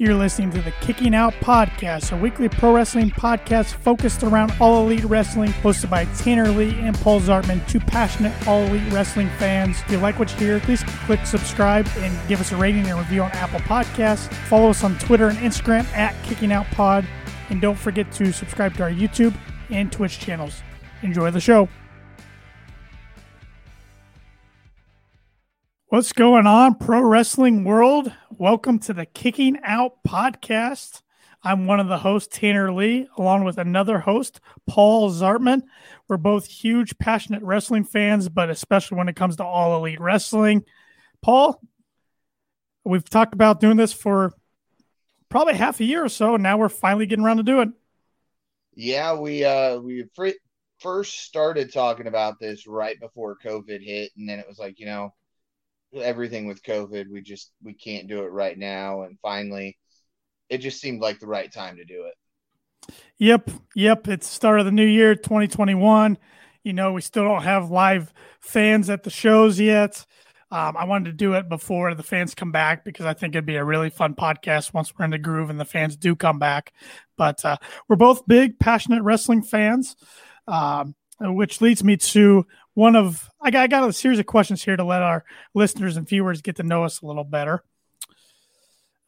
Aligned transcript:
You're 0.00 0.14
listening 0.14 0.52
to 0.52 0.62
the 0.62 0.70
Kicking 0.80 1.12
Out 1.12 1.32
Podcast, 1.40 2.16
a 2.16 2.16
weekly 2.16 2.48
pro 2.48 2.72
wrestling 2.72 3.10
podcast 3.10 3.74
focused 3.74 4.22
around 4.22 4.52
all 4.60 4.84
elite 4.84 5.02
wrestling, 5.02 5.50
hosted 5.50 5.90
by 5.90 6.04
Tanner 6.14 6.48
Lee 6.50 6.70
and 6.78 6.94
Paul 6.94 7.20
Zartman, 7.20 7.68
two 7.68 7.80
passionate 7.80 8.32
all 8.46 8.62
elite 8.62 8.92
wrestling 8.92 9.28
fans. 9.40 9.80
If 9.80 9.90
you 9.90 9.98
like 9.98 10.20
what 10.20 10.30
you 10.30 10.36
hear, 10.46 10.60
please 10.60 10.84
click 10.84 11.26
subscribe 11.26 11.88
and 11.96 12.16
give 12.28 12.40
us 12.40 12.52
a 12.52 12.56
rating 12.56 12.86
and 12.86 12.96
review 12.96 13.24
on 13.24 13.32
Apple 13.32 13.58
Podcasts. 13.58 14.32
Follow 14.46 14.70
us 14.70 14.84
on 14.84 14.96
Twitter 14.98 15.26
and 15.26 15.38
Instagram 15.38 15.84
at 15.96 16.14
Kicking 16.22 16.52
Out 16.52 16.66
Pod, 16.66 17.04
and 17.50 17.60
don't 17.60 17.76
forget 17.76 18.12
to 18.12 18.32
subscribe 18.32 18.76
to 18.76 18.84
our 18.84 18.92
YouTube 18.92 19.34
and 19.68 19.90
Twitch 19.90 20.20
channels. 20.20 20.62
Enjoy 21.02 21.32
the 21.32 21.40
show. 21.40 21.68
What's 25.88 26.12
going 26.12 26.46
on, 26.46 26.76
pro 26.76 27.00
wrestling 27.00 27.64
world? 27.64 28.12
Welcome 28.40 28.78
to 28.80 28.92
the 28.92 29.04
Kicking 29.04 29.58
Out 29.64 30.04
podcast. 30.06 31.02
I'm 31.42 31.66
one 31.66 31.80
of 31.80 31.88
the 31.88 31.98
hosts, 31.98 32.38
Tanner 32.38 32.72
Lee, 32.72 33.08
along 33.16 33.42
with 33.42 33.58
another 33.58 33.98
host, 33.98 34.38
Paul 34.64 35.10
Zartman. 35.10 35.62
We're 36.06 36.18
both 36.18 36.46
huge, 36.46 36.96
passionate 36.98 37.42
wrestling 37.42 37.82
fans, 37.82 38.28
but 38.28 38.48
especially 38.48 38.96
when 38.96 39.08
it 39.08 39.16
comes 39.16 39.34
to 39.36 39.44
all 39.44 39.76
elite 39.76 39.98
wrestling. 39.98 40.64
Paul, 41.20 41.60
we've 42.84 43.10
talked 43.10 43.34
about 43.34 43.58
doing 43.58 43.76
this 43.76 43.92
for 43.92 44.32
probably 45.28 45.54
half 45.54 45.80
a 45.80 45.84
year 45.84 46.04
or 46.04 46.08
so, 46.08 46.34
and 46.34 46.42
now 46.44 46.58
we're 46.58 46.68
finally 46.68 47.06
getting 47.06 47.24
around 47.24 47.38
to 47.38 47.42
doing 47.42 47.70
it. 47.70 47.74
Yeah, 48.76 49.18
we 49.18 49.44
uh 49.44 49.80
we 49.80 50.04
fr- 50.14 50.28
first 50.78 51.24
started 51.24 51.72
talking 51.72 52.06
about 52.06 52.38
this 52.38 52.68
right 52.68 53.00
before 53.00 53.36
COVID 53.44 53.82
hit, 53.82 54.12
and 54.16 54.28
then 54.28 54.38
it 54.38 54.46
was 54.46 54.60
like, 54.60 54.78
you 54.78 54.86
know, 54.86 55.12
everything 55.94 56.46
with 56.46 56.62
COVID. 56.62 57.08
We 57.10 57.22
just 57.22 57.50
we 57.62 57.74
can't 57.74 58.08
do 58.08 58.22
it 58.24 58.28
right 58.32 58.56
now, 58.56 59.02
and 59.02 59.18
finally, 59.20 59.78
it 60.48 60.58
just 60.58 60.80
seemed 60.80 61.00
like 61.00 61.20
the 61.20 61.26
right 61.26 61.52
time 61.52 61.76
to 61.76 61.84
do 61.84 62.04
it. 62.04 62.94
Yep, 63.18 63.50
yep. 63.74 64.08
It's 64.08 64.26
start 64.26 64.60
of 64.60 64.66
the 64.66 64.72
new 64.72 64.86
year, 64.86 65.14
2021. 65.14 66.18
You 66.64 66.72
know, 66.72 66.92
we 66.92 67.00
still 67.00 67.24
don't 67.24 67.42
have 67.42 67.70
live 67.70 68.12
fans 68.40 68.90
at 68.90 69.02
the 69.02 69.10
shows 69.10 69.58
yet. 69.58 70.04
Um, 70.50 70.76
I 70.78 70.84
wanted 70.84 71.10
to 71.10 71.16
do 71.16 71.34
it 71.34 71.48
before 71.48 71.94
the 71.94 72.02
fans 72.02 72.34
come 72.34 72.52
back 72.52 72.84
because 72.84 73.04
I 73.04 73.12
think 73.12 73.34
it'd 73.34 73.44
be 73.44 73.56
a 73.56 73.64
really 73.64 73.90
fun 73.90 74.14
podcast 74.14 74.72
once 74.72 74.92
we're 74.96 75.04
in 75.04 75.10
the 75.10 75.18
groove 75.18 75.50
and 75.50 75.60
the 75.60 75.66
fans 75.66 75.96
do 75.96 76.16
come 76.16 76.38
back. 76.38 76.72
But 77.18 77.44
uh, 77.44 77.58
we're 77.86 77.96
both 77.96 78.26
big, 78.26 78.58
passionate 78.58 79.02
wrestling 79.02 79.42
fans, 79.42 79.94
um, 80.46 80.94
which 81.20 81.60
leads 81.60 81.84
me 81.84 81.98
to 81.98 82.46
one 82.78 82.94
of 82.94 83.28
I 83.40 83.50
got, 83.50 83.62
I 83.64 83.66
got 83.66 83.88
a 83.88 83.92
series 83.92 84.20
of 84.20 84.26
questions 84.26 84.62
here 84.62 84.76
to 84.76 84.84
let 84.84 85.02
our 85.02 85.24
listeners 85.52 85.96
and 85.96 86.08
viewers 86.08 86.42
get 86.42 86.54
to 86.56 86.62
know 86.62 86.84
us 86.84 87.00
a 87.00 87.06
little 87.06 87.24
better. 87.24 87.64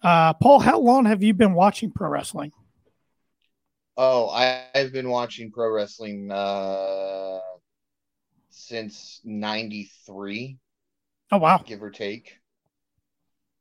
Uh, 0.03 0.35
Paul, 0.35 0.59
how 0.59 0.81
long 0.81 1.05
have 1.05 1.23
you 1.23 1.35
been 1.35 1.55
watching 1.55 1.93
pro 1.93 2.09
wrestling? 2.09 2.51
Oh, 3.97 4.29
I, 4.29 4.65
have 4.75 4.93
been 4.93 5.09
watching 5.09 5.53
pro 5.53 5.71
wrestling 5.71 6.33
uh, 6.33 7.39
since 8.49 9.21
'93. 9.23 10.59
Oh 11.31 11.39
wow, 11.39 11.63
give 11.65 11.81
or 11.81 11.91
take. 11.91 12.33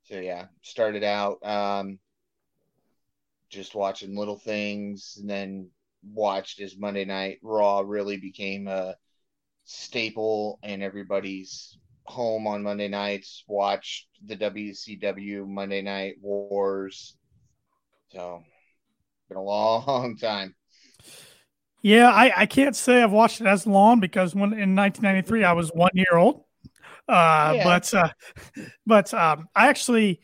So 0.05 0.15
yeah, 0.15 0.45
started 0.63 1.03
out 1.03 1.45
um, 1.45 1.99
just 3.51 3.75
watching 3.75 4.17
little 4.17 4.39
things, 4.39 5.19
and 5.21 5.29
then 5.29 5.69
watched 6.03 6.61
as 6.61 6.75
Monday 6.75 7.05
Night 7.05 7.37
Raw 7.43 7.83
really 7.85 8.17
became 8.17 8.67
a 8.67 8.95
staple 9.69 10.57
in 10.63 10.81
everybody's 10.81 11.77
home 12.05 12.47
on 12.47 12.63
Monday 12.63 12.87
nights, 12.87 13.43
watched 13.47 14.07
the 14.25 14.35
WCW 14.35 15.47
Monday 15.47 15.83
Night 15.83 16.15
Wars. 16.21 17.15
So, 18.11 18.41
been 19.27 19.37
a 19.37 19.43
long 19.43 20.17
time. 20.21 20.55
Yeah, 21.83 22.09
I, 22.09 22.33
I 22.35 22.45
can't 22.47 22.75
say 22.75 23.03
I've 23.03 23.11
watched 23.11 23.41
it 23.41 23.47
as 23.47 23.67
long 23.67 23.99
because 23.99 24.33
when 24.33 24.53
in 24.53 24.75
1993 24.75 25.43
I 25.43 25.53
was 25.53 25.69
one 25.69 25.91
year 25.93 26.17
old. 26.17 26.45
Uh, 27.07 27.53
yeah. 27.55 27.63
But 27.63 27.93
uh, 27.93 28.09
but 28.87 29.13
um, 29.13 29.49
I 29.55 29.67
actually 29.67 30.19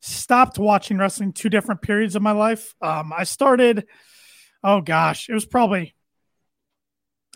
stopped 0.00 0.58
watching 0.58 0.98
wrestling 0.98 1.32
two 1.32 1.48
different 1.48 1.80
periods 1.80 2.16
of 2.16 2.22
my 2.22 2.32
life. 2.32 2.74
Um, 2.82 3.14
I 3.16 3.24
started, 3.24 3.86
oh 4.62 4.82
gosh, 4.82 5.30
it 5.30 5.34
was 5.34 5.46
probably 5.46 5.94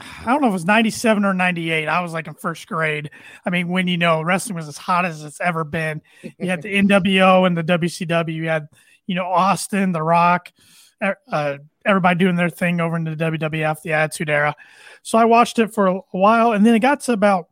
I 0.01 0.27
don't 0.27 0.41
know 0.41 0.49
if 0.49 0.53
it 0.53 0.55
was 0.55 0.65
97 0.65 1.25
or 1.25 1.35
98. 1.35 1.87
I 1.87 2.01
was 2.01 2.13
like 2.13 2.27
in 2.27 2.35
first 2.35 2.67
grade. 2.67 3.11
I 3.47 3.51
mean, 3.51 3.69
when 3.69 3.87
you 3.87 3.97
know 3.97 4.23
wrestling 4.23 4.57
was 4.57 4.67
as 4.67 4.77
hot 4.77 5.05
as 5.05 5.23
it's 5.23 5.41
ever 5.41 5.63
been, 5.63 6.03
you 6.23 6.49
had 6.49 6.63
the 6.63 6.75
NWO 6.83 7.47
and 7.47 7.57
the 7.57 7.63
WCW, 7.63 8.35
you 8.35 8.49
had, 8.49 8.69
you 9.07 9.15
know, 9.15 9.27
Austin, 9.27 9.93
The 9.93 10.03
Rock, 10.03 10.53
uh, 11.01 11.59
everybody 11.85 12.19
doing 12.19 12.37
their 12.37 12.51
thing 12.51 12.81
over 12.81 12.97
in 12.97 13.05
the 13.05 13.17
WWF, 13.17 13.83
the 13.83 13.93
Attitude 13.93 14.31
Era. 14.31 14.57
So 15.03 15.19
I 15.19 15.27
watched 15.27 15.59
it 15.59 15.73
for 15.73 15.87
a 15.87 16.01
while 16.11 16.53
and 16.53 16.65
then 16.65 16.75
it 16.75 16.81
got 16.81 17.01
to 17.01 17.13
about, 17.13 17.49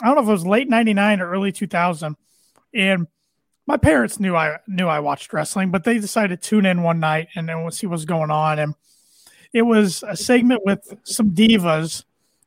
I 0.00 0.06
don't 0.06 0.16
know 0.16 0.22
if 0.22 0.28
it 0.28 0.32
was 0.32 0.46
late 0.46 0.68
99 0.68 1.20
or 1.20 1.30
early 1.30 1.52
2000. 1.52 2.16
And 2.74 3.08
my 3.66 3.76
parents 3.76 4.18
knew 4.20 4.34
I 4.34 4.58
knew 4.66 4.86
I 4.86 5.00
watched 5.00 5.32
wrestling, 5.32 5.70
but 5.70 5.84
they 5.84 5.98
decided 5.98 6.40
to 6.40 6.48
tune 6.48 6.64
in 6.64 6.82
one 6.82 7.00
night 7.00 7.28
and 7.34 7.48
then 7.48 7.62
we'll 7.62 7.72
see 7.72 7.86
what's 7.86 8.04
going 8.04 8.30
on. 8.30 8.58
And 8.58 8.74
it 9.52 9.62
was 9.62 10.02
a 10.06 10.16
segment 10.16 10.62
with 10.64 10.80
some 11.04 11.30
divas, 11.30 12.04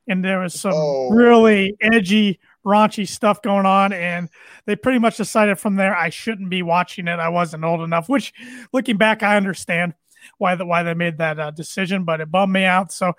and 0.08 0.24
there 0.24 0.40
was 0.40 0.60
some 0.60 0.74
oh. 0.74 1.10
really 1.10 1.76
edgy, 1.82 2.40
raunchy 2.66 3.08
stuff 3.08 3.42
going 3.42 3.66
on. 3.66 3.94
And 3.94 4.30
they 4.66 4.76
pretty 4.76 5.00
much 5.00 5.18
decided 5.18 5.60
from 5.60 5.76
there 5.76 5.96
I 5.96 6.10
shouldn't 6.10 6.50
be 6.50 6.62
watching 6.62 7.08
it. 7.08 7.20
I 7.20 7.30
wasn't 7.30 7.64
old 7.64 7.82
enough. 7.82 8.10
Which, 8.10 8.34
looking 8.72 8.98
back, 8.98 9.24
I 9.24 9.38
understand 9.38 9.94
why 10.38 10.56
that 10.56 10.66
why 10.66 10.84
they 10.84 10.94
made 10.94 11.18
that 11.18 11.40
uh, 11.40 11.52
decision, 11.52 12.04
but 12.04 12.22
it 12.22 12.32
bummed 12.32 12.54
me 12.54 12.64
out. 12.64 12.92
So 12.92 13.14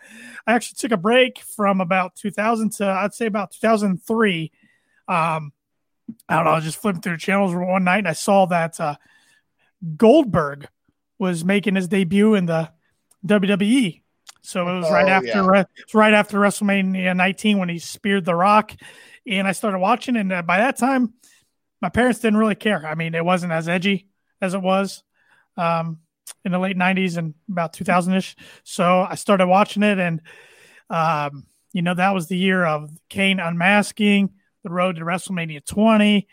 I 0.47 0.53
actually 0.53 0.77
took 0.79 0.93
a 0.93 0.97
break 0.97 1.41
from 1.41 1.81
about 1.81 2.15
2000 2.17 2.71
to 2.75 2.87
I'd 2.87 3.15
say 3.15 3.27
about 3.27 3.53
2003. 3.53 4.53
Um, 5.09 5.53
I 6.29 6.37
don't 6.37 6.45
know. 6.45 6.51
I 6.51 6.57
was 6.57 6.65
just 6.65 6.79
flipping 6.79 7.01
through 7.01 7.15
the 7.15 7.19
channels 7.19 7.55
one 7.55 7.85
night 7.85 7.99
and 7.99 8.09
I 8.09 8.13
saw 8.13 8.47
that 8.47 8.79
uh, 8.81 8.97
Goldberg 9.97 10.69
was 11.19 11.45
making 11.45 11.75
his 11.75 11.89
debut 11.89 12.35
in 12.35 12.47
the 12.47 12.71
WWE. 13.27 14.03
So 14.43 14.69
it 14.69 14.81
was 14.81 14.91
right 14.91 15.07
oh, 15.07 15.09
after 15.09 15.55
yeah. 15.55 15.65
right 15.95 16.15
after 16.15 16.39
WrestleMania 16.39 17.17
19 17.17 17.59
when 17.59 17.69
he 17.69 17.79
speared 17.79 18.25
The 18.25 18.35
Rock, 18.35 18.73
and 19.27 19.47
I 19.47 19.53
started 19.53 19.79
watching. 19.79 20.17
And 20.17 20.33
uh, 20.33 20.43
by 20.43 20.59
that 20.59 20.77
time, 20.77 21.15
my 21.81 21.89
parents 21.89 22.19
didn't 22.19 22.39
really 22.39 22.57
care. 22.57 22.85
I 22.85 22.97
mean, 22.97 23.15
it 23.15 23.25
wasn't 23.25 23.53
as 23.53 23.69
edgy 23.69 24.09
as 24.41 24.55
it 24.55 24.61
was 24.61 25.05
um, 25.57 25.99
in 26.45 26.51
the 26.51 26.59
late 26.59 26.77
90s 26.77 27.17
and 27.17 27.35
about 27.49 27.73
2000 27.73 28.15
ish. 28.15 28.37
So 28.65 29.07
I 29.09 29.15
started 29.15 29.47
watching 29.47 29.85
it, 29.85 29.99
and 29.99 30.21
um, 30.91 31.47
you 31.73 31.83
know 31.83 31.95
that 31.95 32.15
was 32.15 32.27
the 32.27 32.37
year 32.37 32.65
of 32.65 32.91
Kane 33.09 33.39
unmasking, 33.39 34.31
the 34.65 34.71
road 34.71 34.97
to 34.97 35.03
WrestleMania 35.03 35.65
20, 35.65 36.27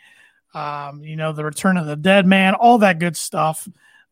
um, 0.52 1.04
you 1.04 1.14
know 1.14 1.32
the 1.32 1.44
return 1.44 1.76
of 1.76 1.86
the 1.86 1.96
Dead 1.96 2.26
Man, 2.26 2.54
all 2.54 2.78
that 2.78 2.98
good 2.98 3.16
stuff. 3.16 3.68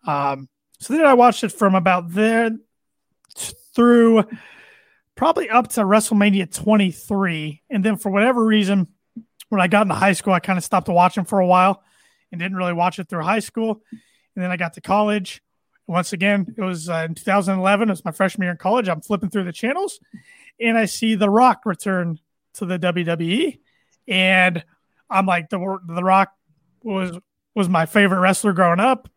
Um, 0.07 0.49
so 0.79 0.95
then 0.95 1.05
I 1.05 1.15
watched 1.15 1.43
it 1.43 1.51
from 1.51 1.75
about 1.75 2.13
there 2.13 2.51
through 3.79 4.25
probably 5.15 5.49
up 5.49 5.69
to 5.69 5.83
WrestleMania 5.83 6.53
23. 6.53 7.63
And 7.71 7.85
then 7.85 7.97
for 7.97 8.11
whatever 8.11 8.45
reason, 8.45 8.89
when 9.51 9.61
I 9.61 9.69
got 9.69 9.83
into 9.83 9.95
high 9.95 10.15
school, 10.15 10.33
I 10.33 10.41
kind 10.41 10.59
of 10.59 10.65
stopped 10.65 10.89
watching 10.89 11.25
for 11.25 11.39
a 11.39 11.47
while 11.47 11.85
and 12.33 12.41
didn't 12.41 12.57
really 12.57 12.73
watch 12.73 12.99
it 12.99 13.09
through 13.09 13.23
high 13.23 13.39
school. 13.39 13.81
And 14.35 14.43
then 14.43 14.51
I 14.51 14.57
got 14.57 14.73
to 14.75 14.81
college. 14.81 15.43
Once 15.87 16.13
again, 16.13 16.53
it 16.59 16.61
was 16.61 16.91
uh, 16.91 17.07
in 17.09 17.15
2011. 17.15 17.89
It 17.89 17.93
was 17.93 18.05
my 18.05 18.11
freshman 18.11 18.47
year 18.47 18.51
in 18.51 18.59
college. 18.59 18.89
I'm 18.89 19.01
flipping 19.01 19.31
through 19.31 19.45
the 19.45 19.53
channels 19.53 20.01
and 20.61 20.77
I 20.77 20.87
see 20.87 21.15
The 21.15 21.31
Rock 21.31 21.61
return 21.65 22.19
to 22.55 22.67
the 22.67 22.81
WWE. 22.81 23.61
And 24.09 24.65
I'm 25.09 25.25
like, 25.25 25.51
The, 25.51 25.79
the 25.87 26.03
Rock 26.03 26.33
was 26.83 27.17
was 27.55 27.69
my 27.69 27.87
favorite 27.87 28.21
wrestler 28.21 28.53
growing 28.53 28.81
up 28.81 29.09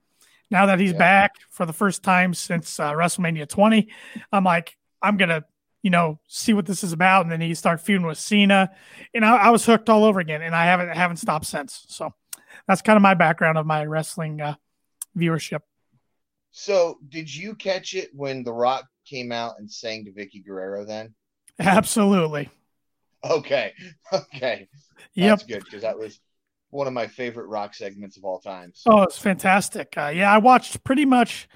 now 0.52 0.66
that 0.68 0.80
he's 0.80 0.92
yeah. 0.92 0.98
back 0.98 1.36
for 1.50 1.66
the 1.66 1.74
first 1.74 2.03
time 2.03 2.34
since 2.34 2.80
uh, 2.80 2.92
WrestleMania 2.92 3.48
20, 3.48 3.88
I'm 4.32 4.44
like, 4.44 4.78
I'm 5.02 5.18
gonna, 5.18 5.46
you 5.82 5.90
know, 5.90 6.20
see 6.28 6.53
what 6.53 6.66
this 6.66 6.84
is 6.84 6.92
about. 6.92 7.24
And 7.24 7.32
then 7.32 7.42
he 7.42 7.56
started 7.56 7.84
feuding 7.84 8.06
with 8.06 8.18
Cena, 8.18 8.70
and 9.14 9.26
I, 9.26 9.38
I, 9.38 9.50
was 9.50 9.66
hooked 9.66 9.90
all 9.90 10.03
over 10.03 10.20
again, 10.20 10.42
and 10.42 10.53
I 10.53 10.66
haven't 10.66 10.90
haven't 10.90 11.18
stopped 11.18 11.46
since. 11.46 11.86
So 11.88 12.14
that's 12.68 12.82
kind 12.82 12.98
of 12.98 13.02
my 13.02 13.14
background 13.14 13.58
of 13.58 13.66
my 13.66 13.86
wrestling 13.86 14.42
uh, 14.42 14.56
viewership. 15.18 15.62
So, 16.52 17.00
did 17.08 17.34
you 17.34 17.56
catch 17.56 17.94
it 17.94 18.09
when 18.14 18.44
The 18.44 18.54
Rock 18.54 18.86
came 19.06 19.32
out 19.32 19.56
and 19.58 19.72
sang 19.72 20.06
to 20.06 20.12
Vickie 20.12 20.46
Guerrero? 20.46 20.84
Then, 20.84 21.16
absolutely. 21.59 22.50
Okay, 23.24 23.74
okay, 24.14 24.68
that's 25.16 25.44
yep. 25.44 25.47
good 25.47 25.64
because 25.64 25.84
that 25.84 25.97
was 25.97 26.20
one 26.72 26.88
of 26.88 26.94
my 26.94 27.08
favorite 27.08 27.47
rock 27.47 27.76
segments 27.76 28.18
of 28.18 28.26
all 28.26 28.40
time. 28.40 28.72
So. 28.73 28.91
Oh, 28.91 29.02
it's 29.03 29.18
fantastic. 29.18 29.94
Uh, 29.97 30.12
yeah, 30.14 30.32
I 30.32 30.40
watched 30.40 30.84
pretty 30.84 31.06
much 31.06 31.47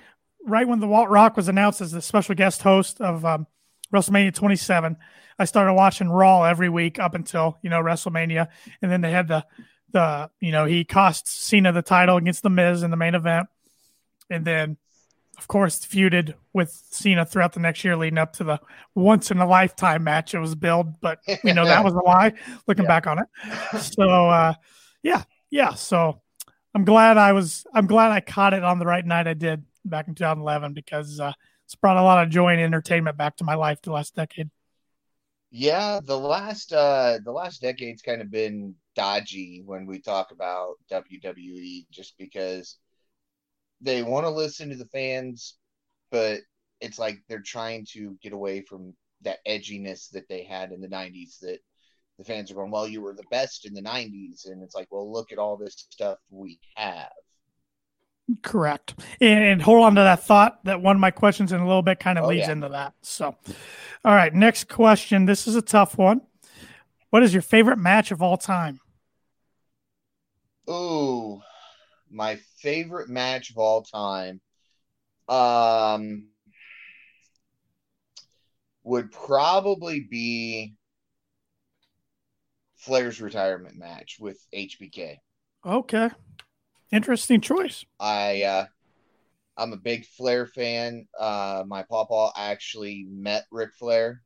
right 0.46 0.68
when 0.68 0.80
the 0.80 0.88
Walt 0.88 1.10
Rock 1.10 1.36
was 1.36 1.48
announced 1.48 1.82
as 1.82 1.92
the 1.92 2.02
special 2.02 2.36
guest 2.36 2.62
host 2.62 3.02
of 3.02 3.26
um, 3.26 3.48
WrestleMania 3.94 4.34
27. 4.34 4.98
I 5.40 5.46
started 5.46 5.74
watching 5.74 6.10
Raw 6.10 6.44
every 6.44 6.70
week 6.70 7.00
up 7.00 7.16
until 7.16 7.58
you 7.62 7.70
know 7.70 7.82
WrestleMania, 7.82 8.48
and 8.82 8.92
then 8.92 9.02
they 9.02 9.12
had 9.12 9.28
the 9.28 9.46
the 9.92 10.30
you 10.40 10.52
know 10.52 10.66
he 10.66 10.86
cost 10.86 11.28
Cena 11.28 11.72
the 11.72 11.82
title 11.82 12.18
against 12.18 12.44
the 12.44 12.50
Miz 12.50 12.84
in 12.84 12.92
the 12.92 12.98
main 12.98 13.16
event, 13.16 13.48
and 14.30 14.46
then 14.46 14.78
of 15.38 15.48
course, 15.48 15.86
feuded 15.86 16.34
with 16.54 16.72
Cena 16.92 17.26
throughout 17.26 17.54
the 17.54 17.60
next 17.60 17.84
year, 17.84 17.98
leading 17.98 18.18
up 18.18 18.34
to 18.34 18.44
the 18.44 18.60
once 18.94 19.32
in 19.32 19.40
a 19.40 19.48
lifetime 19.48 20.04
match 20.04 20.34
it 20.34 20.40
was 20.40 20.56
billed, 20.56 21.00
but 21.02 21.20
we 21.44 21.52
know 21.52 21.66
that 21.66 21.84
was 21.84 21.94
a 21.94 22.00
lie. 22.00 22.34
Looking 22.68 22.86
yeah. 22.86 22.88
back 22.88 23.08
on 23.08 23.20
it, 23.20 23.80
so 23.80 24.30
uh, 24.30 24.54
yeah, 25.06 25.24
yeah. 25.52 25.76
So 25.76 26.20
I'm 26.74 26.84
glad 26.84 27.18
I 27.18 27.32
was. 27.34 27.66
I'm 27.74 27.86
glad 27.86 28.12
I 28.12 28.22
caught 28.22 28.56
it 28.56 28.64
on 28.64 28.80
the 28.80 28.88
right 28.88 29.06
night. 29.06 29.28
I 29.28 29.36
did 29.36 29.64
back 29.86 30.08
in 30.08 30.16
2011 30.16 30.74
because 30.74 31.20
uh, 31.20 31.32
it's 31.64 31.76
brought 31.76 31.98
a 31.98 32.02
lot 32.02 32.24
of 32.24 32.32
joy 32.32 32.50
and 32.50 32.60
entertainment 32.62 33.16
back 33.16 33.38
to 33.38 33.44
my 33.44 33.54
life 33.54 33.82
the 33.84 33.92
last 33.92 34.16
decade. 34.16 34.50
Yeah, 35.52 36.00
the 36.04 36.18
last 36.18 36.74
uh, 36.74 37.20
the 37.24 37.32
last 37.32 37.62
decade's 37.62 38.02
kind 38.02 38.20
of 38.20 38.32
been 38.32 38.74
dodgy 38.96 39.62
when 39.64 39.86
we 39.86 40.02
talk 40.02 40.32
about 40.32 40.78
WWE, 40.92 41.86
just 41.92 42.18
because 42.18 42.78
they 43.80 44.02
want 44.02 44.26
to 44.26 44.32
listen 44.32 44.70
to 44.70 44.76
the 44.76 44.88
fans, 44.88 45.56
but 46.10 46.40
it's 46.82 46.98
like 46.98 47.20
they're 47.30 47.44
trying 47.46 47.86
to 47.92 48.18
get 48.24 48.34
away 48.34 48.62
from 48.62 48.96
that 49.22 49.38
edginess 49.48 50.10
that 50.12 50.28
they 50.28 50.44
had 50.44 50.72
in 50.72 50.82
the 50.82 50.88
90s 50.88 51.40
that 51.42 51.60
the 52.18 52.24
fans 52.24 52.52
are 52.52 52.56
going, 52.56 52.72
well, 52.72 52.88
you 52.88 53.02
were 53.02 53.14
the 53.14 53.24
best 53.30 53.66
in 53.66 53.74
the 53.74 53.82
90s. 53.82 54.50
And 54.50 54.64
it's 54.64 54.76
like, 54.76 54.88
well, 54.92 55.12
look 55.12 55.32
at 55.32 55.38
all 55.38 55.58
this 55.58 55.88
stuff 55.90 56.18
we 56.30 56.60
have. 56.76 57.12
Correct. 58.42 58.96
And, 59.22 59.44
and 59.44 59.62
hold 59.62 59.84
on 59.84 59.96
to 59.96 60.02
that 60.02 60.24
thought 60.24 60.64
that 60.64 60.82
one 60.82 60.96
of 60.96 61.00
my 61.00 61.12
questions 61.12 61.52
in 61.52 61.60
a 61.60 61.68
little 61.68 61.84
bit 61.84 62.00
kind 62.00 62.18
of 62.18 62.26
oh, 62.26 62.30
leads 62.30 62.48
yeah. 62.48 62.54
into 62.54 62.70
that. 62.70 62.94
So, 63.02 63.36
all 64.04 64.16
right, 64.16 64.34
next 64.34 64.68
question. 64.68 65.26
This 65.26 65.48
is 65.48 65.56
a 65.56 65.62
tough 65.62 65.98
one. 65.98 66.22
What 67.12 67.24
is 67.24 67.34
your 67.34 67.44
favorite 67.44 67.78
match 67.78 68.12
of 68.12 68.22
all 68.22 68.38
time? 68.38 68.80
Ooh, 70.70 71.42
my 72.10 72.40
favorite 72.58 73.10
match 73.10 73.52
of 73.52 73.58
all 73.58 73.84
time 73.84 74.42
um 75.28 76.28
would 78.84 79.12
probably 79.12 80.00
be 80.00 80.76
Flair's 82.86 83.20
retirement 83.20 83.78
match 83.78 84.18
with 84.20 84.38
HBK. 84.54 85.20
Okay. 85.66 86.10
Interesting 86.92 87.42
choice. 87.42 87.86
I 88.00 88.44
uh 88.44 88.66
I'm 89.58 89.74
a 89.74 89.78
big 89.78 90.06
Flair 90.06 90.46
fan. 90.46 91.08
Uh 91.20 91.64
my 91.68 91.84
papa 91.84 92.32
actually 92.38 93.06
met 93.10 93.46
Ric 93.52 93.72
Flair 93.80 94.22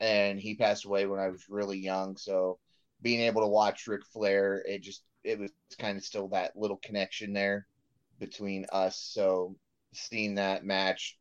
and 0.00 0.38
he 0.38 0.54
passed 0.54 0.84
away 0.84 1.06
when 1.06 1.20
I 1.20 1.28
was 1.28 1.48
really 1.48 1.78
young, 1.78 2.16
so 2.16 2.58
being 3.02 3.20
able 3.20 3.42
to 3.42 3.48
watch 3.48 3.86
Ric 3.86 4.04
Flair, 4.12 4.62
it 4.66 4.82
just 4.82 5.02
it 5.24 5.38
was 5.38 5.50
kind 5.78 5.96
of 5.96 6.04
still 6.04 6.28
that 6.28 6.56
little 6.56 6.78
connection 6.78 7.32
there 7.32 7.66
between 8.18 8.66
us. 8.72 8.98
So 8.98 9.56
seeing 9.94 10.34
that 10.36 10.64
match, 10.64 11.18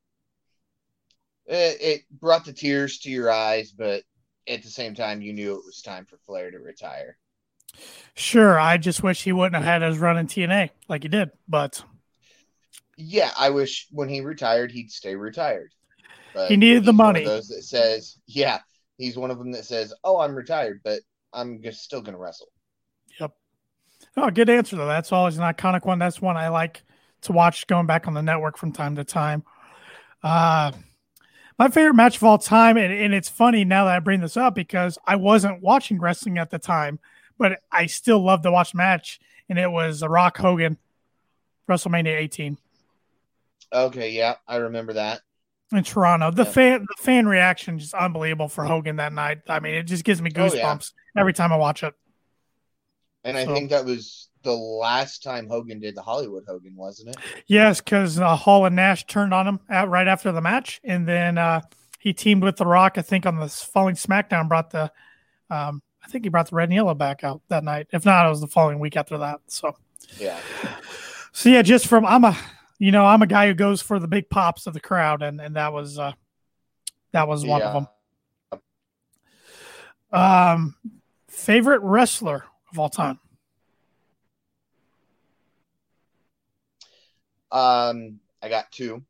it, 1.45 1.77
it 1.81 2.01
brought 2.11 2.45
the 2.45 2.53
tears 2.53 2.99
to 2.99 3.09
your 3.09 3.31
eyes, 3.31 3.71
but 3.71 4.03
at 4.47 4.63
the 4.63 4.69
same 4.69 4.95
time, 4.95 5.21
you 5.21 5.33
knew 5.33 5.55
it 5.55 5.65
was 5.65 5.81
time 5.81 6.05
for 6.05 6.17
Flair 6.25 6.51
to 6.51 6.59
retire. 6.59 7.17
Sure, 8.15 8.59
I 8.59 8.77
just 8.77 9.01
wish 9.01 9.23
he 9.23 9.31
wouldn't 9.31 9.55
have 9.55 9.63
had 9.63 9.81
his 9.81 9.97
run 9.97 10.17
in 10.17 10.27
TNA 10.27 10.69
like 10.87 11.03
he 11.03 11.09
did, 11.09 11.31
but 11.47 11.83
yeah, 12.97 13.31
I 13.37 13.49
wish 13.49 13.87
when 13.91 14.09
he 14.09 14.21
retired 14.21 14.71
he'd 14.71 14.91
stay 14.91 15.15
retired. 15.15 15.73
But 16.33 16.49
he 16.49 16.57
needed 16.57 16.85
the 16.85 16.93
money. 16.93 17.23
those 17.23 17.47
that 17.49 17.63
says, 17.63 18.17
yeah, 18.27 18.59
he's 18.97 19.17
one 19.17 19.31
of 19.31 19.37
them 19.37 19.51
that 19.51 19.65
says, 19.65 19.93
"Oh, 20.03 20.19
I'm 20.19 20.35
retired, 20.35 20.81
but 20.83 20.99
I'm 21.31 21.61
just 21.61 21.83
still 21.83 22.01
going 22.01 22.13
to 22.13 22.19
wrestle." 22.19 22.47
Yep. 23.19 23.31
Oh, 24.17 24.29
good 24.29 24.49
answer 24.49 24.75
though. 24.75 24.87
That's 24.87 25.11
always 25.11 25.37
an 25.37 25.43
iconic 25.43 25.85
one. 25.85 25.99
That's 25.99 26.21
one 26.21 26.37
I 26.37 26.49
like 26.49 26.83
to 27.21 27.31
watch 27.31 27.67
going 27.67 27.87
back 27.87 28.07
on 28.07 28.13
the 28.13 28.21
network 28.21 28.57
from 28.57 28.71
time 28.71 28.95
to 28.95 29.03
time. 29.03 29.43
Uh, 30.21 30.71
my 31.57 31.69
favorite 31.69 31.95
match 31.95 32.17
of 32.17 32.23
all 32.23 32.37
time, 32.37 32.77
and, 32.77 32.93
and 32.93 33.13
it's 33.13 33.29
funny 33.29 33.65
now 33.65 33.85
that 33.85 33.95
I 33.95 33.99
bring 33.99 34.21
this 34.21 34.37
up 34.37 34.55
because 34.55 34.97
I 35.05 35.15
wasn't 35.15 35.61
watching 35.61 35.99
wrestling 35.99 36.37
at 36.37 36.49
the 36.49 36.59
time, 36.59 36.99
but 37.37 37.59
I 37.71 37.85
still 37.85 38.23
love 38.23 38.41
to 38.43 38.51
watch 38.51 38.71
the 38.71 38.77
match, 38.77 39.19
and 39.49 39.59
it 39.59 39.71
was 39.71 39.99
The 39.99 40.09
Rock 40.09 40.37
Hogan, 40.37 40.77
WrestleMania 41.69 42.17
18. 42.17 42.57
Okay, 43.71 44.11
yeah, 44.11 44.35
I 44.47 44.57
remember 44.57 44.93
that 44.93 45.21
in 45.73 45.83
Toronto. 45.83 46.31
The 46.31 46.43
yeah. 46.43 46.51
fan 46.51 46.81
the 46.81 47.03
fan 47.03 47.27
reaction 47.27 47.79
is 47.79 47.93
unbelievable 47.93 48.47
for 48.47 48.65
Hogan 48.65 48.97
that 48.97 49.13
night. 49.13 49.41
I 49.47 49.59
mean, 49.59 49.75
it 49.75 49.83
just 49.83 50.03
gives 50.03 50.21
me 50.21 50.29
goosebumps 50.29 50.91
oh, 50.93 50.99
yeah. 51.15 51.21
every 51.21 51.33
time 51.33 51.51
I 51.51 51.57
watch 51.57 51.83
it. 51.83 51.93
And 53.23 53.37
I 53.37 53.45
think 53.45 53.69
that 53.69 53.85
was 53.85 54.29
the 54.43 54.53
last 54.53 55.23
time 55.23 55.47
Hogan 55.47 55.79
did 55.79 55.95
the 55.95 56.01
Hollywood 56.01 56.43
Hogan, 56.47 56.75
wasn't 56.75 57.09
it? 57.09 57.15
Yes, 57.47 57.81
because 57.81 58.19
uh, 58.19 58.35
Hall 58.35 58.65
and 58.65 58.75
Nash 58.75 59.05
turned 59.05 59.33
on 59.33 59.47
him 59.47 59.59
at, 59.69 59.89
right 59.89 60.07
after 60.07 60.31
the 60.31 60.41
match, 60.41 60.81
and 60.83 61.07
then 61.07 61.37
uh, 61.37 61.61
he 61.99 62.13
teamed 62.13 62.43
with 62.43 62.57
The 62.57 62.65
Rock. 62.65 62.97
I 62.97 63.01
think 63.01 63.25
on 63.25 63.37
the 63.37 63.47
following 63.47 63.95
SmackDown, 63.95 64.47
brought 64.47 64.71
the, 64.71 64.91
um, 65.49 65.81
I 66.03 66.07
think 66.09 66.25
he 66.25 66.29
brought 66.29 66.49
the 66.49 66.55
red 66.55 66.65
and 66.65 66.73
yellow 66.73 66.93
back 66.93 67.23
out 67.23 67.41
that 67.47 67.63
night. 67.63 67.87
If 67.91 68.05
not, 68.05 68.25
it 68.25 68.29
was 68.29 68.41
the 68.41 68.47
following 68.47 68.79
week 68.79 68.97
after 68.97 69.17
that. 69.19 69.39
So, 69.47 69.75
yeah. 70.19 70.39
So 71.31 71.49
yeah, 71.49 71.61
just 71.61 71.87
from 71.87 72.05
I'm 72.05 72.25
a, 72.25 72.37
you 72.77 72.91
know, 72.91 73.05
I'm 73.05 73.21
a 73.21 73.27
guy 73.27 73.47
who 73.47 73.53
goes 73.53 73.81
for 73.81 73.99
the 73.99 74.07
big 74.07 74.29
pops 74.29 74.67
of 74.67 74.73
the 74.73 74.79
crowd, 74.79 75.21
and 75.21 75.39
and 75.41 75.55
that 75.55 75.73
was 75.73 75.97
uh, 75.97 76.11
that 77.11 77.27
was 77.27 77.45
one 77.45 77.61
yeah. 77.61 77.67
of 77.67 77.73
them. 77.73 77.87
Um, 80.11 80.75
favorite 81.27 81.81
wrestler 81.81 82.45
of 82.71 82.79
all 82.79 82.89
time. 82.89 83.19
Um, 87.53 88.19
I 88.41 88.49
got 88.49 88.71
two 88.71 89.03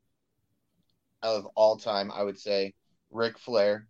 of 1.24 1.48
all 1.56 1.78
time. 1.78 2.12
I 2.12 2.22
would 2.22 2.38
say 2.38 2.74
Ric 3.10 3.40
Flair, 3.40 3.88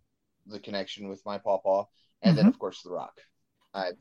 the 0.48 0.60
connection 0.60 1.10
with 1.10 1.26
my 1.26 1.40
pawpaw, 1.40 1.86
and 2.22 2.30
mm-hmm. 2.30 2.38
then 2.38 2.48
of 2.48 2.60
course 2.60 2.82
The 2.84 2.92
Rock. 2.92 3.20
I, 3.74 3.92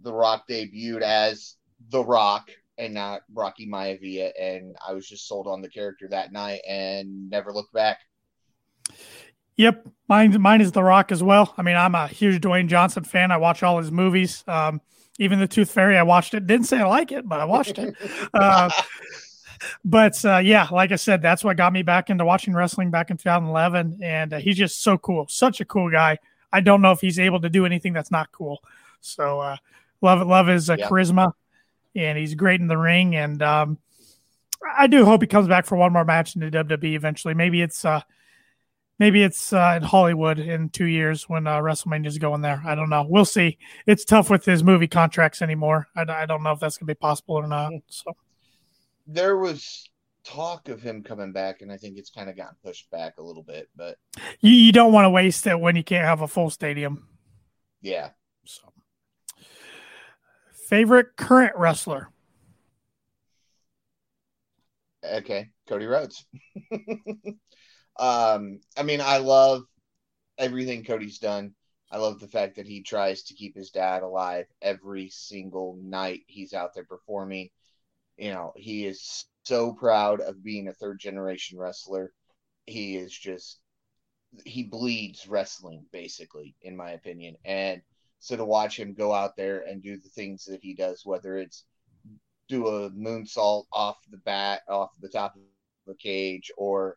the 0.00 0.14
Rock 0.14 0.44
debuted 0.48 1.02
as 1.02 1.56
The 1.90 2.04
Rock 2.04 2.50
and 2.78 2.94
not 2.94 3.22
Rocky 3.34 3.68
Maivia, 3.68 4.30
and 4.40 4.76
I 4.86 4.92
was 4.92 5.06
just 5.06 5.26
sold 5.26 5.46
on 5.46 5.60
the 5.60 5.68
character 5.68 6.08
that 6.08 6.32
night 6.32 6.60
and 6.66 7.28
never 7.28 7.52
looked 7.52 7.72
back. 7.72 7.98
Yep, 9.56 9.88
mine 10.08 10.40
mine 10.40 10.60
is 10.60 10.72
The 10.72 10.82
Rock 10.82 11.12
as 11.12 11.22
well. 11.22 11.52
I 11.58 11.62
mean, 11.62 11.76
I'm 11.76 11.94
a 11.94 12.06
huge 12.06 12.40
Dwayne 12.40 12.68
Johnson 12.68 13.04
fan. 13.04 13.30
I 13.30 13.36
watch 13.36 13.62
all 13.62 13.78
his 13.78 13.90
movies. 13.90 14.44
Um, 14.46 14.80
even 15.18 15.40
the 15.40 15.46
Tooth 15.46 15.70
Fairy, 15.70 15.98
I 15.98 16.04
watched 16.04 16.34
it. 16.34 16.46
Didn't 16.46 16.66
say 16.66 16.78
I 16.78 16.86
like 16.86 17.12
it, 17.12 17.28
but 17.28 17.40
I 17.40 17.44
watched 17.44 17.78
it. 17.78 17.94
Uh, 18.34 18.70
but 19.84 20.22
uh, 20.24 20.38
yeah, 20.38 20.68
like 20.70 20.92
I 20.92 20.96
said, 20.96 21.22
that's 21.22 21.44
what 21.44 21.56
got 21.56 21.72
me 21.72 21.82
back 21.82 22.10
into 22.10 22.24
watching 22.24 22.54
wrestling 22.54 22.90
back 22.90 23.10
in 23.10 23.16
2011. 23.16 24.00
And 24.02 24.32
uh, 24.32 24.38
he's 24.38 24.56
just 24.56 24.82
so 24.82 24.98
cool, 24.98 25.26
such 25.28 25.60
a 25.60 25.64
cool 25.64 25.90
guy. 25.90 26.18
I 26.52 26.60
don't 26.60 26.82
know 26.82 26.92
if 26.92 27.00
he's 27.00 27.18
able 27.18 27.40
to 27.40 27.48
do 27.48 27.64
anything 27.66 27.92
that's 27.92 28.10
not 28.10 28.30
cool. 28.32 28.62
So 29.00 29.40
uh, 29.40 29.56
love 30.00 30.26
love 30.26 30.46
his 30.46 30.70
uh, 30.70 30.76
yeah. 30.78 30.88
charisma, 30.88 31.32
and 31.94 32.18
he's 32.18 32.34
great 32.34 32.60
in 32.60 32.68
the 32.68 32.78
ring. 32.78 33.16
And 33.16 33.42
um, 33.42 33.78
I 34.76 34.86
do 34.86 35.04
hope 35.04 35.22
he 35.22 35.26
comes 35.26 35.48
back 35.48 35.66
for 35.66 35.76
one 35.76 35.92
more 35.92 36.04
match 36.04 36.36
in 36.36 36.42
the 36.42 36.50
WWE 36.50 36.94
eventually. 36.94 37.34
Maybe 37.34 37.62
it's 37.62 37.84
uh, 37.84 38.02
maybe 38.98 39.22
it's 39.22 39.52
uh, 39.52 39.74
in 39.76 39.82
Hollywood 39.82 40.38
in 40.38 40.68
two 40.68 40.86
years 40.86 41.28
when 41.28 41.46
uh, 41.46 41.58
WrestleMania 41.58 42.06
is 42.06 42.18
going 42.18 42.42
there. 42.42 42.62
I 42.64 42.74
don't 42.74 42.90
know. 42.90 43.06
We'll 43.08 43.24
see. 43.24 43.58
It's 43.86 44.04
tough 44.04 44.30
with 44.30 44.44
his 44.44 44.62
movie 44.62 44.88
contracts 44.88 45.42
anymore. 45.42 45.88
I, 45.96 46.02
I 46.02 46.26
don't 46.26 46.42
know 46.42 46.52
if 46.52 46.60
that's 46.60 46.78
gonna 46.78 46.86
be 46.88 46.94
possible 46.94 47.36
or 47.36 47.46
not. 47.46 47.72
So 47.88 48.14
there 49.06 49.36
was 49.36 49.88
talk 50.24 50.68
of 50.68 50.82
him 50.82 51.02
coming 51.02 51.32
back, 51.32 51.62
and 51.62 51.72
I 51.72 51.76
think 51.76 51.98
it's 51.98 52.10
kind 52.10 52.30
of 52.30 52.36
gotten 52.36 52.56
pushed 52.64 52.90
back 52.90 53.18
a 53.18 53.22
little 53.22 53.42
bit. 53.42 53.68
But 53.76 53.96
you, 54.40 54.52
you 54.52 54.72
don't 54.72 54.92
want 54.92 55.04
to 55.04 55.10
waste 55.10 55.46
it 55.46 55.58
when 55.58 55.76
you 55.76 55.84
can't 55.84 56.06
have 56.06 56.20
a 56.20 56.28
full 56.28 56.50
stadium. 56.50 57.08
Yeah. 57.80 58.10
So, 58.44 58.62
favorite 60.68 61.16
current 61.16 61.56
wrestler? 61.56 62.08
Okay, 65.04 65.50
Cody 65.68 65.86
Rhodes. 65.86 66.24
um, 67.98 68.60
I 68.76 68.82
mean, 68.84 69.00
I 69.00 69.18
love 69.18 69.64
everything 70.38 70.84
Cody's 70.84 71.18
done. 71.18 71.54
I 71.90 71.98
love 71.98 72.20
the 72.20 72.28
fact 72.28 72.56
that 72.56 72.66
he 72.66 72.82
tries 72.82 73.24
to 73.24 73.34
keep 73.34 73.54
his 73.54 73.70
dad 73.70 74.02
alive 74.02 74.46
every 74.62 75.10
single 75.10 75.76
night 75.82 76.22
he's 76.26 76.54
out 76.54 76.72
there 76.74 76.84
performing 76.84 77.50
you 78.16 78.32
know, 78.32 78.52
he 78.56 78.86
is 78.86 79.26
so 79.44 79.72
proud 79.72 80.20
of 80.20 80.42
being 80.42 80.68
a 80.68 80.74
third 80.74 81.00
generation 81.00 81.58
wrestler. 81.58 82.12
He 82.66 82.96
is 82.96 83.12
just 83.12 83.58
he 84.44 84.62
bleeds 84.62 85.26
wrestling 85.26 85.84
basically 85.92 86.54
in 86.62 86.76
my 86.76 86.92
opinion. 86.92 87.36
And 87.44 87.82
so 88.18 88.36
to 88.36 88.44
watch 88.44 88.78
him 88.78 88.94
go 88.94 89.12
out 89.12 89.36
there 89.36 89.60
and 89.60 89.82
do 89.82 89.98
the 89.98 90.08
things 90.08 90.44
that 90.44 90.62
he 90.62 90.74
does 90.74 91.02
whether 91.04 91.36
it's 91.36 91.64
do 92.48 92.66
a 92.68 92.90
moonsault 92.90 93.64
off 93.72 93.96
the 94.10 94.16
bat 94.18 94.62
off 94.68 94.90
the 95.00 95.08
top 95.08 95.34
of 95.36 95.42
the 95.86 95.94
cage 95.94 96.50
or 96.56 96.96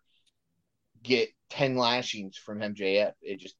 get 1.03 1.29
10 1.49 1.75
lashings 1.75 2.37
from 2.37 2.59
MJF 2.59 3.13
it 3.21 3.39
just 3.39 3.55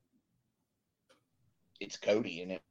it's 1.80 1.98
Cody 1.98 2.42
and 2.42 2.52
it, 2.52 2.62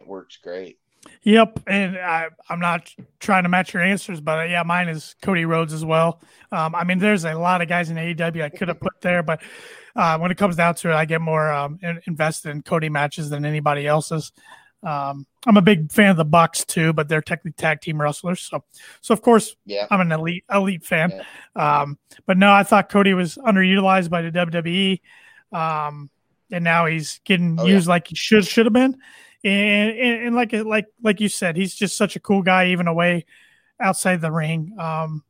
it 0.00 0.06
works 0.06 0.38
great. 0.42 0.78
Yep, 1.22 1.60
and 1.66 1.96
I, 1.96 2.28
am 2.50 2.60
not 2.60 2.92
trying 3.18 3.44
to 3.44 3.48
match 3.48 3.72
your 3.72 3.82
answers, 3.82 4.20
but 4.20 4.40
uh, 4.40 4.42
yeah, 4.42 4.62
mine 4.62 4.88
is 4.88 5.16
Cody 5.22 5.44
Rhodes 5.44 5.72
as 5.72 5.84
well. 5.84 6.20
Um, 6.52 6.74
I 6.74 6.84
mean, 6.84 6.98
there's 6.98 7.24
a 7.24 7.34
lot 7.34 7.62
of 7.62 7.68
guys 7.68 7.90
in 7.90 7.96
AEW 7.96 8.42
I 8.42 8.50
could 8.50 8.68
have 8.68 8.80
put 8.80 9.00
there, 9.00 9.22
but 9.22 9.42
uh, 9.96 10.18
when 10.18 10.30
it 10.30 10.36
comes 10.36 10.56
down 10.56 10.74
to 10.76 10.90
it, 10.90 10.94
I 10.94 11.04
get 11.04 11.20
more 11.20 11.50
um, 11.50 11.78
invested 12.06 12.50
in 12.50 12.62
Cody 12.62 12.88
matches 12.88 13.30
than 13.30 13.44
anybody 13.44 13.86
else's. 13.86 14.32
Um, 14.82 15.26
I'm 15.46 15.56
a 15.56 15.62
big 15.62 15.90
fan 15.90 16.10
of 16.10 16.16
the 16.18 16.24
Bucks 16.24 16.64
too, 16.64 16.92
but 16.92 17.08
they're 17.08 17.22
technically 17.22 17.52
tag 17.52 17.80
team 17.80 18.00
wrestlers. 18.00 18.40
So, 18.40 18.64
so 19.00 19.14
of 19.14 19.22
course, 19.22 19.56
yeah, 19.64 19.86
I'm 19.90 20.00
an 20.00 20.12
elite 20.12 20.44
elite 20.52 20.84
fan. 20.84 21.22
Yeah. 21.56 21.80
Um, 21.80 21.98
but 22.26 22.36
no, 22.36 22.52
I 22.52 22.64
thought 22.64 22.90
Cody 22.90 23.14
was 23.14 23.36
underutilized 23.36 24.10
by 24.10 24.22
the 24.22 24.30
WWE, 24.30 25.00
um, 25.52 26.10
and 26.50 26.64
now 26.64 26.84
he's 26.84 27.20
getting 27.24 27.58
oh, 27.58 27.64
used 27.64 27.86
yeah. 27.86 27.90
like 27.92 28.08
he 28.08 28.14
should 28.14 28.44
should 28.44 28.66
have 28.66 28.74
been. 28.74 28.98
And, 29.44 29.98
and, 29.98 30.26
and 30.26 30.34
like 30.34 30.52
like 30.52 30.86
like 31.02 31.20
you 31.20 31.28
said, 31.28 31.56
he's 31.56 31.74
just 31.74 31.96
such 31.96 32.16
a 32.16 32.20
cool 32.20 32.42
guy, 32.42 32.68
even 32.68 32.88
away 32.88 33.26
outside 33.78 34.20
the 34.20 34.32
ring. 34.32 34.74
Um, 34.78 35.22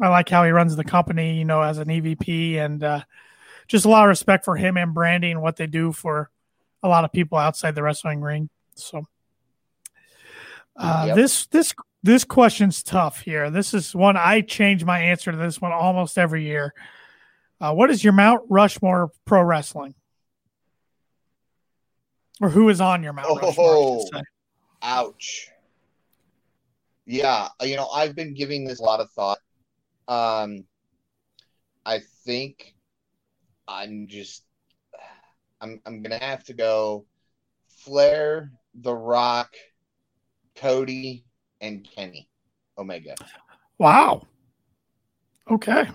I 0.00 0.08
like 0.08 0.28
how 0.28 0.44
he 0.44 0.50
runs 0.50 0.76
the 0.76 0.84
company, 0.84 1.38
you 1.38 1.44
know, 1.44 1.60
as 1.62 1.78
an 1.78 1.88
EVP, 1.88 2.56
and 2.56 2.84
uh, 2.84 3.00
just 3.66 3.84
a 3.84 3.88
lot 3.88 4.04
of 4.04 4.08
respect 4.08 4.44
for 4.44 4.56
him 4.56 4.76
and 4.76 4.94
Brandi 4.94 5.30
and 5.30 5.42
what 5.42 5.56
they 5.56 5.66
do 5.66 5.92
for 5.92 6.30
a 6.82 6.88
lot 6.88 7.04
of 7.04 7.12
people 7.12 7.36
outside 7.36 7.74
the 7.74 7.82
wrestling 7.82 8.20
ring. 8.20 8.48
So 8.76 9.06
uh, 10.76 11.04
yep. 11.08 11.16
this 11.16 11.46
this 11.46 11.74
this 12.02 12.24
question's 12.24 12.82
tough 12.82 13.20
here. 13.20 13.50
This 13.50 13.74
is 13.74 13.94
one 13.94 14.16
I 14.16 14.40
change 14.40 14.84
my 14.84 15.00
answer 15.00 15.32
to 15.32 15.38
this 15.38 15.60
one 15.60 15.72
almost 15.72 16.16
every 16.16 16.44
year. 16.44 16.74
Uh, 17.60 17.74
what 17.74 17.90
is 17.90 18.04
your 18.04 18.12
Mount 18.12 18.42
Rushmore 18.48 19.10
pro 19.24 19.42
wrestling? 19.42 19.94
Or 22.40 22.48
who 22.48 22.68
is 22.68 22.80
on 22.80 23.02
your 23.02 23.12
Mount 23.12 23.28
oh, 23.30 23.36
Rushmore? 23.36 24.22
Ouch. 24.82 25.48
Yeah, 27.06 27.48
you 27.62 27.76
know, 27.76 27.88
I've 27.88 28.14
been 28.14 28.34
giving 28.34 28.64
this 28.64 28.80
a 28.80 28.82
lot 28.82 29.00
of 29.00 29.10
thought. 29.10 29.38
Um, 30.08 30.64
I 31.84 32.00
think 32.24 32.74
I'm 33.66 34.06
just 34.08 34.44
I'm 35.60 35.80
I'm 35.86 36.02
gonna 36.02 36.18
have 36.18 36.44
to 36.44 36.52
go 36.52 37.06
Flair, 37.68 38.52
The 38.74 38.94
Rock, 38.94 39.54
Cody, 40.54 41.24
and 41.60 41.88
Kenny 41.96 42.28
Omega. 42.76 43.14
Wow. 43.78 44.26
Okay. 45.50 45.88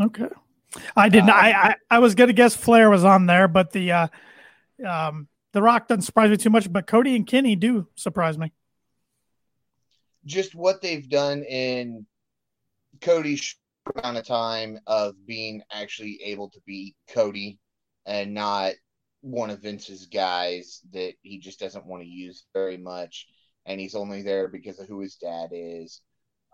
Okay. 0.00 0.28
I 0.96 1.08
didn't. 1.08 1.30
Uh, 1.30 1.34
I, 1.34 1.50
I 1.50 1.74
I 1.90 1.98
was 1.98 2.14
gonna 2.14 2.32
guess 2.32 2.56
Flair 2.56 2.90
was 2.90 3.04
on 3.04 3.26
there, 3.26 3.48
but 3.48 3.72
the 3.72 3.92
uh, 3.92 4.08
um, 4.84 5.28
The 5.52 5.62
Rock 5.62 5.88
doesn't 5.88 6.02
surprise 6.02 6.30
me 6.30 6.36
too 6.36 6.50
much. 6.50 6.72
But 6.72 6.86
Cody 6.86 7.14
and 7.16 7.26
Kenny 7.26 7.56
do 7.56 7.88
surprise 7.94 8.38
me. 8.38 8.52
Just 10.24 10.54
what 10.54 10.82
they've 10.82 11.08
done 11.08 11.42
in 11.44 12.06
Cody's 13.00 13.54
amount 13.94 14.18
of 14.18 14.26
time 14.26 14.80
of 14.86 15.14
being 15.26 15.62
actually 15.70 16.20
able 16.24 16.50
to 16.50 16.60
be 16.66 16.96
Cody 17.08 17.58
and 18.04 18.34
not 18.34 18.72
one 19.20 19.50
of 19.50 19.62
Vince's 19.62 20.06
guys 20.06 20.80
that 20.92 21.14
he 21.22 21.38
just 21.38 21.58
doesn't 21.58 21.86
want 21.86 22.02
to 22.02 22.08
use 22.08 22.44
very 22.52 22.76
much, 22.76 23.26
and 23.64 23.80
he's 23.80 23.94
only 23.94 24.22
there 24.22 24.48
because 24.48 24.78
of 24.78 24.86
who 24.86 25.00
his 25.00 25.16
dad 25.16 25.50
is. 25.52 26.00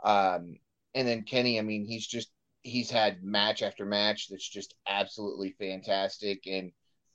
Um, 0.04 0.58
and 0.94 1.06
then 1.06 1.22
Kenny, 1.22 1.58
I 1.58 1.62
mean, 1.62 1.84
he's 1.84 2.06
just 2.06 2.30
he's 2.62 2.90
had 2.90 3.24
match 3.24 3.62
after 3.62 3.84
match 3.84 4.28
that's 4.28 4.48
just 4.48 4.74
absolutely 4.86 5.54
fantastic. 5.58 6.46
And 6.46 6.72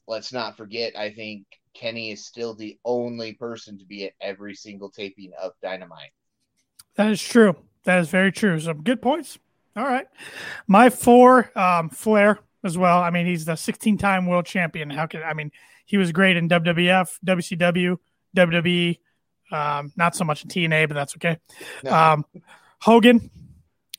let's 0.08 0.34
not 0.34 0.58
forget, 0.58 0.98
I 0.98 1.12
think 1.12 1.46
Kenny 1.74 2.12
is 2.12 2.26
still 2.26 2.56
the 2.56 2.78
only 2.86 3.34
person 3.34 3.78
to 3.78 3.86
be 3.86 4.06
at 4.06 4.14
every 4.22 4.56
single 4.56 4.90
taping 4.90 5.32
of 5.42 5.52
Dynamite. 5.62 6.12
That 6.96 7.12
is 7.12 7.22
true. 7.22 7.56
That 7.84 8.00
is 8.00 8.10
very 8.10 8.32
true. 8.32 8.60
Some 8.60 8.84
good 8.84 9.02
points. 9.02 9.38
All 9.76 9.84
right. 9.84 10.08
My 10.68 10.90
four, 10.90 11.52
um, 11.58 11.90
Flair 11.90 12.40
as 12.64 12.78
well. 12.78 13.00
I 13.00 13.12
mean, 13.12 13.28
he's 13.28 13.46
the 13.46 13.56
16 13.56 13.98
time 13.98 14.26
world 14.26 14.46
champion. 14.46 14.90
How 14.90 15.06
can, 15.06 15.22
I 15.24 15.34
mean, 15.34 15.52
he 15.86 15.98
was 15.98 16.12
great 16.12 16.36
in 16.36 16.50
WWF, 16.50 17.20
WCW, 17.26 17.98
WWE, 18.36 19.00
um, 19.52 19.94
not 19.96 20.16
so 20.16 20.26
much 20.26 20.44
in 20.44 20.50
TNA, 20.50 20.88
but 20.88 20.96
that's 20.96 21.16
okay. 21.16 21.38
No. 21.84 21.94
Um, 21.94 22.26
Hogan 22.82 23.30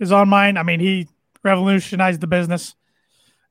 is 0.00 0.12
on 0.12 0.28
mine. 0.28 0.56
I 0.56 0.64
mean, 0.64 0.80
he 0.80 1.08
revolutionized 1.42 2.20
the 2.20 2.26
business. 2.26 2.74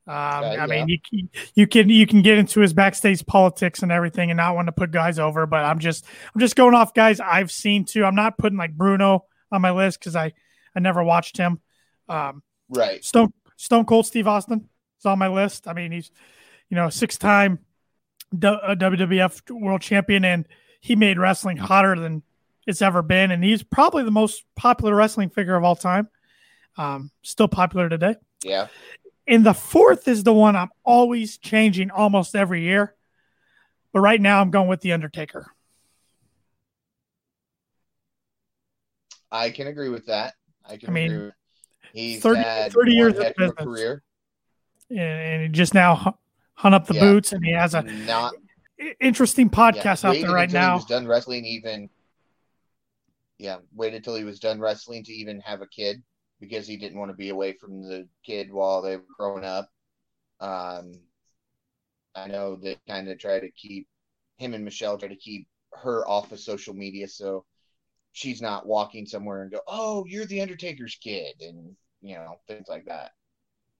Um, 0.08 0.14
uh, 0.16 0.52
yeah. 0.54 0.64
I 0.64 0.68
mean, 0.68 0.88
you, 0.88 1.28
you 1.56 1.68
can 1.68 1.90
you 1.90 2.08
can 2.08 2.22
get 2.22 2.38
into 2.38 2.62
his 2.62 2.74
backstage 2.74 3.26
politics 3.26 3.84
and 3.84 3.92
everything, 3.92 4.32
and 4.32 4.38
not 4.38 4.56
want 4.56 4.68
to 4.68 4.72
put 4.72 4.92
guys 4.92 5.20
over. 5.20 5.46
But 5.46 5.66
I'm 5.66 5.80
just 5.80 6.06
I'm 6.34 6.40
just 6.40 6.56
going 6.56 6.74
off 6.74 6.94
guys 6.94 7.20
I've 7.20 7.52
seen 7.52 7.84
too. 7.84 8.06
I'm 8.06 8.16
not 8.16 8.38
putting 8.38 8.58
like 8.58 8.74
Bruno 8.74 9.26
on 9.52 9.62
my 9.62 9.72
list 9.72 10.00
because 10.00 10.16
I 10.16 10.32
I 10.76 10.80
never 10.80 11.04
watched 11.04 11.38
him. 11.38 11.60
Um, 12.08 12.42
right. 12.70 13.04
Stone 13.04 13.34
Stone 13.58 13.86
Cold 13.86 14.06
Steve 14.06 14.28
Austin 14.28 14.70
is 15.00 15.06
on 15.06 15.20
my 15.20 15.28
list. 15.28 15.68
I 15.68 15.74
mean, 15.74 15.92
he's 15.92 16.10
you 16.70 16.76
know 16.76 16.90
six 16.90 17.18
time 17.18 17.60
WWF 18.34 19.52
World 19.52 19.82
Champion, 19.82 20.24
and 20.24 20.48
he 20.80 20.96
made 20.96 21.20
wrestling 21.20 21.58
hotter 21.58 22.00
than 22.00 22.24
it's 22.66 22.82
ever 22.82 23.02
been. 23.02 23.32
And 23.32 23.44
he's 23.44 23.64
probably 23.64 24.04
the 24.04 24.12
most 24.12 24.44
popular 24.56 24.96
wrestling 24.96 25.30
figure 25.30 25.56
of 25.56 25.66
all 25.66 25.76
time. 25.76 26.08
Um, 26.78 27.12
still 27.24 27.48
popular 27.48 27.90
today. 27.90 28.16
Yeah. 28.44 28.68
And 29.28 29.46
the 29.46 29.54
fourth 29.54 30.08
is 30.08 30.24
the 30.24 30.34
one 30.34 30.56
I'm 30.56 30.70
always 30.84 31.38
changing 31.38 31.92
almost 31.92 32.36
every 32.36 32.62
year. 32.62 32.96
But 33.92 34.00
right 34.00 34.22
now 34.22 34.42
I'm 34.42 34.52
going 34.52 34.68
with 34.68 34.82
The 34.82 34.94
Undertaker. 34.94 35.52
I 39.32 39.50
can 39.50 39.68
agree 39.68 39.90
with 39.90 40.06
that. 40.06 40.36
I 40.66 40.78
can 40.78 40.90
I 40.90 40.92
mean, 40.94 41.12
agree. 41.12 41.32
He's 41.94 42.22
30, 42.22 42.70
30 42.70 42.92
years 42.92 43.18
of 43.18 43.34
business. 43.36 43.54
career. 43.58 44.04
And, 44.90 45.42
he 45.42 45.50
just 45.50 45.74
now 45.74 46.18
hung 46.54 46.74
up 46.74 46.88
the 46.88 46.94
yeah. 46.94 47.02
boots 47.02 47.34
and 47.34 47.44
he 47.44 47.52
has 47.52 47.74
a 47.74 47.82
not 47.82 48.34
interesting 49.02 49.50
podcast 49.50 50.04
yeah, 50.04 50.10
out 50.10 50.16
there 50.16 50.32
right 50.32 50.52
now. 50.52 50.74
He 50.74 50.76
was 50.76 50.86
done 50.86 51.08
wrestling 51.08 51.46
even 51.46 51.90
yeah, 53.38 53.58
waited 53.76 54.04
till 54.04 54.16
he 54.16 54.24
was 54.24 54.40
done 54.40 54.60
wrestling 54.60 55.04
to 55.04 55.14
even 55.14 55.40
have 55.42 55.62
a 55.62 55.68
kid 55.68 56.02
because 56.40 56.68
he 56.68 56.78
didn't 56.78 57.00
want 57.00 57.12
to 57.12 57.18
be 57.18 57.30
away 57.30 57.54
from 57.54 57.82
the 57.82 58.08
kid 58.26 58.52
while 58.52 58.82
they 58.82 58.98
were 58.98 59.04
growing 59.18 59.44
up. 59.44 59.70
Um, 60.40 60.94
I 62.16 62.28
know 62.28 62.56
they 62.56 62.78
kind 62.88 63.08
of 63.10 63.20
try 63.20 63.40
to 63.40 63.52
keep 63.52 63.88
him 64.38 64.54
and 64.54 64.64
Michelle 64.64 64.98
try 64.98 65.10
to 65.10 65.16
keep 65.16 65.48
her 65.74 66.08
off 66.08 66.32
of 66.32 66.40
social 66.40 66.74
media 66.74 67.08
so 67.08 67.46
she's 68.18 68.42
not 68.42 68.66
walking 68.66 69.06
somewhere 69.06 69.44
and 69.44 69.52
go, 69.52 69.62
"Oh, 69.68 70.06
you're 70.08 70.26
the 70.26 70.42
Undertaker's 70.42 70.96
kid," 70.96 71.36
and 71.42 71.76
you 72.02 72.16
know 72.16 72.40
things 72.48 72.68
like 72.68 72.86
that. 72.86 73.12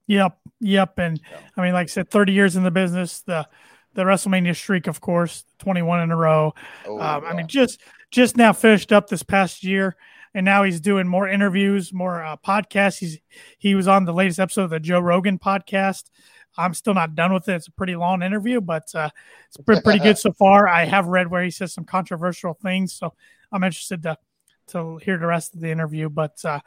Yep, 0.06 0.38
yep, 0.60 1.00
and 1.00 1.20
so. 1.20 1.36
I 1.58 1.62
mean, 1.62 1.74
like 1.74 1.86
I 1.86 1.88
said, 1.88 2.10
thirty 2.10 2.34
years 2.34 2.56
in 2.56 2.64
the 2.64 2.72
business, 2.72 3.22
the 3.22 3.48
the 3.94 4.04
WrestleMania 4.04 4.56
streak, 4.56 4.88
of 4.88 5.02
course, 5.02 5.44
twenty 5.58 5.82
one 5.82 6.02
in 6.02 6.12
a 6.12 6.16
row. 6.16 6.54
Oh, 6.86 7.00
um, 7.00 7.24
yeah. 7.24 7.30
I 7.30 7.34
mean, 7.34 7.48
just 7.48 7.82
just 8.12 8.38
now 8.38 8.54
finished 8.54 8.92
up 8.92 9.08
this 9.08 9.24
past 9.24 9.64
year, 9.64 9.96
and 10.38 10.46
now 10.46 10.62
he's 10.62 10.80
doing 10.80 11.08
more 11.08 11.28
interviews, 11.28 11.92
more 11.92 12.24
uh, 12.24 12.38
podcasts. 12.38 13.00
He's 13.00 13.18
he 13.58 13.74
was 13.74 13.88
on 13.88 14.06
the 14.06 14.14
latest 14.14 14.40
episode 14.40 14.66
of 14.66 14.70
the 14.70 14.80
Joe 14.80 15.00
Rogan 15.00 15.40
podcast. 15.40 16.12
I'm 16.56 16.76
still 16.76 16.94
not 16.94 17.16
done 17.16 17.34
with 17.34 17.50
it. 17.50 17.56
It's 17.56 17.68
a 17.68 17.72
pretty 17.72 17.96
long 17.96 18.22
interview, 18.22 18.62
but 18.62 18.84
uh, 18.94 19.10
it's 19.48 19.58
pretty, 19.58 19.82
pretty 19.82 20.00
good 20.00 20.18
so 20.20 20.32
far. 20.34 20.68
I 20.68 20.86
have 20.86 21.08
read 21.08 21.32
where 21.32 21.44
he 21.44 21.50
says 21.50 21.74
some 21.74 21.86
controversial 21.86 22.54
things, 22.54 22.94
so 22.94 23.16
I'm 23.52 23.64
interested 23.64 24.04
to 24.04 24.20
to 24.68 24.98
hear 24.98 25.18
the 25.18 25.26
rest 25.26 25.56
of 25.56 25.62
the 25.62 25.72
interview. 25.72 26.08
But 26.08 26.46
uh, 26.46 26.60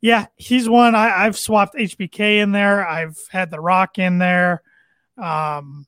yeah, 0.00 0.26
he's 0.34 0.68
one. 0.68 0.96
I, 0.96 1.22
have 1.22 1.38
swapped 1.38 1.76
HBK 1.76 2.42
in 2.42 2.50
there. 2.50 2.84
I've 2.84 3.16
had 3.30 3.52
The 3.52 3.60
Rock 3.60 3.98
in 4.00 4.18
there. 4.18 4.62
Um, 5.16 5.86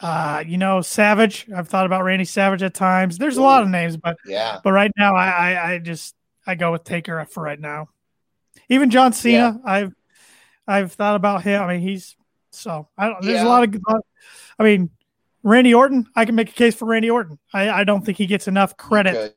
uh, 0.00 0.44
you 0.46 0.58
know, 0.58 0.80
Savage. 0.80 1.46
I've 1.54 1.68
thought 1.68 1.86
about 1.86 2.04
Randy 2.04 2.24
Savage 2.24 2.62
at 2.62 2.74
times. 2.74 3.18
There's 3.18 3.36
a 3.36 3.42
lot 3.42 3.62
of 3.62 3.68
names, 3.68 3.96
but 3.96 4.16
yeah. 4.26 4.60
But 4.62 4.72
right 4.72 4.90
now, 4.96 5.14
I, 5.14 5.28
I, 5.28 5.72
I 5.72 5.78
just 5.78 6.14
I 6.46 6.54
go 6.54 6.72
with 6.72 6.84
Taker 6.84 7.24
for 7.30 7.42
right 7.42 7.60
now. 7.60 7.88
Even 8.68 8.90
John 8.90 9.12
Cena, 9.12 9.36
yeah. 9.36 9.70
I've 9.70 9.94
I've 10.66 10.92
thought 10.92 11.16
about 11.16 11.42
him. 11.42 11.62
I 11.62 11.74
mean, 11.74 11.80
he's 11.80 12.16
so 12.50 12.88
I 12.98 13.08
don't. 13.08 13.22
There's 13.22 13.36
yeah. 13.36 13.44
a 13.44 13.48
lot 13.48 13.62
of. 13.62 13.70
Good 13.70 13.82
I 14.58 14.62
mean, 14.62 14.90
Randy 15.42 15.74
Orton, 15.74 16.06
I 16.16 16.24
can 16.24 16.34
make 16.34 16.50
a 16.50 16.54
case 16.54 16.74
for 16.74 16.86
Randy 16.86 17.10
Orton. 17.10 17.38
I, 17.52 17.70
I 17.70 17.84
don't 17.84 18.04
think 18.04 18.18
he 18.18 18.26
gets 18.26 18.48
enough 18.48 18.76
credit. 18.76 19.36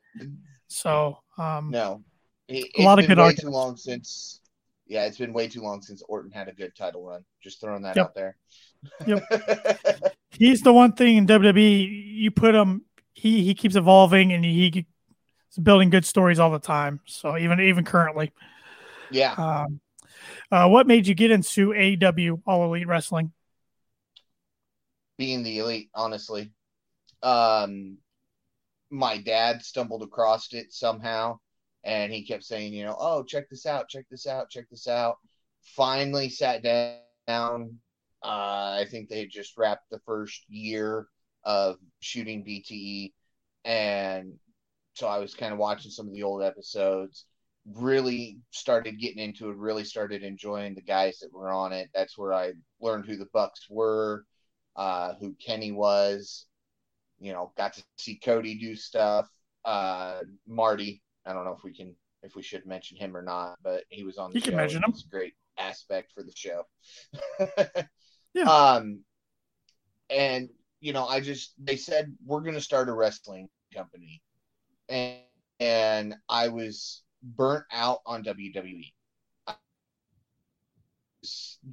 So 0.66 1.18
um, 1.38 1.70
no, 1.70 2.02
it, 2.48 2.66
a 2.78 2.82
lot 2.82 2.98
of 2.98 3.06
good 3.06 3.18
way 3.18 3.24
arguments. 3.24 3.42
Too 3.42 3.50
long 3.50 3.76
since, 3.76 4.40
yeah, 4.86 5.04
it's 5.04 5.18
been 5.18 5.32
way 5.32 5.46
too 5.46 5.62
long 5.62 5.82
since 5.82 6.02
Orton 6.08 6.32
had 6.32 6.48
a 6.48 6.52
good 6.52 6.74
title 6.74 7.04
run. 7.04 7.24
Just 7.42 7.60
throwing 7.60 7.82
that 7.82 7.96
yep. 7.96 8.06
out 8.06 8.14
there. 8.14 8.36
Yep. 9.06 9.24
He's 10.30 10.62
the 10.62 10.72
one 10.72 10.92
thing 10.92 11.16
in 11.16 11.26
WWE. 11.26 12.14
You 12.16 12.30
put 12.30 12.54
him, 12.54 12.82
he 13.12 13.44
he 13.44 13.54
keeps 13.54 13.76
evolving 13.76 14.32
and 14.32 14.44
he, 14.44 14.70
he's 14.70 15.58
building 15.62 15.90
good 15.90 16.06
stories 16.06 16.38
all 16.38 16.50
the 16.50 16.58
time. 16.58 17.00
So 17.06 17.36
even 17.36 17.60
even 17.60 17.84
currently, 17.84 18.32
yeah. 19.10 19.34
Um, 19.36 19.80
uh, 20.50 20.68
what 20.68 20.86
made 20.86 21.06
you 21.06 21.14
get 21.14 21.30
into 21.30 21.70
AEW 21.70 22.42
All 22.46 22.64
Elite 22.64 22.86
Wrestling? 22.86 23.32
being 25.18 25.42
the 25.42 25.58
elite, 25.58 25.90
honestly. 25.94 26.50
um, 27.22 27.98
my 28.90 29.18
dad 29.18 29.62
stumbled 29.62 30.02
across 30.02 30.52
it 30.54 30.72
somehow 30.72 31.38
and 31.84 32.12
he 32.12 32.24
kept 32.24 32.42
saying, 32.42 32.72
you 32.72 32.84
know, 32.84 32.96
oh, 32.98 33.22
check 33.22 33.48
this 33.50 33.66
out, 33.66 33.88
check 33.88 34.06
this 34.10 34.26
out, 34.26 34.50
check 34.50 34.64
this 34.70 34.88
out. 34.88 35.16
Finally 35.62 36.30
sat 36.30 36.62
down. 36.62 37.78
Uh, 38.22 38.78
I 38.80 38.86
think 38.90 39.08
they 39.08 39.26
just 39.26 39.56
wrapped 39.56 39.90
the 39.90 40.00
first 40.06 40.44
year 40.48 41.06
of 41.44 41.76
shooting 42.00 42.44
BTE. 42.44 43.12
And 43.64 44.34
so 44.94 45.06
I 45.06 45.18
was 45.18 45.34
kind 45.34 45.52
of 45.52 45.58
watching 45.58 45.90
some 45.90 46.06
of 46.06 46.12
the 46.12 46.22
old 46.22 46.42
episodes, 46.42 47.26
really 47.74 48.38
started 48.50 48.98
getting 48.98 49.22
into 49.22 49.50
it, 49.50 49.56
really 49.56 49.84
started 49.84 50.22
enjoying 50.22 50.74
the 50.74 50.82
guys 50.82 51.18
that 51.20 51.32
were 51.32 51.50
on 51.50 51.72
it. 51.72 51.88
That's 51.94 52.18
where 52.18 52.32
I 52.32 52.52
learned 52.80 53.06
who 53.06 53.16
the 53.16 53.28
Bucks 53.32 53.66
were, 53.70 54.24
uh, 54.76 55.14
who 55.20 55.34
Kenny 55.44 55.72
was, 55.72 56.46
you 57.18 57.32
know, 57.32 57.52
got 57.56 57.74
to 57.74 57.82
see 57.98 58.16
Cody 58.16 58.58
do 58.58 58.74
stuff. 58.76 59.28
Uh, 59.64 60.20
Marty, 60.46 61.02
I 61.26 61.32
don't 61.32 61.44
know 61.44 61.54
if 61.56 61.64
we 61.64 61.74
can, 61.74 61.94
if 62.22 62.34
we 62.34 62.42
should 62.42 62.66
mention 62.66 62.96
him 62.96 63.16
or 63.16 63.22
not, 63.22 63.56
but 63.62 63.84
he 63.88 64.04
was 64.04 64.18
on 64.18 64.30
the 64.30 64.36
you 64.36 64.40
show. 64.40 64.50
can 64.50 64.56
mention 64.56 64.82
him. 64.82 64.90
It's 64.90 65.04
a 65.04 65.08
great 65.08 65.34
aspect 65.58 66.12
for 66.14 66.22
the 66.22 66.32
show. 66.34 66.64
yeah. 68.34 68.44
Um, 68.44 69.00
and 70.08 70.48
you 70.80 70.92
know, 70.92 71.06
I 71.06 71.20
just 71.20 71.54
they 71.62 71.76
said 71.76 72.14
we're 72.24 72.40
going 72.40 72.54
to 72.54 72.60
start 72.60 72.88
a 72.88 72.92
wrestling 72.92 73.48
company, 73.74 74.22
and 74.88 75.18
and 75.60 76.14
I 76.28 76.48
was 76.48 77.02
burnt 77.22 77.66
out 77.70 78.00
on 78.06 78.22
WWE. 78.24 78.92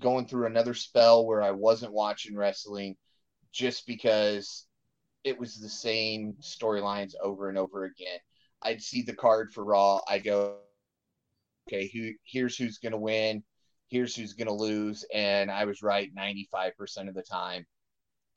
Going 0.02 0.28
through 0.28 0.48
another 0.48 0.74
spell 0.74 1.26
where 1.26 1.42
I 1.42 1.52
wasn't 1.52 1.94
watching 1.94 2.36
wrestling 2.36 2.98
just 3.54 3.88
because 3.88 4.66
it 5.24 5.40
was 5.40 5.56
the 5.56 5.70
same 5.70 6.34
storylines 6.42 7.14
over 7.22 7.48
and 7.48 7.58
over 7.58 7.86
again. 7.86 8.20
I'd 8.62 8.82
see 8.82 9.04
the 9.04 9.16
card 9.16 9.54
for 9.54 9.64
Raw. 9.64 10.02
I 10.08 10.20
go, 10.20 10.58
okay, 11.68 11.90
who 11.94 12.12
here's 12.26 12.58
who's 12.58 12.78
to 12.80 12.98
win, 12.98 13.44
here's 13.90 14.16
who's 14.16 14.34
going 14.34 14.48
to 14.48 14.54
lose, 14.54 15.06
and 15.14 15.50
I 15.52 15.66
was 15.66 15.82
right 15.82 16.14
95% 16.16 17.08
of 17.08 17.16
the 17.16 17.24
time. 17.24 17.66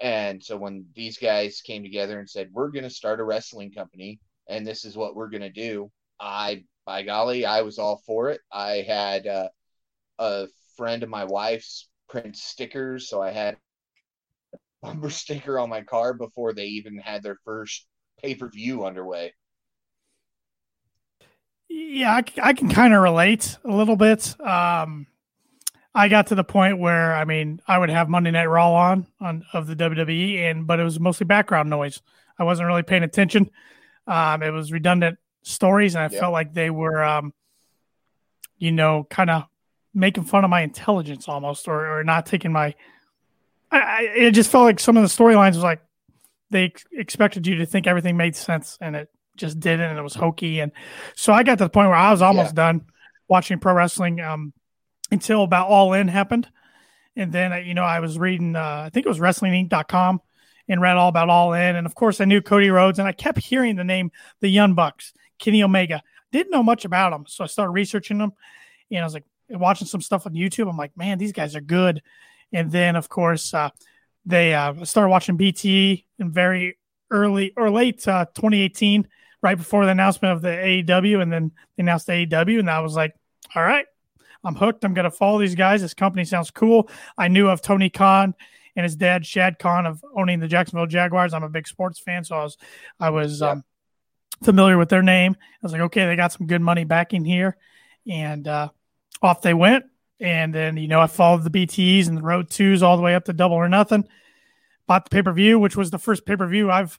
And 0.00 0.42
so 0.42 0.56
when 0.56 0.86
these 0.94 1.18
guys 1.18 1.60
came 1.60 1.82
together 1.82 2.18
and 2.18 2.28
said, 2.28 2.50
"We're 2.52 2.70
going 2.70 2.84
to 2.84 2.90
start 2.90 3.20
a 3.20 3.24
wrestling 3.24 3.70
company, 3.72 4.18
and 4.48 4.66
this 4.66 4.84
is 4.84 4.96
what 4.96 5.14
we're 5.14 5.28
going 5.28 5.42
to 5.42 5.50
do," 5.50 5.90
I, 6.18 6.64
by 6.86 7.02
golly, 7.02 7.44
I 7.44 7.62
was 7.62 7.78
all 7.78 8.02
for 8.06 8.30
it. 8.30 8.40
I 8.50 8.84
had 8.86 9.26
uh, 9.26 9.48
a 10.18 10.46
friend 10.76 11.02
of 11.02 11.10
my 11.10 11.24
wife's 11.24 11.88
print 12.08 12.36
stickers, 12.36 13.08
so 13.08 13.20
I 13.20 13.30
had 13.30 13.56
a 14.54 14.58
bumper 14.82 15.10
sticker 15.10 15.58
on 15.58 15.68
my 15.68 15.82
car 15.82 16.14
before 16.14 16.54
they 16.54 16.66
even 16.66 16.98
had 16.98 17.22
their 17.22 17.36
first 17.44 17.86
pay 18.22 18.34
per 18.34 18.48
view 18.48 18.86
underway. 18.86 19.34
Yeah, 21.68 22.12
I, 22.12 22.24
I 22.42 22.52
can 22.52 22.68
kind 22.68 22.92
of 22.92 23.02
relate 23.02 23.56
a 23.64 23.70
little 23.70 23.96
bit. 23.96 24.34
Um, 24.40 25.06
I 25.94 26.08
got 26.08 26.28
to 26.28 26.34
the 26.34 26.44
point 26.44 26.78
where 26.78 27.14
I 27.14 27.24
mean 27.24 27.60
I 27.66 27.78
would 27.78 27.90
have 27.90 28.08
Monday 28.08 28.30
Night 28.30 28.46
Raw 28.46 28.74
on 28.74 29.06
on 29.20 29.44
of 29.52 29.66
the 29.66 29.76
WWE, 29.76 30.38
and 30.38 30.66
but 30.66 30.80
it 30.80 30.84
was 30.84 31.00
mostly 31.00 31.24
background 31.24 31.70
noise. 31.70 32.00
I 32.38 32.44
wasn't 32.44 32.68
really 32.68 32.82
paying 32.82 33.02
attention. 33.02 33.50
Um, 34.06 34.42
it 34.42 34.50
was 34.50 34.72
redundant 34.72 35.18
stories, 35.42 35.94
and 35.94 36.04
I 36.04 36.08
felt 36.08 36.32
like 36.32 36.54
they 36.54 36.70
were, 36.70 37.02
um, 37.02 37.32
you 38.58 38.72
know, 38.72 39.06
kind 39.08 39.30
of 39.30 39.44
making 39.92 40.24
fun 40.24 40.44
of 40.44 40.50
my 40.50 40.62
intelligence 40.62 41.28
almost, 41.28 41.68
or, 41.68 41.98
or 41.98 42.04
not 42.04 42.26
taking 42.26 42.52
my. 42.52 42.74
I, 43.70 43.78
I, 43.78 44.00
it 44.16 44.30
just 44.32 44.50
felt 44.50 44.64
like 44.64 44.80
some 44.80 44.96
of 44.96 45.02
the 45.02 45.08
storylines 45.08 45.54
was 45.54 45.62
like 45.62 45.80
they 46.50 46.64
ex- 46.66 46.84
expected 46.92 47.46
you 47.46 47.56
to 47.56 47.66
think 47.66 47.86
everything 47.86 48.16
made 48.16 48.36
sense, 48.36 48.78
and 48.80 48.96
it 48.96 49.10
just 49.36 49.60
didn't, 49.60 49.90
and 49.90 49.98
it 49.98 50.02
was 50.02 50.14
hokey. 50.14 50.60
And 50.60 50.72
so 51.14 51.32
I 51.32 51.42
got 51.42 51.58
to 51.58 51.64
the 51.64 51.70
point 51.70 51.88
where 51.88 51.98
I 51.98 52.10
was 52.10 52.22
almost 52.22 52.50
yeah. 52.50 52.72
done 52.72 52.86
watching 53.28 53.58
pro 53.58 53.74
wrestling. 53.74 54.20
Um, 54.20 54.52
until 55.10 55.42
about 55.42 55.68
All 55.68 55.92
In 55.92 56.08
happened. 56.08 56.48
And 57.16 57.32
then, 57.32 57.66
you 57.66 57.74
know, 57.74 57.82
I 57.82 58.00
was 58.00 58.18
reading, 58.18 58.56
uh, 58.56 58.84
I 58.86 58.90
think 58.90 59.04
it 59.04 59.08
was 59.08 59.18
WrestlingInc.com 59.18 60.20
and 60.68 60.80
read 60.80 60.96
all 60.96 61.08
about 61.08 61.28
All 61.28 61.52
In. 61.52 61.76
And 61.76 61.86
of 61.86 61.94
course, 61.94 62.20
I 62.20 62.24
knew 62.24 62.40
Cody 62.40 62.70
Rhodes 62.70 62.98
and 62.98 63.08
I 63.08 63.12
kept 63.12 63.38
hearing 63.38 63.76
the 63.76 63.84
name 63.84 64.12
The 64.40 64.48
Young 64.48 64.74
Bucks, 64.74 65.12
Kenny 65.38 65.62
Omega. 65.62 66.02
Didn't 66.32 66.52
know 66.52 66.62
much 66.62 66.84
about 66.84 67.10
them. 67.10 67.24
So 67.26 67.42
I 67.44 67.48
started 67.48 67.72
researching 67.72 68.18
them 68.18 68.32
and 68.90 69.00
I 69.00 69.04
was 69.04 69.14
like 69.14 69.24
watching 69.48 69.86
some 69.86 70.00
stuff 70.00 70.26
on 70.26 70.34
YouTube. 70.34 70.68
I'm 70.68 70.76
like, 70.76 70.96
man, 70.96 71.18
these 71.18 71.32
guys 71.32 71.56
are 71.56 71.60
good. 71.60 72.02
And 72.52 72.70
then, 72.70 72.96
of 72.96 73.08
course, 73.08 73.52
uh, 73.52 73.70
they 74.24 74.54
uh, 74.54 74.84
started 74.84 75.08
watching 75.08 75.36
BT 75.36 76.06
in 76.18 76.30
very 76.30 76.78
early 77.10 77.52
or 77.56 77.70
late 77.70 78.06
uh, 78.06 78.26
2018, 78.34 79.08
right 79.42 79.56
before 79.56 79.84
the 79.84 79.90
announcement 79.90 80.34
of 80.34 80.42
the 80.42 80.48
AEW. 80.48 81.22
And 81.22 81.32
then 81.32 81.52
they 81.76 81.82
announced 81.82 82.06
the 82.06 82.12
AEW. 82.12 82.60
And 82.60 82.70
I 82.70 82.80
was 82.80 82.94
like, 82.94 83.14
all 83.54 83.62
right, 83.62 83.86
I'm 84.44 84.54
hooked. 84.54 84.84
I'm 84.84 84.94
going 84.94 85.04
to 85.04 85.10
follow 85.10 85.38
these 85.38 85.54
guys. 85.54 85.82
This 85.82 85.94
company 85.94 86.24
sounds 86.24 86.50
cool. 86.50 86.88
I 87.18 87.28
knew 87.28 87.48
of 87.48 87.60
Tony 87.60 87.90
Khan 87.90 88.34
and 88.76 88.84
his 88.84 88.96
dad 88.96 89.26
Shad 89.26 89.58
Khan 89.58 89.86
of 89.86 90.04
owning 90.16 90.40
the 90.40 90.48
Jacksonville 90.48 90.86
Jaguars. 90.86 91.34
I'm 91.34 91.42
a 91.42 91.48
big 91.48 91.66
sports 91.66 91.98
fan, 91.98 92.24
so 92.24 92.36
I 92.36 92.42
was 92.42 92.56
I 92.98 93.10
was 93.10 93.40
yeah. 93.40 93.50
um, 93.50 93.64
familiar 94.42 94.78
with 94.78 94.88
their 94.88 95.02
name. 95.02 95.36
I 95.40 95.58
was 95.62 95.72
like, 95.72 95.82
okay, 95.82 96.06
they 96.06 96.16
got 96.16 96.32
some 96.32 96.46
good 96.46 96.62
money 96.62 96.84
backing 96.84 97.24
here, 97.24 97.56
and 98.08 98.46
uh, 98.46 98.68
off 99.22 99.42
they 99.42 99.54
went. 99.54 99.84
And 100.20 100.54
then 100.54 100.76
you 100.76 100.88
know 100.88 101.00
I 101.00 101.06
followed 101.06 101.44
the 101.44 101.50
BTS 101.50 102.08
and 102.08 102.16
the 102.16 102.22
Road 102.22 102.50
Twos 102.50 102.82
all 102.82 102.96
the 102.96 103.02
way 103.02 103.14
up 103.14 103.24
to 103.26 103.32
Double 103.32 103.56
or 103.56 103.68
Nothing. 103.68 104.08
Bought 104.86 105.04
the 105.04 105.10
pay 105.10 105.22
per 105.22 105.32
view, 105.32 105.58
which 105.58 105.76
was 105.76 105.90
the 105.90 105.98
first 105.98 106.24
pay 106.24 106.36
per 106.36 106.46
view 106.46 106.70
I've 106.70 106.98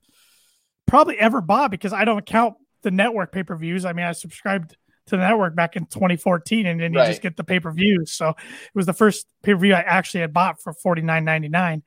probably 0.86 1.18
ever 1.18 1.42
bought 1.42 1.72
because 1.72 1.94
I 1.94 2.06
don't 2.06 2.26
count 2.26 2.56
the 2.82 2.92
network 2.92 3.32
pay 3.32 3.44
per 3.44 3.56
views. 3.56 3.86
I 3.86 3.94
mean, 3.94 4.06
I 4.06 4.12
subscribed 4.12 4.76
to 5.08 5.18
the 5.18 5.18
network 5.18 5.56
back 5.56 5.76
in 5.76 5.86
2014, 5.86 6.66
and 6.66 6.80
then 6.80 6.94
you 6.94 7.00
right. 7.00 7.08
just 7.08 7.22
get 7.22 7.38
the 7.38 7.44
pay 7.44 7.60
per 7.60 7.72
views. 7.72 8.12
So 8.12 8.30
it 8.30 8.76
was 8.76 8.86
the 8.86 8.94
first 8.94 9.28
pay 9.44 9.54
per 9.54 9.60
view 9.60 9.74
I 9.74 9.82
actually 9.82 10.22
had 10.22 10.34
bought 10.34 10.62
for 10.62 10.74
49.99, 10.74 11.82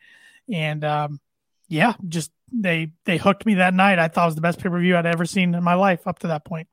and 0.53 0.85
um, 0.85 1.21
yeah, 1.69 1.95
just 2.09 2.31
they 2.53 2.93
they 3.05 3.17
hooked 3.17 3.47
me 3.47 3.55
that 3.55 3.75
night. 3.75 3.99
I 3.99 4.09
thought 4.09 4.25
it 4.25 4.27
was 4.27 4.35
the 4.35 4.41
best 4.41 4.61
pay 4.61 4.69
per 4.69 4.81
view 4.81 4.97
I'd 4.97 5.07
ever 5.07 5.25
seen 5.25 5.55
in 5.55 5.65
my 5.65 5.75
life 5.75 6.07
up 6.07 6.21
to 6.21 6.29
that 6.29 6.45
point. 6.45 6.69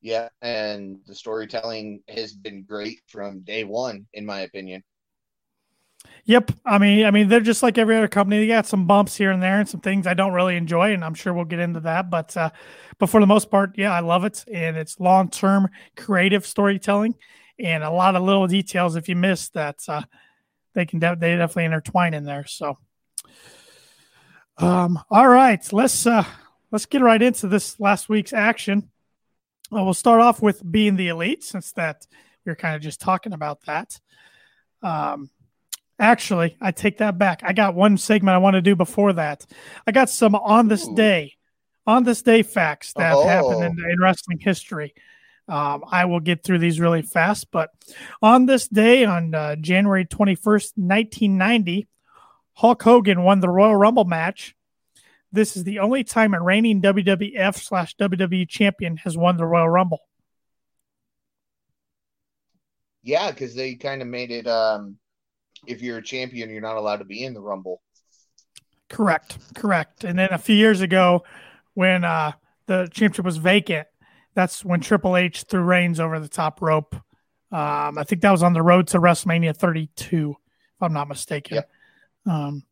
Yeah, 0.00 0.28
and 0.42 0.98
the 1.06 1.14
storytelling 1.14 2.02
has 2.08 2.34
been 2.34 2.64
great 2.64 3.00
from 3.06 3.40
day 3.40 3.64
one, 3.64 4.06
in 4.12 4.26
my 4.26 4.40
opinion. 4.40 4.84
Yep. 6.26 6.52
I 6.64 6.78
mean, 6.78 7.04
I 7.04 7.10
mean, 7.10 7.28
they're 7.28 7.40
just 7.40 7.62
like 7.62 7.76
every 7.76 7.96
other 7.96 8.08
company. 8.08 8.38
They 8.40 8.46
got 8.46 8.66
some 8.66 8.86
bumps 8.86 9.14
here 9.14 9.30
and 9.30 9.42
there 9.42 9.60
and 9.60 9.68
some 9.68 9.80
things 9.80 10.06
I 10.06 10.14
don't 10.14 10.32
really 10.32 10.56
enjoy, 10.56 10.94
and 10.94 11.04
I'm 11.04 11.14
sure 11.14 11.34
we'll 11.34 11.44
get 11.44 11.58
into 11.58 11.80
that. 11.80 12.08
But, 12.08 12.34
uh, 12.36 12.50
but 12.98 13.10
for 13.10 13.20
the 13.20 13.26
most 13.26 13.50
part, 13.50 13.74
yeah, 13.76 13.92
I 13.92 14.00
love 14.00 14.24
it, 14.24 14.44
and 14.50 14.76
it's 14.76 14.98
long 14.98 15.28
term 15.28 15.68
creative 15.96 16.46
storytelling, 16.46 17.14
and 17.58 17.84
a 17.84 17.90
lot 17.90 18.16
of 18.16 18.22
little 18.22 18.46
details. 18.46 18.96
If 18.96 19.08
you 19.08 19.16
miss 19.16 19.50
that, 19.50 19.80
uh, 19.86 20.02
they 20.74 20.86
can 20.86 20.98
de- 20.98 21.16
they 21.16 21.36
definitely 21.36 21.66
intertwine 21.66 22.14
in 22.14 22.24
there. 22.24 22.46
So, 22.46 22.78
um, 24.56 24.98
all 25.10 25.28
right, 25.28 25.72
let's 25.72 26.06
uh, 26.06 26.24
let's 26.70 26.86
get 26.86 27.02
right 27.02 27.20
into 27.20 27.48
this 27.48 27.78
last 27.78 28.08
week's 28.08 28.32
action. 28.32 28.90
Well, 29.70 29.84
we'll 29.84 29.94
start 29.94 30.20
off 30.20 30.40
with 30.40 30.62
being 30.70 30.96
the 30.96 31.08
elite, 31.08 31.44
since 31.44 31.72
that 31.72 32.06
we 32.46 32.52
are 32.52 32.56
kind 32.56 32.76
of 32.76 32.82
just 32.82 33.00
talking 33.00 33.34
about 33.34 33.60
that. 33.66 34.00
Um, 34.82 35.30
Actually, 35.98 36.56
I 36.60 36.72
take 36.72 36.98
that 36.98 37.18
back. 37.18 37.42
I 37.44 37.52
got 37.52 37.74
one 37.74 37.96
segment 37.96 38.34
I 38.34 38.38
want 38.38 38.54
to 38.54 38.62
do 38.62 38.74
before 38.74 39.12
that. 39.12 39.46
I 39.86 39.92
got 39.92 40.10
some 40.10 40.34
on 40.34 40.68
this 40.68 40.86
Ooh. 40.88 40.96
day, 40.96 41.34
on 41.86 42.02
this 42.02 42.22
day 42.22 42.42
facts 42.42 42.92
that 42.94 43.14
oh. 43.14 43.26
happened 43.26 43.62
in, 43.62 43.90
in, 43.90 44.00
wrestling 44.00 44.40
history. 44.40 44.94
Um, 45.48 45.84
I 45.88 46.06
will 46.06 46.20
get 46.20 46.42
through 46.42 46.58
these 46.58 46.80
really 46.80 47.02
fast, 47.02 47.50
but 47.52 47.70
on 48.22 48.46
this 48.46 48.66
day, 48.66 49.04
on 49.04 49.34
uh, 49.34 49.56
January 49.56 50.04
21st, 50.04 50.72
1990, 50.76 51.86
Hulk 52.54 52.82
Hogan 52.82 53.22
won 53.22 53.40
the 53.40 53.50
Royal 53.50 53.76
Rumble 53.76 54.04
match. 54.04 54.56
This 55.30 55.56
is 55.56 55.64
the 55.64 55.80
only 55.80 56.02
time 56.02 56.32
a 56.32 56.40
reigning 56.40 56.80
WWF 56.80 57.56
slash 57.56 57.94
WWE 57.96 58.48
champion 58.48 58.96
has 58.98 59.16
won 59.16 59.36
the 59.36 59.44
Royal 59.44 59.68
Rumble. 59.68 60.00
Yeah, 63.02 63.30
because 63.30 63.54
they 63.54 63.74
kind 63.74 64.00
of 64.00 64.08
made 64.08 64.30
it 64.30 64.46
um, 64.46 64.96
if 65.66 65.82
you're 65.82 65.98
a 65.98 66.02
champion, 66.02 66.50
you're 66.50 66.60
not 66.60 66.76
allowed 66.76 66.98
to 66.98 67.04
be 67.04 67.24
in 67.24 67.34
the 67.34 67.40
Rumble. 67.40 67.82
Correct, 68.88 69.38
correct. 69.54 70.04
And 70.04 70.18
then 70.18 70.28
a 70.32 70.38
few 70.38 70.54
years 70.54 70.80
ago, 70.80 71.24
when 71.74 72.04
uh, 72.04 72.32
the 72.66 72.88
championship 72.92 73.24
was 73.24 73.38
vacant, 73.38 73.88
that's 74.34 74.64
when 74.64 74.80
Triple 74.80 75.16
H 75.16 75.44
threw 75.44 75.62
Reigns 75.62 76.00
over 76.00 76.18
the 76.20 76.28
top 76.28 76.60
rope. 76.60 76.94
Um, 77.50 77.98
I 77.98 78.04
think 78.04 78.22
that 78.22 78.30
was 78.30 78.42
on 78.42 78.52
the 78.52 78.62
road 78.62 78.88
to 78.88 78.98
WrestleMania 78.98 79.56
32, 79.56 80.36
if 80.76 80.82
I'm 80.82 80.92
not 80.92 81.08
mistaken. 81.08 81.62
Um, 82.26 82.64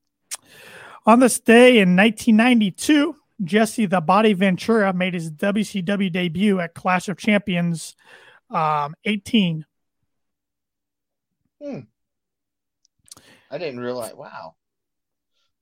on 1.06 1.20
this 1.20 1.38
day 1.38 1.78
in 1.78 1.96
1992, 1.96 3.16
Jesse 3.44 3.86
the 3.86 4.00
Body 4.00 4.32
Ventura 4.32 4.92
made 4.92 5.14
his 5.14 5.30
WCW 5.30 6.12
debut 6.12 6.60
at 6.60 6.74
Clash 6.74 7.08
of 7.08 7.16
Champions 7.16 7.96
um, 8.50 8.94
18. 9.04 9.64
Hmm. 11.60 11.80
I 13.52 13.58
didn't 13.58 13.80
realize. 13.80 14.14
Wow. 14.14 14.54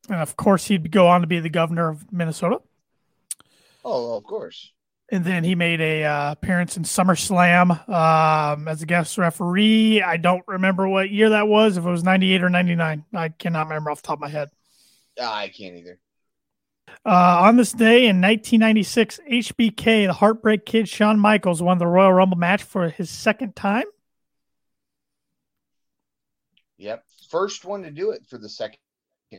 And 0.08 0.20
of 0.20 0.36
course, 0.36 0.66
he'd 0.66 0.90
go 0.90 1.08
on 1.08 1.20
to 1.20 1.26
be 1.26 1.40
the 1.40 1.50
governor 1.50 1.88
of 1.88 2.10
Minnesota. 2.12 2.60
Oh, 3.84 4.16
of 4.16 4.24
course. 4.24 4.72
And 5.12 5.24
then 5.24 5.42
he 5.42 5.56
made 5.56 5.80
a 5.80 6.04
uh, 6.04 6.32
appearance 6.32 6.76
in 6.76 6.84
SummerSlam 6.84 7.88
um, 7.88 8.68
as 8.68 8.80
a 8.80 8.86
guest 8.86 9.18
referee. 9.18 10.02
I 10.02 10.16
don't 10.16 10.44
remember 10.46 10.88
what 10.88 11.10
year 11.10 11.30
that 11.30 11.48
was. 11.48 11.76
If 11.76 11.84
it 11.84 11.90
was 11.90 12.04
ninety 12.04 12.32
eight 12.32 12.44
or 12.44 12.48
ninety 12.48 12.76
nine, 12.76 13.04
I 13.12 13.30
cannot 13.30 13.66
remember 13.66 13.90
off 13.90 14.02
the 14.02 14.06
top 14.06 14.18
of 14.18 14.20
my 14.20 14.28
head. 14.28 14.50
I 15.20 15.48
can't 15.48 15.76
either. 15.76 15.98
Uh, 17.04 17.40
on 17.42 17.56
this 17.56 17.72
day 17.72 18.06
in 18.06 18.20
1996, 18.20 19.20
HBK, 19.30 20.06
the 20.06 20.12
Heartbreak 20.12 20.66
Kid 20.66 20.88
Shawn 20.88 21.18
Michaels, 21.18 21.62
won 21.62 21.78
the 21.78 21.86
Royal 21.86 22.12
Rumble 22.12 22.36
match 22.36 22.62
for 22.62 22.88
his 22.88 23.10
second 23.10 23.56
time. 23.56 23.84
Yep, 26.76 27.04
first 27.30 27.64
one 27.64 27.82
to 27.82 27.90
do 27.90 28.10
it 28.10 28.26
for 28.26 28.38
the 28.38 28.48
second 28.48 28.78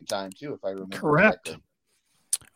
time 0.07 0.31
too, 0.31 0.53
if 0.53 0.63
I 0.63 0.69
remember 0.69 0.97
correct. 0.97 1.45
Correctly. 1.47 1.63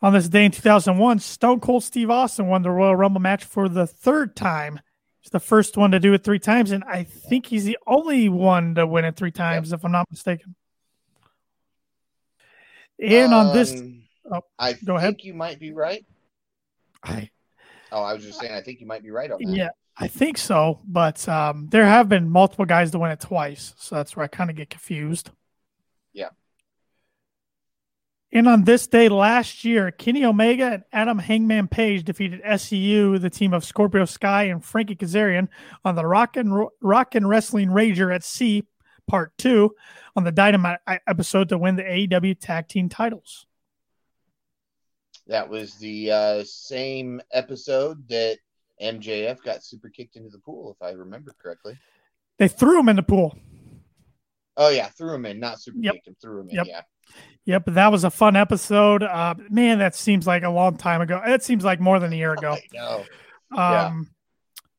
On 0.02 0.12
this 0.12 0.28
day 0.28 0.44
in 0.44 0.50
2001, 0.50 1.20
Stone 1.20 1.60
Cold 1.60 1.82
Steve 1.82 2.10
Austin 2.10 2.48
won 2.48 2.62
the 2.62 2.70
Royal 2.70 2.96
Rumble 2.96 3.20
match 3.20 3.44
for 3.44 3.68
the 3.68 3.86
third 3.86 4.36
time. 4.36 4.80
He's 5.20 5.30
the 5.30 5.40
first 5.40 5.76
one 5.76 5.90
to 5.92 6.00
do 6.00 6.12
it 6.12 6.22
three 6.22 6.38
times, 6.38 6.70
and 6.70 6.84
I 6.84 7.04
think 7.04 7.46
he's 7.46 7.64
the 7.64 7.78
only 7.86 8.28
one 8.28 8.74
to 8.74 8.86
win 8.86 9.04
it 9.04 9.16
three 9.16 9.30
times, 9.30 9.70
yep. 9.70 9.80
if 9.80 9.84
I'm 9.84 9.92
not 9.92 10.06
mistaken. 10.10 10.54
And 13.00 13.32
um, 13.32 13.48
on 13.48 13.54
this, 13.54 13.72
um, 13.72 14.02
oh, 14.32 14.40
I 14.58 14.74
go 14.74 14.96
ahead. 14.96 15.16
You 15.20 15.34
might 15.34 15.58
be 15.58 15.72
right. 15.72 16.04
I. 17.02 17.30
Oh, 17.92 18.02
I 18.02 18.14
was 18.14 18.24
just 18.24 18.40
saying. 18.40 18.52
I 18.52 18.60
think 18.60 18.80
you 18.80 18.86
might 18.86 19.02
be 19.02 19.10
right 19.10 19.30
on 19.30 19.42
that. 19.42 19.50
Yeah, 19.50 19.68
I 19.96 20.08
think 20.08 20.38
so. 20.38 20.80
But 20.86 21.28
um, 21.28 21.68
there 21.70 21.86
have 21.86 22.08
been 22.08 22.30
multiple 22.30 22.64
guys 22.64 22.90
to 22.90 22.98
win 22.98 23.10
it 23.10 23.20
twice, 23.20 23.74
so 23.78 23.94
that's 23.94 24.16
where 24.16 24.24
I 24.24 24.28
kind 24.28 24.50
of 24.50 24.56
get 24.56 24.70
confused. 24.70 25.30
Yeah. 26.12 26.30
And 28.32 28.48
on 28.48 28.64
this 28.64 28.86
day 28.86 29.08
last 29.08 29.64
year, 29.64 29.90
Kenny 29.90 30.24
Omega 30.24 30.66
and 30.66 30.84
Adam 30.92 31.18
Hangman 31.18 31.68
Page 31.68 32.04
defeated 32.04 32.42
SCU, 32.42 33.20
the 33.20 33.30
team 33.30 33.54
of 33.54 33.64
Scorpio 33.64 34.04
Sky 34.04 34.44
and 34.44 34.64
Frankie 34.64 34.96
Kazarian, 34.96 35.48
on 35.84 35.94
the 35.94 36.04
Rock 36.04 36.36
and 36.36 36.68
Rock 36.82 37.14
and 37.14 37.28
Wrestling 37.28 37.68
Rager 37.68 38.14
at 38.14 38.24
Sea 38.24 38.64
Part 39.06 39.36
Two 39.38 39.74
on 40.16 40.24
the 40.24 40.32
Dynamite 40.32 40.80
episode 41.06 41.48
to 41.50 41.58
win 41.58 41.76
the 41.76 41.84
AEW 41.84 42.38
Tag 42.38 42.68
Team 42.68 42.88
titles. 42.88 43.46
That 45.28 45.48
was 45.48 45.74
the 45.76 46.10
uh, 46.10 46.44
same 46.44 47.20
episode 47.32 48.08
that 48.08 48.38
MJF 48.82 49.42
got 49.42 49.62
super 49.62 49.88
kicked 49.88 50.16
into 50.16 50.30
the 50.30 50.38
pool, 50.38 50.76
if 50.78 50.86
I 50.86 50.90
remember 50.90 51.34
correctly. 51.40 51.78
They 52.38 52.48
threw 52.48 52.80
him 52.80 52.88
in 52.88 52.96
the 52.96 53.02
pool. 53.02 53.36
Oh 54.56 54.70
yeah, 54.70 54.88
threw 54.88 55.14
him 55.14 55.26
in, 55.26 55.38
not 55.38 55.60
super 55.60 55.78
yep. 55.80 55.94
kicked 55.94 56.08
him, 56.08 56.16
threw 56.20 56.40
him 56.40 56.50
in. 56.50 56.56
Yep. 56.56 56.66
Yeah. 56.68 56.80
Yep, 57.44 57.66
that 57.66 57.92
was 57.92 58.04
a 58.04 58.10
fun 58.10 58.34
episode. 58.34 59.02
Uh, 59.02 59.34
man, 59.50 59.78
that 59.78 59.94
seems 59.94 60.26
like 60.26 60.42
a 60.42 60.50
long 60.50 60.76
time 60.76 61.00
ago. 61.00 61.22
It 61.24 61.44
seems 61.44 61.64
like 61.64 61.78
more 61.80 62.00
than 62.00 62.12
a 62.12 62.16
year 62.16 62.32
ago. 62.34 62.52
I 62.52 62.62
know. 62.72 62.96
Um, 62.96 63.06
yeah. 63.52 63.92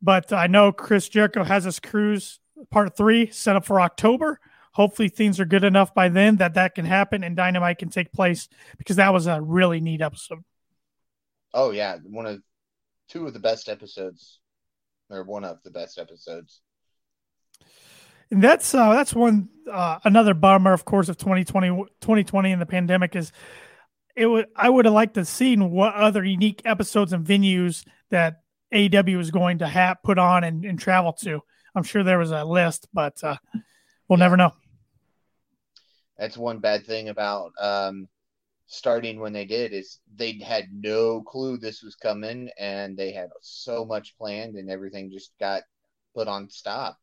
But 0.01 0.33
I 0.33 0.47
know 0.47 0.71
Chris 0.71 1.07
Jericho 1.09 1.43
has 1.43 1.63
his 1.63 1.79
cruise 1.79 2.39
part 2.69 2.97
three 2.97 3.31
set 3.31 3.55
up 3.55 3.65
for 3.65 3.79
October. 3.79 4.39
Hopefully, 4.73 5.09
things 5.09 5.39
are 5.39 5.45
good 5.45 5.63
enough 5.63 5.93
by 5.93 6.09
then 6.09 6.35
that 6.37 6.53
that 6.55 6.75
can 6.75 6.85
happen 6.85 7.23
and 7.23 7.35
Dynamite 7.35 7.79
can 7.79 7.89
take 7.89 8.11
place 8.11 8.47
because 8.77 8.97
that 8.97 9.13
was 9.13 9.25
a 9.25 9.41
really 9.41 9.79
neat 9.79 10.01
episode. 10.01 10.43
Oh 11.53 11.71
yeah, 11.71 11.97
one 12.03 12.25
of 12.25 12.41
two 13.09 13.25
of 13.25 13.33
the 13.33 13.39
best 13.39 13.69
episodes, 13.69 14.39
or 15.09 15.23
one 15.23 15.43
of 15.43 15.61
the 15.63 15.71
best 15.71 15.97
episodes. 15.97 16.61
And 18.29 18.43
that's 18.43 18.73
uh, 18.73 18.93
that's 18.93 19.13
one 19.13 19.49
uh, 19.71 19.99
another 20.03 20.33
bummer, 20.33 20.73
of 20.73 20.85
course, 20.85 21.09
of 21.09 21.17
2020, 21.17 21.69
2020 22.01 22.51
and 22.51 22.61
the 22.61 22.65
pandemic 22.65 23.15
is 23.15 23.31
it 24.15 24.25
would 24.25 24.47
I 24.55 24.69
would 24.69 24.85
have 24.85 24.93
liked 24.93 25.13
to 25.13 25.25
seen 25.25 25.71
what 25.71 25.93
other 25.93 26.23
unique 26.23 26.61
episodes 26.65 27.13
and 27.13 27.25
venues 27.25 27.85
that 28.09 28.41
AW 28.73 29.17
was 29.17 29.31
going 29.31 29.59
to 29.59 29.67
have 29.67 30.03
put 30.03 30.17
on 30.17 30.43
and, 30.43 30.65
and 30.65 30.79
travel 30.79 31.13
to. 31.13 31.41
I'm 31.75 31.83
sure 31.83 32.03
there 32.03 32.17
was 32.17 32.31
a 32.31 32.43
list, 32.43 32.87
but 32.93 33.23
uh, 33.23 33.37
we'll 34.09 34.19
yeah. 34.19 34.25
never 34.25 34.37
know. 34.37 34.51
That's 36.17 36.37
one 36.37 36.57
bad 36.57 36.85
thing 36.85 37.09
about 37.09 37.51
um, 37.61 38.07
starting 38.67 39.19
when 39.19 39.33
they 39.33 39.45
did 39.45 39.73
is 39.73 39.99
they 40.15 40.39
had 40.39 40.67
no 40.71 41.21
clue 41.21 41.57
this 41.57 41.81
was 41.81 41.95
coming, 41.95 42.49
and 42.59 42.95
they 42.95 43.11
had 43.11 43.29
so 43.41 43.85
much 43.85 44.17
planned, 44.17 44.55
and 44.55 44.69
everything 44.69 45.11
just 45.11 45.31
got 45.39 45.63
put 46.13 46.27
on 46.27 46.49
stop. 46.49 46.97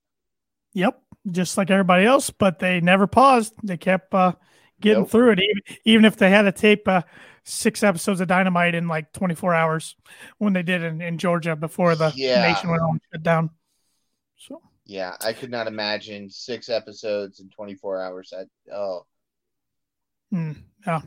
Yep, 0.75 1.01
just 1.31 1.57
like 1.57 1.71
everybody 1.71 2.05
else, 2.05 2.31
but 2.31 2.59
they 2.59 2.81
never 2.81 3.07
paused. 3.07 3.55
They 3.63 3.77
kept 3.77 4.15
uh, 4.15 4.35
getting 4.81 5.03
nope. 5.03 5.11
through 5.11 5.33
it, 5.33 5.41
even, 5.41 5.79
even 5.85 6.05
if 6.05 6.17
they 6.17 6.31
had 6.31 6.43
to 6.43 6.53
tape 6.53 6.87
uh, 6.87 7.03
six 7.45 7.83
episodes 7.83 8.21
of 8.21 8.29
Dynamite 8.29 8.75
in 8.75 8.89
like 8.89 9.13
24 9.13 9.55
hours 9.55 9.97
when 10.39 10.53
they 10.53 10.63
did 10.63 10.83
in, 10.83 11.01
in 11.01 11.19
Georgia 11.19 11.55
before 11.57 11.95
the 11.95 12.13
yeah. 12.15 12.43
nation 12.43 12.71
went 12.71 12.83
on 12.83 13.01
shut 13.13 13.23
down. 13.23 13.51
So 14.37 14.61
yeah, 14.87 15.17
I 15.21 15.33
could 15.33 15.51
not 15.51 15.67
imagine 15.67 16.29
six 16.29 16.69
episodes 16.69 17.41
in 17.41 17.49
24 17.51 18.01
hours. 18.01 18.33
That 18.33 18.47
oh, 18.75 19.07
mm, 20.33 20.57
yeah. 20.87 21.03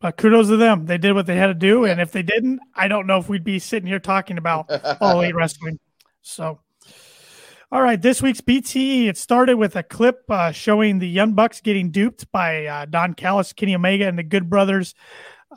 But 0.00 0.16
kudos 0.16 0.48
to 0.48 0.56
them. 0.56 0.86
They 0.86 0.96
did 0.96 1.12
what 1.12 1.26
they 1.26 1.36
had 1.36 1.48
to 1.48 1.54
do, 1.54 1.84
yeah. 1.84 1.92
and 1.92 2.00
if 2.00 2.10
they 2.10 2.22
didn't, 2.22 2.60
I 2.74 2.88
don't 2.88 3.06
know 3.06 3.18
if 3.18 3.28
we'd 3.28 3.44
be 3.44 3.58
sitting 3.58 3.86
here 3.86 3.98
talking 3.98 4.38
about 4.38 4.70
all 5.00 5.20
elite 5.20 5.34
wrestling. 5.34 5.78
So, 6.22 6.60
all 7.70 7.82
right, 7.82 8.00
this 8.00 8.22
week's 8.22 8.40
BTE. 8.40 9.08
It 9.08 9.18
started 9.18 9.56
with 9.56 9.76
a 9.76 9.82
clip 9.82 10.22
uh, 10.30 10.52
showing 10.52 10.98
the 10.98 11.08
Young 11.08 11.34
Bucks 11.34 11.60
getting 11.60 11.90
duped 11.90 12.32
by 12.32 12.64
uh, 12.64 12.86
Don 12.86 13.12
Callis, 13.12 13.52
Kenny 13.52 13.74
Omega, 13.74 14.08
and 14.08 14.18
the 14.18 14.22
Good 14.22 14.48
Brothers, 14.48 14.94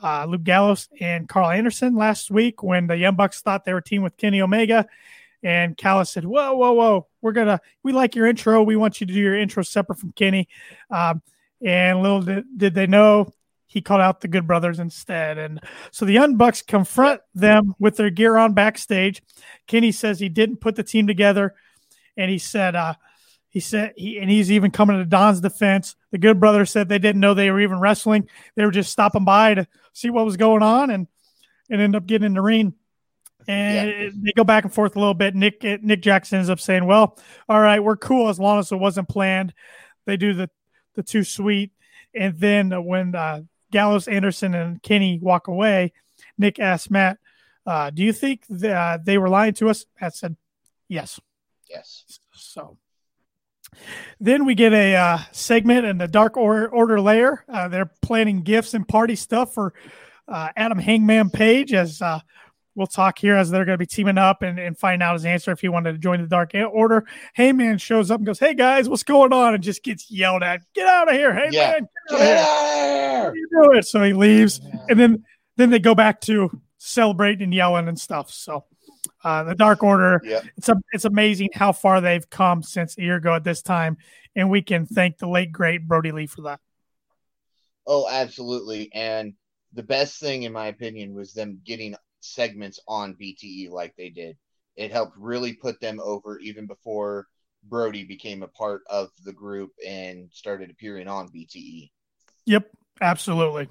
uh, 0.02 0.26
Luke 0.26 0.44
Gallows 0.44 0.88
and 1.00 1.26
Karl 1.26 1.50
Anderson 1.50 1.94
last 1.94 2.30
week 2.30 2.62
when 2.62 2.86
the 2.86 2.96
Young 2.96 3.16
Bucks 3.16 3.40
thought 3.40 3.64
they 3.64 3.72
were 3.72 3.80
team 3.80 4.02
with 4.02 4.16
Kenny 4.18 4.42
Omega. 4.42 4.86
And 5.42 5.76
Callis 5.76 6.10
said, 6.10 6.24
"Whoa, 6.24 6.54
whoa, 6.54 6.72
whoa! 6.72 7.06
We're 7.20 7.32
gonna 7.32 7.60
we 7.82 7.92
like 7.92 8.14
your 8.14 8.26
intro. 8.26 8.62
We 8.62 8.76
want 8.76 9.00
you 9.00 9.06
to 9.06 9.12
do 9.12 9.20
your 9.20 9.36
intro 9.36 9.62
separate 9.62 9.98
from 9.98 10.12
Kenny." 10.12 10.48
Um, 10.90 11.22
and 11.62 12.02
little 12.02 12.22
did, 12.22 12.44
did 12.56 12.74
they 12.74 12.86
know, 12.86 13.32
he 13.74 13.82
called 13.82 14.00
out 14.00 14.20
the 14.20 14.28
Good 14.28 14.46
Brothers 14.46 14.78
instead. 14.78 15.36
And 15.36 15.60
so 15.90 16.04
the 16.04 16.12
Young 16.12 16.36
Bucks 16.36 16.62
confront 16.62 17.20
them 17.34 17.74
with 17.80 17.96
their 17.96 18.08
gear 18.08 18.36
on 18.36 18.54
backstage. 18.54 19.20
Kenny 19.66 19.90
says 19.90 20.20
he 20.20 20.28
didn't 20.28 20.60
put 20.60 20.76
the 20.76 20.84
team 20.84 21.08
together, 21.08 21.56
and 22.16 22.30
he 22.30 22.38
said, 22.38 22.76
uh, 22.76 22.94
he 23.48 23.58
said 23.58 23.94
he 23.96 24.18
and 24.18 24.30
he's 24.30 24.52
even 24.52 24.70
coming 24.70 24.96
to 24.98 25.04
Don's 25.04 25.40
defense. 25.40 25.96
The 26.12 26.18
Good 26.18 26.38
Brothers 26.38 26.70
said 26.70 26.88
they 26.88 27.00
didn't 27.00 27.20
know 27.20 27.34
they 27.34 27.50
were 27.50 27.60
even 27.60 27.80
wrestling. 27.80 28.28
They 28.54 28.64
were 28.64 28.70
just 28.70 28.92
stopping 28.92 29.24
by 29.24 29.54
to 29.54 29.66
see 29.92 30.10
what 30.10 30.24
was 30.24 30.36
going 30.36 30.62
on 30.62 30.90
and 30.90 31.08
and 31.68 31.80
end 31.80 31.96
up 31.96 32.06
getting 32.06 32.26
in 32.26 32.34
the 32.34 32.42
ring. 32.42 32.74
And 33.48 33.88
yeah. 33.90 34.10
they 34.12 34.32
go 34.36 34.44
back 34.44 34.62
and 34.62 34.72
forth 34.72 34.94
a 34.94 35.00
little 35.00 35.14
bit. 35.14 35.34
Nick 35.34 35.64
Nick 35.82 36.00
Jackson 36.00 36.38
ends 36.38 36.50
up 36.50 36.60
saying, 36.60 36.84
"Well, 36.84 37.18
all 37.48 37.60
right, 37.60 37.82
we're 37.82 37.96
cool 37.96 38.28
as 38.28 38.38
long 38.38 38.60
as 38.60 38.70
it 38.70 38.76
wasn't 38.76 39.08
planned." 39.08 39.52
They 40.06 40.16
do 40.16 40.32
the 40.32 40.48
the 40.94 41.02
two 41.02 41.24
sweet, 41.24 41.72
and 42.14 42.38
then 42.38 42.70
when 42.84 43.14
uh, 43.14 43.42
Gallows, 43.74 44.06
Anderson, 44.06 44.54
and 44.54 44.80
Kenny 44.82 45.18
walk 45.20 45.48
away, 45.48 45.92
Nick 46.38 46.60
asked 46.60 46.92
Matt, 46.92 47.18
uh, 47.66 47.90
"Do 47.90 48.04
you 48.04 48.12
think 48.12 48.44
that 48.48 48.76
uh, 48.76 48.98
they 49.02 49.18
were 49.18 49.28
lying 49.28 49.54
to 49.54 49.68
us?" 49.68 49.84
Matt 50.00 50.14
said, 50.14 50.36
"Yes." 50.88 51.18
Yes. 51.68 52.04
So 52.32 52.78
then 54.20 54.44
we 54.44 54.54
get 54.54 54.72
a 54.72 54.94
uh, 54.94 55.18
segment 55.32 55.86
in 55.86 55.98
the 55.98 56.06
Dark 56.06 56.36
Order, 56.36 56.68
Order 56.68 57.00
layer. 57.00 57.44
Uh, 57.48 57.66
they're 57.66 57.90
planning 58.00 58.42
gifts 58.42 58.74
and 58.74 58.86
party 58.86 59.16
stuff 59.16 59.52
for 59.52 59.74
uh, 60.28 60.50
Adam 60.56 60.78
Hangman 60.78 61.30
Page 61.30 61.72
as 61.72 62.00
uh, 62.00 62.20
we'll 62.74 62.86
talk 62.86 63.18
here 63.18 63.36
as 63.36 63.50
they're 63.50 63.64
going 63.64 63.74
to 63.74 63.78
be 63.78 63.86
teaming 63.86 64.18
up 64.18 64.42
and, 64.42 64.58
and 64.58 64.78
find 64.78 65.02
out 65.02 65.14
his 65.14 65.24
answer 65.24 65.52
if 65.52 65.60
he 65.60 65.68
wanted 65.68 65.92
to 65.92 65.98
join 65.98 66.20
the 66.20 66.26
Dark 66.26 66.52
Order. 66.54 67.04
Hangman 67.34 67.78
shows 67.78 68.10
up 68.10 68.18
and 68.18 68.26
goes, 68.26 68.38
Hey 68.38 68.54
guys, 68.54 68.88
what's 68.88 69.02
going 69.02 69.32
on? 69.32 69.54
And 69.54 69.62
just 69.62 69.82
gets 69.82 70.10
yelled 70.10 70.42
at, 70.42 70.60
Get 70.74 70.86
out 70.86 71.08
of 71.08 71.14
here, 71.14 71.32
Hangman. 71.32 71.52
Yeah. 71.52 71.78
Get, 71.80 71.82
out, 71.82 72.18
get 72.18 72.38
out 72.38 72.74
here. 72.74 73.34
You 73.34 73.48
do 73.62 73.78
it. 73.78 73.86
So 73.86 74.02
he 74.02 74.12
leaves. 74.12 74.60
Yeah. 74.62 74.80
And 74.90 75.00
then 75.00 75.24
then 75.56 75.70
they 75.70 75.78
go 75.78 75.94
back 75.94 76.20
to 76.22 76.50
celebrating 76.78 77.44
and 77.44 77.54
yelling 77.54 77.88
and 77.88 77.98
stuff. 77.98 78.30
So 78.30 78.64
uh, 79.22 79.44
the 79.44 79.54
Dark 79.54 79.82
Order, 79.82 80.20
yeah. 80.24 80.40
it's 80.56 80.68
a, 80.68 80.76
it's 80.92 81.04
amazing 81.04 81.50
how 81.54 81.72
far 81.72 82.00
they've 82.00 82.28
come 82.28 82.62
since 82.62 82.98
a 82.98 83.02
year 83.02 83.16
ago 83.16 83.34
at 83.34 83.44
this 83.44 83.62
time. 83.62 83.96
And 84.36 84.50
we 84.50 84.62
can 84.62 84.86
thank 84.86 85.18
the 85.18 85.28
late 85.28 85.52
great 85.52 85.86
Brodie 85.86 86.12
Lee 86.12 86.26
for 86.26 86.42
that. 86.42 86.60
Oh, 87.86 88.08
absolutely. 88.10 88.90
And 88.92 89.34
the 89.72 89.82
best 89.82 90.18
thing, 90.18 90.42
in 90.42 90.52
my 90.52 90.66
opinion, 90.66 91.14
was 91.14 91.32
them 91.32 91.60
getting 91.64 91.94
segments 92.24 92.80
on 92.88 93.14
BTE 93.14 93.70
like 93.70 93.94
they 93.96 94.08
did. 94.08 94.36
It 94.76 94.90
helped 94.90 95.16
really 95.16 95.52
put 95.52 95.80
them 95.80 96.00
over 96.00 96.38
even 96.38 96.66
before 96.66 97.26
Brodie 97.68 98.04
became 98.04 98.42
a 98.42 98.48
part 98.48 98.82
of 98.88 99.10
the 99.24 99.32
group 99.32 99.72
and 99.86 100.28
started 100.32 100.70
appearing 100.70 101.08
on 101.08 101.28
BTE. 101.28 101.90
Yep, 102.46 102.68
absolutely. 103.00 103.68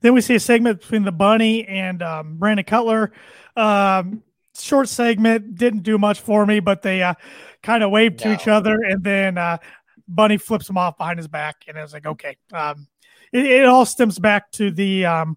Then 0.00 0.14
we 0.14 0.20
see 0.20 0.34
a 0.34 0.40
segment 0.40 0.80
between 0.80 1.04
the 1.04 1.12
bunny 1.12 1.66
and 1.66 2.02
um, 2.02 2.36
Brandon 2.36 2.64
Cutler. 2.64 3.12
Um, 3.56 4.22
short 4.58 4.88
segment 4.88 5.56
didn't 5.56 5.82
do 5.82 5.98
much 5.98 6.20
for 6.20 6.44
me, 6.46 6.60
but 6.60 6.82
they 6.82 7.02
uh, 7.02 7.14
kind 7.62 7.82
of 7.82 7.90
waved 7.90 8.24
no. 8.24 8.30
to 8.30 8.40
each 8.40 8.48
other, 8.48 8.74
and 8.82 9.02
then 9.02 9.38
uh, 9.38 9.58
Bunny 10.06 10.36
flips 10.36 10.68
him 10.68 10.76
off 10.76 10.98
behind 10.98 11.18
his 11.18 11.28
back, 11.28 11.64
and 11.66 11.78
I 11.78 11.82
was 11.82 11.92
like, 11.92 12.06
okay. 12.06 12.36
Um, 12.52 12.86
it, 13.32 13.46
it 13.46 13.64
all 13.64 13.86
stems 13.86 14.18
back 14.18 14.50
to 14.52 14.70
the 14.70 15.06
um, 15.06 15.36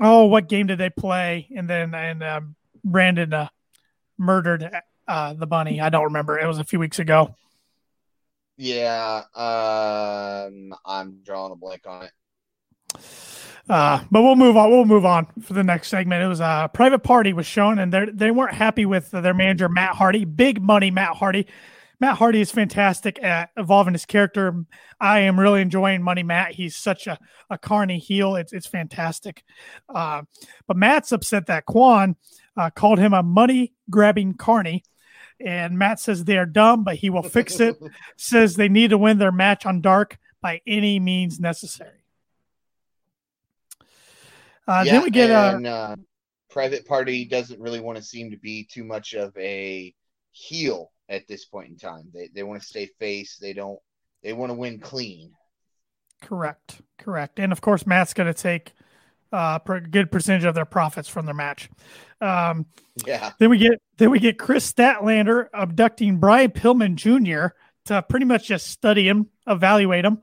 oh, 0.00 0.26
what 0.26 0.48
game 0.48 0.66
did 0.66 0.78
they 0.78 0.90
play? 0.90 1.48
And 1.56 1.68
then 1.68 1.94
and 1.94 2.22
um, 2.22 2.56
Brandon 2.84 3.32
uh, 3.32 3.48
murdered 4.18 4.70
uh, 5.06 5.34
the 5.34 5.46
bunny. 5.46 5.80
I 5.80 5.88
don't 5.88 6.04
remember. 6.04 6.38
It 6.38 6.46
was 6.46 6.58
a 6.58 6.64
few 6.64 6.78
weeks 6.78 6.98
ago. 6.98 7.34
Yeah, 8.56 9.22
um, 9.34 10.74
I'm 10.86 11.20
drawing 11.24 11.52
a 11.52 11.56
blank 11.56 11.86
on 11.86 12.04
it. 12.04 12.12
Uh, 13.68 14.04
but 14.10 14.22
we'll 14.22 14.36
move 14.36 14.56
on. 14.56 14.70
We'll 14.70 14.84
move 14.84 15.04
on 15.04 15.26
for 15.40 15.54
the 15.54 15.64
next 15.64 15.88
segment. 15.88 16.22
It 16.22 16.28
was 16.28 16.40
a 16.40 16.44
uh, 16.44 16.68
private 16.68 17.00
party 17.00 17.32
was 17.32 17.46
shown, 17.46 17.78
and 17.78 17.92
they 17.92 18.06
they 18.12 18.30
weren't 18.30 18.54
happy 18.54 18.84
with 18.84 19.10
their 19.10 19.34
manager 19.34 19.68
Matt 19.68 19.96
Hardy. 19.96 20.24
Big 20.24 20.62
money 20.62 20.90
Matt 20.90 21.16
Hardy. 21.16 21.46
Matt 22.00 22.18
Hardy 22.18 22.40
is 22.40 22.50
fantastic 22.50 23.22
at 23.22 23.50
evolving 23.56 23.94
his 23.94 24.04
character. 24.04 24.64
I 25.00 25.20
am 25.20 25.38
really 25.38 25.60
enjoying 25.60 26.02
Money 26.02 26.22
Matt. 26.22 26.52
He's 26.52 26.76
such 26.76 27.06
a, 27.06 27.18
a 27.50 27.58
carny 27.58 27.98
heel. 27.98 28.36
It's 28.36 28.52
it's 28.52 28.66
fantastic. 28.66 29.44
Uh, 29.88 30.22
but 30.66 30.76
Matt's 30.76 31.12
upset 31.12 31.46
that 31.46 31.66
Quen 31.66 32.16
uh, 32.56 32.70
called 32.70 32.98
him 32.98 33.14
a 33.14 33.22
money 33.22 33.72
grabbing 33.90 34.34
carny. 34.34 34.84
And 35.44 35.78
Matt 35.78 36.00
says 36.00 36.24
they 36.24 36.38
are 36.38 36.46
dumb, 36.46 36.84
but 36.84 36.96
he 36.96 37.10
will 37.10 37.22
fix 37.22 37.60
it. 37.60 37.76
says 38.16 38.54
they 38.56 38.68
need 38.68 38.90
to 38.90 38.98
win 38.98 39.18
their 39.18 39.32
match 39.32 39.66
on 39.66 39.80
Dark 39.80 40.18
by 40.40 40.60
any 40.66 41.00
means 41.00 41.40
necessary. 41.40 42.04
Uh, 44.66 44.82
yeah, 44.86 44.92
then 44.92 45.02
we 45.02 45.10
get 45.10 45.30
a 45.30 45.68
uh, 45.68 45.96
private 46.48 46.86
party 46.86 47.24
doesn't 47.24 47.60
really 47.60 47.80
want 47.80 47.98
to 47.98 48.04
seem 48.04 48.30
to 48.30 48.38
be 48.38 48.64
too 48.64 48.84
much 48.84 49.12
of 49.12 49.36
a 49.36 49.94
heel 50.32 50.90
at 51.08 51.26
this 51.28 51.44
point 51.44 51.70
in 51.70 51.76
time. 51.76 52.10
They 52.12 52.28
they 52.34 52.42
want 52.42 52.60
to 52.60 52.66
stay 52.66 52.86
face. 52.98 53.36
They 53.36 53.52
don't. 53.52 53.78
They 54.22 54.32
want 54.32 54.50
to 54.50 54.54
win 54.54 54.78
clean. 54.78 55.32
Correct. 56.22 56.80
Correct. 56.98 57.38
And 57.38 57.52
of 57.52 57.60
course, 57.60 57.86
Matt's 57.86 58.14
going 58.14 58.32
to 58.32 58.42
take 58.42 58.72
uh, 59.32 59.58
a 59.66 59.80
good 59.80 60.10
percentage 60.10 60.44
of 60.44 60.54
their 60.54 60.64
profits 60.64 61.08
from 61.08 61.26
their 61.26 61.34
match. 61.34 61.68
Um, 62.20 62.66
yeah. 63.04 63.32
Then 63.38 63.50
we 63.50 63.58
get 63.58 63.82
then 63.98 64.10
we 64.10 64.18
get 64.18 64.38
Kris 64.38 64.70
Statlander 64.72 65.48
abducting 65.52 66.18
Brian 66.18 66.50
Pillman 66.50 66.94
Jr. 66.94 67.54
to 67.86 68.02
pretty 68.02 68.26
much 68.26 68.46
just 68.46 68.68
study 68.68 69.08
him, 69.08 69.28
evaluate 69.46 70.04
him, 70.04 70.22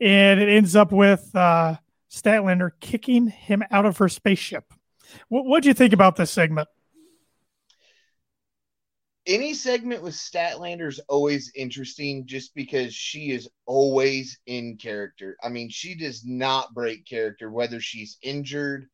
and 0.00 0.40
it 0.40 0.48
ends 0.48 0.76
up 0.76 0.92
with 0.92 1.34
uh, 1.34 1.76
Statlander 2.10 2.72
kicking 2.80 3.28
him 3.28 3.64
out 3.70 3.86
of 3.86 3.96
her 3.98 4.08
spaceship. 4.08 4.72
What 5.28 5.46
what 5.46 5.62
do 5.62 5.68
you 5.68 5.74
think 5.74 5.92
about 5.92 6.16
this 6.16 6.30
segment? 6.30 6.68
Any 9.30 9.54
segment 9.54 10.02
with 10.02 10.14
Statlander 10.14 10.88
is 10.88 10.98
always 11.08 11.52
interesting 11.54 12.26
just 12.26 12.52
because 12.52 12.92
she 12.92 13.30
is 13.30 13.48
always 13.64 14.40
in 14.46 14.76
character. 14.76 15.36
I 15.40 15.50
mean, 15.50 15.68
she 15.68 15.94
does 15.94 16.24
not 16.26 16.74
break 16.74 17.06
character, 17.06 17.48
whether 17.48 17.80
she's 17.80 18.18
injured, 18.22 18.88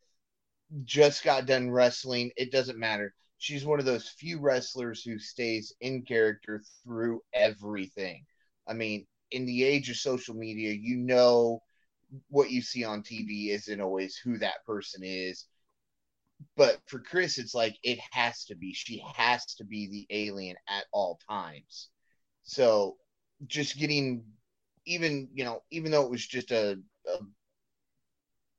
just 0.85 1.25
got 1.25 1.47
done 1.47 1.71
wrestling, 1.71 2.33
it 2.37 2.53
doesn't 2.53 2.79
matter. 2.79 3.15
She's 3.39 3.65
one 3.65 3.79
of 3.79 3.87
those 3.87 4.11
few 4.11 4.39
wrestlers 4.39 5.03
who 5.03 5.19
stays 5.19 5.73
in 5.81 6.03
character 6.03 6.63
through 6.85 7.23
everything. 7.33 8.27
I 8.69 8.75
mean, 8.75 9.07
in 9.31 9.47
the 9.47 9.65
age 9.65 9.89
of 9.89 9.97
social 9.97 10.35
media, 10.35 10.73
you 10.73 10.99
know 10.99 11.63
what 12.29 12.51
you 12.51 12.61
see 12.61 12.85
on 12.85 13.03
TV 13.03 13.53
isn't 13.53 13.81
always 13.81 14.17
who 14.17 14.37
that 14.37 14.67
person 14.67 15.01
is. 15.03 15.47
But 16.57 16.79
for 16.87 16.99
Kris, 16.99 17.39
it's 17.39 17.55
like 17.55 17.77
it 17.83 17.99
has 18.11 18.45
to 18.47 18.57
be. 18.57 18.73
She 18.73 19.03
has 19.15 19.45
to 19.57 19.65
be 19.65 19.89
the 19.89 20.07
alien 20.11 20.57
at 20.69 20.85
all 20.93 21.19
times. 21.29 21.89
So 22.45 22.97
just 23.47 23.79
getting 23.79 24.25
even, 24.87 25.29
you 25.35 25.45
know, 25.45 25.63
even 25.71 25.91
though 25.91 26.05
it 26.05 26.11
was 26.11 26.27
just 26.27 26.51
a, 26.51 26.79
a 27.07 27.19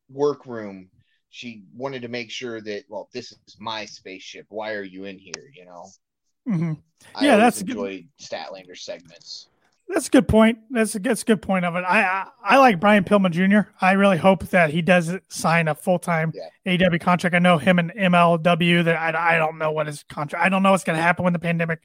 workroom, 0.09 0.89
she 1.29 1.63
wanted 1.73 2.01
to 2.01 2.07
make 2.07 2.31
sure 2.31 2.61
that, 2.61 2.83
well, 2.89 3.09
this 3.13 3.31
is 3.31 3.57
my 3.59 3.85
spaceship. 3.85 4.45
Why 4.49 4.73
are 4.73 4.83
you 4.83 5.05
in 5.05 5.17
here? 5.19 5.51
You 5.53 5.65
know? 5.65 5.85
Mm-hmm. 6.47 6.73
Yeah, 7.21 7.37
that's 7.37 7.61
enjoyed 7.61 8.07
good... 8.19 8.25
Statlander 8.25 8.77
segments. 8.77 9.47
That's 9.89 10.07
a 10.07 10.11
good 10.11 10.27
point. 10.27 10.59
That's 10.69 10.95
a, 10.95 10.99
that's 10.99 11.21
a 11.21 11.25
good 11.25 11.41
point 11.41 11.63
of 11.63 11.75
it. 11.75 11.83
I, 11.87 12.01
I, 12.01 12.27
I 12.43 12.57
like 12.57 12.79
Brian 12.79 13.05
Pillman 13.05 13.31
Jr. 13.31 13.69
I 13.79 13.93
really 13.93 14.17
hope 14.17 14.43
that 14.49 14.69
he 14.69 14.81
does 14.81 15.15
sign 15.29 15.69
a 15.69 15.75
full 15.75 15.97
time 15.97 16.33
yeah. 16.65 16.87
AW 16.87 16.97
contract. 16.97 17.35
I 17.35 17.39
know 17.39 17.57
him 17.57 17.79
and 17.79 17.91
MLW. 17.91 18.83
That 18.83 19.15
I, 19.15 19.35
I 19.35 19.37
don't 19.37 19.57
know 19.57 19.71
what 19.71 19.87
his 19.87 20.03
contract. 20.03 20.43
I 20.43 20.49
don't 20.49 20.61
know 20.61 20.71
what's 20.71 20.83
going 20.83 20.97
to 20.97 21.01
happen 21.01 21.23
when 21.23 21.33
the 21.33 21.39
pandemic 21.39 21.79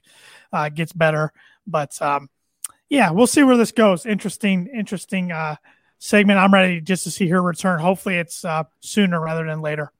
uh, 0.51 0.69
gets 0.69 0.91
better. 0.91 1.31
But 1.65 1.99
um, 2.01 2.29
yeah, 2.89 3.11
we'll 3.11 3.27
see 3.27 3.43
where 3.43 3.57
this 3.57 3.71
goes. 3.71 4.05
Interesting, 4.05 4.67
interesting 4.67 5.31
uh, 5.31 5.55
segment. 5.97 6.39
I'm 6.39 6.53
ready 6.53 6.81
just 6.81 7.05
to 7.05 7.11
see 7.11 7.27
her 7.29 7.41
return. 7.41 7.79
Hopefully, 7.79 8.17
it's 8.17 8.43
uh, 8.43 8.63
sooner 8.81 9.19
rather 9.19 9.45
than 9.45 9.61
later. 9.61 9.93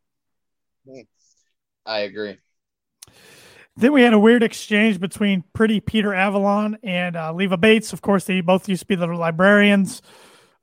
I 1.85 1.99
agree. 1.99 2.37
Then 3.75 3.91
we 3.91 4.03
had 4.03 4.13
a 4.13 4.19
weird 4.19 4.43
exchange 4.43 4.99
between 4.99 5.43
Pretty 5.53 5.79
Peter 5.79 6.13
Avalon 6.13 6.77
and 6.83 7.15
uh, 7.15 7.33
Leva 7.33 7.57
Bates. 7.57 7.91
Of 7.91 8.01
course, 8.01 8.25
they 8.25 8.41
both 8.41 8.69
used 8.69 8.81
to 8.81 8.87
be 8.87 8.95
the 8.95 9.07
librarians. 9.07 10.01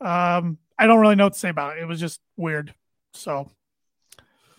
Um, 0.01 0.59
I 0.79 0.87
don't 0.87 1.01
really 1.01 1.17
know 1.17 1.25
what 1.25 1.33
to 1.33 1.39
say 1.39 1.49
about 1.49 1.77
it. 1.77 1.83
It 1.83 1.87
was 1.87 1.99
just 1.99 2.21
weird. 2.37 2.73
So, 3.13 3.51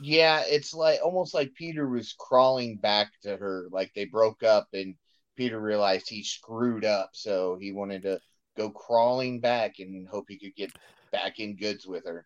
yeah, 0.02 0.44
it's 0.46 0.74
like 0.74 1.00
almost 1.04 1.34
like 1.34 1.54
Peter 1.56 1.88
was 1.88 2.14
crawling 2.20 2.76
back 2.78 3.12
to 3.24 3.38
her. 3.38 3.68
Like 3.72 3.94
they 3.96 4.06
broke 4.06 4.44
up, 4.44 4.68
and 4.74 4.96
Peter 5.38 5.60
realized 5.60 6.10
he 6.10 6.24
screwed 6.24 6.84
up, 6.84 7.12
so 7.14 7.58
he 7.60 7.72
wanted 7.72 8.04
to 8.04 8.20
go 8.58 8.70
crawling 8.70 9.40
back 9.40 9.80
and 9.80 10.08
hope 10.08 10.26
he 10.28 10.38
could 10.38 10.56
get 10.56 10.72
back 11.12 11.40
in 11.40 11.56
goods 11.56 11.88
with 11.88 12.06
her. 12.06 12.26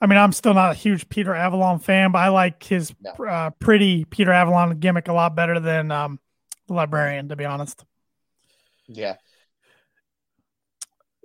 I 0.00 0.06
mean, 0.06 0.18
I'm 0.18 0.32
still 0.32 0.54
not 0.54 0.72
a 0.72 0.74
huge 0.74 1.08
Peter 1.08 1.34
Avalon 1.34 1.78
fan, 1.78 2.12
but 2.12 2.18
I 2.18 2.28
like 2.28 2.62
his 2.62 2.94
no. 3.00 3.24
uh, 3.24 3.50
pretty 3.50 4.04
Peter 4.04 4.32
Avalon 4.32 4.78
gimmick 4.78 5.08
a 5.08 5.12
lot 5.12 5.34
better 5.34 5.58
than 5.60 5.90
um, 5.90 6.20
the 6.66 6.74
librarian, 6.74 7.28
to 7.28 7.36
be 7.36 7.44
honest. 7.44 7.84
Yeah. 8.86 9.16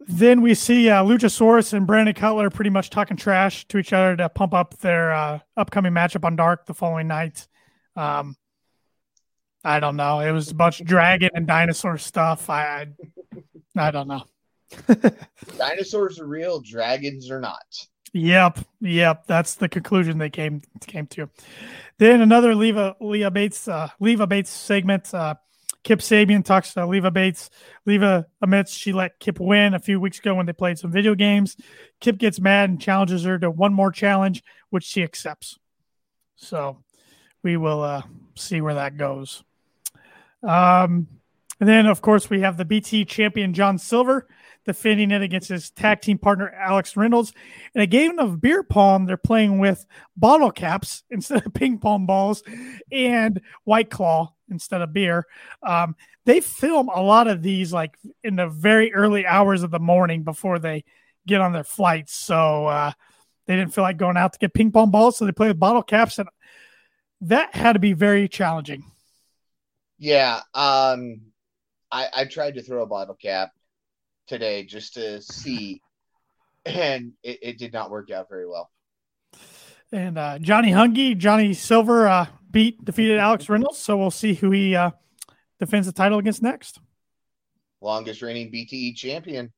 Then 0.05 0.41
we 0.41 0.53
see 0.53 0.89
uh, 0.89 1.03
Luchasaurus 1.03 1.71
and 1.73 1.87
Brandon 1.87 2.13
Cutler 2.13 2.49
pretty 2.49 2.69
much 2.69 2.89
talking 2.89 3.15
trash 3.15 3.65
to 3.69 3.77
each 3.77 3.93
other 3.93 4.17
to 4.17 4.27
pump 4.27 4.53
up 4.53 4.77
their 4.79 5.13
uh, 5.13 5.39
upcoming 5.55 5.93
matchup 5.93 6.25
on 6.25 6.35
Dark 6.35 6.65
the 6.65 6.73
following 6.73 7.07
night. 7.07 7.47
Um, 7.95 8.35
I 9.63 9.79
don't 9.79 9.95
know. 9.95 10.19
It 10.19 10.31
was 10.31 10.51
a 10.51 10.55
bunch 10.55 10.81
of 10.81 10.87
dragon 10.87 11.29
and 11.33 11.47
dinosaur 11.47 11.97
stuff. 11.97 12.49
I, 12.49 12.87
I, 13.77 13.87
I 13.87 13.91
don't 13.91 14.09
know. 14.09 14.23
Dinosaurs 15.57 16.19
are 16.19 16.27
real, 16.27 16.59
dragons 16.59 17.29
are 17.29 17.39
not. 17.39 17.87
Yep, 18.13 18.59
yep. 18.79 19.25
That's 19.25 19.55
the 19.55 19.67
conclusion 19.67 20.19
they 20.19 20.29
came 20.29 20.61
came 20.85 21.07
to. 21.07 21.29
Then 21.97 22.21
another 22.21 22.53
Leva 22.53 22.95
Leva 23.01 23.31
Bates 23.31 23.67
uh, 23.67 23.89
Leva 23.99 24.27
Bates 24.27 24.51
segment. 24.51 25.13
Uh, 25.13 25.35
Kip 25.83 25.99
Sabian 25.99 26.45
talks 26.45 26.73
to 26.73 26.85
Leva 26.85 27.11
Bates. 27.11 27.49
Leva 27.85 28.25
admits 28.41 28.71
she 28.71 28.93
let 28.93 29.19
Kip 29.19 29.39
win 29.39 29.73
a 29.73 29.79
few 29.79 29.99
weeks 29.99 30.19
ago 30.19 30.35
when 30.35 30.45
they 30.45 30.53
played 30.53 30.79
some 30.79 30.91
video 30.91 31.13
games. 31.13 31.57
Kip 31.99 32.17
gets 32.17 32.39
mad 32.39 32.69
and 32.69 32.79
challenges 32.79 33.23
her 33.23 33.37
to 33.39 33.51
one 33.51 33.73
more 33.73 33.91
challenge, 33.91 34.43
which 34.69 34.85
she 34.85 35.03
accepts. 35.03 35.59
So 36.35 36.83
we 37.41 37.57
will 37.57 37.81
uh, 37.81 38.03
see 38.35 38.61
where 38.61 38.75
that 38.75 38.95
goes. 38.95 39.43
Um, 40.41 41.07
and 41.59 41.69
then, 41.69 41.85
of 41.85 42.01
course, 42.01 42.29
we 42.29 42.41
have 42.41 42.57
the 42.57 42.65
BT 42.65 43.05
champion 43.05 43.53
John 43.53 43.77
Silver 43.77 44.27
defending 44.65 45.11
it 45.11 45.21
against 45.21 45.49
his 45.49 45.69
tag 45.71 46.01
team 46.01 46.17
partner 46.17 46.49
Alex 46.49 46.95
Reynolds. 46.95 47.33
In 47.75 47.81
a 47.81 47.87
game 47.87 48.19
of 48.19 48.41
beer 48.41 48.63
pong, 48.63 49.05
they're 49.05 49.17
playing 49.17 49.59
with 49.59 49.85
bottle 50.15 50.51
caps 50.51 51.03
instead 51.09 51.45
of 51.45 51.53
ping 51.53 51.79
pong 51.79 52.05
balls 52.05 52.43
and 52.91 53.41
White 53.63 53.89
Claw 53.89 54.33
instead 54.49 54.81
of 54.81 54.93
beer. 54.93 55.25
Um, 55.61 55.95
they 56.25 56.39
film 56.39 56.89
a 56.89 57.01
lot 57.01 57.27
of 57.27 57.41
these 57.41 57.73
like 57.73 57.97
in 58.23 58.35
the 58.35 58.47
very 58.47 58.93
early 58.93 59.25
hours 59.25 59.63
of 59.63 59.71
the 59.71 59.79
morning 59.79 60.23
before 60.23 60.59
they 60.59 60.85
get 61.27 61.41
on 61.41 61.53
their 61.53 61.63
flights. 61.63 62.13
So 62.13 62.67
uh, 62.67 62.91
they 63.45 63.55
didn't 63.55 63.73
feel 63.73 63.83
like 63.83 63.97
going 63.97 64.17
out 64.17 64.33
to 64.33 64.39
get 64.39 64.53
ping 64.53 64.71
pong 64.71 64.91
balls, 64.91 65.17
so 65.17 65.25
they 65.25 65.31
play 65.31 65.47
with 65.47 65.59
bottle 65.59 65.83
caps, 65.83 66.19
and 66.19 66.29
that 67.21 67.55
had 67.55 67.73
to 67.73 67.79
be 67.79 67.93
very 67.93 68.27
challenging. 68.27 68.85
Yeah, 69.97 70.41
um, 70.53 71.21
I, 71.91 72.07
I 72.13 72.25
tried 72.25 72.55
to 72.55 72.61
throw 72.61 72.83
a 72.83 72.87
bottle 72.87 73.15
cap 73.15 73.51
today 74.27 74.63
just 74.63 74.95
to 74.95 75.21
see, 75.21 75.81
and 76.65 77.13
it, 77.23 77.39
it 77.41 77.57
did 77.57 77.73
not 77.73 77.91
work 77.91 78.11
out 78.11 78.29
very 78.29 78.47
well. 78.47 78.69
And 79.91 80.17
uh, 80.17 80.39
Johnny 80.39 80.71
Hungee, 80.71 81.17
Johnny 81.17 81.53
Silver 81.53 82.07
uh, 82.07 82.25
beat 82.49 82.83
defeated 82.83 83.19
Alex 83.19 83.47
Reynolds, 83.49 83.77
so 83.77 83.97
we'll 83.97 84.11
see 84.11 84.33
who 84.33 84.51
he 84.51 84.75
uh, 84.75 84.91
defends 85.59 85.87
the 85.87 85.93
title 85.93 86.19
against 86.19 86.41
next. 86.41 86.79
Longest 87.81 88.21
reigning 88.21 88.51
BTE 88.51 88.95
champion. 88.95 89.51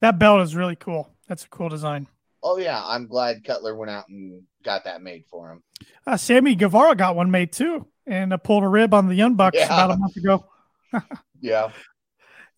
That 0.00 0.18
belt 0.18 0.42
is 0.42 0.54
really 0.54 0.76
cool. 0.76 1.08
That's 1.28 1.44
a 1.44 1.48
cool 1.48 1.68
design. 1.68 2.08
Oh 2.42 2.58
yeah, 2.58 2.82
I'm 2.84 3.06
glad 3.06 3.44
Cutler 3.44 3.74
went 3.74 3.90
out 3.90 4.08
and 4.08 4.42
got 4.64 4.84
that 4.84 5.00
made 5.00 5.24
for 5.30 5.52
him. 5.52 5.62
Uh, 6.06 6.16
Sammy 6.16 6.54
Guevara 6.54 6.96
got 6.96 7.14
one 7.14 7.30
made 7.30 7.52
too, 7.52 7.86
and 8.06 8.32
uh, 8.32 8.36
pulled 8.36 8.64
a 8.64 8.68
rib 8.68 8.92
on 8.92 9.06
the 9.06 9.14
Young 9.14 9.34
Bucks 9.34 9.56
yeah. 9.56 9.66
about 9.66 9.92
a 9.92 9.96
month 9.96 10.16
ago. 10.16 10.44
yeah. 11.40 11.70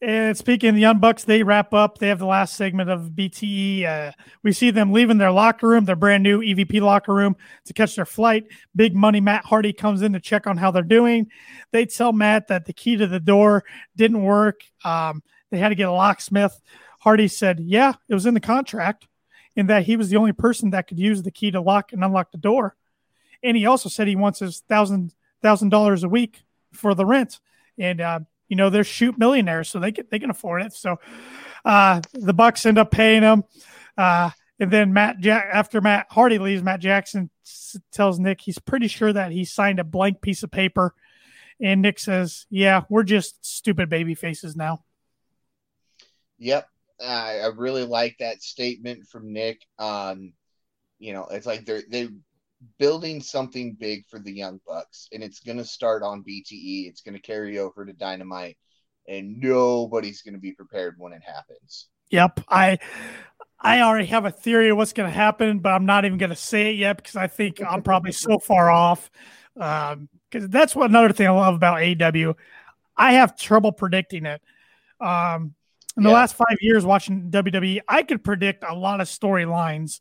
And 0.01 0.37
speaking 0.37 0.71
of 0.71 0.75
the 0.75 0.81
Young 0.81 0.99
Bucks, 0.99 1.25
they 1.25 1.43
wrap 1.43 1.73
up. 1.73 1.99
They 1.99 2.09
have 2.09 2.19
the 2.19 2.27
last 2.27 2.57
segment 2.57 2.91
of 2.91 3.13
BTE. 3.13 3.85
Uh, 3.87 4.13
we 4.43 4.53
see 4.53 4.71
them 4.71 4.93
leaving 4.93 5.19
their 5.19 5.31
locker 5.31 5.69
room, 5.69 5.85
their 5.85 5.97
brand 5.97 6.23
new 6.23 6.41
EVP 6.41 6.81
locker 6.83 7.15
room, 7.15 7.37
to 7.65 7.73
catch 7.73 7.97
their 7.97 8.05
flight. 8.05 8.45
Big 8.77 8.95
money 8.95 9.21
Matt 9.21 9.47
Hardy 9.47 9.73
comes 9.73 10.03
in 10.03 10.13
to 10.13 10.21
check 10.21 10.47
on 10.47 10.59
how 10.59 10.71
they're 10.71 10.83
doing. 10.83 11.31
They 11.71 11.87
tell 11.87 12.13
Matt 12.13 12.49
that 12.49 12.67
the 12.67 12.73
key 12.73 12.97
to 12.97 13.07
the 13.07 13.21
door 13.21 13.65
didn't 13.97 14.23
work. 14.23 14.61
Um, 14.85 15.23
they 15.51 15.59
had 15.59 15.71
to 15.71 15.75
get 15.75 15.89
a 15.89 15.93
locksmith. 15.93 16.61
Hardy 17.01 17.29
said, 17.29 17.61
Yeah, 17.61 17.95
it 18.09 18.15
was 18.15 18.27
in 18.27 18.35
the 18.35 18.41
contract, 18.41 19.07
and 19.57 19.71
that 19.71 19.85
he 19.85 19.97
was 19.97 20.11
the 20.11 20.17
only 20.17 20.33
person 20.33 20.71
that 20.71 20.87
could 20.89 20.99
use 20.99 21.23
the 21.23 21.31
key 21.31 21.51
to 21.53 21.61
lock 21.61 21.93
and 21.93 22.05
unlock 22.05 22.33
the 22.33 22.39
door. 22.39 22.77
And 23.43 23.57
he 23.57 23.65
also 23.65 23.89
said 23.89 24.09
he 24.09 24.17
wants 24.17 24.41
his 24.41 24.61
thousand 24.69 25.15
thousand 25.43 25.69
dollars 25.69 26.03
a 26.03 26.09
week 26.09 26.43
for 26.73 26.95
the 26.95 27.07
rent. 27.07 27.41
And 27.79 28.01
uh, 28.01 28.21
you 28.55 28.57
know 28.57 28.71
they're 28.71 28.85
shoot 28.85 29.19
millionaires, 29.19 29.69
so 29.69 29.81
they 29.81 29.91
can 29.91 30.07
they 30.13 30.21
can 30.21 30.31
afford 30.31 30.63
it. 30.63 30.73
So 30.73 31.01
uh, 31.65 32.01
the 32.13 32.33
Bucks 32.33 32.65
end 32.65 32.79
up 32.79 32.93
paying 32.93 33.23
them. 33.23 33.43
uh, 33.99 34.31
and 34.61 34.71
then 34.71 34.93
Matt 34.93 35.19
Jack 35.19 35.49
after 35.53 35.81
Matt 35.81 36.07
Hardy 36.11 36.39
leaves, 36.39 36.63
Matt 36.63 36.79
Jackson 36.79 37.31
tells 37.91 38.21
Nick 38.21 38.41
he's 38.41 38.61
pretty 38.61 38.87
sure 38.87 39.13
that 39.13 39.33
he 39.33 39.45
signed 39.45 39.81
a 39.81 39.85
blank 39.85 40.21
piece 40.21 40.45
of 40.45 40.53
paper, 40.53 40.95
and 41.61 41.83
Nick 41.83 41.99
says, 41.99 42.47
"Yeah, 42.49 42.83
we're 42.89 43.03
just 43.03 43.45
stupid 43.45 43.91
baby 43.91 44.15
faces 44.15 44.55
now." 44.55 44.85
Yep, 46.39 46.69
I, 47.05 47.41
I 47.41 47.47
really 47.57 47.85
like 47.85 48.19
that 48.21 48.41
statement 48.41 49.09
from 49.09 49.33
Nick. 49.33 49.63
Um, 49.81 50.35
you 51.01 51.13
know, 51.13 51.27
it's 51.29 51.47
like 51.47 51.65
they're 51.65 51.83
they 51.91 52.09
building 52.79 53.21
something 53.21 53.77
big 53.79 54.07
for 54.09 54.19
the 54.19 54.33
Young 54.33 54.61
Bucks, 54.67 55.09
and 55.13 55.23
it's 55.23 55.41
going 55.41 55.59
to 55.59 55.65
start 55.65 56.03
on 56.03 56.23
BTE. 56.23 56.89
It's 56.89 57.03
going 57.03 57.15
to 57.15 57.21
carry 57.21 57.59
over 57.59 57.85
to 57.85 57.93
Dynamite, 57.93 58.57
and 59.09 59.41
nobody's 59.41 60.23
going 60.23 60.35
to 60.35 60.41
be 60.41 60.53
prepared 60.53 60.97
when 60.99 61.13
it 61.13 61.23
happens. 61.23 61.89
Yep, 62.11 62.41
I 62.49 62.79
I 63.61 63.81
already 63.81 64.07
have 64.07 64.27
a 64.27 64.31
theory 64.31 64.69
of 64.69 64.77
what's 64.77 64.93
going 64.93 65.09
to 65.11 65.15
happen, 65.15 65.61
but 65.61 65.71
I'm 65.71 65.87
not 65.87 66.05
even 66.05 66.19
going 66.19 66.31
to 66.31 66.37
say 66.37 66.71
it 66.71 66.77
yet 66.77 66.97
because 66.99 67.17
I 67.17 67.27
think 67.27 67.63
I'm 67.63 67.83
probably 67.83 68.13
so 68.13 68.39
far 68.43 68.71
off. 68.71 69.11
Um, 69.59 70.09
because 70.31 70.47
um, 70.47 70.51
that's 70.51 70.75
what 70.75 70.91
another 70.91 71.13
thing 71.13 71.29
I 71.29 71.31
love 71.31 71.55
about 71.55 71.79
AEW. 71.79 72.35
I 72.97 73.15
have 73.15 73.37
trouble 73.37 73.73
predicting 73.73 74.27
it. 74.27 74.43
Um, 75.01 75.55
in 75.97 76.03
the 76.03 76.09
yeah. 76.09 76.15
last 76.15 76.35
five 76.35 76.57
years 76.61 76.85
watching 76.85 77.31
WWE, 77.31 77.81
I 77.89 78.03
could 78.03 78.25
predict 78.25 78.65
a 78.67 78.75
lot 78.75 79.01
of 79.01 79.07
storylines 79.07 80.01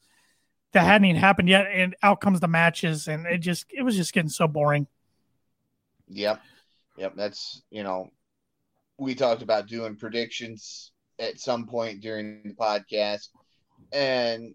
that 0.74 0.86
hadn't 0.86 1.06
even 1.06 1.22
happened 1.22 1.50
yet, 1.50 1.68
and 1.72 1.96
out 2.04 2.22
comes 2.22 2.40
the 2.40 2.48
matches, 2.48 3.08
and 3.08 3.26
it 3.26 3.40
just 3.40 3.66
it 3.72 3.84
was 3.84 3.96
just 3.96 4.14
getting 4.14 4.30
so 4.30 4.48
boring. 4.48 4.88
Yep, 6.10 6.42
yep. 6.98 7.14
That's 7.16 7.62
you 7.70 7.84
know, 7.84 8.10
we 8.98 9.16
talked 9.16 9.42
about 9.42 9.68
doing 9.68 9.96
predictions 9.96 10.92
at 11.20 11.40
some 11.40 11.68
point 11.68 12.02
during 12.02 12.42
the 12.44 12.54
podcast, 12.54 13.30
and 13.92 14.54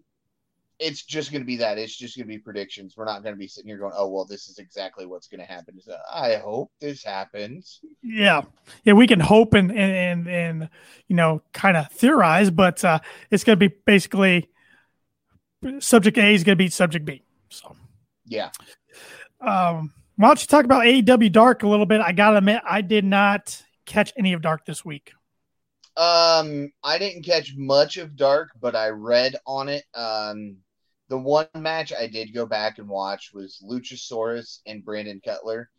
it's 0.79 1.03
just 1.03 1.31
going 1.31 1.41
to 1.41 1.45
be 1.45 1.57
that. 1.57 1.77
It's 1.77 1.95
just 1.95 2.15
going 2.15 2.27
to 2.27 2.33
be 2.33 2.39
predictions. 2.39 2.95
We're 2.95 3.05
not 3.05 3.21
going 3.21 3.35
to 3.35 3.39
be 3.39 3.47
sitting 3.47 3.69
here 3.69 3.77
going, 3.77 3.93
"Oh, 3.95 4.09
well, 4.09 4.25
this 4.25 4.47
is 4.47 4.59
exactly 4.59 5.05
what's 5.05 5.27
going 5.27 5.41
to 5.41 5.45
happen." 5.45 5.79
So 5.81 5.95
I 6.11 6.35
hope 6.35 6.71
this 6.79 7.03
happens. 7.03 7.79
Yeah, 8.01 8.41
yeah, 8.83 8.93
we 8.93 9.07
can 9.07 9.19
hope 9.19 9.53
and 9.53 9.71
and 9.71 10.27
and, 10.27 10.27
and 10.27 10.69
you 11.07 11.15
know, 11.15 11.41
kind 11.53 11.77
of 11.77 11.89
theorize, 11.91 12.49
but 12.49 12.83
uh, 12.83 12.99
it's 13.31 13.43
going 13.43 13.59
to 13.59 13.69
be 13.69 13.75
basically 13.85 14.49
subject 15.79 16.17
A 16.17 16.33
is 16.33 16.43
going 16.43 16.57
to 16.57 16.63
beat 16.63 16.73
subject 16.73 17.05
B. 17.05 17.21
So, 17.49 17.75
yeah. 18.25 18.49
Um, 19.41 19.93
why 20.15 20.27
don't 20.27 20.41
you 20.41 20.47
talk 20.47 20.65
about 20.65 20.83
AEW 20.83 21.31
Dark 21.31 21.63
a 21.63 21.67
little 21.67 21.85
bit? 21.85 22.01
I 22.01 22.11
gotta 22.11 22.37
admit, 22.37 22.61
I 22.69 22.81
did 22.81 23.05
not 23.05 23.61
catch 23.85 24.11
any 24.17 24.33
of 24.33 24.41
Dark 24.41 24.65
this 24.65 24.83
week. 24.83 25.13
Um, 25.95 26.71
I 26.83 26.97
didn't 26.97 27.23
catch 27.23 27.55
much 27.55 27.97
of 27.97 28.15
Dark, 28.15 28.49
but 28.59 28.75
I 28.75 28.89
read 28.89 29.35
on 29.45 29.69
it. 29.69 29.83
Um, 29.93 30.57
the 31.09 31.17
one 31.17 31.47
match 31.55 31.91
I 31.91 32.07
did 32.07 32.33
go 32.33 32.45
back 32.45 32.77
and 32.77 32.87
watch 32.87 33.31
was 33.33 33.63
Luchasaurus 33.67 34.59
and 34.65 34.85
Brandon 34.85 35.19
Cutler. 35.23 35.69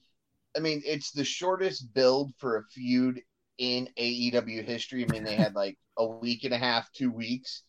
I 0.56 0.60
mean, 0.60 0.82
it's 0.84 1.12
the 1.12 1.24
shortest 1.24 1.94
build 1.94 2.32
for 2.38 2.56
a 2.56 2.64
feud 2.64 3.20
in 3.58 3.88
AEW 3.96 4.64
history. 4.64 5.04
I 5.04 5.12
mean, 5.12 5.22
they 5.22 5.36
had 5.36 5.54
like 5.54 5.78
a 5.96 6.06
week 6.06 6.44
and 6.44 6.52
a 6.54 6.58
half, 6.58 6.90
two 6.92 7.12
weeks. 7.12 7.62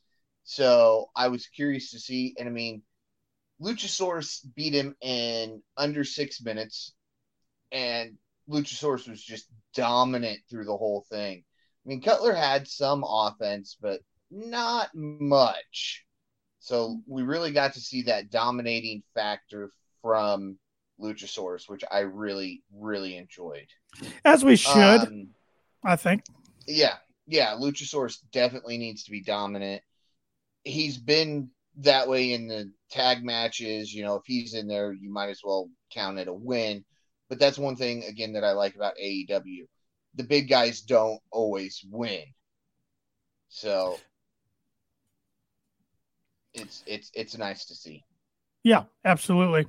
So 0.44 1.10
I 1.16 1.28
was 1.28 1.48
curious 1.48 1.92
to 1.92 2.00
see. 2.00 2.36
And 2.38 2.48
I 2.48 2.52
mean, 2.52 2.82
Luchasaurus 3.62 4.46
beat 4.56 4.74
him 4.74 4.96
in 5.02 5.62
under 5.78 6.04
six 6.04 6.42
minutes, 6.42 6.94
and 7.72 8.18
Luchasaurus 8.50 9.08
was 9.08 9.24
just 9.24 9.48
dominant 9.76 10.40
through 10.50 10.66
the 10.66 10.78
whole 10.78 11.06
thing. 11.10 11.44
I 11.86 11.90
mean, 11.90 12.02
Cutler 12.02 12.34
had 12.34 12.68
some 12.68 13.04
offense, 13.08 13.78
but 13.80 14.02
not 14.30 14.90
much. 14.94 16.06
So 16.60 17.02
we 17.08 17.24
really 17.24 17.52
got 17.52 17.74
to 17.74 17.82
see 17.82 18.04
that 18.04 18.30
dominating 18.30 19.04
factor 19.16 19.72
from 20.02 20.58
Luchasaurus, 21.00 21.68
which 21.68 21.84
I 21.92 22.00
really, 22.00 22.64
really 22.74 23.18
enjoyed. 23.18 23.68
As 24.24 24.44
we 24.44 24.56
should, 24.56 25.02
um, 25.02 25.28
I 25.84 25.96
think. 25.96 26.24
Yeah, 26.68 26.96
yeah. 27.28 27.56
Luchasaurus 27.60 28.18
definitely 28.32 28.78
needs 28.78 29.04
to 29.06 29.12
be 29.12 29.22
dominant 29.22 29.82
he's 30.64 30.98
been 30.98 31.50
that 31.78 32.08
way 32.08 32.34
in 32.34 32.48
the 32.48 32.72
tag 32.90 33.24
matches. 33.24 33.94
You 33.94 34.04
know, 34.04 34.16
if 34.16 34.24
he's 34.26 34.54
in 34.54 34.68
there, 34.68 34.94
you 34.94 35.12
might 35.12 35.30
as 35.30 35.42
well 35.44 35.70
count 35.94 36.20
it 36.20 36.28
a 36.28 36.34
win. 36.34 36.84
But 37.30 37.40
that's 37.40 37.58
one 37.58 37.76
thing 37.76 38.04
again 38.04 38.34
that 38.34 38.44
I 38.44 38.52
like 38.52 38.76
about 38.76 38.98
AEW. 39.02 39.68
The 40.16 40.24
big 40.24 40.50
guys 40.50 40.82
don't 40.82 41.22
always 41.32 41.84
win. 41.90 42.24
So 43.48 43.98
it's 46.54 46.84
it's 46.86 47.12
it's 47.14 47.38
nice 47.38 47.66
to 47.66 47.76
see. 47.76 48.04
Yeah, 48.64 48.84
absolutely. 49.06 49.68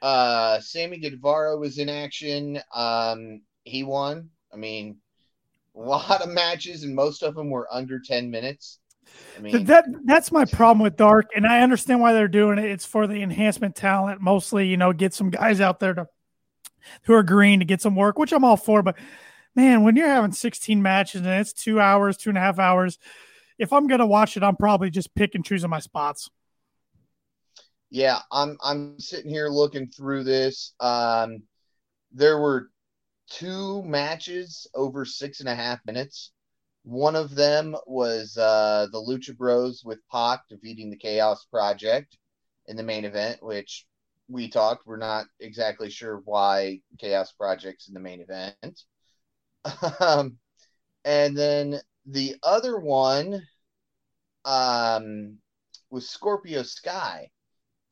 Uh 0.00 0.60
Sammy 0.60 0.98
Guevara 0.98 1.56
was 1.58 1.78
in 1.78 1.88
action. 1.88 2.60
Um 2.74 3.42
he 3.64 3.82
won. 3.82 4.30
I 4.52 4.56
mean, 4.56 4.98
a 5.76 5.80
lot 5.80 6.22
of 6.22 6.30
matches 6.30 6.84
and 6.84 6.94
most 6.94 7.22
of 7.22 7.34
them 7.34 7.50
were 7.50 7.68
under 7.70 8.00
10 8.00 8.30
minutes. 8.30 8.78
I 9.36 9.40
mean, 9.40 9.64
that 9.64 9.84
that's 10.04 10.32
my 10.32 10.44
problem 10.44 10.82
with 10.82 10.96
Dark, 10.96 11.30
and 11.34 11.46
I 11.46 11.60
understand 11.60 12.00
why 12.00 12.12
they're 12.12 12.28
doing 12.28 12.58
it. 12.58 12.66
It's 12.66 12.86
for 12.86 13.06
the 13.06 13.22
enhancement 13.22 13.76
talent, 13.76 14.20
mostly. 14.20 14.68
You 14.68 14.76
know, 14.76 14.92
get 14.92 15.14
some 15.14 15.30
guys 15.30 15.60
out 15.60 15.80
there 15.80 15.94
to 15.94 16.06
who 17.02 17.14
are 17.14 17.22
green 17.22 17.60
to 17.60 17.64
get 17.64 17.80
some 17.80 17.96
work, 17.96 18.18
which 18.18 18.32
I'm 18.32 18.44
all 18.44 18.56
for. 18.56 18.82
But 18.82 18.96
man, 19.54 19.82
when 19.82 19.96
you're 19.96 20.08
having 20.08 20.32
16 20.32 20.82
matches 20.82 21.20
and 21.22 21.30
it's 21.30 21.52
two 21.52 21.80
hours, 21.80 22.16
two 22.16 22.30
and 22.30 22.38
a 22.38 22.40
half 22.42 22.58
hours, 22.58 22.98
if 23.58 23.72
I'm 23.72 23.86
gonna 23.86 24.06
watch 24.06 24.36
it, 24.36 24.42
I'm 24.42 24.56
probably 24.56 24.90
just 24.90 25.14
pick 25.14 25.34
and 25.34 25.44
choosing 25.44 25.70
my 25.70 25.80
spots. 25.80 26.30
Yeah, 27.90 28.18
I'm 28.32 28.56
I'm 28.62 28.98
sitting 28.98 29.30
here 29.30 29.48
looking 29.48 29.88
through 29.88 30.24
this. 30.24 30.74
Um, 30.80 31.44
there 32.12 32.38
were 32.38 32.70
two 33.30 33.82
matches 33.82 34.66
over 34.74 35.04
six 35.04 35.40
and 35.40 35.48
a 35.48 35.54
half 35.54 35.80
minutes. 35.86 36.32
One 36.84 37.16
of 37.16 37.34
them 37.34 37.74
was 37.86 38.36
uh, 38.36 38.88
the 38.92 38.98
Lucha 38.98 39.34
Bros 39.34 39.82
with 39.84 40.06
Pac 40.12 40.46
defeating 40.50 40.90
the 40.90 40.98
Chaos 40.98 41.46
Project 41.46 42.18
in 42.66 42.76
the 42.76 42.82
main 42.82 43.06
event, 43.06 43.42
which 43.42 43.86
we 44.28 44.48
talked. 44.48 44.86
We're 44.86 44.98
not 44.98 45.24
exactly 45.40 45.88
sure 45.88 46.20
why 46.26 46.82
Chaos 46.98 47.32
Project's 47.32 47.88
in 47.88 47.94
the 47.94 48.00
main 48.00 48.20
event. 48.20 48.82
um, 50.00 50.36
and 51.06 51.34
then 51.34 51.80
the 52.04 52.36
other 52.42 52.78
one 52.78 53.42
um, 54.44 55.38
was 55.88 56.10
Scorpio 56.10 56.62
Sky. 56.62 57.30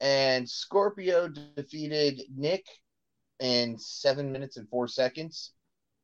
And 0.00 0.46
Scorpio 0.46 1.28
defeated 1.28 2.20
Nick 2.36 2.66
in 3.40 3.78
seven 3.78 4.32
minutes 4.32 4.58
and 4.58 4.68
four 4.68 4.86
seconds. 4.86 5.52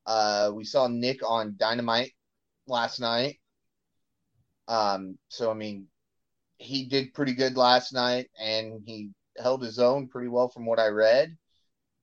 Uh, 0.06 0.52
we 0.54 0.64
saw 0.64 0.86
Nick 0.86 1.20
on 1.28 1.54
Dynamite 1.58 2.12
last 2.68 3.00
night. 3.00 3.38
Um, 4.68 5.18
so 5.28 5.50
I 5.50 5.54
mean, 5.54 5.86
he 6.58 6.84
did 6.86 7.14
pretty 7.14 7.34
good 7.34 7.56
last 7.56 7.92
night, 7.92 8.28
and 8.38 8.82
he 8.84 9.10
held 9.40 9.62
his 9.62 9.78
own 9.78 10.08
pretty 10.08 10.28
well 10.28 10.48
from 10.48 10.66
what 10.66 10.78
I 10.78 10.88
read. 10.88 11.36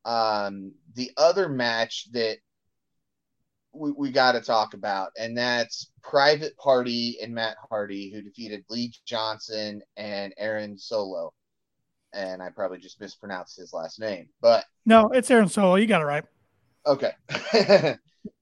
Um, 0.05 0.73
the 0.93 1.11
other 1.17 1.49
match 1.49 2.07
that 2.11 2.37
we, 3.73 3.91
we 3.91 4.11
got 4.11 4.33
to 4.33 4.41
talk 4.41 4.73
about, 4.73 5.11
and 5.17 5.37
that's 5.37 5.91
Private 6.01 6.55
Party 6.57 7.17
and 7.21 7.33
Matt 7.33 7.57
Hardy, 7.69 8.11
who 8.11 8.21
defeated 8.21 8.63
Lee 8.69 8.93
Johnson 9.05 9.81
and 9.97 10.33
Aaron 10.37 10.77
Solo. 10.77 11.33
And 12.13 12.41
I 12.41 12.49
probably 12.49 12.77
just 12.77 13.01
mispronounced 13.01 13.57
his 13.57 13.73
last 13.73 13.99
name, 13.99 14.29
but 14.41 14.63
no, 14.85 15.09
it's 15.09 15.29
Aaron 15.29 15.49
Solo. 15.49 15.75
You 15.75 15.85
got 15.85 16.01
it 16.01 16.05
right. 16.05 16.23
Okay. 16.85 17.11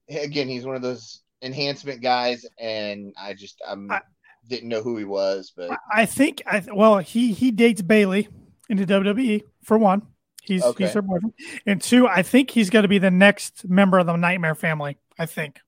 Again, 0.09 0.47
he's 0.47 0.65
one 0.65 0.75
of 0.75 0.83
those 0.83 1.22
enhancement 1.43 2.01
guys, 2.01 2.45
and 2.57 3.13
I 3.21 3.33
just 3.33 3.61
I'm 3.67 3.91
I, 3.91 4.01
didn't 4.47 4.69
know 4.69 4.81
who 4.81 4.97
he 4.97 5.05
was, 5.05 5.51
but 5.55 5.77
I 5.91 6.05
think 6.05 6.41
I 6.45 6.63
well 6.73 6.97
he 6.97 7.33
he 7.33 7.51
dates 7.51 7.81
Bayley 7.81 8.27
into 8.69 8.85
WWE 8.85 9.43
for 9.63 9.77
one. 9.77 10.07
He's 10.41 10.63
okay. 10.63 10.85
he's 10.85 10.93
her 10.93 11.01
boyfriend, 11.01 11.33
and 11.65 11.81
two, 11.81 12.07
I 12.07 12.23
think 12.23 12.49
he's 12.49 12.69
going 12.69 12.83
to 12.83 12.89
be 12.89 12.97
the 12.97 13.11
next 13.11 13.67
member 13.67 13.99
of 13.99 14.07
the 14.07 14.15
Nightmare 14.15 14.55
family. 14.55 14.97
I 15.17 15.25
think. 15.25 15.59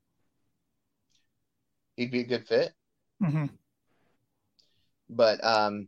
he'd 1.96 2.12
be 2.12 2.22
a 2.22 2.26
good 2.26 2.48
fit. 2.48 2.74
Mm-hmm. 3.22 3.46
But 5.10 5.44
um, 5.44 5.88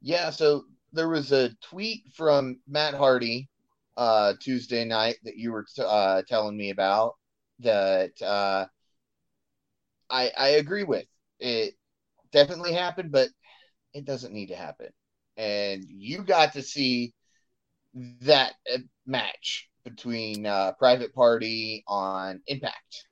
yeah. 0.00 0.30
So 0.30 0.64
there 0.92 1.08
was 1.08 1.30
a 1.30 1.50
tweet 1.62 2.04
from 2.14 2.58
Matt 2.66 2.94
Hardy 2.94 3.48
uh, 3.96 4.34
Tuesday 4.40 4.84
night 4.84 5.16
that 5.24 5.36
you 5.36 5.52
were 5.52 5.64
t- 5.64 5.82
uh, 5.86 6.22
telling 6.26 6.56
me 6.56 6.70
about 6.70 7.16
that 7.60 8.20
uh, 8.22 8.66
I 10.10 10.30
I 10.36 10.48
agree 10.50 10.84
with. 10.84 11.06
It 11.38 11.74
definitely 12.32 12.72
happened, 12.72 13.12
but 13.12 13.28
it 13.94 14.04
doesn't 14.04 14.32
need 14.32 14.46
to 14.46 14.56
happen. 14.56 14.88
And 15.36 15.84
you 15.88 16.22
got 16.22 16.52
to 16.54 16.62
see 16.62 17.14
that 18.22 18.52
uh, 18.72 18.78
match 19.06 19.68
between 19.84 20.46
uh, 20.46 20.72
Private 20.78 21.14
Party 21.14 21.82
on 21.86 22.40
Impact. 22.46 23.06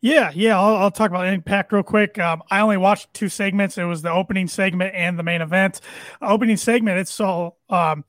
Yeah, 0.00 0.30
yeah. 0.34 0.60
I'll, 0.60 0.76
I'll, 0.76 0.90
talk 0.90 1.10
about 1.10 1.26
Impact 1.26 1.72
real 1.72 1.82
quick. 1.82 2.18
Um, 2.18 2.42
I 2.50 2.60
only 2.60 2.76
watched 2.76 3.12
two 3.14 3.28
segments. 3.28 3.78
It 3.78 3.84
was 3.84 4.02
the 4.02 4.10
opening 4.10 4.46
segment 4.46 4.94
and 4.94 5.18
the 5.18 5.22
main 5.22 5.40
event. 5.40 5.80
Opening 6.20 6.58
segment, 6.58 6.98
it's 6.98 7.18
all 7.20 7.58
um, 7.70 8.04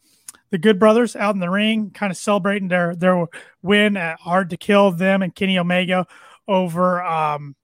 the 0.52 0.58
Good 0.58 0.78
Brothers 0.78 1.16
out 1.16 1.34
in 1.36 1.40
the 1.40 1.50
ring, 1.50 1.92
kind 1.92 2.12
of 2.12 2.18
celebrating 2.18 2.68
their 2.68 2.96
their 2.96 3.26
win 3.62 3.96
at 3.96 4.20
Hard 4.20 4.50
to 4.50 4.58
Kill 4.58 4.92
them 4.92 5.22
and 5.22 5.34
Kenny 5.34 5.58
Omega 5.58 6.06
over 6.48 7.02
um, 7.02 7.56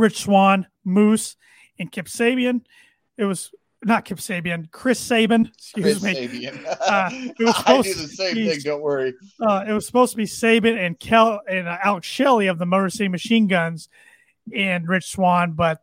Rich 0.00 0.22
Swann, 0.24 0.66
Moose, 0.84 1.36
and 1.78 1.90
Kip 1.92 2.06
Sabian. 2.06 2.62
It 3.16 3.24
was 3.24 3.52
not 3.82 4.04
Kip 4.04 4.18
Sabian, 4.18 4.70
Chris 4.70 4.98
Sabin. 4.98 5.50
Excuse 5.54 6.00
Chris 6.00 6.02
me. 6.02 6.14
Sabian. 6.14 6.76
Uh, 6.80 7.10
it 7.12 7.44
was 7.44 7.56
supposed 7.58 7.88
I 7.88 7.92
do 7.92 7.94
the 7.94 8.08
same 8.08 8.34
be, 8.34 8.48
thing. 8.48 8.60
Don't 8.60 8.82
worry. 8.82 9.14
Uh, 9.40 9.64
it 9.68 9.72
was 9.72 9.86
supposed 9.86 10.12
to 10.12 10.16
be 10.16 10.26
Sabin 10.26 10.76
and 10.76 10.98
Kel 10.98 11.40
and 11.48 11.68
uh, 11.68 11.78
Alex 11.82 12.06
Shelley 12.06 12.46
of 12.48 12.58
the 12.58 12.66
Motor 12.66 12.90
City 12.90 13.08
Machine 13.08 13.46
Guns 13.46 13.88
and 14.54 14.88
Rich 14.88 15.10
Swann, 15.10 15.52
but 15.52 15.82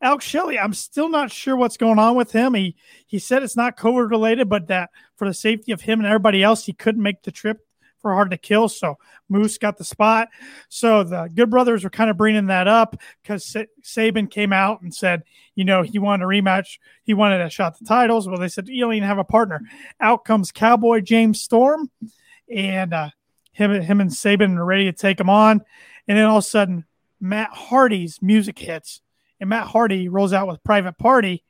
Alex 0.00 0.24
Shelley, 0.24 0.58
I'm 0.58 0.74
still 0.74 1.08
not 1.08 1.32
sure 1.32 1.56
what's 1.56 1.76
going 1.76 1.98
on 1.98 2.16
with 2.16 2.30
him. 2.30 2.54
He 2.54 2.76
he 3.06 3.18
said 3.18 3.42
it's 3.42 3.56
not 3.56 3.76
COVID 3.76 4.10
related, 4.10 4.48
but 4.48 4.68
that 4.68 4.90
for 5.16 5.26
the 5.26 5.34
safety 5.34 5.72
of 5.72 5.80
him 5.80 5.98
and 6.00 6.06
everybody 6.06 6.42
else, 6.42 6.64
he 6.64 6.72
couldn't 6.72 7.02
make 7.02 7.22
the 7.22 7.32
trip 7.32 7.65
for 8.06 8.14
hard 8.14 8.30
to 8.30 8.36
kill. 8.36 8.68
So 8.68 8.98
Moose 9.28 9.58
got 9.58 9.76
the 9.76 9.84
spot. 9.84 10.28
So 10.68 11.02
the 11.02 11.28
Good 11.34 11.50
Brothers 11.50 11.82
were 11.82 11.90
kind 11.90 12.08
of 12.08 12.16
bringing 12.16 12.46
that 12.46 12.68
up 12.68 12.96
because 13.20 13.56
Sabin 13.82 14.28
came 14.28 14.52
out 14.52 14.80
and 14.82 14.94
said, 14.94 15.24
you 15.56 15.64
know, 15.64 15.82
he 15.82 15.98
wanted 15.98 16.24
a 16.24 16.28
rematch. 16.28 16.78
He 17.02 17.14
wanted 17.14 17.40
a 17.40 17.50
shot 17.50 17.72
at 17.72 17.78
the 17.80 17.84
titles. 17.84 18.28
Well, 18.28 18.38
they 18.38 18.46
said, 18.46 18.68
you 18.68 18.80
don't 18.80 18.94
even 18.94 19.08
have 19.08 19.18
a 19.18 19.24
partner. 19.24 19.60
Out 20.00 20.24
comes 20.24 20.52
Cowboy 20.52 21.00
James 21.00 21.42
Storm, 21.42 21.90
and 22.48 22.94
uh, 22.94 23.10
him, 23.50 23.72
him 23.72 24.00
and 24.00 24.14
Sabin 24.14 24.56
are 24.56 24.64
ready 24.64 24.84
to 24.84 24.92
take 24.92 25.18
him 25.18 25.28
on. 25.28 25.62
And 26.06 26.16
then 26.16 26.26
all 26.26 26.38
of 26.38 26.44
a 26.44 26.46
sudden, 26.46 26.84
Matt 27.20 27.50
Hardy's 27.52 28.22
music 28.22 28.56
hits, 28.56 29.00
and 29.40 29.50
Matt 29.50 29.66
Hardy 29.66 30.08
rolls 30.08 30.32
out 30.32 30.46
with 30.46 30.62
Private 30.62 30.96
Party 30.96 31.42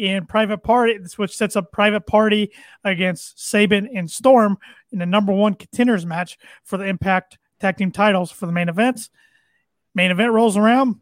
in 0.00 0.24
Private 0.24 0.62
Party, 0.62 0.98
which 1.16 1.36
sets 1.36 1.56
up 1.56 1.72
Private 1.72 2.06
Party 2.06 2.52
against 2.82 3.38
Sabin 3.38 3.86
and 3.94 4.10
Storm 4.10 4.56
in 4.90 4.98
the 4.98 5.04
number 5.04 5.32
one 5.32 5.54
contenders 5.54 6.06
match 6.06 6.38
for 6.64 6.78
the 6.78 6.86
Impact 6.86 7.38
Tag 7.60 7.76
Team 7.76 7.90
titles 7.92 8.32
for 8.32 8.46
the 8.46 8.52
main 8.52 8.70
events. 8.70 9.10
Main 9.94 10.10
event 10.10 10.32
rolls 10.32 10.56
around. 10.56 10.96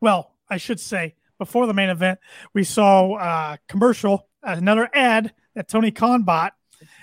Well, 0.00 0.36
I 0.48 0.58
should 0.58 0.78
say 0.78 1.16
before 1.38 1.66
the 1.66 1.74
main 1.74 1.88
event, 1.88 2.20
we 2.54 2.62
saw 2.62 3.16
a 3.18 3.58
commercial, 3.66 4.28
another 4.42 4.88
ad 4.94 5.34
that 5.54 5.68
Tony 5.68 5.90
Khan 5.90 6.22
bought, 6.22 6.54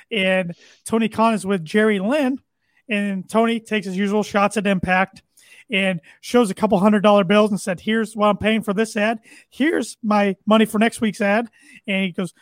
and 0.10 0.56
Tony 0.86 1.10
Khan 1.10 1.34
is 1.34 1.46
with 1.46 1.66
Jerry 1.66 2.00
Lynn, 2.00 2.40
and 2.88 3.30
Tony 3.30 3.60
takes 3.60 3.88
his 3.88 3.98
usual 3.98 4.24
shots 4.24 4.56
at 4.56 4.68
Impact 4.68 5.22
and 5.70 6.01
shows 6.22 6.49
a 6.49 6.55
couple 6.55 6.78
hundred 6.80 7.01
dollar 7.01 7.24
bills 7.24 7.51
and 7.51 7.59
said, 7.59 7.80
Here's 7.80 8.16
what 8.16 8.28
I'm 8.28 8.38
paying 8.38 8.61
for 8.61 8.74
this 8.74 8.95
ad. 8.95 9.20
Here's 9.49 9.97
my 10.03 10.36
money 10.45 10.66
for 10.66 10.80
next 10.80 11.01
week's 11.01 11.22
ad. 11.22 11.49
And 11.88 12.05
he 12.05 12.11
goes, 12.11 12.34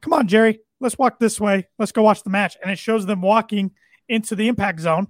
Come 0.00 0.12
on, 0.12 0.28
Jerry, 0.28 0.60
let's 0.80 0.98
walk 0.98 1.18
this 1.18 1.40
way. 1.40 1.66
Let's 1.78 1.92
go 1.92 2.02
watch 2.02 2.22
the 2.22 2.30
match. 2.30 2.56
And 2.62 2.70
it 2.70 2.78
shows 2.78 3.06
them 3.06 3.22
walking 3.22 3.72
into 4.08 4.34
the 4.34 4.48
impact 4.48 4.80
zone. 4.80 5.08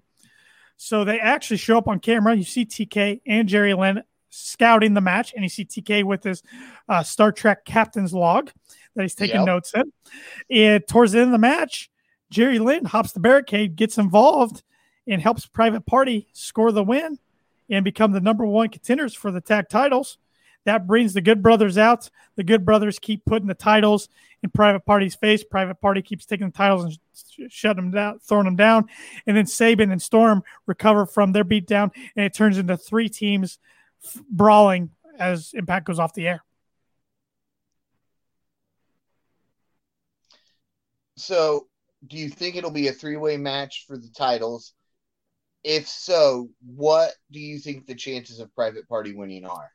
So 0.76 1.05
they 1.05 1.18
actually 1.18 1.57
show 1.57 1.78
up 1.78 1.89
on 1.89 1.99
camera. 1.99 2.34
You 2.34 2.45
see 2.45 2.64
TK 2.64 3.20
and 3.26 3.49
Jerry 3.49 3.74
Lynn 3.74 4.03
scouting 4.30 4.95
the 4.95 5.01
match, 5.01 5.32
and 5.34 5.43
you 5.43 5.49
see 5.49 5.64
TK 5.64 6.05
with 6.05 6.22
his 6.22 6.43
uh, 6.89 7.03
Star 7.03 7.32
Trek 7.32 7.64
captain's 7.64 8.12
log 8.12 8.51
that 8.95 9.03
he's 9.03 9.14
taking 9.14 9.36
yep. 9.36 9.47
notes 9.47 9.72
in. 9.74 9.93
And 10.51 10.86
towards 10.86 11.12
the 11.12 11.18
end 11.18 11.28
of 11.28 11.32
the 11.32 11.39
match, 11.39 11.91
Jerry 12.30 12.59
Lynn 12.59 12.84
hops 12.84 13.12
the 13.12 13.20
barricade, 13.20 13.74
gets 13.74 13.99
involved, 13.99 14.62
and 15.07 15.20
helps 15.20 15.47
Private 15.47 15.86
Party 15.86 16.28
score 16.32 16.70
the 16.70 16.84
win 16.84 17.18
and 17.69 17.85
become 17.85 18.12
the 18.12 18.21
number 18.21 18.47
one 18.47 18.69
contenders 18.69 19.14
for 19.14 19.31
the 19.31 19.41
tag 19.41 19.69
titles. 19.69 20.19
That 20.64 20.87
brings 20.87 21.14
the 21.14 21.21
Good 21.21 21.43
Brothers 21.43 21.79
out. 21.79 22.11
The 22.37 22.45
Good 22.45 22.64
Brothers 22.64 22.99
keep 22.99 23.25
putting 23.25 23.49
the 23.49 23.55
titles 23.55 24.09
in 24.43 24.51
Private 24.51 24.85
Party's 24.85 25.14
face. 25.14 25.43
Private 25.43 25.81
Party 25.81 26.03
keeps 26.03 26.27
taking 26.27 26.49
the 26.49 26.57
titles 26.57 26.85
and 26.85 26.99
sh- 27.14 27.53
shutting 27.53 27.85
them 27.85 27.91
down, 27.91 28.19
throwing 28.19 28.45
them 28.45 28.57
down. 28.57 28.89
And 29.27 29.37
then 29.37 29.47
Sabin 29.47 29.91
and 29.91 30.03
Storm 30.03 30.43
recover 30.66 31.07
from 31.07 31.33
their 31.33 31.45
beatdown, 31.45 31.91
and 32.16 32.25
it 32.25 32.35
turns 32.35 32.59
into 32.59 32.77
three 32.77 33.09
teams 33.09 33.59
f- 34.05 34.23
brawling 34.31 34.91
as 35.19 35.53
Impact 35.55 35.87
goes 35.87 35.99
off 35.99 36.14
the 36.14 36.29
air. 36.29 36.45
So, 41.16 41.66
do 42.07 42.16
you 42.16 42.29
think 42.29 42.55
it'll 42.55 42.71
be 42.71 42.89
a 42.89 42.93
three 42.93 43.16
way 43.16 43.37
match 43.37 43.85
for 43.89 43.97
the 43.97 44.09
titles? 44.09 44.73
If 45.65 45.89
so, 45.89 46.49
what 46.65 47.13
do 47.31 47.41
you 47.41 47.59
think 47.59 47.87
the 47.87 47.95
chances 47.95 48.41
of 48.41 48.55
Private 48.55 48.89
Party 48.89 49.15
winning 49.15 49.45
are? 49.45 49.71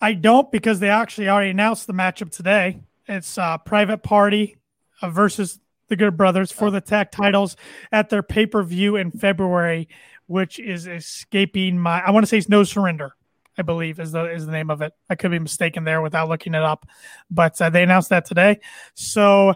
I 0.00 0.14
don't 0.14 0.50
because 0.50 0.80
they 0.80 0.88
actually 0.88 1.28
already 1.28 1.50
announced 1.50 1.86
the 1.86 1.92
matchup 1.92 2.30
today. 2.34 2.80
It's 3.06 3.36
uh, 3.36 3.58
Private 3.58 4.02
Party 4.02 4.56
uh, 5.00 5.10
versus 5.10 5.58
the 5.88 5.96
Good 5.96 6.16
Brothers 6.16 6.50
for 6.50 6.70
the 6.70 6.80
tag 6.80 7.10
titles 7.10 7.56
at 7.90 8.08
their 8.08 8.22
pay 8.22 8.46
per 8.46 8.62
view 8.62 8.96
in 8.96 9.10
February, 9.10 9.88
which 10.26 10.58
is 10.58 10.86
escaping 10.86 11.78
my. 11.78 12.00
I 12.00 12.10
want 12.10 12.24
to 12.24 12.26
say 12.28 12.38
it's 12.38 12.48
No 12.48 12.64
Surrender. 12.64 13.14
I 13.58 13.62
believe 13.62 14.00
is 14.00 14.12
the 14.12 14.24
is 14.32 14.46
the 14.46 14.52
name 14.52 14.70
of 14.70 14.80
it. 14.80 14.94
I 15.10 15.14
could 15.14 15.30
be 15.30 15.38
mistaken 15.38 15.84
there 15.84 16.00
without 16.00 16.28
looking 16.28 16.54
it 16.54 16.62
up, 16.62 16.86
but 17.30 17.60
uh, 17.60 17.68
they 17.68 17.82
announced 17.82 18.08
that 18.08 18.24
today. 18.24 18.60
So, 18.94 19.54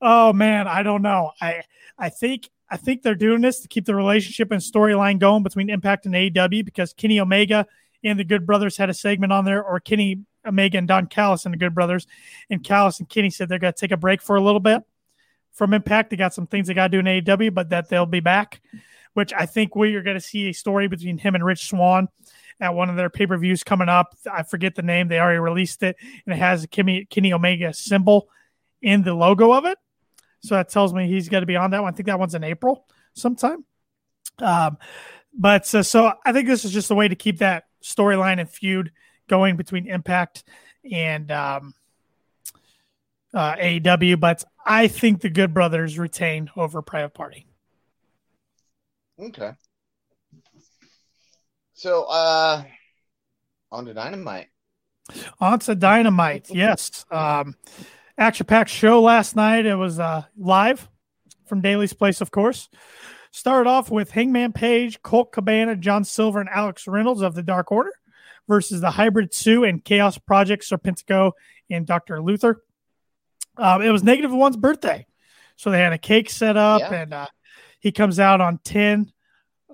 oh 0.00 0.32
man, 0.32 0.66
I 0.66 0.82
don't 0.82 1.02
know. 1.02 1.32
I 1.40 1.62
I 1.98 2.08
think 2.08 2.48
I 2.70 2.76
think 2.76 3.02
they're 3.02 3.14
doing 3.14 3.40
this 3.40 3.60
to 3.60 3.68
keep 3.68 3.84
the 3.84 3.94
relationship 3.94 4.50
and 4.50 4.60
storyline 4.60 5.18
going 5.18 5.42
between 5.42 5.70
Impact 5.70 6.06
and 6.06 6.14
AEW 6.14 6.64
because 6.64 6.92
Kenny 6.92 7.20
Omega 7.20 7.66
and 8.02 8.18
the 8.18 8.24
Good 8.24 8.46
Brothers 8.46 8.76
had 8.76 8.90
a 8.90 8.94
segment 8.94 9.32
on 9.32 9.44
there, 9.44 9.62
or 9.62 9.80
Kenny 9.80 10.20
Omega 10.46 10.78
and 10.78 10.88
Don 10.88 11.06
Callis 11.06 11.44
and 11.44 11.54
the 11.54 11.58
Good 11.58 11.74
Brothers. 11.74 12.06
And 12.50 12.62
Callis 12.62 12.98
and 13.00 13.08
Kenny 13.08 13.30
said 13.30 13.48
they're 13.48 13.58
going 13.58 13.72
to 13.72 13.78
take 13.78 13.92
a 13.92 13.96
break 13.96 14.22
for 14.22 14.36
a 14.36 14.42
little 14.42 14.60
bit 14.60 14.82
from 15.52 15.72
Impact. 15.72 16.10
They 16.10 16.16
got 16.16 16.34
some 16.34 16.46
things 16.46 16.66
they 16.66 16.74
got 16.74 16.88
to 16.88 17.00
do 17.02 17.06
in 17.06 17.22
AEW, 17.22 17.54
but 17.54 17.70
that 17.70 17.88
they'll 17.88 18.06
be 18.06 18.20
back, 18.20 18.60
which 19.14 19.32
I 19.32 19.46
think 19.46 19.74
we 19.74 19.94
are 19.94 20.02
going 20.02 20.16
to 20.16 20.20
see 20.20 20.48
a 20.48 20.52
story 20.52 20.88
between 20.88 21.18
him 21.18 21.34
and 21.34 21.44
Rich 21.44 21.68
Swann 21.68 22.08
at 22.60 22.74
one 22.74 22.90
of 22.90 22.96
their 22.96 23.10
pay 23.10 23.26
per 23.26 23.38
views 23.38 23.64
coming 23.64 23.88
up. 23.88 24.14
I 24.30 24.42
forget 24.42 24.74
the 24.74 24.82
name. 24.82 25.08
They 25.08 25.18
already 25.18 25.38
released 25.38 25.82
it, 25.82 25.96
and 26.26 26.34
it 26.34 26.38
has 26.38 26.64
a 26.64 26.68
Kenny, 26.68 27.06
Kenny 27.06 27.32
Omega 27.32 27.72
symbol 27.72 28.28
in 28.82 29.02
the 29.02 29.14
logo 29.14 29.52
of 29.52 29.64
it. 29.64 29.78
So 30.44 30.56
that 30.56 30.68
tells 30.68 30.92
me 30.92 31.08
he's 31.08 31.30
going 31.30 31.40
to 31.40 31.46
be 31.46 31.56
on 31.56 31.70
that 31.70 31.82
one. 31.82 31.94
I 31.94 31.96
think 31.96 32.06
that 32.06 32.18
one's 32.18 32.34
in 32.34 32.44
April 32.44 32.86
sometime. 33.14 33.64
Um, 34.40 34.76
but 35.32 35.74
uh, 35.74 35.82
so 35.82 36.12
I 36.22 36.32
think 36.32 36.46
this 36.46 36.66
is 36.66 36.70
just 36.70 36.90
a 36.90 36.94
way 36.94 37.08
to 37.08 37.14
keep 37.14 37.38
that 37.38 37.64
storyline 37.82 38.38
and 38.38 38.50
feud 38.50 38.92
going 39.26 39.56
between 39.56 39.86
Impact 39.86 40.44
and 40.92 41.32
um, 41.32 41.74
uh, 43.32 43.54
AEW. 43.56 44.20
But 44.20 44.44
I 44.66 44.88
think 44.88 45.22
the 45.22 45.30
Good 45.30 45.54
Brothers 45.54 45.98
retain 45.98 46.50
over 46.56 46.82
Private 46.82 47.14
Party. 47.14 47.46
Okay. 49.18 49.52
So, 51.72 52.04
uh, 52.04 52.64
on 53.72 53.86
to 53.86 53.94
Dynamite. 53.94 54.48
On 55.40 55.58
to 55.60 55.74
Dynamite, 55.74 56.50
yes. 56.50 57.06
Um, 57.10 57.56
action 58.16 58.46
packed 58.46 58.70
show 58.70 59.02
last 59.02 59.36
night. 59.36 59.66
It 59.66 59.74
was 59.74 59.98
uh, 59.98 60.22
live 60.36 60.88
from 61.46 61.60
Daily's 61.60 61.92
Place, 61.92 62.20
of 62.20 62.30
course. 62.30 62.68
Started 63.30 63.68
off 63.68 63.90
with 63.90 64.12
Hangman 64.12 64.52
Page, 64.52 65.02
Colt 65.02 65.32
Cabana, 65.32 65.76
John 65.76 66.04
Silver, 66.04 66.40
and 66.40 66.48
Alex 66.48 66.86
Reynolds 66.86 67.20
of 67.20 67.34
the 67.34 67.42
Dark 67.42 67.72
Order 67.72 67.92
versus 68.48 68.80
the 68.80 68.90
Hybrid 68.90 69.32
Two 69.32 69.64
and 69.64 69.84
Chaos 69.84 70.18
Project, 70.18 70.64
Serpentico 70.64 71.32
and 71.70 71.86
Dr. 71.86 72.22
Luther. 72.22 72.62
Um, 73.56 73.82
it 73.82 73.90
was 73.90 74.02
Negative 74.02 74.32
One's 74.32 74.56
birthday. 74.56 75.06
So 75.56 75.70
they 75.70 75.78
had 75.78 75.92
a 75.92 75.98
cake 75.98 76.30
set 76.30 76.56
up, 76.56 76.80
yeah. 76.80 76.94
and 76.94 77.14
uh, 77.14 77.26
he 77.78 77.92
comes 77.92 78.18
out 78.18 78.40
on 78.40 78.58
10, 78.64 79.12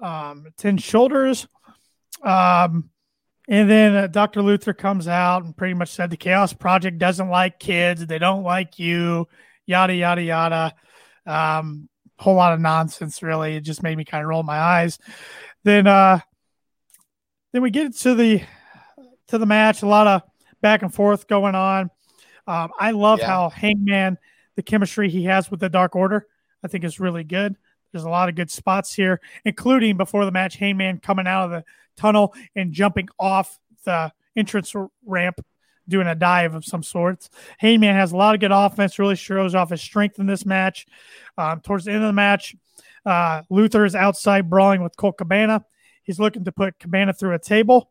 um, 0.02 0.46
10 0.58 0.76
shoulders. 0.78 1.46
Um, 2.22 2.89
and 3.50 3.68
then 3.68 3.96
uh, 3.96 4.06
Dr. 4.06 4.42
Luther 4.42 4.72
comes 4.72 5.08
out 5.08 5.44
and 5.44 5.56
pretty 5.56 5.74
much 5.74 5.90
said 5.90 6.08
the 6.08 6.16
Chaos 6.16 6.52
Project 6.52 6.98
doesn't 6.98 7.28
like 7.28 7.58
kids. 7.58 8.06
They 8.06 8.20
don't 8.20 8.44
like 8.44 8.78
you, 8.78 9.26
yada, 9.66 9.92
yada, 9.92 10.22
yada. 10.22 10.74
Um, 11.26 11.88
whole 12.16 12.36
lot 12.36 12.52
of 12.52 12.60
nonsense, 12.60 13.24
really. 13.24 13.56
It 13.56 13.62
just 13.62 13.82
made 13.82 13.98
me 13.98 14.04
kind 14.04 14.22
of 14.22 14.28
roll 14.28 14.44
my 14.44 14.56
eyes. 14.56 14.98
Then, 15.64 15.88
uh, 15.88 16.20
then 17.52 17.62
we 17.62 17.70
get 17.70 17.96
to 17.96 18.14
the 18.14 18.42
to 19.26 19.38
the 19.38 19.46
match. 19.46 19.82
A 19.82 19.86
lot 19.86 20.06
of 20.06 20.22
back 20.60 20.82
and 20.82 20.94
forth 20.94 21.26
going 21.26 21.56
on. 21.56 21.90
Um, 22.46 22.70
I 22.78 22.92
love 22.92 23.18
yeah. 23.18 23.26
how 23.26 23.48
Hangman, 23.50 24.16
the 24.54 24.62
chemistry 24.62 25.10
he 25.10 25.24
has 25.24 25.50
with 25.50 25.58
the 25.58 25.68
Dark 25.68 25.96
Order, 25.96 26.28
I 26.62 26.68
think 26.68 26.84
is 26.84 27.00
really 27.00 27.24
good. 27.24 27.56
There's 27.92 28.04
a 28.04 28.10
lot 28.10 28.28
of 28.28 28.34
good 28.34 28.50
spots 28.50 28.94
here, 28.94 29.20
including 29.44 29.96
before 29.96 30.24
the 30.24 30.30
match, 30.30 30.56
Hangman 30.56 30.98
coming 30.98 31.26
out 31.26 31.44
of 31.44 31.50
the 31.50 31.64
tunnel 31.96 32.34
and 32.54 32.72
jumping 32.72 33.08
off 33.18 33.58
the 33.84 34.12
entrance 34.36 34.74
ramp, 35.04 35.44
doing 35.88 36.06
a 36.06 36.14
dive 36.14 36.54
of 36.54 36.64
some 36.64 36.82
sorts. 36.82 37.30
Hangman 37.58 37.94
has 37.94 38.12
a 38.12 38.16
lot 38.16 38.34
of 38.34 38.40
good 38.40 38.52
offense, 38.52 38.98
really 38.98 39.16
shows 39.16 39.54
off 39.54 39.70
his 39.70 39.82
strength 39.82 40.18
in 40.18 40.26
this 40.26 40.46
match. 40.46 40.86
Um, 41.36 41.60
towards 41.60 41.84
the 41.84 41.92
end 41.92 42.02
of 42.02 42.08
the 42.08 42.12
match, 42.12 42.54
uh, 43.04 43.42
Luther 43.50 43.84
is 43.84 43.94
outside 43.94 44.48
brawling 44.48 44.82
with 44.82 44.96
Colt 44.96 45.18
Cabana. 45.18 45.64
He's 46.02 46.20
looking 46.20 46.44
to 46.44 46.52
put 46.52 46.78
Cabana 46.78 47.12
through 47.12 47.34
a 47.34 47.38
table. 47.38 47.90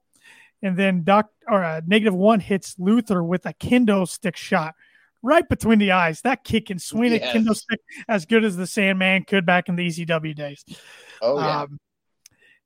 And 0.61 0.75
then 0.75 1.03
Doc 1.03 1.29
or 1.47 1.63
uh, 1.63 1.81
negative 1.87 2.13
one 2.13 2.41
hits 2.41 2.75
Luther 2.77 3.23
with 3.23 3.45
a 3.45 3.53
kendo 3.53 4.07
stick 4.07 4.35
shot 4.35 4.75
right 5.21 5.47
between 5.47 5.79
the 5.79 5.91
eyes. 5.91 6.21
That 6.21 6.43
kick 6.43 6.69
and 6.69 6.81
swing 6.81 7.13
yes. 7.13 7.35
a 7.35 7.37
kendo 7.37 7.55
stick 7.55 7.79
as 8.07 8.25
good 8.25 8.43
as 8.43 8.55
the 8.55 8.67
Sandman 8.67 9.23
could 9.23 9.45
back 9.45 9.69
in 9.69 9.75
the 9.75 9.87
ECW 9.87 10.35
days. 10.35 10.65
Oh 11.21 11.39
yeah. 11.39 11.61
Um, 11.61 11.79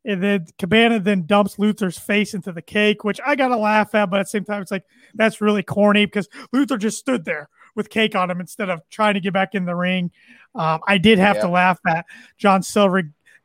and 0.06 0.22
then 0.22 0.46
Cabana 0.60 1.00
then 1.00 1.26
dumps 1.26 1.58
Luther's 1.58 1.98
face 1.98 2.34
into 2.34 2.52
the 2.52 2.62
cake, 2.62 3.04
which 3.04 3.22
I 3.26 3.36
gotta 3.36 3.56
laugh 3.56 3.96
at, 3.96 4.10
but 4.10 4.20
at 4.20 4.26
the 4.26 4.30
same 4.30 4.46
time, 4.46 4.62
it's 4.62 4.72
like 4.72 4.84
that's 5.14 5.40
really 5.40 5.64
corny 5.64 6.06
because 6.06 6.28
Luther 6.52 6.78
just 6.78 6.98
stood 6.98 7.24
there 7.24 7.50
with 7.76 7.90
cake 7.90 8.16
on 8.16 8.30
him 8.30 8.40
instead 8.40 8.70
of 8.70 8.82
trying 8.90 9.14
to 9.16 9.20
get 9.20 9.34
back 9.34 9.56
in 9.56 9.66
the 9.66 9.76
ring. 9.76 10.12
Um, 10.56 10.82
I 10.88 10.98
did 10.98 11.20
have 11.20 11.38
yeah. 11.38 11.44
to 11.44 11.48
laugh 11.50 11.80
at 11.88 12.06
John 12.38 12.62
Silver 12.64 13.04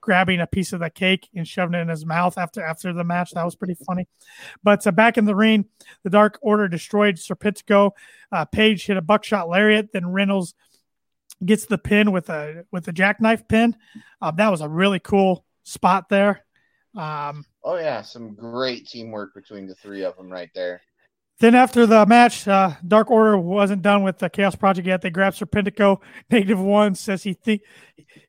grabbing 0.08 0.40
a 0.40 0.46
piece 0.46 0.72
of 0.72 0.80
the 0.80 0.88
cake 0.88 1.28
and 1.34 1.46
shoving 1.46 1.74
it 1.74 1.82
in 1.82 1.88
his 1.88 2.06
mouth 2.06 2.38
after 2.38 2.62
after 2.64 2.94
the 2.94 3.04
match. 3.04 3.32
That 3.32 3.44
was 3.44 3.54
pretty 3.54 3.74
funny. 3.74 4.08
But 4.62 4.86
uh, 4.86 4.90
back 4.90 5.18
in 5.18 5.26
the 5.26 5.34
ring, 5.34 5.66
the 6.02 6.08
Dark 6.08 6.38
Order 6.40 6.66
destroyed 6.66 7.16
Serpentico. 7.16 7.90
Uh, 8.32 8.46
Page 8.46 8.86
hit 8.86 8.96
a 8.96 9.02
buckshot 9.02 9.50
lariat. 9.50 9.92
Then 9.92 10.10
Reynolds 10.10 10.54
gets 11.44 11.66
the 11.66 11.76
pin 11.76 12.10
with 12.10 12.30
a 12.30 12.64
with 12.72 12.88
a 12.88 12.92
jackknife 12.92 13.46
pin. 13.48 13.76
Uh, 14.22 14.30
that 14.30 14.50
was 14.50 14.62
a 14.62 14.68
really 14.68 14.98
cool 14.98 15.44
spot 15.62 16.08
there. 16.08 16.46
Um, 16.96 17.44
oh 17.62 17.76
yeah, 17.76 18.00
some 18.00 18.34
great 18.34 18.88
teamwork 18.88 19.34
between 19.34 19.66
the 19.66 19.74
three 19.74 20.04
of 20.04 20.16
them 20.16 20.32
right 20.32 20.50
there. 20.54 20.80
Then 21.40 21.54
after 21.54 21.86
the 21.86 22.04
match, 22.04 22.48
uh, 22.48 22.72
Dark 22.86 23.10
Order 23.10 23.38
wasn't 23.38 23.82
done 23.82 24.02
with 24.02 24.18
the 24.18 24.28
Chaos 24.28 24.56
Project 24.56 24.88
yet. 24.88 25.02
They 25.02 25.10
grab 25.10 25.34
Serpentico. 25.34 25.98
Negative 26.30 26.58
one 26.58 26.96
says 26.96 27.22
he 27.22 27.34
think 27.34 27.62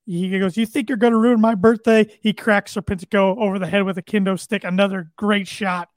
he 0.05 0.38
goes, 0.39 0.57
"You 0.57 0.68
think 0.68 0.89
you're 0.89 0.97
going 0.97 1.14
to 1.14 1.20
ruin 1.20 1.41
my 1.41 1.55
birthday?" 1.55 2.05
He 2.22 2.34
cracks 2.34 2.76
Serpentico 2.76 3.38
over 3.38 3.57
the 3.57 3.68
head 3.68 3.84
with 3.84 3.97
a 3.97 4.03
kendo 4.03 4.39
stick. 4.39 4.64
Another 4.64 5.12
great 5.16 5.47
shot, 5.47 5.89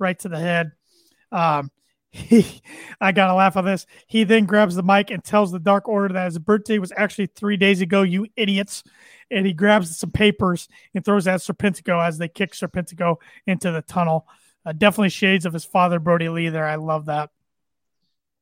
right 0.00 0.18
to 0.18 0.28
the 0.28 0.38
head. 0.38 0.72
Um, 1.30 1.70
he, 2.10 2.62
I 3.00 3.12
gotta 3.12 3.34
laugh 3.34 3.56
at 3.56 3.64
this. 3.64 3.86
He 4.08 4.24
then 4.24 4.44
grabs 4.44 4.74
the 4.74 4.82
mic 4.82 5.10
and 5.10 5.22
tells 5.22 5.52
the 5.52 5.60
Dark 5.60 5.88
Order 5.88 6.14
that 6.14 6.24
his 6.24 6.38
birthday 6.38 6.78
was 6.80 6.92
actually 6.96 7.26
three 7.26 7.56
days 7.56 7.80
ago. 7.80 8.02
You 8.02 8.26
idiots! 8.36 8.82
And 9.30 9.46
he 9.46 9.52
grabs 9.52 9.96
some 9.96 10.10
papers 10.10 10.68
and 10.94 11.04
throws 11.04 11.28
at 11.28 11.40
Serpentico 11.40 12.04
as 12.04 12.18
they 12.18 12.28
kick 12.28 12.52
Serpentico 12.52 13.16
into 13.46 13.70
the 13.70 13.82
tunnel. 13.82 14.26
Uh, 14.66 14.72
definitely 14.72 15.10
shades 15.10 15.46
of 15.46 15.52
his 15.52 15.64
father, 15.64 16.00
Brodie 16.00 16.28
Lee. 16.28 16.48
There, 16.48 16.66
I 16.66 16.74
love 16.74 17.06
that. 17.06 17.30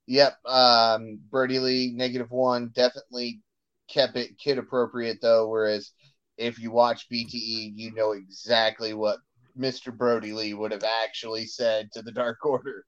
Yep, 0.06 0.34
um, 0.46 1.18
Brodie 1.30 1.58
Lee 1.58 1.92
negative 1.94 2.30
one 2.30 2.70
definitely 2.74 3.40
kept 3.88 4.16
it 4.16 4.38
kid 4.38 4.56
appropriate 4.56 5.18
though. 5.20 5.48
Whereas 5.48 5.92
if 6.38 6.58
you 6.58 6.70
watch 6.70 7.08
BTE, 7.12 7.72
you 7.74 7.92
know 7.92 8.12
exactly 8.12 8.94
what 8.94 9.18
Mr. 9.58 9.96
Brodie 9.96 10.32
Lee 10.32 10.54
would 10.54 10.72
have 10.72 10.84
actually 11.04 11.46
said 11.46 11.90
to 11.92 12.02
the 12.02 12.12
Dark 12.12 12.44
Order. 12.44 12.86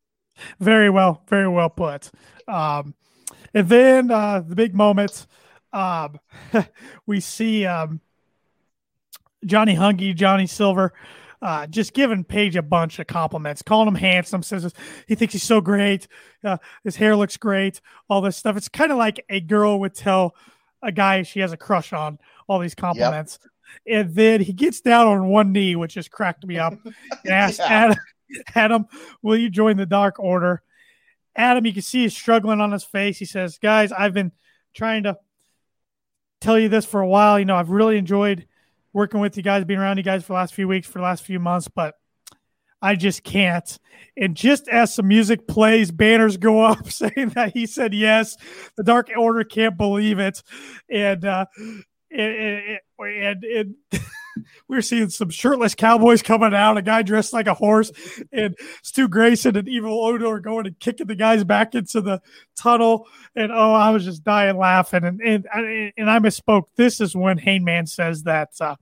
Very 0.59 0.91
well, 0.91 1.23
very 1.29 1.49
well 1.49 1.71
put. 1.71 2.11
Um, 2.49 2.95
and 3.55 3.69
then 3.69 4.11
uh, 4.11 4.43
the 4.47 4.55
big 4.55 4.75
moment, 4.75 5.27
um, 5.73 6.19
we 7.07 7.21
see 7.21 7.67
um, 7.67 8.01
Johnny 9.45 9.75
Hungee, 9.77 10.15
Johnny 10.15 10.47
Silver 10.47 10.93
uh, 11.43 11.67
just 11.67 11.93
giving 11.93 12.25
Page 12.25 12.57
a 12.57 12.63
bunch 12.63 12.99
of 12.99 13.07
compliments, 13.07 13.63
calling 13.63 13.89
him 13.89 13.95
handsome, 13.95 14.43
says 14.43 14.73
he 15.07 15.15
thinks 15.15 15.33
he's 15.33 15.43
so 15.43 15.61
great, 15.61 16.09
uh, 16.45 16.59
his 16.85 16.97
hair 16.97 17.17
looks 17.17 17.37
great, 17.37 17.81
all 18.09 18.21
this 18.21 18.37
stuff. 18.37 18.57
It's 18.57 18.69
kind 18.69 18.93
of 18.93 18.99
like 18.99 19.25
a 19.29 19.41
girl 19.41 19.81
would 19.81 19.95
tell 19.95 20.35
a 20.83 20.93
guy 20.93 21.23
she 21.23 21.41
has 21.41 21.53
a 21.53 21.57
crush 21.57 21.93
on 21.93 22.19
all 22.49 22.59
these 22.59 22.75
compliments. 22.75 23.39
Yep. 23.43 23.51
And 24.07 24.15
then 24.15 24.41
he 24.41 24.53
gets 24.53 24.81
down 24.81 25.07
on 25.07 25.29
one 25.29 25.53
knee, 25.53 25.77
which 25.77 25.95
just 25.95 26.11
cracked 26.11 26.47
me 26.47 26.59
up, 26.59 26.75
and 26.85 27.33
asks 27.33 27.59
yeah. 27.59 27.67
Adam, 27.69 27.99
Adam, 28.55 28.87
will 29.23 29.37
you 29.37 29.51
join 29.51 29.77
the 29.77 29.87
Dark 29.87 30.19
Order? 30.19 30.63
Adam, 31.35 31.67
you 31.67 31.73
can 31.73 31.83
see 31.83 32.03
he's 32.03 32.17
struggling 32.17 32.61
on 32.61 32.73
his 32.73 32.85
face. 32.85 33.19
He 33.19 33.27
says, 33.27 33.59
Guys, 33.59 33.93
I've 33.93 34.15
been 34.15 34.33
trying 34.75 35.03
to 35.03 35.19
tell 36.41 36.59
you 36.59 36.69
this 36.69 36.87
for 36.87 37.01
a 37.01 37.09
while. 37.09 37.39
You 37.39 37.45
know, 37.45 37.57
I've 37.57 37.71
really 37.71 37.99
enjoyed 37.99 38.47
working 38.97 39.21
with 39.21 39.37
you 39.37 39.43
guys, 39.43 39.63
being 39.67 39.79
around 39.79 39.99
you 39.99 40.03
guys 40.03 40.23
for 40.23 40.29
the 40.29 40.39
last 40.39 40.55
few 40.55 40.67
weeks, 40.67 40.89
for 40.89 40.99
the 40.99 41.05
last 41.05 41.23
few 41.23 41.39
months, 41.39 41.69
but 41.69 41.97
I 42.81 42.97
just 42.97 43.23
can't. 43.23 43.79
And 44.17 44.35
just 44.35 44.69
as 44.69 44.95
some 44.95 45.07
music 45.07 45.47
plays, 45.47 45.91
banners 45.91 46.39
go 46.39 46.61
up 46.65 46.91
saying 46.91 47.29
that 47.35 47.53
he 47.53 47.67
said 47.67 47.93
yes. 47.93 48.37
The 48.79 48.83
Dark 48.83 49.11
Order 49.15 49.45
can't 49.45 49.77
believe 49.77 50.19
it, 50.19 50.43
and 50.91 51.25
uh, 51.27 51.45
and, 52.11 52.79
and, 52.99 53.45
and 53.45 53.75
we 54.69 54.77
are 54.77 54.83
seeing 54.83 55.09
some 55.09 55.31
shirtless 55.31 55.75
cowboys 55.75 56.23
coming 56.23 56.55
out, 56.55 56.77
a 56.77 56.83
guy 56.83 57.03
dressed 57.03 57.33
like 57.33 57.47
a 57.47 57.55
horse, 57.55 57.93
and 58.33 58.57
Stu 58.83 59.09
Grayson 59.09 59.57
and 59.57 59.69
Evil 59.69 60.09
Uno 60.09 60.31
are 60.31 60.41
going 60.41 60.67
and 60.67 60.79
kicking 60.79 61.07
the 61.07 61.15
guys 61.15 61.45
back 61.45 61.75
into 61.75 62.01
the 62.01 62.21
tunnel. 62.57 63.07
And 63.35 63.53
oh, 63.53 63.73
I 63.73 63.91
was 63.91 64.05
just 64.05 64.25
dying 64.25 64.57
laughing. 64.57 65.05
And 65.05 65.21
and 65.21 65.47
and 65.97 66.11
I 66.11 66.19
misspoke. 66.19 66.65
This 66.77 67.01
is 67.01 67.15
when 67.15 67.39
Hangman 67.39 67.87
says 67.87 68.25
that 68.25 68.51
uh, 68.61 68.77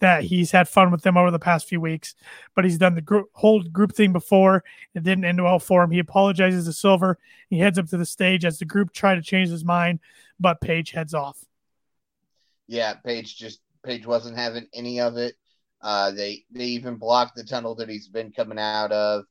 that 0.00 0.22
he's 0.22 0.50
had 0.50 0.68
fun 0.68 0.90
with 0.90 1.02
them 1.02 1.16
over 1.16 1.30
the 1.30 1.38
past 1.38 1.68
few 1.68 1.80
weeks, 1.80 2.14
but 2.54 2.64
he's 2.64 2.78
done 2.78 2.94
the 2.94 3.00
group, 3.00 3.28
whole 3.32 3.62
group 3.62 3.94
thing 3.94 4.12
before. 4.12 4.62
It 4.94 5.02
didn't 5.02 5.24
end 5.24 5.42
well 5.42 5.58
for 5.58 5.82
him. 5.82 5.90
He 5.90 5.98
apologizes 5.98 6.66
to 6.66 6.72
Silver. 6.72 7.18
He 7.50 7.58
heads 7.58 7.78
up 7.78 7.88
to 7.88 7.96
the 7.96 8.06
stage 8.06 8.44
as 8.44 8.58
the 8.58 8.64
group 8.64 8.92
try 8.92 9.14
to 9.14 9.22
change 9.22 9.48
his 9.48 9.64
mind, 9.64 10.00
but 10.38 10.60
Page 10.60 10.92
heads 10.92 11.14
off. 11.14 11.44
Yeah, 12.68 12.94
Page 12.94 13.36
just 13.36 13.60
Page 13.88 14.06
wasn't 14.06 14.36
having 14.36 14.66
any 14.74 15.00
of 15.00 15.16
it. 15.16 15.34
Uh, 15.80 16.10
they 16.10 16.44
they 16.50 16.64
even 16.64 16.96
blocked 16.96 17.36
the 17.36 17.44
tunnel 17.44 17.74
that 17.76 17.88
he's 17.88 18.08
been 18.08 18.30
coming 18.30 18.58
out 18.58 18.92
of 18.92 19.24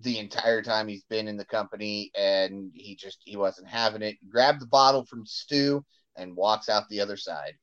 the 0.00 0.18
entire 0.18 0.60
time 0.60 0.88
he's 0.88 1.04
been 1.04 1.26
in 1.26 1.38
the 1.38 1.44
company, 1.46 2.10
and 2.14 2.70
he 2.74 2.94
just 2.94 3.18
he 3.24 3.36
wasn't 3.36 3.66
having 3.66 4.02
it. 4.02 4.16
Grabbed 4.28 4.60
the 4.60 4.66
bottle 4.66 5.06
from 5.06 5.24
Stu 5.24 5.82
and 6.16 6.36
walks 6.36 6.68
out 6.68 6.88
the 6.90 7.00
other 7.00 7.16
side. 7.16 7.54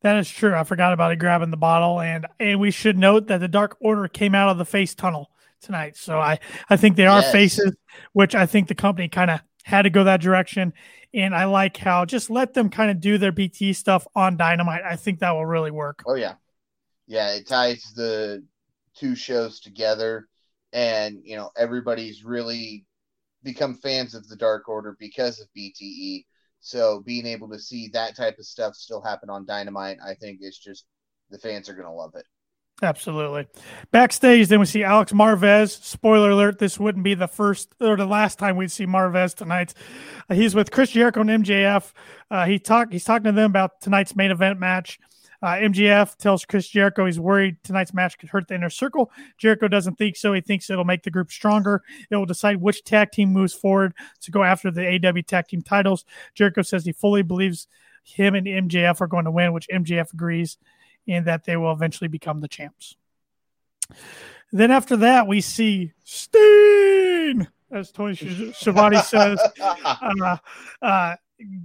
That 0.00 0.16
is 0.16 0.30
true. 0.30 0.54
I 0.54 0.64
forgot 0.64 0.94
about 0.94 1.12
it 1.12 1.18
grabbing 1.18 1.50
the 1.50 1.58
bottle, 1.58 2.00
and 2.00 2.26
and 2.40 2.58
we 2.58 2.70
should 2.70 2.96
note 2.96 3.26
that 3.26 3.38
the 3.38 3.48
Dark 3.48 3.76
Order 3.80 4.08
came 4.08 4.34
out 4.34 4.48
of 4.48 4.56
the 4.56 4.64
face 4.64 4.94
tunnel 4.94 5.30
tonight. 5.60 5.98
So 5.98 6.18
I 6.18 6.38
I 6.70 6.76
think 6.78 6.96
they 6.96 7.06
are 7.06 7.20
yes. 7.20 7.32
faces, 7.32 7.76
which 8.14 8.34
I 8.34 8.46
think 8.46 8.68
the 8.68 8.74
company 8.74 9.08
kind 9.08 9.30
of 9.30 9.40
had 9.66 9.82
to 9.82 9.90
go 9.90 10.04
that 10.04 10.20
direction. 10.20 10.72
And 11.12 11.34
I 11.34 11.44
like 11.46 11.76
how 11.76 12.04
just 12.04 12.30
let 12.30 12.54
them 12.54 12.70
kind 12.70 12.88
of 12.88 13.00
do 13.00 13.18
their 13.18 13.32
BT 13.32 13.72
stuff 13.72 14.06
on 14.14 14.36
Dynamite. 14.36 14.82
I 14.84 14.94
think 14.94 15.18
that 15.18 15.32
will 15.32 15.46
really 15.46 15.72
work. 15.72 16.04
Oh 16.06 16.14
yeah, 16.14 16.34
yeah. 17.06 17.32
It 17.32 17.48
ties 17.48 17.92
the 17.96 18.44
two 18.94 19.16
shows 19.16 19.58
together, 19.58 20.28
and 20.72 21.18
you 21.24 21.36
know 21.36 21.50
everybody's 21.56 22.24
really 22.24 22.86
become 23.42 23.74
fans 23.74 24.14
of 24.14 24.28
the 24.28 24.36
Dark 24.36 24.68
Order 24.68 24.96
because 25.00 25.40
of 25.40 25.48
BTE. 25.56 26.24
So 26.60 27.00
being 27.04 27.26
able 27.26 27.48
to 27.50 27.58
see 27.58 27.88
that 27.88 28.16
type 28.16 28.38
of 28.38 28.46
stuff 28.46 28.76
still 28.76 29.02
happen 29.02 29.30
on 29.30 29.46
Dynamite, 29.46 29.98
I 30.04 30.14
think 30.14 30.38
is 30.42 30.58
just 30.58 30.84
the 31.30 31.38
fans 31.38 31.68
are 31.68 31.74
going 31.74 31.86
to 31.86 31.92
love 31.92 32.12
it. 32.14 32.26
Absolutely. 32.82 33.46
Backstage, 33.90 34.48
then 34.48 34.60
we 34.60 34.66
see 34.66 34.84
Alex 34.84 35.12
Marvez. 35.12 35.82
Spoiler 35.82 36.30
alert: 36.30 36.58
this 36.58 36.78
wouldn't 36.78 37.04
be 37.04 37.14
the 37.14 37.26
first 37.28 37.74
or 37.80 37.96
the 37.96 38.04
last 38.04 38.38
time 38.38 38.56
we'd 38.56 38.70
see 38.70 38.84
Marvez 38.84 39.34
tonight. 39.34 39.72
Uh, 40.28 40.34
he's 40.34 40.54
with 40.54 40.70
Chris 40.70 40.90
Jericho 40.90 41.22
and 41.22 41.30
MJF. 41.30 41.92
Uh, 42.30 42.44
he 42.44 42.58
talk 42.58 42.92
he's 42.92 43.04
talking 43.04 43.24
to 43.24 43.32
them 43.32 43.50
about 43.50 43.80
tonight's 43.80 44.14
main 44.14 44.30
event 44.30 44.60
match. 44.60 44.98
Uh, 45.42 45.54
MJF 45.54 46.16
tells 46.16 46.44
Chris 46.44 46.68
Jericho 46.68 47.06
he's 47.06 47.20
worried 47.20 47.56
tonight's 47.62 47.94
match 47.94 48.18
could 48.18 48.28
hurt 48.28 48.48
the 48.48 48.54
inner 48.54 48.70
circle. 48.70 49.10
Jericho 49.38 49.68
doesn't 49.68 49.96
think 49.96 50.16
so. 50.16 50.34
He 50.34 50.42
thinks 50.42 50.68
it'll 50.68 50.84
make 50.84 51.02
the 51.02 51.10
group 51.10 51.30
stronger. 51.30 51.82
It 52.10 52.16
will 52.16 52.26
decide 52.26 52.56
which 52.56 52.84
tag 52.84 53.10
team 53.10 53.32
moves 53.32 53.54
forward 53.54 53.94
to 54.20 54.30
go 54.30 54.42
after 54.42 54.70
the 54.70 54.82
AEW 54.82 55.26
tag 55.26 55.48
team 55.48 55.62
titles. 55.62 56.04
Jericho 56.34 56.62
says 56.62 56.84
he 56.84 56.92
fully 56.92 57.22
believes 57.22 57.68
him 58.02 58.34
and 58.34 58.46
MJF 58.46 59.00
are 59.00 59.06
going 59.06 59.24
to 59.24 59.30
win, 59.30 59.52
which 59.52 59.68
MJF 59.72 60.12
agrees 60.12 60.58
and 61.08 61.26
that 61.26 61.44
they 61.44 61.56
will 61.56 61.72
eventually 61.72 62.08
become 62.08 62.40
the 62.40 62.48
champs. 62.48 62.96
Then 64.52 64.70
after 64.70 64.96
that, 64.98 65.26
we 65.26 65.40
see 65.40 65.92
Sting, 66.04 67.46
as 67.70 67.90
Tony 67.92 68.14
Schiavone 68.14 68.98
says, 69.02 69.40
uh, 69.60 70.36
uh, 70.80 71.16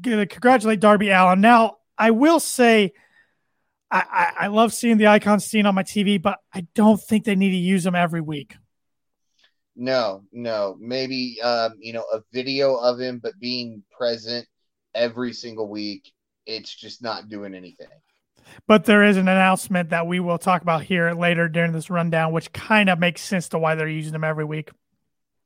congratulate 0.04 0.80
Darby 0.80 1.10
Allin. 1.10 1.42
Now, 1.42 1.78
I 1.98 2.12
will 2.12 2.40
say, 2.40 2.94
I, 3.90 4.04
I, 4.12 4.46
I, 4.46 4.48
love 4.48 4.74
seeing 4.74 4.98
the 4.98 5.08
icon 5.08 5.40
Sting 5.40 5.66
on 5.66 5.76
my 5.76 5.84
TV, 5.84 6.22
but 6.22 6.40
I 6.54 6.66
don't 6.74 7.00
think 7.00 7.26
they 7.26 7.36
need 7.36 7.52
to 7.52 7.58
use 7.58 7.84
them 7.84 7.96
every 7.96 8.22
week. 8.22 8.56
No, 9.76 10.24
no. 10.32 10.78
Maybe 10.80 11.42
um, 11.42 11.74
you 11.80 11.94
know, 11.94 12.06
a 12.14 12.22
video 12.34 12.76
of 12.76 13.00
him, 13.00 13.20
but 13.22 13.40
being 13.40 13.84
present 13.96 14.48
every 14.96 15.34
single 15.34 15.68
week, 15.68 16.12
it's 16.46 16.74
just 16.74 17.02
not 17.02 17.30
doing 17.30 17.54
anything. 17.54 17.88
But 18.68 18.86
there 18.86 19.04
is 19.04 19.18
an 19.18 19.28
announcement 19.28 19.90
that 19.90 20.08
we 20.08 20.20
will 20.20 20.38
talk 20.38 20.62
about 20.62 20.84
here 20.84 21.14
later 21.14 21.48
during 21.48 21.72
this 21.72 21.90
rundown, 21.90 22.32
which 22.32 22.52
kind 22.54 22.90
of 22.90 23.00
makes 23.00 23.22
sense 23.22 23.50
to 23.50 23.60
why 23.60 23.76
they're 23.76 23.88
using 23.88 24.14
him 24.14 24.24
every 24.24 24.46
week. 24.46 24.72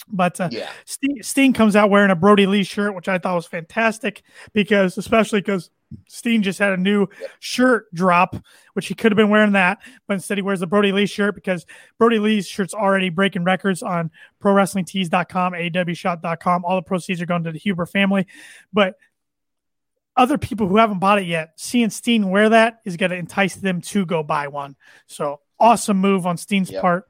But 0.08 0.40
uh, 0.40 0.50
yeah. 0.52 0.70
Sting, 0.86 1.24
Sting, 1.24 1.54
comes 1.54 1.76
out 1.76 1.90
wearing 1.90 2.12
a 2.12 2.16
Brodie 2.16 2.46
Lee 2.46 2.64
shirt, 2.64 2.94
which 2.94 3.08
I 3.08 3.18
thought 3.18 3.36
was 3.36 3.48
fantastic 3.48 4.24
because, 4.54 4.98
especially 4.98 5.42
because 5.42 5.72
Sting 6.08 6.42
just 6.42 6.60
had 6.60 6.74
a 6.74 6.78
new 6.78 7.08
shirt 7.40 7.92
drop, 7.94 8.36
which 8.74 8.88
he 8.88 8.94
could 8.94 9.12
have 9.12 9.18
been 9.18 9.30
wearing 9.30 9.54
that, 9.54 9.80
but 10.08 10.16
instead 10.16 10.38
he 10.38 10.42
wears 10.42 10.60
the 10.60 10.68
Brodie 10.68 10.92
Lee 10.92 11.06
shirt 11.06 11.34
because 11.34 11.66
Brodie 11.98 12.20
Lee's 12.20 12.48
shirt's 12.48 12.74
already 12.74 13.10
breaking 13.10 13.44
records 13.44 13.82
on 13.82 14.12
ProWrestlingTees.com, 14.44 15.54
AEWShop.com. 15.54 16.66
All 16.66 16.76
the 16.76 16.84
proceeds 16.84 17.22
are 17.22 17.26
going 17.26 17.44
to 17.44 17.52
the 17.52 17.60
Huber 17.60 17.86
family. 17.86 18.28
But 18.74 18.96
other 20.18 20.38
people 20.38 20.68
who 20.68 20.78
haven't 20.78 21.00
bought 21.00 21.20
it 21.20 21.26
yet, 21.26 21.54
seeing 21.58 21.90
Sting 21.90 22.30
wear 22.30 22.50
that 22.50 22.80
is 22.86 22.98
going 22.98 23.12
to 23.12 23.18
entice 23.18 23.56
them 23.56 23.82
to 23.82 24.06
go 24.06 24.24
buy 24.24 24.48
one. 24.48 24.76
So 25.08 25.42
awesome 25.60 25.98
move 25.98 26.26
on 26.26 26.38
Sting's 26.38 26.72
yep. 26.72 26.82
part. 26.82 27.06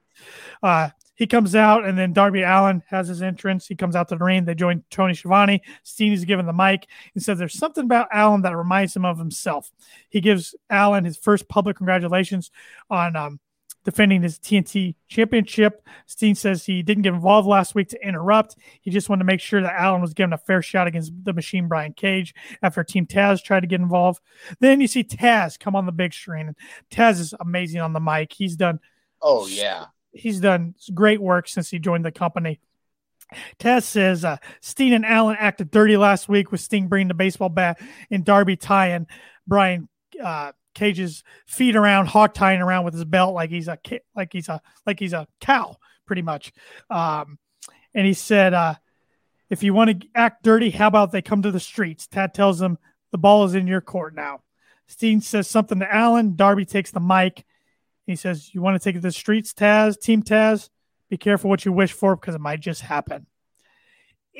Uh, 0.64 0.89
he 1.16 1.28
comes 1.28 1.56
out, 1.56 1.86
and 1.86 1.97
then 1.97 2.12
Darby 2.12 2.41
Allin 2.41 2.84
has 2.88 3.08
his 3.08 3.22
entrance. 3.22 3.68
He 3.68 3.76
comes 3.76 3.95
out 3.95 4.10
to 4.10 4.16
the 4.16 4.24
ring. 4.24 4.43
They 4.43 4.53
join 4.53 4.84
Tony 4.89 5.14
Schiavone. 5.14 5.62
Sting's 5.84 6.26
given 6.26 6.45
the 6.45 6.53
mic 6.53 6.88
and 7.14 7.24
says 7.24 7.38
there's 7.38 7.58
something 7.58 7.86
about 7.86 8.10
Allin 8.14 8.41
that 8.41 8.56
reminds 8.56 8.95
him 8.95 9.06
of 9.06 9.18
himself. 9.18 9.72
He 10.10 10.20
gives 10.20 10.56
Allin 10.70 11.06
his 11.06 11.18
first 11.18 11.47
public 11.47 11.78
congratulations 11.78 12.51
on 12.89 13.16
um, 13.16 13.39
defending 13.86 14.22
his 14.22 14.38
TNT 14.38 14.96
championship. 15.08 15.88
Sting 16.06 16.36
says 16.36 16.66
he 16.66 16.84
didn't 16.84 17.04
get 17.04 17.14
involved 17.14 17.48
last 17.48 17.74
week 17.74 17.88
to 17.90 18.06
interrupt. 18.06 18.58
He 18.82 18.92
just 18.92 19.08
wanted 19.08 19.20
to 19.20 19.26
make 19.26 19.40
sure 19.40 19.62
that 19.62 19.82
Allin 19.82 20.02
was 20.02 20.14
given 20.14 20.34
a 20.34 20.38
fair 20.38 20.62
shot 20.62 20.88
against 20.88 21.14
the 21.24 21.32
machine 21.32 21.70
Brian 21.70 21.94
Cage 21.94 22.36
after 22.62 22.84
Team 22.84 23.06
Taz 23.06 23.42
tried 23.42 23.62
to 23.62 23.68
get 23.68 23.80
involved. 23.80 24.20
Then 24.60 24.82
you 24.82 24.88
see 24.88 25.06
Taz 25.06 25.58
come 25.58 25.76
on 25.78 25.86
the 25.86 25.94
big 25.94 26.14
screen. 26.14 26.48
And 26.48 26.56
Taz 26.92 27.22
is 27.22 27.34
amazing 27.40 27.80
on 27.80 27.94
the 27.94 28.02
mic. 28.02 28.34
He's 28.34 28.58
done. 28.58 28.82
Oh, 29.22 29.48
yeah 29.48 29.86
he's 30.16 30.40
done 30.40 30.74
great 30.94 31.22
work 31.22 31.48
since 31.48 31.70
he 31.70 31.78
joined 31.78 32.06
the 32.06 32.12
company. 32.12 32.60
Taz 33.60 33.84
says 33.84 34.24
uh, 34.24 34.38
Sting 34.62 34.94
and 34.94 35.06
Allin 35.06 35.36
acted 35.40 35.72
dirty 35.72 35.98
last 35.98 36.30
week 36.30 36.52
with 36.52 36.62
Sting 36.62 36.88
bringing 36.88 37.08
the 37.08 37.14
baseball 37.14 37.50
bat 37.50 37.80
and 38.10 38.24
Darby 38.24 38.56
tying 38.56 39.08
Brian 39.48 39.90
uh, 40.24 40.52
Cage's 40.76 41.23
feet 41.47 41.76
around, 41.76 42.07
hawk 42.07 42.34
tying 42.34 42.61
around 42.61 42.86
with 42.86 42.93
his 42.93 43.05
belt 43.05 43.34
like 43.34 43.49
he's 43.49 43.67
a 43.67 43.80
like 44.15 44.32
he's 44.32 44.49
a 44.49 44.61
like 44.86 44.99
he's 44.99 45.13
a 45.13 45.28
cow, 45.41 45.78
pretty 46.05 46.21
much. 46.21 46.53
Um, 46.89 47.39
and 47.93 48.05
he 48.05 48.13
said, 48.13 48.53
uh, 48.53 48.76
"If 49.49 49.63
you 49.63 49.73
want 49.73 50.01
to 50.01 50.07
act 50.13 50.43
dirty, 50.43 50.69
how 50.69 50.88
about 50.88 51.11
they 51.11 51.21
come 51.21 51.41
to 51.41 51.51
the 51.51 51.59
streets?" 51.59 52.05
Tad 52.05 52.34
tells 52.34 52.61
him 52.61 52.78
the 53.11 53.17
ball 53.17 53.45
is 53.45 53.55
in 53.55 53.65
your 53.65 53.82
court 53.82 54.13
now. 54.13 54.41
Sting 54.88 55.21
says 55.21 55.49
something 55.49 55.80
to 55.80 55.88
Allin. 55.91 56.36
Darby 56.36 56.65
takes 56.65 56.91
the 56.91 56.99
mic 56.99 57.43
he 58.05 58.15
says, 58.15 58.53
You 58.53 58.61
want 58.61 58.80
to 58.80 58.84
take 58.84 58.95
it 58.95 58.99
to 58.99 59.07
the 59.07 59.11
streets, 59.11 59.53
Taz, 59.53 59.99
Team 59.99 60.23
Taz? 60.23 60.69
Be 61.09 61.17
careful 61.17 61.49
what 61.49 61.65
you 61.65 61.71
wish 61.71 61.91
for 61.91 62.15
because 62.15 62.36
it 62.36 62.41
might 62.41 62.59
just 62.59 62.82
happen. 62.82 63.26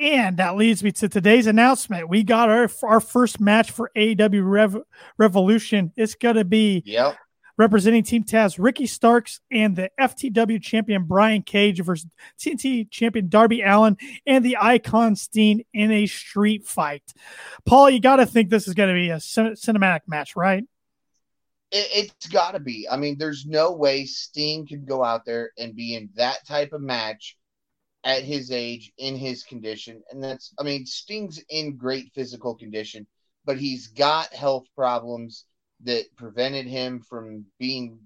And 0.00 0.36
that 0.36 0.56
leads 0.56 0.82
me 0.82 0.92
to 0.92 1.08
today's 1.08 1.46
announcement. 1.46 2.08
We 2.08 2.22
got 2.22 2.50
our, 2.50 2.68
our 2.82 3.00
first 3.00 3.40
match 3.40 3.70
for 3.70 3.90
AEW 3.96 4.48
Rev- 4.48 4.82
Revolution. 5.16 5.92
It's 5.96 6.14
going 6.14 6.36
to 6.36 6.44
be 6.44 6.82
yep. 6.84 7.16
representing 7.56 8.02
Team 8.02 8.22
Taz, 8.22 8.56
Ricky 8.58 8.86
Starks, 8.86 9.40
and 9.50 9.74
the 9.74 9.90
FTW 9.98 10.60
champion 10.62 11.04
Brian 11.04 11.42
Cage 11.42 11.82
versus 11.82 12.10
TNT 12.38 12.90
champion 12.90 13.28
Darby 13.28 13.62
Allin 13.62 13.96
and 14.26 14.44
the 14.44 14.58
Icon 14.60 15.16
Sting 15.16 15.64
in 15.72 15.90
a 15.90 16.06
street 16.06 16.66
fight. 16.66 17.14
Paul, 17.64 17.88
you 17.88 18.00
got 18.00 18.16
to 18.16 18.26
think 18.26 18.50
this 18.50 18.68
is 18.68 18.74
going 18.74 18.90
to 18.90 18.94
be 18.94 19.08
a 19.08 19.16
cinematic 19.16 20.00
match, 20.06 20.36
right? 20.36 20.64
it, 21.72 22.12
has 22.22 22.30
got 22.30 22.52
to 22.52 22.60
be. 22.60 22.86
I 22.90 22.96
mean, 22.96 23.16
there's 23.18 23.46
no 23.46 23.72
way 23.72 24.04
Sting 24.04 24.66
can 24.66 24.84
go 24.84 25.02
out 25.02 25.24
there 25.24 25.52
and 25.58 25.74
be 25.74 25.94
in 25.94 26.10
that 26.16 26.46
type 26.46 26.72
of 26.72 26.80
match 26.80 27.36
at 28.06 28.22
his 28.22 28.52
age, 28.52 28.92
in 28.98 29.16
his 29.16 29.42
condition. 29.42 30.00
And 30.10 30.22
that's, 30.22 30.54
I 30.60 30.62
mean, 30.62 30.86
Sting's 30.86 31.42
in 31.50 31.76
great 31.76 32.12
physical 32.14 32.54
condition, 32.54 33.04
but 33.44 33.58
he's 33.58 33.88
got 33.88 34.32
health 34.32 34.64
problems 34.76 35.44
that 35.82 36.04
prevented 36.16 36.66
him 36.66 37.00
from 37.00 37.46
being 37.58 37.98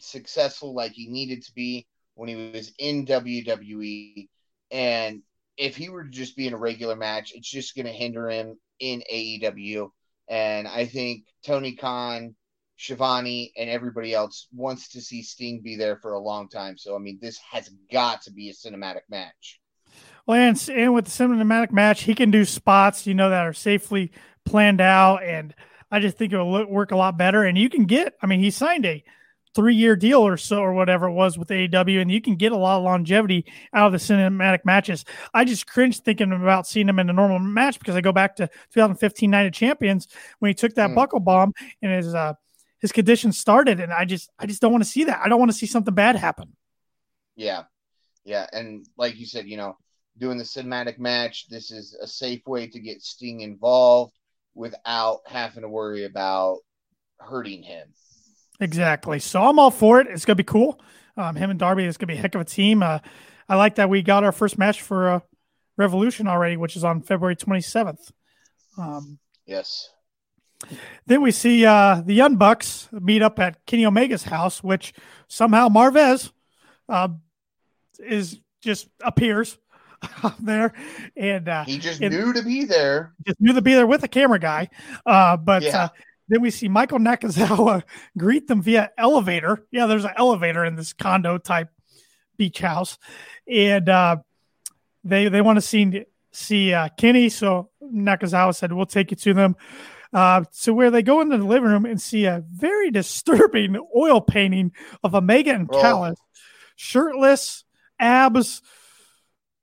successful 0.00 0.74
like 0.74 0.90
he 0.90 1.06
needed 1.06 1.44
to 1.44 1.54
be 1.54 1.86
when 2.16 2.28
he 2.28 2.50
was 2.50 2.72
in 2.80 3.06
WWE. 3.06 4.28
And 4.72 5.22
if 5.56 5.76
he 5.76 5.88
were 5.88 6.02
to 6.02 6.10
just 6.10 6.36
be 6.36 6.48
in 6.48 6.52
a 6.52 6.58
regular 6.58 6.96
match, 6.96 7.30
it's 7.32 7.48
just 7.48 7.76
going 7.76 7.86
to 7.86 7.92
hinder 7.92 8.28
him 8.28 8.58
in 8.80 9.04
AEW. 9.10 9.90
And 10.28 10.66
I 10.66 10.86
think 10.86 11.26
Tony 11.44 11.76
Khan 11.76 12.34
Schiavone 12.78 13.52
and 13.56 13.68
everybody 13.68 14.14
else 14.14 14.46
wants 14.54 14.88
to 14.90 15.00
see 15.00 15.22
Sting 15.22 15.60
be 15.60 15.76
there 15.76 15.96
for 15.96 16.12
a 16.12 16.18
long 16.18 16.48
time. 16.48 16.78
So 16.78 16.94
I 16.94 16.98
mean, 16.98 17.18
this 17.20 17.38
has 17.50 17.68
got 17.92 18.22
to 18.22 18.32
be 18.32 18.48
a 18.48 18.54
cinematic 18.54 19.02
match. 19.10 19.60
Well, 20.26 20.38
and, 20.38 20.70
and 20.72 20.94
with 20.94 21.06
the 21.06 21.10
cinematic 21.10 21.72
match, 21.72 22.02
he 22.02 22.14
can 22.14 22.30
do 22.30 22.44
spots, 22.44 23.06
you 23.06 23.14
know, 23.14 23.30
that 23.30 23.46
are 23.46 23.54
safely 23.54 24.12
planned 24.44 24.80
out, 24.80 25.22
and 25.24 25.54
I 25.90 26.00
just 26.00 26.18
think 26.18 26.32
it 26.32 26.36
will 26.36 26.66
work 26.66 26.92
a 26.92 26.96
lot 26.96 27.16
better. 27.16 27.44
And 27.44 27.56
you 27.56 27.70
can 27.70 27.86
get, 27.86 28.14
I 28.22 28.26
mean, 28.26 28.40
he 28.40 28.50
signed 28.50 28.84
a 28.84 29.02
three-year 29.54 29.96
deal 29.96 30.20
or 30.20 30.36
so, 30.36 30.58
or 30.58 30.74
whatever 30.74 31.06
it 31.06 31.14
was 31.14 31.38
with 31.38 31.48
AEW, 31.48 32.02
and 32.02 32.10
you 32.10 32.20
can 32.20 32.36
get 32.36 32.52
a 32.52 32.56
lot 32.56 32.76
of 32.76 32.84
longevity 32.84 33.46
out 33.72 33.86
of 33.86 33.92
the 33.92 33.98
cinematic 33.98 34.66
matches. 34.66 35.06
I 35.32 35.46
just 35.46 35.66
cringe 35.66 36.00
thinking 36.00 36.30
about 36.30 36.66
seeing 36.66 36.90
him 36.90 36.98
in 36.98 37.08
a 37.08 37.14
normal 37.14 37.38
match 37.38 37.78
because 37.78 37.96
I 37.96 38.02
go 38.02 38.12
back 38.12 38.36
to 38.36 38.48
2015 38.74 39.30
Night 39.30 39.46
of 39.46 39.54
Champions 39.54 40.08
when 40.40 40.50
he 40.50 40.54
took 40.54 40.74
that 40.74 40.90
mm. 40.90 40.94
buckle 40.94 41.20
bomb 41.20 41.54
and 41.80 41.90
his 41.90 42.14
uh, 42.14 42.34
his 42.80 42.92
condition 42.92 43.32
started, 43.32 43.80
and 43.80 43.92
I 43.92 44.04
just 44.04 44.30
I 44.38 44.46
just 44.46 44.60
don't 44.60 44.72
want 44.72 44.84
to 44.84 44.90
see 44.90 45.04
that. 45.04 45.20
I 45.24 45.28
don't 45.28 45.38
want 45.38 45.50
to 45.50 45.56
see 45.56 45.66
something 45.66 45.94
bad 45.94 46.16
happen. 46.16 46.54
Yeah, 47.36 47.64
yeah, 48.24 48.46
and 48.52 48.86
like 48.96 49.18
you 49.18 49.26
said, 49.26 49.46
you 49.46 49.56
know, 49.56 49.76
doing 50.18 50.38
the 50.38 50.44
cinematic 50.44 50.98
match, 50.98 51.48
this 51.48 51.70
is 51.70 51.96
a 52.00 52.06
safe 52.06 52.46
way 52.46 52.66
to 52.68 52.80
get 52.80 53.02
Sting 53.02 53.40
involved 53.40 54.12
without 54.54 55.20
having 55.26 55.62
to 55.62 55.68
worry 55.68 56.04
about 56.04 56.58
hurting 57.18 57.62
him. 57.62 57.88
Exactly. 58.60 59.20
So 59.20 59.42
I'm 59.42 59.58
all 59.58 59.70
for 59.70 60.00
it. 60.00 60.08
It's 60.08 60.24
gonna 60.24 60.36
be 60.36 60.44
cool. 60.44 60.80
Um, 61.16 61.36
him 61.36 61.50
and 61.50 61.58
Darby 61.58 61.84
is 61.84 61.96
gonna 61.96 62.12
be 62.12 62.18
a 62.18 62.20
heck 62.20 62.34
of 62.34 62.40
a 62.40 62.44
team. 62.44 62.82
Uh, 62.82 62.98
I 63.48 63.56
like 63.56 63.76
that 63.76 63.88
we 63.88 64.02
got 64.02 64.24
our 64.24 64.32
first 64.32 64.58
match 64.58 64.82
for 64.82 65.08
uh, 65.08 65.20
Revolution 65.76 66.26
already, 66.26 66.56
which 66.56 66.76
is 66.76 66.84
on 66.84 67.02
February 67.02 67.36
27th. 67.36 68.10
Um, 68.76 69.18
yes. 69.46 69.90
Then 71.06 71.22
we 71.22 71.30
see 71.30 71.64
uh, 71.64 72.02
the 72.04 72.14
Young 72.14 72.36
Bucks 72.36 72.88
meet 72.92 73.22
up 73.22 73.38
at 73.38 73.64
Kenny 73.66 73.84
Omega's 73.84 74.24
house, 74.24 74.62
which 74.62 74.92
somehow 75.28 75.68
Marvez 75.68 76.32
uh, 76.88 77.08
is 77.98 78.40
just 78.60 78.88
appears 79.02 79.58
there, 80.40 80.72
and 81.16 81.48
uh, 81.48 81.64
he 81.64 81.78
just 81.78 82.00
and 82.00 82.14
knew 82.14 82.32
to 82.32 82.42
be 82.42 82.64
there. 82.64 83.14
Just 83.26 83.40
knew 83.40 83.52
to 83.52 83.62
be 83.62 83.74
there 83.74 83.86
with 83.86 84.02
a 84.02 84.08
camera 84.08 84.38
guy. 84.38 84.68
Uh, 85.06 85.36
but 85.36 85.62
yeah. 85.62 85.84
uh, 85.84 85.88
then 86.28 86.40
we 86.40 86.50
see 86.50 86.68
Michael 86.68 86.98
Nakazawa 86.98 87.82
greet 88.18 88.46
them 88.46 88.62
via 88.62 88.90
elevator. 88.98 89.64
Yeah, 89.70 89.86
there's 89.86 90.04
an 90.04 90.12
elevator 90.16 90.64
in 90.64 90.76
this 90.76 90.92
condo 90.92 91.38
type 91.38 91.70
beach 92.36 92.60
house, 92.60 92.98
and 93.46 93.88
uh, 93.88 94.16
they 95.04 95.28
they 95.28 95.40
want 95.40 95.56
to 95.56 95.62
see 95.62 96.04
see 96.32 96.72
uh, 96.74 96.88
Kenny. 96.96 97.28
So 97.28 97.70
Nakazawa 97.82 98.54
said, 98.54 98.72
"We'll 98.72 98.86
take 98.86 99.10
you 99.10 99.16
to 99.16 99.34
them." 99.34 99.56
Uh, 100.12 100.42
to 100.62 100.72
where 100.72 100.90
they 100.90 101.02
go 101.02 101.20
into 101.20 101.36
the 101.36 101.44
living 101.44 101.68
room 101.68 101.84
and 101.84 102.00
see 102.00 102.24
a 102.24 102.42
very 102.50 102.90
disturbing 102.92 103.76
oil 103.96 104.20
painting 104.20 104.72
of 105.04 105.14
Omega 105.14 105.52
and 105.52 105.68
oh. 105.70 105.80
Callis, 105.80 106.18
shirtless, 106.76 107.64
abs. 107.98 108.62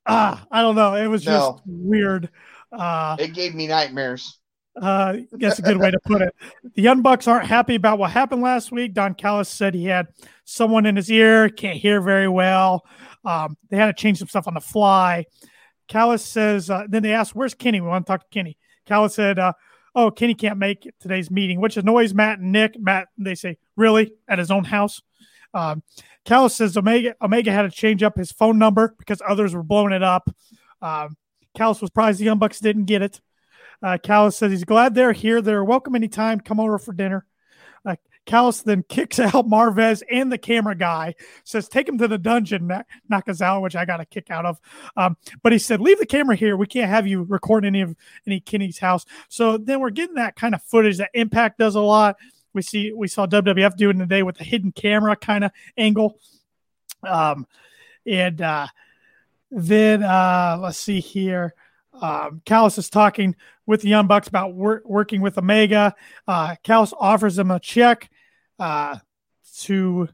Ah, 0.06 0.46
I 0.52 0.62
don't 0.62 0.76
know. 0.76 0.94
It 0.96 1.08
was 1.08 1.24
just 1.24 1.62
weird. 1.66 2.30
Uh, 2.72 3.16
it 3.18 3.34
gave 3.34 3.56
me 3.56 3.68
nightmares. 3.68 4.38
Uh, 4.80 5.18
that's 5.32 5.60
a 5.60 5.62
good 5.62 5.78
way 5.78 5.90
to 5.90 6.00
put 6.06 6.22
it. 6.22 6.36
The 6.76 6.82
Young 6.82 7.02
Bucks 7.02 7.28
aren't 7.28 7.48
happy 7.48 7.76
about 7.76 7.98
what 7.98 8.12
happened 8.12 8.42
last 8.42 8.72
week. 8.72 8.94
Don 8.94 9.14
Callis 9.14 9.48
said 9.48 9.74
he 9.74 9.86
had 9.86 10.08
someone 10.44 10.86
in 10.86 10.96
his 10.96 11.10
ear, 11.10 11.50
can't 11.50 11.78
hear 11.78 12.02
very 12.02 12.28
well. 12.28 12.86
Um, 13.24 13.58
they 13.70 13.78
had 13.78 13.86
to 13.88 13.94
change 13.94 14.20
some 14.20 14.28
stuff 14.28 14.48
on 14.48 14.54
the 14.54 14.62
fly. 14.62 15.26
Callis 15.88 16.26
says, 16.26 16.70
uh, 16.70 16.86
then 16.90 17.04
they 17.04 17.14
asked, 17.14 17.36
Where's 17.36 17.54
Kenny? 17.54 17.80
We 17.80 17.88
want 17.88 18.06
to 18.06 18.12
talk 18.12 18.22
to 18.22 18.34
Kenny. 18.34 18.58
Callis 18.86 19.16
said, 19.16 19.40
uh, 19.40 19.54
oh, 19.96 20.12
Kenny 20.12 20.34
can't 20.34 20.60
make 20.60 20.92
today's 21.00 21.32
meeting, 21.32 21.62
which 21.62 21.78
annoys 21.78 22.14
Matt 22.14 22.40
and 22.40 22.52
Nick. 22.52 22.80
Matt, 22.80 23.08
they 23.18 23.36
say, 23.36 23.58
really? 23.76 24.14
At 24.28 24.40
his 24.40 24.52
own 24.52 24.66
house? 24.66 25.02
Um, 25.54 25.84
Callis 26.26 26.56
says 26.56 26.76
Omega 26.76 27.16
Omega 27.22 27.52
had 27.52 27.62
to 27.62 27.72
change 27.72 28.04
up 28.04 28.18
his 28.18 28.32
phone 28.32 28.58
number 28.58 28.94
because 29.00 29.22
others 29.28 29.56
were 29.56 29.64
blowing 29.64 29.94
it 29.94 30.04
up. 30.04 30.30
Um, 30.82 31.16
Callis 31.56 31.80
was 31.82 31.88
surprised 31.88 32.20
the 32.20 32.26
Young 32.26 32.40
Bucks 32.40 32.60
didn't 32.60 32.86
get 32.86 33.02
it. 33.02 33.22
Uh, 33.82 33.98
Callis 34.02 34.36
says 34.38 34.52
he's 34.52 34.66
glad 34.66 34.96
they're 34.96 35.14
here. 35.14 35.42
They're 35.42 35.64
welcome 35.64 35.96
anytime. 35.96 36.40
Come 36.42 36.60
over 36.60 36.78
for 36.78 36.92
dinner. 36.92 37.26
Callis 38.26 38.62
then 38.62 38.84
kicks 38.88 39.20
out 39.20 39.48
Marvez 39.48 40.02
and 40.12 40.32
the 40.32 40.38
camera 40.38 40.76
guy, 40.76 41.16
says, 41.44 41.68
Take 41.68 41.88
him 41.88 41.98
to 42.00 42.08
the 42.08 42.18
dungeon, 42.18 42.70
Nakazawa, 43.12 43.62
which 43.62 43.76
I 43.76 43.86
got 43.86 44.02
a 44.02 44.06
kick 44.06 44.30
out 44.30 44.46
of. 44.46 44.60
Um, 44.98 45.18
but 45.44 45.52
he 45.52 45.60
said, 45.60 45.82
Leave 45.82 46.00
the 46.00 46.06
camera 46.06 46.36
here. 46.36 46.58
We 46.58 46.68
can't 46.68 46.90
have 46.90 47.08
you 47.08 47.24
record 47.24 47.66
any 47.66 47.82
of 47.82 47.96
any 48.28 48.40
Kenny's 48.40 48.80
house. 48.80 49.06
So 49.30 49.58
then 49.58 49.80
we're 49.80 49.90
getting 49.90 50.16
that 50.16 50.36
kind 50.36 50.56
of 50.56 50.64
footage 50.64 50.98
that 50.98 51.12
Impact 51.14 51.60
does 51.60 51.76
a 51.76 51.82
lot. 51.82 52.18
We 52.54 52.62
see 52.62 52.94
we 52.94 53.08
saw 53.08 53.28
WWF 53.28 53.76
doing 53.76 54.00
today 54.00 54.24
with 54.24 54.38
the 54.38 54.44
hidden 54.44 54.72
camera 54.72 55.16
kind 55.16 55.44
of 55.44 55.52
angle. 55.78 56.20
Um, 57.04 57.48
and 58.06 58.42
uh, 58.42 58.68
then 59.52 60.04
uh, 60.04 60.58
let's 60.62 60.78
see 60.78 61.00
here. 61.00 61.54
Um, 62.02 62.42
is 62.50 62.90
talking 62.90 63.36
with 63.66 63.82
the 63.82 63.90
Young 63.90 64.08
Bucks 64.08 64.28
about 64.28 64.54
wor- 64.54 64.84
working 64.86 65.22
with 65.22 65.38
Omega. 65.38 65.96
Uh, 66.28 66.56
offers 66.68 67.40
him 67.40 67.52
a 67.52 67.60
check 67.60 68.10
uh, 68.60 68.98
to 69.60 70.10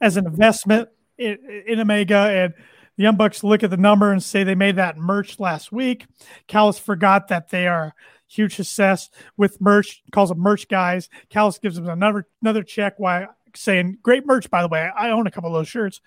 as 0.00 0.16
an 0.16 0.26
investment 0.26 0.88
in, 1.18 1.38
in, 1.66 1.80
Omega, 1.80 2.16
and 2.16 2.54
the 2.96 3.02
Young 3.02 3.16
Bucks 3.16 3.44
look 3.44 3.62
at 3.62 3.70
the 3.70 3.76
number 3.76 4.12
and 4.12 4.22
say 4.22 4.44
they 4.44 4.54
made 4.54 4.76
that 4.76 4.96
merch 4.96 5.38
last 5.38 5.72
week. 5.72 6.06
Callis 6.46 6.78
forgot 6.78 7.28
that 7.28 7.50
they 7.50 7.66
are 7.66 7.94
huge 8.26 8.56
success 8.56 9.10
with 9.36 9.60
merch. 9.60 10.02
Calls 10.12 10.30
them 10.30 10.38
merch 10.38 10.68
guys. 10.68 11.08
Callis 11.28 11.58
gives 11.58 11.76
them 11.76 11.88
another 11.88 12.26
another 12.42 12.62
check. 12.62 12.94
Why 12.98 13.26
saying 13.56 13.98
great 14.02 14.26
merch 14.26 14.50
by 14.50 14.62
the 14.62 14.68
way. 14.68 14.88
I 14.96 15.10
own 15.10 15.26
a 15.26 15.30
couple 15.30 15.50
of 15.50 15.60
those 15.60 15.68
shirts. 15.68 16.00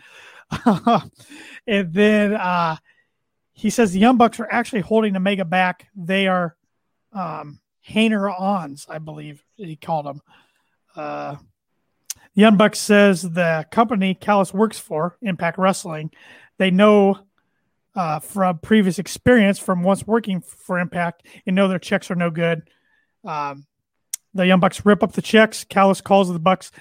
and 1.68 1.94
then 1.94 2.34
uh, 2.34 2.78
he 3.54 3.70
says 3.70 3.92
the 3.92 4.00
Young 4.00 4.18
Bucks 4.18 4.40
are 4.40 4.48
actually 4.50 4.82
holding 4.82 5.16
Omega 5.16 5.46
back. 5.46 5.88
They 5.96 6.28
are 6.28 6.56
um, 7.14 7.60
Hainer 7.88 8.30
ons, 8.40 8.86
I 8.90 9.00
believe 9.00 9.44
he 9.56 9.76
called 9.76 10.06
them. 10.06 10.22
Uh, 10.96 11.36
Young 12.38 12.56
Bucks 12.56 12.78
says 12.78 13.24
the 13.24 13.66
company 13.72 14.14
Callis 14.14 14.54
works 14.54 14.78
for, 14.78 15.18
Impact 15.24 15.58
Wrestling, 15.58 16.12
they 16.60 16.70
know 16.70 17.18
uh, 17.96 18.20
from 18.20 18.60
previous 18.60 19.00
experience 19.00 19.58
from 19.58 19.82
once 19.82 20.06
working 20.06 20.42
for 20.42 20.78
Impact 20.78 21.26
and 21.48 21.56
know 21.56 21.68
their 21.68 21.80
checks 21.80 22.12
are 22.12 22.16
no 22.16 22.30
good. 22.30 22.70
Um, 23.26 23.66
the 24.36 24.46
Young 24.46 24.60
Bucks 24.60 24.86
rip 24.86 25.02
up 25.02 25.14
the 25.14 25.22
checks. 25.24 25.64
Callis 25.64 26.00
calls 26.00 26.32
the 26.32 26.38
Bucks 26.38 26.72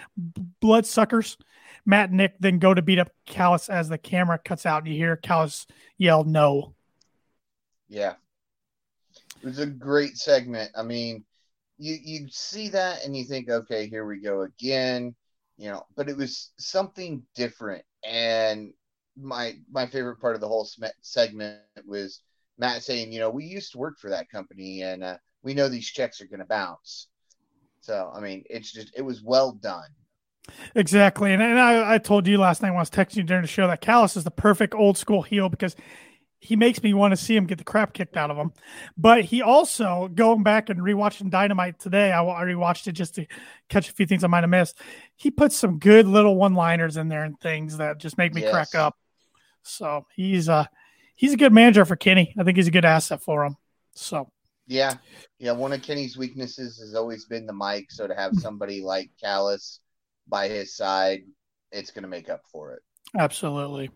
bloodsuckers. 0.60 1.38
Matt 1.86 2.10
and 2.10 2.18
Nick 2.18 2.34
then 2.38 2.58
go 2.58 2.74
to 2.74 2.82
beat 2.82 2.98
up 2.98 3.08
Callis 3.24 3.70
as 3.70 3.88
the 3.88 3.96
camera 3.96 4.38
cuts 4.38 4.66
out 4.66 4.82
and 4.82 4.92
you 4.92 4.98
hear 4.98 5.16
Callis 5.16 5.66
yell 5.96 6.24
no. 6.24 6.74
Yeah. 7.88 8.16
It 9.40 9.46
was 9.46 9.58
a 9.58 9.64
great 9.64 10.18
segment. 10.18 10.70
I 10.76 10.82
mean, 10.82 11.24
you 11.78 11.96
you 12.02 12.28
see 12.30 12.68
that 12.68 13.06
and 13.06 13.16
you 13.16 13.24
think, 13.24 13.48
okay, 13.48 13.86
here 13.86 14.04
we 14.04 14.20
go 14.20 14.42
again, 14.42 15.14
you 15.56 15.70
know, 15.70 15.84
but 15.96 16.08
it 16.08 16.16
was 16.16 16.52
something 16.58 17.22
different. 17.34 17.84
And 18.04 18.72
my 19.16 19.54
my 19.70 19.86
favorite 19.86 20.20
part 20.20 20.34
of 20.34 20.40
the 20.40 20.48
whole 20.48 20.68
segment 21.00 21.60
was 21.86 22.20
Matt 22.58 22.82
saying, 22.82 23.12
you 23.12 23.20
know, 23.20 23.30
we 23.30 23.44
used 23.44 23.72
to 23.72 23.78
work 23.78 23.98
for 23.98 24.10
that 24.10 24.30
company 24.30 24.82
and 24.82 25.02
uh, 25.02 25.16
we 25.42 25.54
know 25.54 25.68
these 25.68 25.90
checks 25.90 26.20
are 26.20 26.26
going 26.26 26.40
to 26.40 26.46
bounce. 26.46 27.08
So, 27.80 28.10
I 28.14 28.20
mean, 28.20 28.44
it's 28.50 28.72
just, 28.72 28.92
it 28.96 29.02
was 29.02 29.22
well 29.22 29.52
done. 29.52 29.88
Exactly. 30.74 31.32
And, 31.32 31.42
and 31.42 31.58
I, 31.58 31.94
I 31.94 31.98
told 31.98 32.26
you 32.26 32.38
last 32.38 32.62
night 32.62 32.70
when 32.70 32.78
I 32.78 32.82
was 32.82 32.90
texting 32.90 33.16
you 33.16 33.22
during 33.24 33.42
the 33.42 33.48
show 33.48 33.66
that 33.66 33.80
Callis 33.80 34.16
is 34.16 34.24
the 34.24 34.30
perfect 34.30 34.74
old 34.74 34.96
school 34.96 35.22
heel 35.22 35.48
because 35.48 35.76
he 36.38 36.56
makes 36.56 36.82
me 36.82 36.94
want 36.94 37.12
to 37.12 37.16
see 37.16 37.34
him 37.34 37.46
get 37.46 37.58
the 37.58 37.64
crap 37.64 37.92
kicked 37.92 38.16
out 38.16 38.30
of 38.30 38.36
him. 38.36 38.52
But 38.96 39.24
he 39.24 39.42
also, 39.42 40.08
going 40.14 40.42
back 40.42 40.68
and 40.68 40.80
rewatching 40.80 41.30
Dynamite 41.30 41.78
today, 41.78 42.12
I, 42.12 42.22
I 42.22 42.44
rewatched 42.44 42.86
it 42.86 42.92
just 42.92 43.14
to 43.16 43.26
catch 43.68 43.88
a 43.88 43.92
few 43.92 44.06
things 44.06 44.22
I 44.22 44.28
might 44.28 44.42
have 44.42 44.50
missed. 44.50 44.80
He 45.16 45.30
puts 45.30 45.56
some 45.56 45.78
good 45.78 46.06
little 46.06 46.36
one 46.36 46.54
liners 46.54 46.96
in 46.96 47.08
there 47.08 47.24
and 47.24 47.38
things 47.40 47.78
that 47.78 47.98
just 47.98 48.18
make 48.18 48.34
me 48.34 48.42
yes. 48.42 48.52
crack 48.52 48.74
up. 48.74 48.96
So 49.62 50.06
he's 50.14 50.48
a 50.48 50.52
uh, 50.52 50.64
he's 51.16 51.32
a 51.32 51.36
good 51.36 51.52
manager 51.52 51.84
for 51.84 51.96
Kenny. 51.96 52.34
I 52.38 52.44
think 52.44 52.56
he's 52.56 52.68
a 52.68 52.72
good 52.72 52.84
asset 52.84 53.22
for 53.22 53.44
him. 53.44 53.56
So 53.94 54.30
yeah, 54.68 54.94
yeah. 55.38 55.52
One 55.52 55.72
of 55.72 55.82
Kenny's 55.82 56.16
weaknesses 56.16 56.78
has 56.78 56.94
always 56.94 57.24
been 57.24 57.46
the 57.46 57.52
mic. 57.52 57.90
So 57.90 58.06
to 58.06 58.14
have 58.14 58.34
somebody 58.34 58.82
like 58.82 59.10
Callis 59.20 59.80
by 60.28 60.48
his 60.48 60.76
side, 60.76 61.22
it's 61.72 61.90
going 61.90 62.02
to 62.02 62.08
make 62.08 62.28
up 62.30 62.42
for 62.52 62.74
it. 62.74 62.82
Absolutely. 63.14 63.90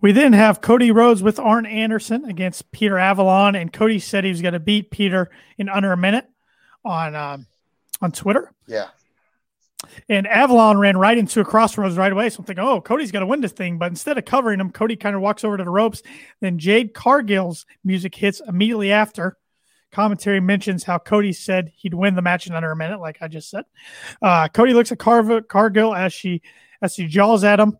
We 0.00 0.12
then 0.12 0.32
have 0.32 0.60
Cody 0.60 0.90
Rhodes 0.90 1.22
with 1.22 1.38
Arn 1.38 1.66
Anderson 1.66 2.26
against 2.26 2.70
Peter 2.70 2.98
Avalon, 2.98 3.54
and 3.54 3.72
Cody 3.72 3.98
said 3.98 4.24
he 4.24 4.30
was 4.30 4.42
going 4.42 4.54
to 4.54 4.60
beat 4.60 4.90
Peter 4.90 5.30
in 5.56 5.68
under 5.68 5.92
a 5.92 5.96
minute 5.96 6.26
on 6.84 7.14
um, 7.14 7.46
on 8.00 8.12
Twitter. 8.12 8.52
Yeah. 8.66 8.88
And 10.08 10.26
Avalon 10.26 10.78
ran 10.78 10.96
right 10.96 11.16
into 11.16 11.40
a 11.40 11.44
crossroads 11.44 11.96
right 11.96 12.12
away. 12.12 12.28
So 12.30 12.40
I'm 12.40 12.44
thinking, 12.44 12.64
oh, 12.64 12.80
Cody's 12.80 13.12
going 13.12 13.22
to 13.22 13.26
win 13.26 13.40
this 13.40 13.52
thing. 13.52 13.78
But 13.78 13.90
instead 13.90 14.18
of 14.18 14.24
covering 14.24 14.60
him, 14.60 14.70
Cody 14.70 14.96
kind 14.96 15.14
of 15.14 15.22
walks 15.22 15.44
over 15.44 15.56
to 15.56 15.64
the 15.64 15.70
ropes. 15.70 16.02
Then 16.40 16.58
Jade 16.58 16.92
Cargill's 16.92 17.66
music 17.84 18.14
hits 18.14 18.40
immediately 18.46 18.92
after. 18.92 19.36
Commentary 19.92 20.40
mentions 20.40 20.84
how 20.84 20.98
Cody 20.98 21.32
said 21.32 21.72
he'd 21.76 21.94
win 21.94 22.16
the 22.16 22.22
match 22.22 22.46
in 22.46 22.54
under 22.54 22.70
a 22.70 22.76
minute, 22.76 23.00
like 23.00 23.18
I 23.20 23.28
just 23.28 23.48
said. 23.48 23.64
Uh, 24.20 24.48
Cody 24.48 24.74
looks 24.74 24.92
at 24.92 24.98
Car- 24.98 25.42
Cargill 25.42 25.94
as 25.94 26.12
she 26.12 26.42
as 26.82 26.94
she 26.94 27.06
jaws 27.06 27.44
at 27.44 27.60
him. 27.60 27.78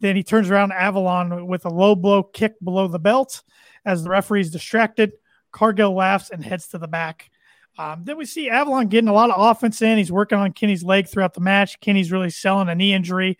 Then 0.00 0.16
he 0.16 0.22
turns 0.22 0.50
around 0.50 0.72
Avalon 0.72 1.46
with 1.46 1.64
a 1.64 1.70
low 1.70 1.94
blow 1.94 2.22
kick 2.22 2.54
below 2.62 2.88
the 2.88 2.98
belt. 2.98 3.42
As 3.84 4.02
the 4.02 4.10
referee's 4.10 4.50
distracted, 4.50 5.12
Cargill 5.52 5.94
laughs 5.94 6.30
and 6.30 6.44
heads 6.44 6.68
to 6.68 6.78
the 6.78 6.88
back. 6.88 7.30
Um, 7.78 8.02
then 8.04 8.16
we 8.16 8.26
see 8.26 8.50
Avalon 8.50 8.88
getting 8.88 9.08
a 9.08 9.12
lot 9.12 9.30
of 9.30 9.40
offense 9.40 9.80
in. 9.82 9.98
He's 9.98 10.12
working 10.12 10.38
on 10.38 10.52
Kenny's 10.52 10.82
leg 10.82 11.08
throughout 11.08 11.34
the 11.34 11.40
match. 11.40 11.80
Kenny's 11.80 12.10
really 12.10 12.30
selling 12.30 12.68
a 12.68 12.74
knee 12.74 12.92
injury. 12.92 13.38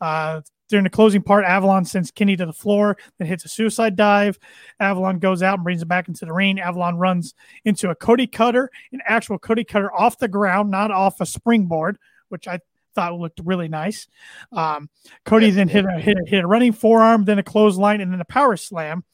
Uh, 0.00 0.42
during 0.68 0.84
the 0.84 0.90
closing 0.90 1.22
part, 1.22 1.44
Avalon 1.44 1.84
sends 1.84 2.12
Kenny 2.12 2.36
to 2.36 2.46
the 2.46 2.52
floor, 2.52 2.96
then 3.18 3.26
hits 3.26 3.44
a 3.44 3.48
suicide 3.48 3.96
dive. 3.96 4.38
Avalon 4.78 5.18
goes 5.18 5.42
out 5.42 5.54
and 5.54 5.64
brings 5.64 5.82
him 5.82 5.88
back 5.88 6.06
into 6.06 6.24
the 6.24 6.32
ring. 6.32 6.60
Avalon 6.60 6.96
runs 6.96 7.34
into 7.64 7.90
a 7.90 7.94
Cody 7.94 8.26
cutter, 8.26 8.70
an 8.92 9.00
actual 9.04 9.38
Cody 9.38 9.64
cutter 9.64 9.92
off 9.92 10.18
the 10.18 10.28
ground, 10.28 10.70
not 10.70 10.92
off 10.92 11.20
a 11.20 11.26
springboard, 11.26 11.98
which 12.28 12.46
I 12.46 12.60
thought 12.94 13.14
looked 13.18 13.40
really 13.44 13.68
nice. 13.68 14.06
Um, 14.52 14.88
Cody 15.24 15.46
yes, 15.46 15.56
then 15.56 15.68
hit 15.68 15.84
a, 15.84 16.00
hit, 16.00 16.16
a, 16.16 16.28
hit 16.28 16.44
a 16.44 16.46
running 16.46 16.72
forearm, 16.72 17.24
then 17.24 17.38
a 17.38 17.42
clothesline, 17.42 18.00
and 18.00 18.12
then 18.12 18.20
a 18.20 18.24
power 18.24 18.56
slam 18.56 19.04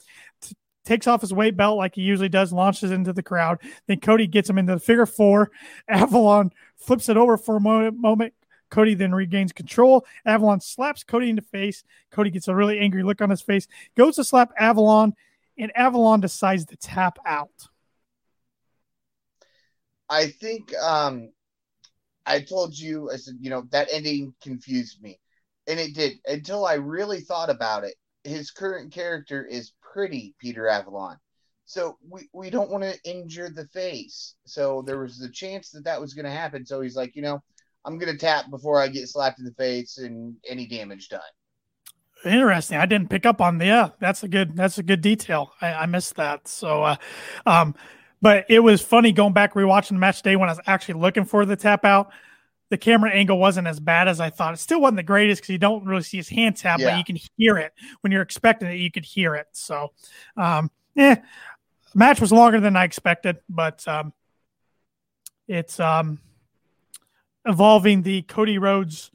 takes 0.87 1.07
off 1.07 1.21
his 1.21 1.35
weight 1.35 1.57
belt 1.57 1.77
like 1.77 1.97
he 1.97 2.03
usually 2.03 2.29
does, 2.29 2.53
launches 2.53 2.91
into 2.91 3.13
the 3.13 3.23
crowd. 3.23 3.61
Then 3.87 4.01
Cody 4.01 4.27
gets 4.27 4.49
him 4.49 4.57
into 4.57 4.75
the 4.75 4.81
figure 4.81 5.05
four. 5.05 5.51
Avalon 5.89 6.53
flips 6.77 7.09
it 7.09 7.17
over 7.17 7.37
for 7.37 7.57
a 7.57 7.61
moment. 7.61 8.33
Cody 8.71 8.95
then 8.95 9.15
regains 9.15 9.53
control. 9.53 10.07
Avalon 10.25 10.61
slaps 10.61 11.05
Cody 11.05 11.29
in 11.29 11.37
the 11.37 11.43
face. 11.43 11.85
Cody 12.11 12.31
gets 12.31 12.49
a 12.49 12.55
really 12.55 12.79
angry 12.79 13.03
look 13.03 13.21
on 13.21 13.31
his 13.31 13.43
face, 13.43 13.69
goes 13.97 14.17
to 14.17 14.25
slap 14.25 14.53
Avalon, 14.59 15.15
and 15.59 15.71
Avalon 15.77 16.21
decides 16.21 16.65
to 16.67 16.77
tap 16.77 17.19
out. 17.25 17.69
I 20.09 20.29
think 20.29 20.75
um, 20.77 21.31
I 22.27 22.41
told 22.41 22.77
you, 22.77 23.11
I 23.11 23.17
said, 23.17 23.37
you 23.41 23.51
know, 23.51 23.67
that 23.71 23.89
ending 23.93 24.35
confused 24.43 25.01
me. 25.03 25.21
And 25.69 25.79
it 25.81 25.95
did 25.95 26.19
until 26.27 26.67
I 26.67 26.75
really 26.75 27.21
thought 27.21 27.51
about 27.51 27.85
it. 27.85 27.95
His 28.25 28.51
current 28.51 28.93
character 28.93 29.45
is 29.45 29.73
pretty 29.81 30.35
Peter 30.41 30.67
Avalon. 30.67 31.17
So 31.65 31.99
we, 32.09 32.29
we 32.33 32.51
don't 32.51 32.71
want 32.71 32.85
to 32.85 32.99
injure 33.05 33.51
the 33.51 33.67
face. 33.69 34.35
So 34.45 34.83
there 34.87 34.99
was 34.99 35.19
the 35.19 35.29
chance 35.29 35.71
that 35.71 35.85
that 35.85 36.01
was 36.01 36.15
going 36.15 36.25
to 36.25 36.31
happen. 36.31 36.67
So 36.67 36.81
he's 36.81 36.97
like, 36.97 37.17
you 37.17 37.23
know, 37.23 37.43
I'm 37.85 37.99
going 37.99 38.13
to 38.13 38.19
tap 38.19 38.51
before 38.51 38.81
I 38.81 38.89
get 38.89 39.09
slapped 39.09 39.39
in 39.39 39.45
the 39.45 39.55
face 39.55 39.99
and 39.99 40.35
any 40.49 40.67
damage 40.67 41.09
done. 41.09 41.21
Interesting. 42.25 42.79
I 42.79 42.87
didn't 42.87 43.11
pick 43.11 43.27
up 43.27 43.41
on 43.41 43.59
the, 43.59 43.67
yeah, 43.67 43.91
that's 44.01 44.25
a 44.25 44.29
good, 44.29 44.57
that's 44.57 44.79
a 44.79 44.83
good 44.83 45.01
detail. 45.01 45.53
I, 45.61 45.73
I 45.73 45.87
missed 45.87 46.17
that. 46.17 46.49
So, 46.49 46.83
uh, 46.83 46.97
um, 47.47 47.75
but 48.27 48.45
it 48.49 48.59
was 48.59 48.83
funny 48.83 49.13
going 49.13 49.33
back 49.33 49.55
rewatching 49.55 49.91
the 49.91 49.95
match 49.95 50.21
day 50.21 50.35
when 50.35 50.49
I 50.49 50.53
was 50.53 50.61
actually 50.67 50.95
looking 51.01 51.25
for 51.25 51.47
the 51.47 51.55
tap 51.55 51.85
out 51.85 52.11
the 52.71 52.77
camera 52.77 53.13
angle 53.13 53.39
wasn't 53.39 53.69
as 53.69 53.79
bad 53.79 54.09
as 54.09 54.19
I 54.19 54.31
thought. 54.31 54.55
It 54.55 54.57
still 54.57 54.81
wasn't 54.81 54.97
the 54.97 55.05
greatest 55.05 55.43
because 55.43 55.53
you 55.53 55.59
don't 55.59 55.85
really 55.85 56.03
see 56.03 56.17
his 56.17 56.29
hand 56.29 56.57
tap, 56.57 56.81
yeah. 56.81 56.91
but 56.91 56.99
you 56.99 57.05
can 57.05 57.17
hear 57.37 57.57
it 57.59 57.73
when 58.01 58.13
you're 58.13 58.23
expecting 58.23 58.69
it. 58.69 58.79
You 58.79 58.91
could 58.91 59.05
hear 59.05 59.37
it. 59.37 59.47
So, 59.53 59.93
um, 60.37 60.73
yeah, 60.97 61.21
match 61.95 62.21
was 62.21 62.33
longer 62.33 62.59
than 62.59 62.75
I 62.75 62.83
expected, 62.83 63.37
but 63.49 63.87
um, 63.87 64.13
it's 65.47 65.79
um, 65.79 66.19
evolving 67.45 68.03
the 68.03 68.23
Cody 68.23 68.59
Rhodes, 68.59 69.13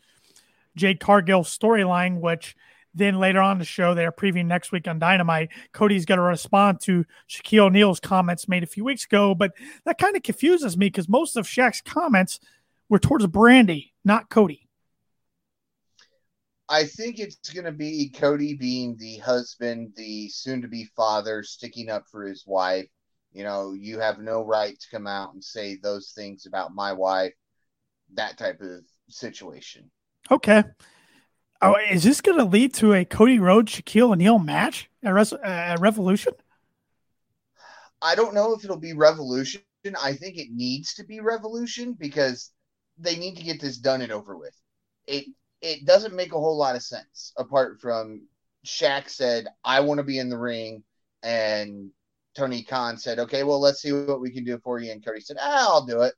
Jade 0.78 1.02
Cargill 1.02 1.44
storyline, 1.44 2.22
which 2.22 2.56
then 2.94 3.20
later 3.20 3.42
on 3.42 3.58
the 3.58 3.66
show 3.66 3.94
they're 3.94 4.12
previewing 4.12 4.48
next 4.48 4.72
week 4.72 4.88
on 4.88 5.00
Dynamite. 5.00 5.50
Cody's 5.72 6.06
going 6.06 6.18
to 6.18 6.24
respond 6.24 6.82
to 6.82 7.06
Shaquille 7.30 7.68
O'Neal's 7.68 8.00
comments 8.00 8.48
made 8.48 8.64
a 8.64 8.68
few 8.68 8.84
weeks 8.84 9.06
ago, 9.06 9.34
but 9.34 9.52
that 9.86 9.98
kind 9.98 10.16
of 10.16 10.24
confuses 10.24 10.78
me 10.78 10.88
because 10.88 11.10
most 11.10 11.38
of 11.38 11.46
Shaq's 11.46 11.82
comments– 11.82 12.40
were 12.92 13.00
towards 13.00 13.26
Brandi, 13.26 13.92
not 14.04 14.30
Cody. 14.30 14.68
I 16.68 16.84
think 16.84 17.20
it's 17.20 17.50
going 17.50 17.66
to 17.66 17.72
be 17.72 18.10
Cody 18.10 18.54
being 18.54 18.98
the 18.98 19.18
husband, 19.18 19.94
the 19.96 20.28
soon 20.28 20.62
to 20.62 20.68
be 20.68 20.90
father, 20.96 21.42
sticking 21.42 21.90
up 21.90 22.04
for 22.12 22.28
his 22.28 22.44
wife. 22.46 22.88
You 23.32 23.46
know, 23.46 23.74
you 23.74 24.00
have 24.00 24.20
no 24.20 24.44
right 24.44 24.78
to 24.78 24.90
come 24.92 25.08
out 25.08 25.34
and 25.34 25.42
say 25.42 25.78
those 25.78 26.12
things 26.12 26.46
about 26.46 26.76
my 26.76 26.92
wife, 26.92 27.34
that 28.16 28.38
type 28.38 28.60
of 28.60 28.82
situation. 29.08 29.90
Okay. 30.30 30.66
Oh, 31.62 31.76
is 31.90 32.04
this 32.04 32.22
going 32.22 32.40
to 32.40 32.46
lead 32.46 32.74
to 32.76 32.94
a 32.94 33.06
Cody 33.06 33.40
Rhodes 33.40 33.74
Shaquille 33.74 34.14
O'Neal 34.14 34.40
match 34.40 34.90
at, 35.04 35.14
Res- 35.14 35.34
Revolution? 35.80 36.34
I 38.02 38.16
don't 38.16 38.34
know 38.34 38.54
if 38.54 38.64
it'll 38.64 38.78
be 38.78 38.94
Revolution. 38.94 39.62
I 40.02 40.14
think 40.14 40.38
it 40.38 40.48
needs 40.52 40.96
to 40.96 41.04
be 41.04 41.20
Revolution 41.20 41.94
because 41.94 42.52
they 42.98 43.16
need 43.16 43.36
to 43.38 43.44
get 43.44 43.62
this 43.62 43.78
done 43.78 44.02
and 44.02 44.12
over 44.12 44.36
with. 44.38 44.56
It 45.08 45.26
it 45.62 45.86
doesn't 45.86 46.16
make 46.16 46.34
a 46.34 46.40
whole 46.40 46.58
lot 46.58 46.76
of 46.76 46.82
sense 46.82 47.34
apart 47.38 47.80
from 47.80 48.24
Shaq 48.66 49.10
said, 49.10 49.48
I 49.64 49.80
want 49.82 50.00
to 50.00 50.04
be 50.04 50.18
in 50.18 50.30
the 50.30 50.38
ring. 50.38 50.84
And 51.24 51.92
Tony 52.36 52.64
Khan 52.64 52.98
said, 52.98 53.20
okay, 53.20 53.44
well, 53.44 53.60
let's 53.60 53.82
see 53.82 53.92
what 53.92 54.22
we 54.22 54.32
can 54.32 54.44
do 54.44 54.58
for 54.64 54.80
you. 54.80 54.92
And 54.92 55.06
Cody 55.06 55.20
said, 55.20 55.38
ah, 55.40 55.68
I'll 55.70 55.86
do 55.86 56.02
it. 56.02 56.14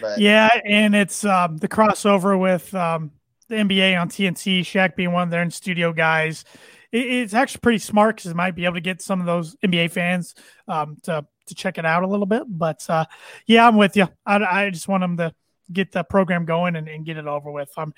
But 0.00 0.18
yeah, 0.18 0.48
and 0.64 0.94
it's 0.94 1.24
um, 1.24 1.58
the 1.58 1.68
crossover 1.68 2.38
with 2.38 2.74
um, 2.74 3.10
the 3.48 3.56
NBA 3.56 4.00
on 4.00 4.08
TNT, 4.08 4.60
Shaq 4.60 4.96
being 4.96 5.12
one 5.12 5.24
of 5.24 5.30
their 5.30 5.42
in 5.42 5.50
studio 5.50 5.92
guys. 5.92 6.44
It, 6.92 7.06
it's 7.06 7.34
actually 7.34 7.60
pretty 7.60 7.78
smart 7.78 8.16
because 8.16 8.30
it 8.30 8.36
might 8.36 8.54
be 8.54 8.64
able 8.64 8.74
to 8.74 8.80
get 8.80 9.02
some 9.02 9.20
of 9.20 9.26
those 9.26 9.56
NBA 9.56 9.90
fans 9.90 10.34
um, 10.68 10.96
to 11.04 11.26
to 11.46 11.54
check 11.54 11.78
it 11.78 11.86
out 11.86 12.02
a 12.02 12.08
little 12.08 12.26
bit. 12.26 12.42
But 12.46 12.84
uh, 12.88 13.04
yeah, 13.46 13.66
I'm 13.66 13.76
with 13.76 13.96
you. 13.96 14.08
I, 14.24 14.36
I 14.44 14.70
just 14.70 14.88
want 14.88 15.02
them 15.02 15.16
to 15.18 15.34
get 15.72 15.92
the 15.92 16.04
program 16.04 16.44
going 16.44 16.76
and, 16.76 16.88
and 16.88 17.04
get 17.04 17.16
it 17.16 17.26
over 17.26 17.50
with. 17.50 17.70
Um, 17.76 17.94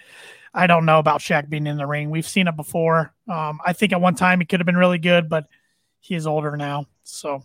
I 0.55 0.67
don't 0.67 0.87
know 0.87 0.99
about 0.99 1.21
Shaq 1.21 1.49
being 1.49 1.67
in 1.67 1.77
the 1.77 1.87
ring. 1.87 2.11
We've 2.11 2.27
seen 2.27 2.49
it 2.49 2.57
before. 2.57 3.15
Um, 3.29 3.61
I 3.65 3.73
think 3.73 3.93
at 3.93 4.01
one 4.01 4.15
time 4.15 4.41
he 4.41 4.47
could 4.47 4.61
have 4.61 4.67
been 4.67 4.77
really 4.77 4.99
good, 4.99 5.29
but 5.29 5.47
he 6.01 6.15
is 6.15 6.27
older 6.27 6.57
now. 6.57 6.87
So, 7.05 7.43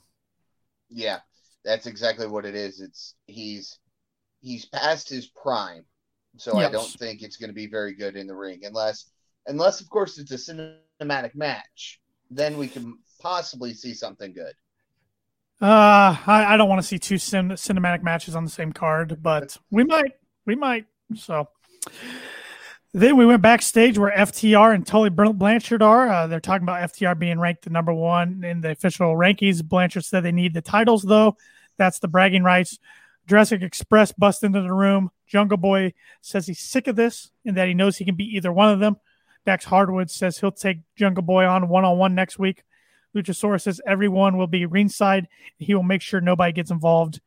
yeah, 0.89 1.19
that's 1.65 1.87
exactly 1.87 2.27
what 2.27 2.45
it 2.45 2.55
is. 2.55 2.79
It's 2.79 3.15
he's 3.27 3.79
he's 4.41 4.65
past 4.65 5.09
his 5.09 5.27
prime, 5.27 5.85
so 6.37 6.59
yes. 6.59 6.69
I 6.69 6.71
don't 6.71 6.89
think 6.89 7.21
it's 7.21 7.37
going 7.37 7.49
to 7.49 7.53
be 7.53 7.67
very 7.67 7.93
good 7.93 8.15
in 8.15 8.27
the 8.27 8.35
ring 8.35 8.61
unless 8.63 9.05
unless 9.47 9.81
of 9.81 9.89
course 9.89 10.17
it's 10.17 10.31
a 10.31 10.71
cinematic 11.01 11.35
match. 11.35 12.01
Then 12.31 12.57
we 12.57 12.67
can 12.67 12.97
possibly 13.21 13.73
see 13.73 13.93
something 13.93 14.33
good. 14.33 14.53
Uh, 15.61 16.17
I, 16.27 16.45
I 16.53 16.57
don't 16.57 16.67
want 16.67 16.81
to 16.81 16.87
see 16.87 16.99
two 16.99 17.17
cin- 17.17 17.49
cinematic 17.49 18.03
matches 18.03 18.35
on 18.35 18.43
the 18.43 18.51
same 18.51 18.73
card, 18.73 19.21
but 19.21 19.55
we 19.71 19.83
might, 19.83 20.13
we 20.45 20.55
might. 20.55 20.87
So 21.15 21.47
then 22.93 23.15
we 23.15 23.25
went 23.25 23.41
backstage 23.41 23.97
where 23.97 24.11
FTR 24.11 24.75
and 24.75 24.85
Tully 24.85 25.09
Blanchard 25.09 25.81
are. 25.81 26.09
Uh, 26.09 26.27
they're 26.27 26.39
talking 26.39 26.63
about 26.63 26.91
FTR 26.91 27.17
being 27.17 27.39
ranked 27.39 27.63
the 27.63 27.69
number 27.69 27.93
one 27.93 28.43
in 28.43 28.61
the 28.61 28.71
official 28.71 29.15
rankings. 29.15 29.63
Blanchard 29.63 30.05
said 30.05 30.21
they 30.21 30.31
need 30.31 30.53
the 30.53 30.61
titles, 30.61 31.03
though. 31.03 31.37
That's 31.77 31.99
the 31.99 32.07
bragging 32.07 32.43
rights. 32.43 32.77
Jurassic 33.27 33.61
Express 33.61 34.11
bust 34.11 34.43
into 34.43 34.61
the 34.61 34.73
room. 34.73 35.11
Jungle 35.27 35.57
Boy 35.57 35.93
says 36.21 36.47
he's 36.47 36.59
sick 36.59 36.87
of 36.87 36.95
this 36.95 37.31
and 37.45 37.55
that 37.57 37.67
he 37.67 37.73
knows 37.73 37.97
he 37.97 38.05
can 38.05 38.15
beat 38.15 38.33
either 38.33 38.51
one 38.51 38.69
of 38.69 38.79
them. 38.79 38.97
Dax 39.45 39.65
Harwood 39.65 40.09
says 40.09 40.37
he'll 40.37 40.51
take 40.51 40.79
Jungle 40.95 41.23
Boy 41.23 41.45
on 41.45 41.69
one 41.69 41.85
on 41.85 41.97
one 41.97 42.15
next 42.15 42.39
week. 42.39 42.63
Luchasaurus 43.15 43.61
says 43.61 43.81
everyone 43.85 44.37
will 44.37 44.47
be 44.47 44.65
ringside. 44.65 45.27
He 45.57 45.73
will 45.75 45.83
make 45.83 46.01
sure 46.01 46.19
nobody 46.21 46.51
gets 46.51 46.71
involved. 46.71 47.21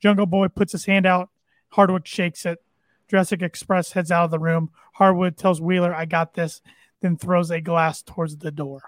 Jungle 0.00 0.26
Boy 0.26 0.48
puts 0.48 0.72
his 0.72 0.86
hand 0.86 1.06
out. 1.06 1.30
Harwood 1.70 2.06
shakes 2.06 2.46
it. 2.46 2.62
Jurassic 3.08 3.42
Express 3.42 3.92
heads 3.92 4.10
out 4.10 4.24
of 4.24 4.30
the 4.30 4.38
room. 4.38 4.70
Harwood 4.94 5.36
tells 5.36 5.60
Wheeler, 5.60 5.94
I 5.94 6.04
got 6.04 6.34
this, 6.34 6.60
then 7.00 7.16
throws 7.16 7.50
a 7.50 7.60
glass 7.60 8.02
towards 8.02 8.36
the 8.36 8.50
door. 8.50 8.82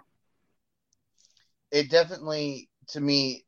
It 1.70 1.90
definitely, 1.90 2.68
to 2.88 3.00
me, 3.00 3.44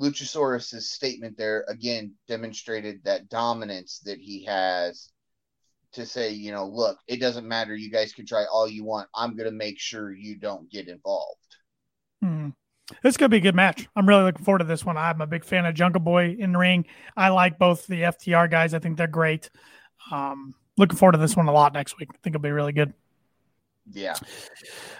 Luchasaurus' 0.00 0.82
statement 0.82 1.36
there 1.36 1.64
again 1.68 2.14
demonstrated 2.28 3.02
that 3.04 3.28
dominance 3.28 4.00
that 4.04 4.18
he 4.18 4.44
has 4.44 5.10
to 5.92 6.06
say, 6.06 6.30
you 6.30 6.52
know, 6.52 6.66
look, 6.66 6.98
it 7.06 7.20
doesn't 7.20 7.48
matter. 7.48 7.74
You 7.74 7.90
guys 7.90 8.12
can 8.12 8.26
try 8.26 8.44
all 8.44 8.68
you 8.68 8.84
want. 8.84 9.08
I'm 9.14 9.36
going 9.36 9.48
to 9.50 9.56
make 9.56 9.78
sure 9.78 10.12
you 10.12 10.36
don't 10.36 10.70
get 10.70 10.88
involved. 10.88 11.56
Hmm. 12.22 12.50
This 13.02 13.16
could 13.16 13.30
be 13.30 13.36
a 13.36 13.40
good 13.40 13.54
match. 13.54 13.86
I'm 13.96 14.08
really 14.08 14.24
looking 14.24 14.44
forward 14.44 14.60
to 14.60 14.64
this 14.64 14.84
one. 14.84 14.96
I'm 14.96 15.20
a 15.20 15.26
big 15.26 15.44
fan 15.44 15.66
of 15.66 15.74
Jungle 15.74 16.00
Boy 16.00 16.36
in 16.38 16.52
the 16.52 16.58
ring. 16.58 16.86
I 17.16 17.28
like 17.28 17.58
both 17.58 17.86
the 17.86 18.02
FTR 18.02 18.50
guys. 18.50 18.72
I 18.72 18.78
think 18.78 18.96
they're 18.96 19.06
great. 19.06 19.50
Um, 20.10 20.54
looking 20.78 20.96
forward 20.96 21.12
to 21.12 21.18
this 21.18 21.36
one 21.36 21.48
a 21.48 21.52
lot 21.52 21.74
next 21.74 21.98
week. 21.98 22.08
I 22.14 22.16
think 22.22 22.34
it'll 22.34 22.42
be 22.42 22.50
really 22.50 22.72
good. 22.72 22.94
Yeah. 23.90 24.14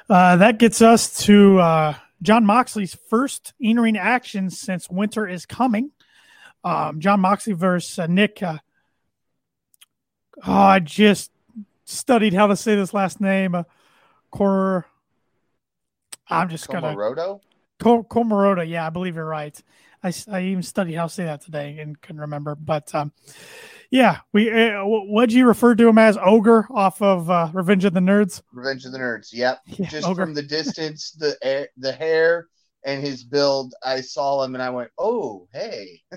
Uh, 0.09 0.37
that 0.37 0.59
gets 0.59 0.83
us 0.83 1.19
to 1.25 1.59
uh, 1.61 1.95
Jon 2.23 2.45
Moxley's 2.45 2.97
first 3.09 3.53
in 3.61 3.79
ring 3.79 3.97
action 3.97 4.51
since 4.51 4.91
winter 4.91 5.27
is 5.27 5.47
coming. 5.47 5.93
Um, 6.65 7.01
Jon 7.01 7.21
Moxley 7.21 7.53
versus 7.53 7.99
uh, 7.99 8.07
Nick. 8.07 8.43
Uh, 8.43 8.59
oh, 10.47 10.53
I 10.53 10.81
just 10.81 11.31
studied 11.85 12.35
how 12.35 12.49
to 12.49 12.57
say 12.57 12.75
this 12.75 12.93
last 12.93 13.21
name. 13.21 13.55
Uh, 13.55 13.63
Cor 14.31 14.87
I'm 16.29 16.49
just 16.49 16.69
gonna 16.69 16.95
Comoroto. 16.95 17.41
Comoroto, 17.81 18.69
yeah, 18.69 18.87
I 18.87 18.91
believe 18.91 19.17
you're 19.17 19.25
right. 19.25 19.59
I, 20.03 20.13
I 20.31 20.43
even 20.43 20.63
studied 20.63 20.95
how 20.95 21.05
to 21.05 21.13
say 21.13 21.25
that 21.25 21.41
today 21.41 21.79
and 21.79 22.01
couldn't 22.01 22.21
remember. 22.21 22.55
But 22.55 22.95
um, 22.95 23.13
yeah, 23.91 24.19
we 24.33 24.51
uh, 24.51 24.85
what'd 24.85 25.33
you 25.33 25.47
refer 25.47 25.75
to 25.75 25.89
him 25.89 25.99
as? 25.99 26.19
Ogre 26.21 26.67
off 26.71 27.01
of 27.01 27.31
uh, 27.31 27.51
Revenge 27.53 27.85
of 27.85 27.95
the 27.95 28.01
Nerds. 28.01 28.43
Revenge 28.53 28.85
of 28.85 28.93
the 28.93 28.99
Nerds. 28.99 29.29
Yep. 29.33 29.61
Yeah, 29.67 29.89
just 29.89 30.07
ogre. 30.07 30.25
from 30.25 30.35
the 30.35 30.43
distance, 30.43 31.13
the 31.13 31.37
air, 31.43 31.69
the 31.77 31.93
hair 31.93 32.49
and 32.85 33.03
his 33.03 33.25
build, 33.25 33.75
I 33.85 34.01
saw 34.01 34.43
him 34.43 34.55
and 34.55 34.63
I 34.63 34.71
went, 34.71 34.91
"Oh, 34.99 35.49
hey." 35.53 36.03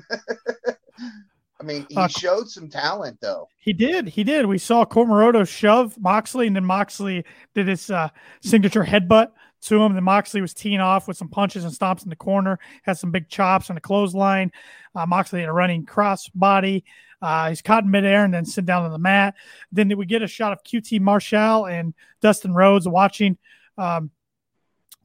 I 1.61 1.63
mean, 1.63 1.85
he 1.89 1.95
uh, 1.95 2.07
showed 2.07 2.49
some 2.49 2.69
talent 2.69 3.19
though. 3.21 3.47
He 3.59 3.71
did. 3.71 4.07
He 4.07 4.23
did. 4.23 4.47
We 4.47 4.57
saw 4.57 4.83
Comoroto 4.83 5.47
shove 5.47 5.97
Moxley, 5.99 6.47
and 6.47 6.55
then 6.55 6.65
Moxley 6.65 7.23
did 7.53 7.67
his 7.67 7.89
uh, 7.91 8.09
signature 8.41 8.83
headbutt 8.83 9.27
to 9.63 9.81
him. 9.81 9.93
Then 9.93 10.03
Moxley 10.03 10.41
was 10.41 10.55
teeing 10.55 10.79
off 10.79 11.07
with 11.07 11.17
some 11.17 11.29
punches 11.29 11.63
and 11.63 11.71
stomps 11.71 12.03
in 12.03 12.09
the 12.09 12.15
corner, 12.15 12.57
had 12.83 12.97
some 12.97 13.11
big 13.11 13.29
chops 13.29 13.69
and 13.69 13.77
a 13.77 13.81
clothesline. 13.81 14.51
Uh, 14.95 15.05
Moxley 15.05 15.41
had 15.41 15.49
a 15.49 15.53
running 15.53 15.85
cross 15.85 16.27
body. 16.29 16.83
Uh, 17.21 17.49
he's 17.49 17.61
caught 17.61 17.83
in 17.83 17.91
midair 17.91 18.23
and 18.23 18.33
then 18.33 18.45
sit 18.45 18.65
down 18.65 18.83
on 18.83 18.91
the 18.91 18.97
mat. 18.97 19.35
Then 19.71 19.95
we 19.97 20.05
get 20.05 20.21
a 20.21 20.27
shot 20.27 20.53
of 20.53 20.63
QT 20.63 20.99
Marshall 20.99 21.67
and 21.67 21.93
Dustin 22.21 22.53
Rhodes 22.53 22.87
watching, 22.87 23.37
um, 23.77 24.11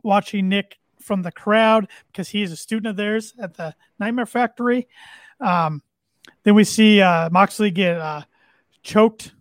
watching 0.03 0.49
Nick 0.49 0.79
from 1.01 1.23
the 1.23 1.33
crowd 1.33 1.89
because 2.09 2.29
he 2.29 2.43
is 2.43 2.53
a 2.53 2.57
student 2.57 2.87
of 2.87 2.97
theirs 2.97 3.35
at 3.39 3.55
the 3.55 3.75
Nightmare 3.99 4.27
Factory. 4.27 4.89
Um, 5.41 5.83
then 6.43 6.55
we 6.55 6.64
see 6.64 7.01
uh, 7.01 7.31
Moxley 7.31 7.71
get 7.71 7.99
uh, 7.99 8.23
choked 8.83 9.33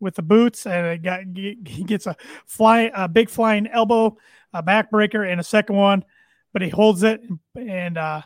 with 0.00 0.14
the 0.14 0.22
boots, 0.22 0.66
and 0.66 1.02
got, 1.02 1.20
he 1.34 1.84
gets 1.86 2.06
a 2.06 2.16
fly, 2.44 2.90
a 2.94 3.08
big 3.08 3.30
flying 3.30 3.66
elbow 3.66 4.16
a 4.52 4.62
backbreaker, 4.62 5.30
and 5.30 5.40
a 5.40 5.44
second 5.44 5.76
one, 5.76 6.04
but 6.52 6.62
he 6.62 6.68
holds 6.68 7.02
it 7.02 7.22
and 7.54 7.98
uh, 7.98 8.22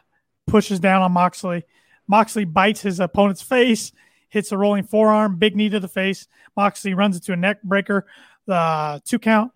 pushes 0.47 0.81
down 0.81 1.03
on 1.03 1.13
Moxley. 1.13 1.65
Moxley 2.11 2.45
bites 2.45 2.81
his 2.81 2.99
opponent's 2.99 3.41
face, 3.41 3.93
hits 4.31 4.51
a 4.51 4.59
rolling 4.59 4.83
forearm, 4.83 5.37
big 5.37 5.55
knee 5.55 5.69
to 5.69 5.79
the 5.79 5.87
face. 5.87 6.27
Moxley 6.57 6.93
runs 6.93 7.15
into 7.15 7.33
a 7.33 7.37
neck 7.37 7.63
breaker, 7.63 8.05
the 8.47 8.55
uh, 8.55 8.99
two 9.05 9.21
count. 9.21 9.53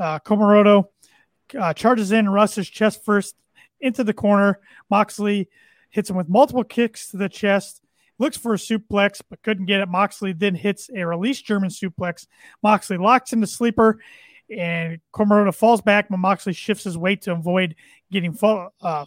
Uh, 0.00 0.18
Comoroto 0.18 0.88
uh, 1.56 1.72
charges 1.74 2.10
in, 2.10 2.28
rushes 2.28 2.68
chest 2.68 3.04
first 3.04 3.36
into 3.80 4.02
the 4.02 4.12
corner. 4.12 4.58
Moxley 4.90 5.48
hits 5.90 6.10
him 6.10 6.16
with 6.16 6.28
multiple 6.28 6.64
kicks 6.64 7.08
to 7.12 7.18
the 7.18 7.28
chest. 7.28 7.82
Looks 8.18 8.36
for 8.36 8.54
a 8.54 8.56
suplex, 8.56 9.20
but 9.30 9.40
couldn't 9.42 9.66
get 9.66 9.80
it. 9.80 9.88
Moxley 9.88 10.32
then 10.32 10.56
hits 10.56 10.90
a 10.92 11.06
release 11.06 11.40
German 11.40 11.70
suplex. 11.70 12.26
Moxley 12.64 12.96
locks 12.96 13.32
into 13.32 13.46
sleeper 13.46 14.00
and 14.50 14.98
Comoroto 15.14 15.54
falls 15.54 15.80
back, 15.80 16.08
but 16.08 16.16
Moxley 16.16 16.52
shifts 16.52 16.82
his 16.82 16.98
weight 16.98 17.22
to 17.22 17.32
avoid 17.32 17.76
getting 18.10 18.32
fall, 18.32 18.74
uh, 18.82 19.06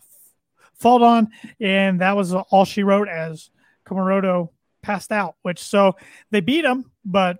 fall 0.77 1.03
on, 1.03 1.29
and 1.59 2.01
that 2.01 2.15
was 2.15 2.33
all 2.33 2.65
she 2.65 2.83
wrote 2.83 3.09
as 3.09 3.49
Comoroto 3.87 4.49
passed 4.81 5.11
out. 5.11 5.35
Which 5.41 5.59
so 5.59 5.95
they 6.31 6.41
beat 6.41 6.65
him, 6.65 6.91
but 7.03 7.39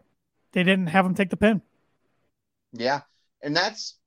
they 0.52 0.64
didn't 0.64 0.88
have 0.88 1.06
him 1.06 1.16
take 1.16 1.30
the 1.30 1.38
pin. 1.38 1.62
Yeah, 2.74 3.02
and 3.42 3.56
that's 3.56 3.98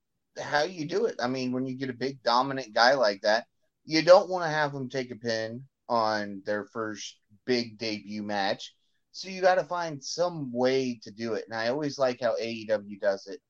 how 0.41 0.65
you 0.65 0.87
do 0.87 1.07
it. 1.07 1.17
I 1.21 1.29
mean, 1.29 1.53
when 1.53 1.67
you 1.67 1.75
get 1.77 1.91
a 1.91 1.95
big 1.95 2.23
dominant 2.23 2.75
guy 2.75 2.95
like 2.95 3.23
that, 3.23 3.47
you 3.85 4.03
don't 4.03 4.29
want 4.29 4.45
to 4.45 4.51
have 4.51 4.73
them 4.73 4.89
take 4.89 5.11
a 5.11 5.17
pin 5.17 5.65
on 5.89 6.43
their 6.45 6.65
first 6.65 7.17
big 7.47 7.79
debut 7.79 8.23
match. 8.23 8.75
So 9.13 9.29
you 9.29 9.41
got 9.41 9.57
to 9.57 9.65
find 9.65 10.03
some 10.05 10.53
way 10.53 11.01
to 11.03 11.11
do 11.11 11.35
it. 11.35 11.45
And 11.49 11.59
I 11.59 11.69
always 11.69 11.99
like 11.99 12.21
how 12.21 12.37
AEW 12.41 13.01
does 13.01 13.27
it 13.27 13.41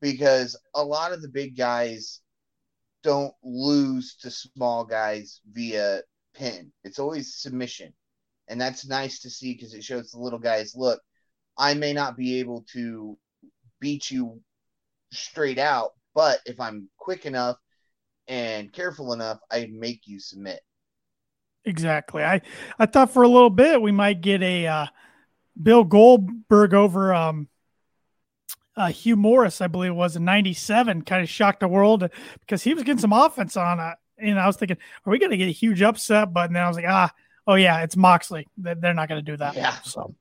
because 0.00 0.56
a 0.74 0.82
lot 0.82 1.12
of 1.12 1.22
the 1.22 1.28
big 1.28 1.56
guys 1.56 2.20
don't 3.02 3.34
lose 3.42 4.16
to 4.16 4.30
small 4.30 4.84
guys 4.84 5.40
via 5.50 6.00
pin. 6.34 6.72
It's 6.84 6.98
always 6.98 7.34
submission. 7.34 7.92
And 8.48 8.60
that's 8.60 8.86
nice 8.86 9.20
to 9.20 9.30
see 9.30 9.54
because 9.54 9.74
it 9.74 9.84
shows 9.84 10.10
the 10.10 10.18
little 10.18 10.38
guys 10.38 10.74
look, 10.74 11.00
I 11.56 11.74
may 11.74 11.92
not 11.92 12.16
be 12.16 12.40
able 12.40 12.64
to 12.72 13.16
beat 13.80 14.10
you 14.10 14.40
straight 15.12 15.58
out, 15.58 15.90
but 16.14 16.40
if 16.46 16.60
I'm 16.60 16.88
quick 16.98 17.26
enough 17.26 17.56
and 18.28 18.72
careful 18.72 19.12
enough, 19.12 19.38
I 19.50 19.68
make 19.70 20.02
you 20.06 20.18
submit. 20.20 20.60
Exactly. 21.64 22.24
I 22.24 22.40
I 22.78 22.86
thought 22.86 23.12
for 23.12 23.22
a 23.22 23.28
little 23.28 23.50
bit 23.50 23.82
we 23.82 23.92
might 23.92 24.20
get 24.20 24.42
a 24.42 24.66
uh, 24.66 24.86
Bill 25.62 25.84
Goldberg 25.84 26.74
over 26.74 27.14
um, 27.14 27.48
uh, 28.80 28.88
Hugh 28.88 29.16
Morris, 29.16 29.60
I 29.60 29.66
believe 29.66 29.90
it 29.90 29.94
was 29.94 30.16
in 30.16 30.24
'97, 30.24 31.02
kind 31.02 31.22
of 31.22 31.28
shocked 31.28 31.60
the 31.60 31.68
world 31.68 32.08
because 32.40 32.62
he 32.62 32.74
was 32.74 32.82
getting 32.82 33.00
some 33.00 33.12
offense 33.12 33.56
on 33.56 33.78
it. 33.80 33.96
And 34.18 34.38
I 34.38 34.46
was 34.46 34.56
thinking, 34.56 34.76
are 35.06 35.10
we 35.10 35.18
going 35.18 35.30
to 35.30 35.36
get 35.36 35.48
a 35.48 35.52
huge 35.52 35.82
upset? 35.82 36.32
But 36.32 36.52
then 36.52 36.62
I 36.62 36.68
was 36.68 36.76
like, 36.76 36.86
ah, 36.88 37.10
oh 37.46 37.54
yeah, 37.54 37.82
it's 37.82 37.96
Moxley. 37.96 38.46
They're 38.56 38.94
not 38.94 39.08
going 39.08 39.24
to 39.24 39.30
do 39.30 39.36
that. 39.36 39.54
Yeah. 39.54 39.74
So, 39.82 40.14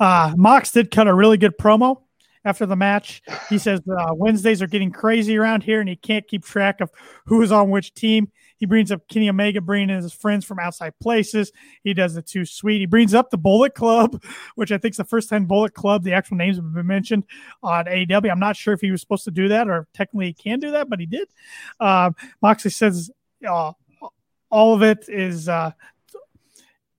uh, 0.00 0.34
Mox 0.36 0.72
did 0.72 0.90
cut 0.90 1.08
a 1.08 1.14
really 1.14 1.36
good 1.36 1.56
promo 1.58 2.02
after 2.44 2.66
the 2.66 2.76
match. 2.76 3.22
He 3.48 3.58
says 3.58 3.80
uh, 3.88 4.14
Wednesdays 4.14 4.62
are 4.62 4.66
getting 4.66 4.90
crazy 4.90 5.36
around 5.36 5.62
here, 5.62 5.80
and 5.80 5.88
he 5.88 5.96
can't 5.96 6.26
keep 6.26 6.44
track 6.44 6.80
of 6.80 6.90
who 7.26 7.42
is 7.42 7.52
on 7.52 7.70
which 7.70 7.94
team. 7.94 8.30
He 8.56 8.66
brings 8.66 8.92
up 8.92 9.08
Kenny 9.08 9.28
Omega, 9.28 9.60
bringing 9.60 9.90
in 9.90 10.02
his 10.02 10.12
friends 10.12 10.44
from 10.44 10.60
outside 10.60 10.94
places. 11.00 11.50
He 11.82 11.94
does 11.94 12.14
the 12.14 12.22
too 12.22 12.44
sweet. 12.44 12.78
He 12.78 12.86
brings 12.86 13.12
up 13.12 13.30
the 13.30 13.36
Bullet 13.36 13.74
Club, 13.74 14.22
which 14.54 14.70
I 14.70 14.78
think 14.78 14.92
is 14.92 14.98
the 14.98 15.04
first 15.04 15.28
time 15.28 15.46
Bullet 15.46 15.74
Club, 15.74 16.04
the 16.04 16.12
actual 16.12 16.36
names 16.36 16.56
have 16.56 16.72
been 16.72 16.86
mentioned 16.86 17.24
on 17.62 17.86
AEW. 17.86 18.30
I'm 18.30 18.38
not 18.38 18.56
sure 18.56 18.72
if 18.72 18.80
he 18.80 18.92
was 18.92 19.00
supposed 19.00 19.24
to 19.24 19.30
do 19.30 19.48
that 19.48 19.68
or 19.68 19.88
technically 19.94 20.26
he 20.26 20.32
can 20.32 20.60
do 20.60 20.70
that, 20.72 20.88
but 20.88 21.00
he 21.00 21.06
did. 21.06 21.28
Uh, 21.80 22.12
Moxley 22.40 22.70
says 22.70 23.10
uh, 23.48 23.72
all 24.48 24.74
of 24.74 24.82
it 24.82 25.08
is, 25.08 25.48
uh, 25.48 25.72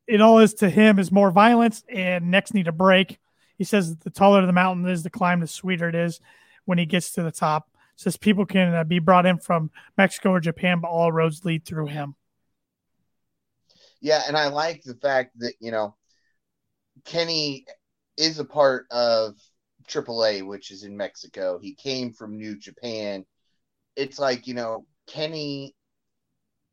it 0.05 0.19
all 0.19 0.39
is 0.39 0.55
to 0.55 0.69
him 0.69 0.99
is 0.99 1.13
more 1.13 1.31
violence 1.31 1.83
and 1.87 2.29
necks 2.29 2.53
need 2.53 2.67
a 2.67 2.73
break. 2.73 3.19
He 3.57 3.63
says 3.63 3.95
the 3.97 4.09
taller 4.09 4.45
the 4.45 4.51
mountain 4.51 4.87
is, 4.87 5.03
the 5.03 5.09
climb, 5.09 5.39
the 5.39 5.47
sweeter 5.47 5.89
it 5.89 5.95
is 5.95 6.19
when 6.65 6.77
he 6.77 6.85
gets 6.85 7.11
to 7.11 7.23
the 7.23 7.31
top 7.31 7.69
says 7.95 8.17
people 8.17 8.45
can 8.45 8.73
uh, 8.73 8.83
be 8.83 8.99
brought 8.99 9.25
in 9.25 9.37
from 9.37 9.71
Mexico 9.97 10.31
or 10.31 10.39
Japan, 10.39 10.79
but 10.79 10.89
all 10.89 11.11
roads 11.11 11.45
lead 11.45 11.65
through 11.65 11.87
him. 11.87 12.15
Yeah, 14.01 14.21
and 14.27 14.35
I 14.35 14.47
like 14.47 14.83
the 14.83 14.95
fact 14.95 15.39
that 15.39 15.53
you 15.59 15.71
know 15.71 15.95
Kenny 17.05 17.65
is 18.17 18.39
a 18.39 18.45
part 18.45 18.85
of 18.91 19.35
AAA, 19.87 20.45
which 20.45 20.71
is 20.71 20.83
in 20.83 20.97
Mexico. 20.97 21.59
He 21.59 21.75
came 21.75 22.11
from 22.11 22.37
New 22.37 22.57
Japan. 22.57 23.25
It's 23.95 24.19
like 24.19 24.47
you 24.47 24.53
know 24.53 24.85
Kenny 25.07 25.75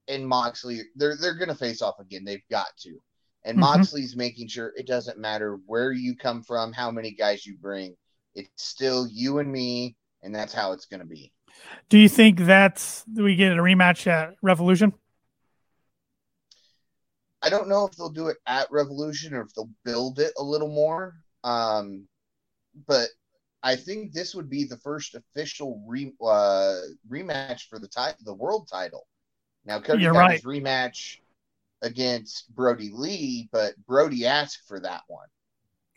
and 0.09 0.27
Moxley, 0.27 0.81
they're 0.97 1.17
they're 1.17 1.39
gonna 1.39 1.55
face 1.55 1.83
off 1.83 2.01
again. 2.01 2.25
They've 2.25 2.43
got 2.51 2.77
to. 2.81 2.99
And 3.45 3.55
mm-hmm. 3.55 3.79
Moxley's 3.79 4.17
making 4.17 4.49
sure 4.49 4.73
it 4.77 4.87
doesn't 4.87 5.19
matter 5.19 5.59
where 5.67 5.93
you 5.93 6.17
come 6.17 6.43
from, 6.43 6.73
how 6.73 6.91
many 6.91 7.13
guys 7.13 7.47
you 7.47 7.57
bring. 7.57 7.97
It's 8.35 8.51
still 8.57 9.07
you 9.09 9.39
and 9.39 9.51
me 9.51 9.97
and 10.23 10.35
that's 10.35 10.53
how 10.53 10.73
it's 10.73 10.87
going 10.87 11.01
to 11.01 11.07
be. 11.07 11.33
Do 11.89 11.99
you 11.99 12.09
think 12.09 12.41
that 12.41 13.05
we 13.15 13.37
get 13.37 13.53
a 13.53 13.57
rematch 13.57 14.07
at 14.07 14.35
Revolution? 14.43 14.93
I 17.43 17.49
don't 17.49 17.69
know 17.69 17.87
if 17.87 17.97
they'll 17.97 18.11
do 18.11 18.29
it 18.29 18.37
at 18.47 18.71
Revolution 18.71 19.35
or 19.35 19.43
if 19.43 19.55
they'll 19.55 19.71
build 19.85 20.19
it 20.19 20.33
a 20.39 20.43
little 20.43 20.69
more. 20.69 21.15
Um, 21.43 22.07
but 22.87 23.09
I 23.63 23.77
think 23.77 24.13
this 24.13 24.35
would 24.35 24.51
be 24.51 24.65
the 24.65 24.77
first 24.79 25.15
official 25.15 25.83
re, 25.87 26.13
uh, 26.23 26.77
rematch 27.11 27.69
for 27.69 27.79
the 27.79 27.89
title, 27.89 28.19
the 28.25 28.35
world 28.35 28.69
title. 28.71 29.07
Now 29.65 29.81
Cody 29.81 30.03
You're 30.03 30.13
got 30.13 30.21
right. 30.21 30.33
his 30.33 30.45
rematch 30.45 31.19
against 31.83 32.55
Brodie 32.55 32.91
Lee, 32.93 33.49
but 33.53 33.75
Brodie 33.87 34.27
asked 34.27 34.63
for 34.67 34.81
that 34.81 35.03
one. 35.09 35.27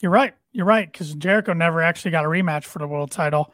You're 0.02 0.12
right. 0.12 0.34
You're 0.52 0.66
right 0.66 0.92
because 0.92 1.14
Jericho 1.14 1.54
never 1.54 1.82
actually 1.82 2.12
got 2.12 2.26
a 2.26 2.28
rematch 2.28 2.66
for 2.66 2.80
the 2.80 2.88
world 2.88 3.12
title. 3.12 3.54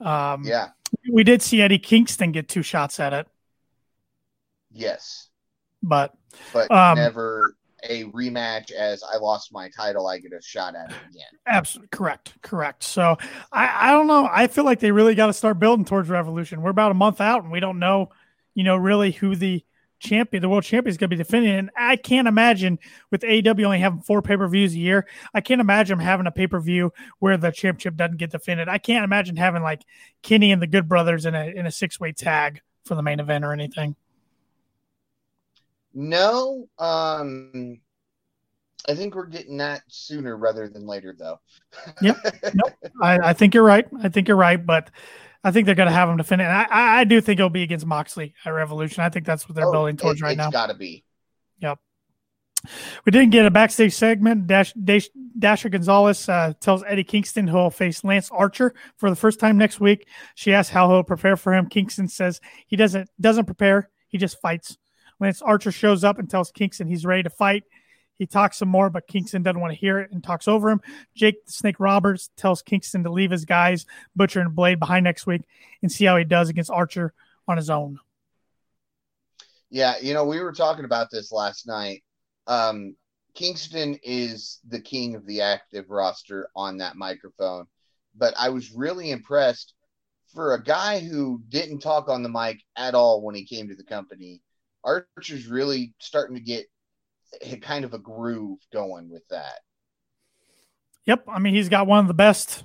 Um, 0.00 0.42
yeah, 0.44 0.70
we 1.12 1.24
did 1.24 1.40
see 1.40 1.62
Eddie 1.62 1.78
Kingston 1.78 2.32
get 2.32 2.48
two 2.48 2.62
shots 2.62 2.98
at 3.00 3.12
it. 3.12 3.26
Yes, 4.72 5.28
but 5.82 6.12
but 6.52 6.70
um, 6.70 6.98
never 6.98 7.56
a 7.88 8.04
rematch. 8.04 8.72
As 8.72 9.02
I 9.04 9.18
lost 9.18 9.52
my 9.52 9.70
title, 9.70 10.06
I 10.06 10.18
get 10.18 10.32
a 10.32 10.42
shot 10.42 10.74
at 10.74 10.90
it 10.90 10.96
again. 11.10 11.28
Absolutely 11.46 11.88
correct, 11.92 12.34
correct. 12.42 12.82
So 12.82 13.16
I 13.52 13.90
I 13.90 13.92
don't 13.92 14.08
know. 14.08 14.28
I 14.30 14.48
feel 14.48 14.64
like 14.64 14.80
they 14.80 14.90
really 14.90 15.14
got 15.14 15.28
to 15.28 15.32
start 15.32 15.58
building 15.58 15.84
towards 15.84 16.08
Revolution. 16.08 16.60
We're 16.60 16.70
about 16.70 16.90
a 16.90 16.94
month 16.94 17.20
out, 17.20 17.44
and 17.44 17.52
we 17.52 17.60
don't 17.60 17.78
know, 17.78 18.10
you 18.54 18.64
know, 18.64 18.76
really 18.76 19.12
who 19.12 19.36
the 19.36 19.64
champion, 20.04 20.42
the 20.42 20.48
world 20.48 20.64
champion 20.64 20.90
is 20.90 20.96
going 20.96 21.10
to 21.10 21.16
be 21.16 21.22
defending. 21.22 21.52
And 21.52 21.70
I 21.76 21.96
can't 21.96 22.28
imagine 22.28 22.78
with 23.10 23.22
AEW 23.22 23.64
only 23.64 23.80
having 23.80 24.00
four 24.00 24.22
pay 24.22 24.36
per 24.36 24.46
views 24.46 24.74
a 24.74 24.78
year, 24.78 25.06
I 25.32 25.40
can't 25.40 25.60
imagine 25.60 25.98
having 25.98 26.26
a 26.26 26.30
pay 26.30 26.46
per 26.46 26.60
view 26.60 26.92
where 27.18 27.36
the 27.36 27.50
championship 27.50 27.96
doesn't 27.96 28.18
get 28.18 28.30
defended. 28.30 28.68
I 28.68 28.78
can't 28.78 29.04
imagine 29.04 29.36
having 29.36 29.62
like 29.62 29.82
Kenny 30.22 30.52
and 30.52 30.62
the 30.62 30.66
Good 30.66 30.88
Brothers 30.88 31.26
in 31.26 31.34
a 31.34 31.46
in 31.46 31.66
a 31.66 31.70
six 31.70 31.98
way 31.98 32.12
tag 32.12 32.60
for 32.84 32.94
the 32.94 33.02
main 33.02 33.18
event 33.18 33.44
or 33.44 33.52
anything. 33.52 33.96
No, 35.94 36.68
um, 36.78 37.80
I 38.88 38.94
think 38.94 39.14
we're 39.14 39.26
getting 39.26 39.56
that 39.58 39.82
sooner 39.88 40.36
rather 40.36 40.68
than 40.68 40.86
later, 40.86 41.14
though. 41.16 41.40
yep, 42.02 42.16
nope. 42.54 42.72
I, 43.00 43.30
I 43.30 43.32
think 43.32 43.54
you're 43.54 43.64
right. 43.64 43.86
I 44.02 44.08
think 44.08 44.28
you're 44.28 44.36
right, 44.36 44.64
but 44.64 44.90
I 45.44 45.50
think 45.50 45.66
they're 45.66 45.74
going 45.74 45.88
to 45.88 45.94
have 45.94 46.08
him 46.08 46.16
defend 46.16 46.40
it. 46.40 46.46
And 46.46 46.54
I, 46.54 47.00
I 47.00 47.04
do 47.04 47.20
think 47.20 47.38
it'll 47.38 47.50
be 47.50 47.62
against 47.62 47.84
Moxley 47.84 48.34
at 48.44 48.50
Revolution. 48.50 49.04
I 49.04 49.10
think 49.10 49.26
that's 49.26 49.46
what 49.46 49.54
they're 49.54 49.68
oh, 49.68 49.72
building 49.72 49.96
towards 49.98 50.20
it, 50.20 50.24
right 50.24 50.36
now. 50.36 50.46
It's 50.46 50.52
got 50.52 50.68
to 50.68 50.74
be. 50.74 51.04
Yep. 51.58 51.78
We 53.04 53.12
didn't 53.12 53.30
get 53.30 53.44
a 53.44 53.50
backstage 53.50 53.92
segment. 53.92 54.46
Dash, 54.46 54.72
Dash, 54.72 55.10
Dasha 55.38 55.68
Gonzalez 55.68 56.26
uh, 56.30 56.54
tells 56.60 56.82
Eddie 56.84 57.04
Kingston 57.04 57.46
he'll 57.46 57.68
face 57.68 58.02
Lance 58.02 58.30
Archer 58.32 58.74
for 58.96 59.10
the 59.10 59.16
first 59.16 59.38
time 59.38 59.58
next 59.58 59.80
week. 59.80 60.08
She 60.34 60.54
asks 60.54 60.72
how 60.72 60.88
he'll 60.88 61.02
prepare 61.02 61.36
for 61.36 61.52
him. 61.52 61.68
Kingston 61.68 62.08
says 62.08 62.40
he 62.66 62.76
doesn't 62.76 63.10
doesn't 63.20 63.44
prepare. 63.44 63.90
He 64.08 64.16
just 64.16 64.40
fights. 64.40 64.78
Lance 65.20 65.42
Archer 65.42 65.72
shows 65.72 66.04
up 66.04 66.18
and 66.18 66.28
tells 66.28 66.50
Kingston 66.50 66.88
he's 66.88 67.04
ready 67.04 67.22
to 67.22 67.30
fight. 67.30 67.64
He 68.18 68.26
talks 68.26 68.58
some 68.58 68.68
more, 68.68 68.90
but 68.90 69.08
Kingston 69.08 69.42
doesn't 69.42 69.60
want 69.60 69.72
to 69.72 69.78
hear 69.78 69.98
it 69.98 70.10
and 70.12 70.22
talks 70.22 70.46
over 70.46 70.70
him. 70.70 70.80
Jake 71.14 71.36
Snake 71.46 71.80
Roberts 71.80 72.30
tells 72.36 72.62
Kingston 72.62 73.02
to 73.04 73.10
leave 73.10 73.30
his 73.30 73.44
guys, 73.44 73.86
Butcher 74.14 74.40
and 74.40 74.54
Blade, 74.54 74.78
behind 74.78 75.04
next 75.04 75.26
week 75.26 75.42
and 75.82 75.90
see 75.90 76.04
how 76.04 76.16
he 76.16 76.24
does 76.24 76.48
against 76.48 76.70
Archer 76.70 77.12
on 77.48 77.56
his 77.56 77.70
own. 77.70 77.98
Yeah, 79.70 79.94
you 80.00 80.14
know, 80.14 80.24
we 80.24 80.40
were 80.40 80.52
talking 80.52 80.84
about 80.84 81.10
this 81.10 81.32
last 81.32 81.66
night. 81.66 82.04
Um, 82.46 82.94
Kingston 83.34 83.98
is 84.02 84.60
the 84.68 84.80
king 84.80 85.16
of 85.16 85.26
the 85.26 85.40
active 85.40 85.90
roster 85.90 86.48
on 86.54 86.78
that 86.78 86.96
microphone, 86.96 87.66
but 88.14 88.34
I 88.38 88.50
was 88.50 88.72
really 88.72 89.10
impressed 89.10 89.74
for 90.32 90.54
a 90.54 90.62
guy 90.62 91.00
who 91.00 91.42
didn't 91.48 91.80
talk 91.80 92.08
on 92.08 92.22
the 92.22 92.28
mic 92.28 92.62
at 92.76 92.94
all 92.94 93.22
when 93.22 93.34
he 93.34 93.44
came 93.44 93.68
to 93.68 93.74
the 93.74 93.84
company. 93.84 94.42
Archer's 94.84 95.46
really 95.46 95.94
starting 95.98 96.36
to 96.36 96.42
get 96.42 96.66
kind 97.62 97.84
of 97.84 97.94
a 97.94 97.98
groove 97.98 98.58
going 98.72 99.10
with 99.10 99.26
that. 99.28 99.60
Yep, 101.06 101.24
I 101.28 101.38
mean 101.38 101.54
he's 101.54 101.68
got 101.68 101.86
one 101.86 102.00
of 102.00 102.08
the 102.08 102.14
best 102.14 102.64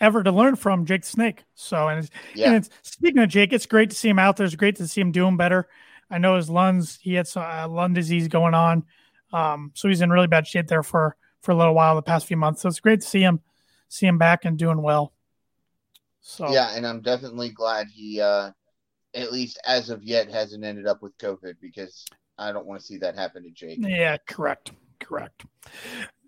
ever 0.00 0.22
to 0.22 0.32
learn 0.32 0.56
from, 0.56 0.86
Jake 0.86 1.02
the 1.02 1.08
Snake. 1.08 1.44
So, 1.54 1.88
and, 1.88 2.00
it's, 2.00 2.10
yeah. 2.34 2.46
and 2.46 2.56
it's, 2.56 2.70
speaking 2.82 3.22
of 3.22 3.28
Jake, 3.28 3.52
it's 3.52 3.66
great 3.66 3.90
to 3.90 3.96
see 3.96 4.08
him 4.08 4.18
out 4.18 4.36
there. 4.36 4.46
It's 4.46 4.56
great 4.56 4.76
to 4.76 4.88
see 4.88 5.00
him 5.00 5.12
doing 5.12 5.36
better. 5.36 5.68
I 6.10 6.18
know 6.18 6.36
his 6.36 6.48
lungs, 6.48 6.98
he 7.00 7.14
had 7.14 7.28
some 7.28 7.42
uh, 7.42 7.68
lung 7.68 7.92
disease 7.92 8.28
going 8.28 8.54
on, 8.54 8.84
um, 9.32 9.72
so 9.74 9.88
he's 9.88 10.00
in 10.00 10.10
really 10.10 10.26
bad 10.26 10.46
shape 10.46 10.66
there 10.66 10.82
for 10.82 11.16
for 11.42 11.52
a 11.52 11.56
little 11.56 11.74
while 11.74 11.94
the 11.94 12.02
past 12.02 12.26
few 12.26 12.36
months. 12.36 12.62
So 12.62 12.68
it's 12.68 12.80
great 12.80 13.00
to 13.00 13.06
see 13.06 13.20
him 13.20 13.40
see 13.88 14.06
him 14.06 14.18
back 14.18 14.44
and 14.44 14.58
doing 14.58 14.82
well. 14.82 15.12
So 16.20 16.50
yeah, 16.52 16.74
and 16.74 16.86
I'm 16.86 17.00
definitely 17.00 17.50
glad 17.50 17.88
he, 17.88 18.20
uh, 18.20 18.50
at 19.14 19.32
least 19.32 19.60
as 19.66 19.90
of 19.90 20.02
yet, 20.02 20.30
hasn't 20.30 20.64
ended 20.64 20.86
up 20.86 21.02
with 21.02 21.16
COVID 21.18 21.54
because 21.60 22.06
I 22.40 22.52
don't 22.52 22.66
want 22.66 22.80
to 22.80 22.86
see 22.86 22.96
that 22.98 23.14
happen 23.14 23.42
to 23.42 23.50
Jake. 23.50 23.78
Yeah, 23.80 24.16
correct. 24.26 24.72
Correct. 24.98 25.44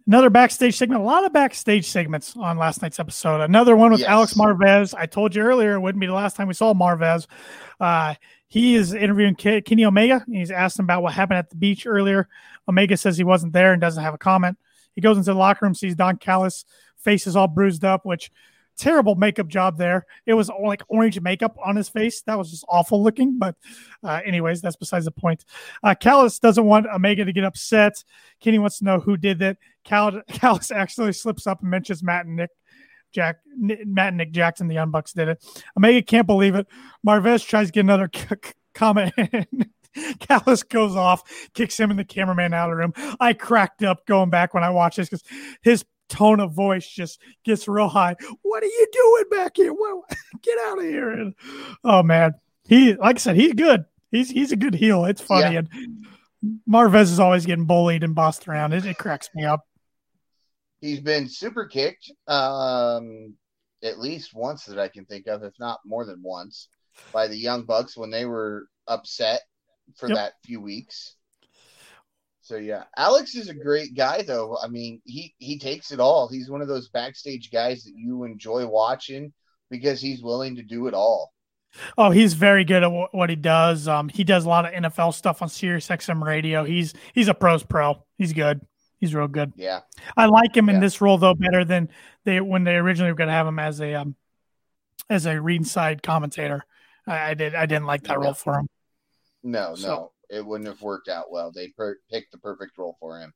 Another 0.06 0.30
backstage 0.30 0.76
segment. 0.76 1.00
A 1.00 1.04
lot 1.04 1.24
of 1.24 1.32
backstage 1.32 1.86
segments 1.86 2.36
on 2.36 2.58
last 2.58 2.82
night's 2.82 2.98
episode. 2.98 3.40
Another 3.40 3.74
one 3.76 3.92
with 3.92 4.00
yes. 4.00 4.08
Alex 4.08 4.34
Marvez. 4.34 4.94
I 4.96 5.06
told 5.06 5.34
you 5.34 5.42
earlier 5.42 5.74
it 5.74 5.80
wouldn't 5.80 6.00
be 6.00 6.06
the 6.06 6.12
last 6.12 6.36
time 6.36 6.48
we 6.48 6.54
saw 6.54 6.74
Marvez. 6.74 7.26
Uh, 7.80 8.14
he 8.48 8.74
is 8.74 8.92
interviewing 8.92 9.36
Kenny 9.36 9.84
Omega. 9.84 10.24
he's 10.30 10.50
asked 10.50 10.78
him 10.78 10.84
about 10.84 11.02
what 11.02 11.14
happened 11.14 11.38
at 11.38 11.48
the 11.48 11.56
beach 11.56 11.86
earlier. 11.86 12.28
Omega 12.68 12.96
says 12.96 13.16
he 13.16 13.24
wasn't 13.24 13.52
there 13.52 13.72
and 13.72 13.80
doesn't 13.80 14.02
have 14.02 14.12
a 14.12 14.18
comment. 14.18 14.58
He 14.94 15.00
goes 15.00 15.16
into 15.16 15.32
the 15.32 15.38
locker 15.38 15.64
room, 15.64 15.74
sees 15.74 15.94
Don 15.94 16.18
Callis, 16.18 16.66
face 16.98 17.26
is 17.26 17.36
all 17.36 17.48
bruised 17.48 17.84
up, 17.84 18.04
which 18.04 18.30
terrible 18.82 19.14
makeup 19.14 19.46
job 19.46 19.78
there. 19.78 20.04
It 20.26 20.34
was 20.34 20.50
like 20.62 20.82
orange 20.88 21.20
makeup 21.20 21.56
on 21.64 21.76
his 21.76 21.88
face. 21.88 22.20
That 22.22 22.36
was 22.36 22.50
just 22.50 22.64
awful 22.68 23.00
looking. 23.02 23.38
But, 23.38 23.54
uh, 24.02 24.20
anyways, 24.24 24.60
that's 24.60 24.74
besides 24.74 25.04
the 25.04 25.12
point. 25.12 25.44
Uh, 25.84 25.94
Callis 25.94 26.40
doesn't 26.40 26.64
want 26.64 26.86
Omega 26.92 27.24
to 27.24 27.32
get 27.32 27.44
upset. 27.44 28.02
Kenny 28.40 28.58
wants 28.58 28.78
to 28.78 28.84
know 28.84 28.98
who 28.98 29.16
did 29.16 29.38
that. 29.38 29.58
Cal- 29.84 30.20
Callis 30.28 30.72
actually 30.72 31.12
slips 31.12 31.46
up 31.46 31.60
and 31.60 31.70
mentions 31.70 32.02
Matt 32.02 32.26
and 32.26 32.36
Nick. 32.36 32.50
Jack, 33.12 33.36
Matt 33.58 34.08
and 34.08 34.16
Nick 34.16 34.32
Jackson, 34.32 34.68
the 34.68 34.74
Young 34.74 34.90
Bucks 34.90 35.12
did 35.12 35.28
it. 35.28 35.44
Omega 35.76 36.00
can't 36.02 36.26
believe 36.26 36.54
it. 36.54 36.66
Marvez 37.06 37.46
tries 37.46 37.66
to 37.68 37.72
get 37.72 37.80
another 37.80 38.08
c- 38.14 38.52
comment. 38.74 39.12
Callis 40.20 40.62
goes 40.62 40.96
off, 40.96 41.22
kicks 41.52 41.78
him 41.78 41.90
and 41.90 41.98
the 41.98 42.06
cameraman 42.06 42.54
out 42.54 42.70
of 42.70 42.72
the 42.72 42.76
room. 42.76 43.16
I 43.20 43.34
cracked 43.34 43.82
up 43.82 44.06
going 44.06 44.30
back 44.30 44.54
when 44.54 44.64
I 44.64 44.70
watched 44.70 44.96
this 44.96 45.10
because 45.10 45.24
his 45.62 45.84
tone 46.12 46.40
of 46.40 46.52
voice 46.52 46.86
just 46.86 47.20
gets 47.44 47.66
real 47.66 47.88
high. 47.88 48.14
What 48.42 48.62
are 48.62 48.66
you 48.66 48.86
doing 48.92 49.24
back 49.30 49.56
here? 49.56 49.72
What, 49.72 50.04
get 50.42 50.58
out 50.66 50.78
of 50.78 50.84
here! 50.84 51.10
And, 51.10 51.34
oh 51.84 52.02
man, 52.02 52.34
he 52.68 52.94
like 52.94 53.16
I 53.16 53.18
said, 53.18 53.36
he's 53.36 53.54
good. 53.54 53.84
He's 54.10 54.30
he's 54.30 54.52
a 54.52 54.56
good 54.56 54.74
heel. 54.74 55.04
It's 55.06 55.22
funny, 55.22 55.54
yeah. 55.54 55.62
and 55.72 56.06
Marvez 56.68 57.02
is 57.04 57.20
always 57.20 57.46
getting 57.46 57.66
bullied 57.66 58.04
and 58.04 58.14
bossed 58.14 58.46
around. 58.46 58.72
It, 58.72 58.84
it 58.84 58.98
cracks 58.98 59.30
me 59.34 59.44
up. 59.44 59.66
he's 60.80 61.00
been 61.00 61.28
super 61.28 61.66
kicked 61.66 62.10
um, 62.28 63.34
at 63.82 63.98
least 63.98 64.34
once 64.34 64.64
that 64.66 64.78
I 64.78 64.88
can 64.88 65.04
think 65.06 65.26
of, 65.26 65.42
if 65.42 65.54
not 65.58 65.80
more 65.84 66.04
than 66.04 66.22
once, 66.22 66.68
by 67.12 67.26
the 67.26 67.36
Young 67.36 67.64
Bucks 67.64 67.96
when 67.96 68.10
they 68.10 68.26
were 68.26 68.66
upset 68.86 69.40
for 69.96 70.08
yep. 70.08 70.16
that 70.16 70.32
few 70.44 70.60
weeks. 70.60 71.16
So 72.42 72.56
yeah, 72.56 72.84
Alex 72.96 73.36
is 73.36 73.48
a 73.48 73.54
great 73.54 73.94
guy 73.94 74.22
though. 74.22 74.58
I 74.60 74.66
mean, 74.66 75.00
he 75.04 75.32
he 75.38 75.58
takes 75.58 75.92
it 75.92 76.00
all. 76.00 76.28
He's 76.28 76.50
one 76.50 76.60
of 76.60 76.66
those 76.66 76.88
backstage 76.88 77.52
guys 77.52 77.84
that 77.84 77.94
you 77.94 78.24
enjoy 78.24 78.66
watching 78.66 79.32
because 79.70 80.00
he's 80.00 80.22
willing 80.22 80.56
to 80.56 80.62
do 80.62 80.88
it 80.88 80.94
all. 80.94 81.32
Oh, 81.96 82.10
he's 82.10 82.34
very 82.34 82.64
good 82.64 82.82
at 82.82 82.88
w- 82.88 83.06
what 83.12 83.30
he 83.30 83.36
does. 83.36 83.86
Um, 83.86 84.08
he 84.08 84.24
does 84.24 84.44
a 84.44 84.48
lot 84.48 84.66
of 84.66 84.72
NFL 84.72 85.14
stuff 85.14 85.40
on 85.40 85.48
Sirius 85.48 85.86
XM 85.86 86.20
radio. 86.20 86.64
He's 86.64 86.94
he's 87.14 87.28
a 87.28 87.34
pros 87.34 87.62
pro. 87.62 88.04
He's 88.18 88.32
good. 88.32 88.60
He's 88.98 89.14
real 89.14 89.28
good. 89.28 89.52
Yeah, 89.54 89.80
I 90.16 90.26
like 90.26 90.56
him 90.56 90.68
yeah. 90.68 90.74
in 90.74 90.80
this 90.80 91.00
role 91.00 91.18
though 91.18 91.34
better 91.34 91.64
than 91.64 91.90
they 92.24 92.40
when 92.40 92.64
they 92.64 92.74
originally 92.74 93.12
were 93.12 93.16
going 93.16 93.28
to 93.28 93.34
have 93.34 93.46
him 93.46 93.60
as 93.60 93.80
a 93.80 93.94
um 93.94 94.16
as 95.08 95.26
a 95.26 95.40
ringside 95.40 96.02
commentator. 96.02 96.64
I, 97.06 97.30
I 97.30 97.34
did 97.34 97.54
I 97.54 97.66
didn't 97.66 97.86
like 97.86 98.02
that 98.02 98.18
no. 98.18 98.24
role 98.24 98.34
for 98.34 98.58
him. 98.58 98.68
No, 99.44 99.76
so, 99.76 99.88
no, 99.88 100.12
it 100.32 100.44
wouldn't 100.44 100.68
have 100.68 100.80
worked 100.80 101.08
out 101.08 101.30
well. 101.30 101.52
They 101.52 101.68
per- 101.68 101.98
picked 102.10 102.32
the 102.32 102.38
perfect 102.38 102.76
role 102.78 102.96
for 102.98 103.20
him. 103.20 103.32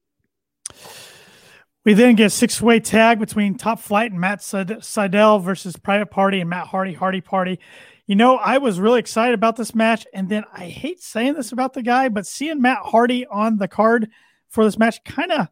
We 1.84 1.94
then 1.94 2.16
get 2.16 2.32
six 2.32 2.60
way 2.60 2.80
tag 2.80 3.20
between 3.20 3.56
Top 3.56 3.78
Flight 3.78 4.10
and 4.10 4.20
Matt 4.20 4.40
Sydal 4.40 5.42
versus 5.42 5.76
Private 5.76 6.10
Party 6.10 6.40
and 6.40 6.50
Matt 6.50 6.66
Hardy, 6.66 6.94
Hardy 6.94 7.20
Party. 7.20 7.60
You 8.06 8.16
know, 8.16 8.36
I 8.36 8.58
was 8.58 8.80
really 8.80 8.98
excited 8.98 9.34
about 9.34 9.56
this 9.56 9.74
match. 9.74 10.06
And 10.12 10.28
then 10.28 10.44
I 10.52 10.64
hate 10.64 11.00
saying 11.00 11.34
this 11.34 11.52
about 11.52 11.74
the 11.74 11.82
guy, 11.82 12.08
but 12.08 12.26
seeing 12.26 12.62
Matt 12.62 12.78
Hardy 12.82 13.26
on 13.26 13.58
the 13.58 13.68
card 13.68 14.08
for 14.48 14.64
this 14.64 14.78
match 14.78 15.04
kind 15.04 15.30
of 15.30 15.48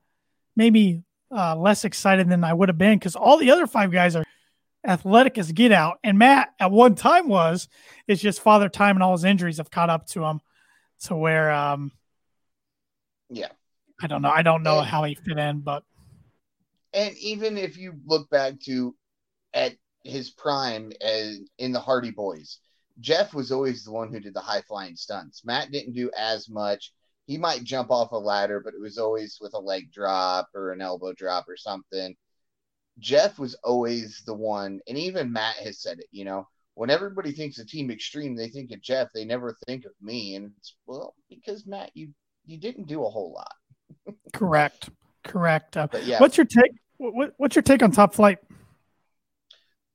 made 0.57 0.73
me 0.73 1.03
uh, 1.31 1.55
less 1.57 1.85
excited 1.85 2.29
than 2.29 2.43
I 2.43 2.55
would 2.55 2.69
have 2.69 2.79
been 2.79 2.99
because 2.99 3.17
all 3.17 3.37
the 3.37 3.51
other 3.51 3.67
five 3.67 3.93
guys 3.93 4.17
are 4.17 4.25
athletic 4.85 5.37
as 5.39 5.53
get 5.53 5.73
out. 5.73 5.99
And 6.03 6.19
Matt 6.19 6.49
at 6.59 6.73
one 6.73 6.95
time 6.95 7.29
was, 7.29 7.69
it's 8.09 8.23
just 8.23 8.41
father 8.41 8.69
time 8.69 8.97
and 8.97 9.03
all 9.03 9.13
his 9.13 9.25
injuries 9.25 9.59
have 9.59 9.71
caught 9.71 9.91
up 9.91 10.07
to 10.09 10.25
him 10.25 10.41
to 11.05 11.17
where, 11.17 11.51
um, 11.51 11.93
yeah, 13.31 13.49
I 14.03 14.07
don't 14.07 14.23
know. 14.23 14.31
I 14.31 14.43
don't 14.43 14.63
know 14.63 14.81
and, 14.81 14.87
how 14.87 15.05
he 15.05 15.15
fit 15.15 15.39
in, 15.39 15.61
but. 15.61 15.85
And 16.93 17.17
even 17.19 17.59
if 17.59 17.77
you 17.77 17.95
look 18.07 18.31
back 18.31 18.61
to 18.67 18.95
at 19.53 19.75
his 20.05 20.31
prime 20.31 20.93
as 21.01 21.41
in 21.59 21.73
the 21.73 21.81
Hardy 21.81 22.11
Boys, 22.11 22.59
Jeff 23.01 23.35
was 23.35 23.51
always 23.51 23.85
the 23.85 23.93
one 23.93 24.13
who 24.13 24.21
did 24.21 24.35
the 24.35 24.41
high 24.41 24.63
flying 24.63 24.97
stunts. 24.97 25.45
Matt 25.45 25.73
didn't 25.73 25.95
do 25.95 26.11
as 26.17 26.49
much. 26.49 26.93
He 27.27 27.39
might 27.39 27.65
jump 27.65 27.91
off 27.91 28.13
a 28.13 28.17
ladder, 28.17 28.61
but 28.61 28.75
it 28.75 28.81
was 28.81 28.99
always 28.99 29.39
with 29.41 29.55
a 29.55 29.59
leg 29.59 29.91
drop 29.91 30.49
or 30.55 30.73
an 30.73 30.83
elbow 30.83 31.13
drop 31.13 31.49
or 31.49 31.57
something. 31.57 32.15
Jeff 32.99 33.39
was 33.39 33.55
always 33.65 34.23
the 34.27 34.35
one, 34.35 34.81
and 34.87 34.97
even 34.97 35.33
Matt 35.33 35.57
has 35.57 35.81
said 35.81 35.99
it, 35.99 36.07
you 36.13 36.25
know, 36.25 36.47
when 36.75 36.91
everybody 36.91 37.33
thinks 37.33 37.59
of 37.59 37.69
Team 37.69 37.91
Extreme, 37.91 38.37
they 38.37 38.49
think 38.49 38.73
of 38.73 38.83
Jeff. 38.83 39.09
They 39.15 39.25
never 39.25 39.57
think 39.67 39.85
of 39.85 39.93
me, 40.01 40.35
and 40.35 40.53
it's 40.59 40.77
well 40.87 41.15
because 41.29 41.67
Matt, 41.67 41.91
you 41.95 42.11
you 42.45 42.59
didn't 42.59 42.89
do 42.89 43.05
a 43.05 43.11
whole 43.11 43.33
lot. 43.33 44.17
Correct, 44.33 44.91
correct. 45.23 45.77
Uh, 45.77 45.89
yeah, 46.05 46.19
what's 46.21 46.37
your 46.37 46.47
take? 46.47 46.73
What, 46.99 47.33
what's 47.37 47.57
your 47.57 47.63
take 47.63 47.83
on 47.83 47.91
Top 47.91 48.15
Flight? 48.15 48.39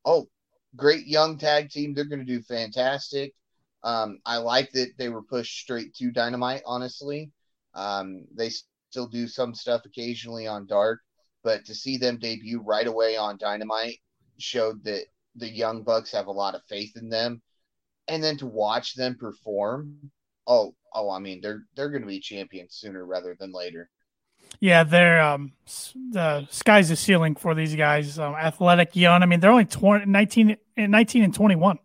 Oh, 0.06 0.28
great 0.76 1.06
young 1.06 1.38
tag 1.38 1.70
team. 1.70 1.94
They're 1.94 2.06
going 2.06 2.26
to 2.26 2.26
do 2.26 2.42
fantastic. 2.42 3.34
Um, 3.84 4.20
I 4.26 4.38
like 4.38 4.72
that 4.74 4.92
they 4.98 5.10
were 5.10 5.22
pushed 5.22 5.60
straight 5.60 5.94
to 5.96 6.12
Dynamite. 6.12 6.62
Honestly, 6.66 7.32
um, 7.74 8.26
they 8.36 8.52
still 8.90 9.08
do 9.08 9.28
some 9.28 9.54
stuff 9.54 9.86
occasionally 9.86 10.48
on 10.48 10.66
Dark, 10.66 11.00
but 11.44 11.66
to 11.66 11.76
see 11.76 11.98
them 11.98 12.18
debut 12.18 12.62
right 12.62 12.88
away 12.88 13.18
on 13.18 13.38
Dynamite 13.38 14.00
showed 14.38 14.84
that 14.84 15.06
the 15.40 15.50
young 15.50 15.84
bucks 15.84 16.12
have 16.12 16.28
a 16.28 16.32
lot 16.32 16.56
of 16.56 16.62
faith 16.68 16.96
in 16.96 17.10
them. 17.10 17.42
And 18.08 18.24
then 18.24 18.38
to 18.38 18.48
watch 18.48 18.96
them 18.96 19.16
perform 19.20 20.12
oh 20.50 20.74
oh 20.94 21.12
i 21.12 21.20
mean 21.20 21.40
they're 21.42 21.62
they're 21.76 21.90
going 21.90 22.02
to 22.02 22.08
be 22.08 22.20
champions 22.20 22.74
sooner 22.74 23.06
rather 23.06 23.36
than 23.40 23.54
later. 23.54 23.90
Yeah 24.60 24.84
they're 24.84 25.22
um 25.22 25.54
the 26.12 26.48
sky's 26.50 26.90
the 26.90 26.96
ceiling 26.96 27.36
for 27.36 27.54
these 27.56 27.76
guys 27.76 28.20
um, 28.20 28.34
athletic 28.36 28.96
young. 28.96 29.22
I 29.24 29.28
mean 29.28 29.40
they're 29.40 29.52
only 29.52 29.66
20 29.66 30.06
19 30.06 30.58
19 30.76 31.24
and 31.24 31.34
21 31.34 31.78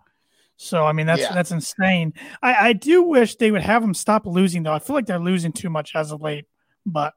so 0.57 0.84
i 0.84 0.92
mean 0.92 1.07
that's 1.07 1.20
yeah. 1.20 1.34
that's 1.34 1.50
insane. 1.50 2.14
I 2.42 2.68
i 2.68 2.72
do 2.72 3.02
wish 3.02 3.36
they 3.36 3.50
would 3.50 3.62
have 3.62 3.82
them 3.82 3.94
stop 3.94 4.26
losing 4.26 4.62
though. 4.62 4.72
I 4.72 4.78
feel 4.78 4.96
like 4.96 5.07
they're 5.07 5.18
losing 5.18 5.52
too 5.52 5.68
much 5.68 5.94
as 5.94 6.11
of 6.11 6.22
late 6.22 6.46
but 6.86 7.14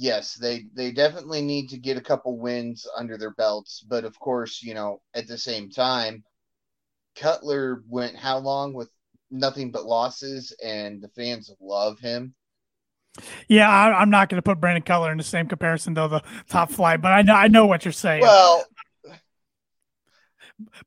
yes, 0.00 0.34
they 0.34 0.64
they 0.74 0.90
definitely 0.90 1.42
need 1.42 1.68
to 1.68 1.78
get 1.78 1.98
a 1.98 2.00
couple 2.00 2.38
wins 2.38 2.86
under 2.96 3.18
their 3.18 3.32
belts. 3.32 3.84
But 3.86 4.04
of 4.04 4.18
course, 4.18 4.62
you 4.62 4.74
know, 4.74 5.02
at 5.14 5.28
the 5.28 5.36
same 5.36 5.70
time, 5.70 6.24
Cutler 7.14 7.84
went 7.86 8.16
how 8.16 8.38
long 8.38 8.72
with 8.72 8.90
nothing 9.30 9.70
but 9.70 9.84
losses, 9.84 10.56
and 10.64 11.02
the 11.02 11.08
fans 11.08 11.52
love 11.60 12.00
him. 12.00 12.34
Yeah, 13.48 13.68
I, 13.68 14.00
am 14.00 14.08
not 14.08 14.28
going 14.28 14.38
to 14.38 14.42
put 14.42 14.60
Brandon 14.60 14.82
Cutler 14.82 15.12
in 15.12 15.18
the 15.18 15.24
same 15.24 15.46
comparison 15.46 15.94
though 15.94 16.08
the 16.08 16.22
top 16.48 16.70
flight, 16.70 17.02
but 17.02 17.12
I 17.12 17.22
know 17.22 17.34
I 17.34 17.48
know 17.48 17.66
what 17.66 17.84
you're 17.84 17.92
saying. 17.92 18.22
Well, 18.22 18.64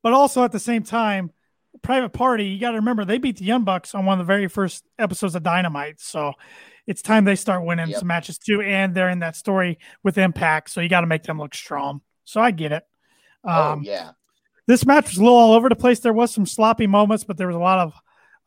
but 0.02 0.14
also 0.14 0.44
at 0.44 0.52
the 0.52 0.60
same 0.60 0.84
time, 0.84 1.32
Private 1.84 2.14
Party, 2.14 2.46
you 2.46 2.60
got 2.60 2.72
to 2.72 2.78
remember 2.78 3.06
they 3.06 3.20
beat 3.20 3.38
the 3.38 3.46
Young 3.46 3.64
Bucks 3.64 3.94
on 3.94 4.06
one 4.06 4.20
of 4.20 4.26
the 4.26 4.32
very 4.32 4.48
first 4.48 4.84
episodes 4.98 5.36
of 5.36 5.44
Dynamite, 5.44 6.00
so 6.00 6.34
it's 6.88 7.02
time 7.02 7.26
they 7.26 7.36
start 7.36 7.66
winning 7.66 7.90
yep. 7.90 8.00
some 8.00 8.08
matches 8.08 8.38
too. 8.38 8.62
And 8.62 8.94
they're 8.94 9.10
in 9.10 9.20
that 9.20 9.36
story 9.36 9.80
with 10.04 10.18
Impact, 10.18 10.70
so 10.70 10.82
you 10.82 10.90
got 10.90 11.02
to 11.02 11.08
make 11.08 11.24
them 11.24 11.40
look 11.40 11.56
strong. 11.56 12.02
So 12.26 12.42
I 12.42 12.52
get 12.52 12.72
it. 12.72 12.84
Oh, 13.44 13.72
um, 13.72 13.80
oh 13.80 13.82
yeah. 13.84 14.12
This 14.66 14.86
match 14.86 15.10
was 15.10 15.18
a 15.18 15.24
little 15.24 15.38
all 15.38 15.54
over 15.54 15.68
the 15.68 15.76
place. 15.76 16.00
There 16.00 16.14
was 16.14 16.34
some 16.34 16.46
sloppy 16.46 16.88
moments, 16.88 17.26
but 17.26 17.38
there 17.38 17.48
was 17.48 17.56
a 17.56 17.60
lot 17.60 17.80
of 17.80 17.94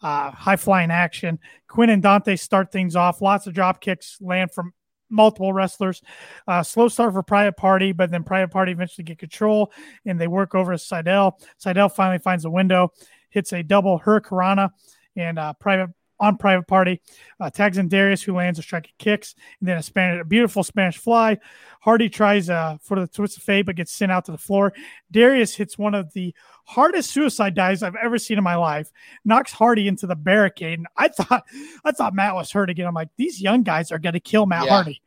uh, 0.03 0.31
high 0.31 0.57
flying 0.57 0.91
action. 0.91 1.39
Quen 1.69 1.91
and 1.91 2.03
Dante 2.03 2.37
start 2.37 2.73
things 2.73 2.97
off. 2.97 3.21
Lots 3.21 3.47
of 3.47 3.55
drop 3.55 3.81
kicks 3.81 4.17
land 4.21 4.51
from 4.53 4.73
multiple 5.11 5.53
wrestlers. 5.53 6.03
Uh, 6.49 6.63
slow 6.63 6.89
start 6.89 7.13
for 7.13 7.23
Private 7.23 7.57
Party, 7.57 7.93
but 7.93 8.11
then 8.11 8.25
Private 8.25 8.51
Party 8.51 8.73
eventually 8.73 9.05
get 9.05 9.19
control 9.19 9.73
and 10.05 10.21
they 10.21 10.27
work 10.27 10.55
over 10.55 10.73
Sydal. 10.75 11.33
Sydal 11.63 11.93
finally 11.93 12.19
finds 12.19 12.45
a 12.45 12.51
window, 12.51 12.93
hits 13.31 13.53
a 13.53 13.63
double 13.63 14.01
Hurricanrana, 14.01 14.71
and 15.17 15.39
uh, 15.39 15.53
Private 15.55 15.91
on 16.19 16.37
private 16.37 16.67
party. 16.67 17.01
Uh, 17.41 17.51
tags 17.51 17.79
in 17.79 17.89
Darius, 17.89 18.23
who 18.23 18.35
lands 18.35 18.59
a 18.59 18.63
strike 18.63 18.93
kicks, 18.99 19.35
and 19.61 19.69
then 19.69 19.79
a 19.79 19.83
Spanish, 19.83 20.21
a 20.21 20.25
beautiful 20.25 20.63
Spanish 20.63 20.99
fly. 20.99 21.39
Hardy 21.81 22.09
tries 22.09 22.51
uh, 22.51 22.79
for 22.81 22.99
the 22.99 23.07
twist 23.07 23.37
of 23.37 23.43
fate, 23.43 23.67
but 23.67 23.77
gets 23.77 23.93
sent 23.93 24.11
out 24.11 24.25
to 24.27 24.33
the 24.33 24.39
floor. 24.39 24.73
Darius 25.11 25.55
hits 25.55 25.79
one 25.79 25.95
of 25.95 26.13
the 26.13 26.35
hardest 26.65 27.11
suicide 27.11 27.55
dives 27.55 27.83
I've 27.83 27.97
ever 27.97 28.19
seen 28.19 28.39
in 28.39 28.45
my 28.45 28.57
life. 28.57 28.91
Knocks 29.25 29.53
Hardy 29.53 29.89
into 29.89 30.07
the 30.07 30.17
barricade, 30.17 30.79
and 30.79 30.89
I 30.97 31.09
thought, 31.09 31.45
I 31.85 31.93
thought 31.93 32.15
Matt 32.15 32.35
was 32.35 32.51
hurt 32.51 32.71
again. 32.71 32.87
I'm 32.87 32.95
like, 32.95 33.11
these 33.17 33.41
young 33.41 33.63
guys 33.63 33.93
are 33.93 33.99
going 33.99 34.15
to 34.15 34.21
kill 34.21 34.47
Matt 34.47 34.65
yeah. 34.65 34.71
Hardy. 34.71 35.03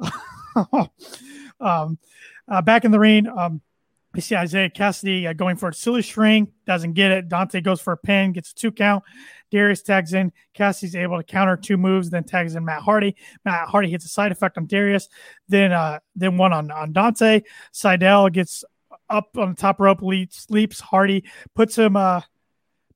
um, 1.60 1.98
uh, 2.48 2.62
back 2.62 2.84
in 2.84 2.90
the 2.90 2.98
ring. 2.98 3.26
Um, 3.26 3.60
we 4.14 4.20
see 4.20 4.36
Isiah 4.36 4.70
Kassidy 4.70 5.28
uh, 5.28 5.32
going 5.32 5.56
for 5.56 5.68
a 5.68 5.74
silly 5.74 6.02
string, 6.02 6.52
doesn't 6.66 6.92
get 6.92 7.10
it. 7.10 7.28
Dante 7.28 7.60
goes 7.60 7.80
for 7.80 7.92
a 7.92 7.96
pin, 7.96 8.32
gets 8.32 8.52
a 8.52 8.54
two 8.54 8.70
count. 8.70 9.02
Darius 9.54 9.82
tags 9.82 10.14
in. 10.14 10.32
Cassie's 10.52 10.96
able 10.96 11.16
to 11.16 11.22
counter 11.22 11.56
two 11.56 11.76
moves, 11.76 12.10
then 12.10 12.24
tags 12.24 12.56
in 12.56 12.64
Matt 12.64 12.82
Hardy. 12.82 13.14
Matt 13.44 13.68
Hardy 13.68 13.88
hits 13.88 14.04
a 14.04 14.08
side 14.08 14.32
effect 14.32 14.58
on 14.58 14.66
Darius, 14.66 15.08
then 15.48 15.70
uh, 15.70 16.00
then 16.16 16.36
one 16.36 16.52
on, 16.52 16.72
on 16.72 16.92
Dante. 16.92 17.42
Sydal 17.72 18.32
gets 18.32 18.64
up 19.08 19.38
on 19.38 19.50
the 19.50 19.54
top 19.54 19.78
rope, 19.78 20.02
leaps, 20.02 20.50
leaps 20.50 20.80
Hardy, 20.80 21.22
puts 21.54 21.78
him 21.78 21.94
uh, 21.94 22.22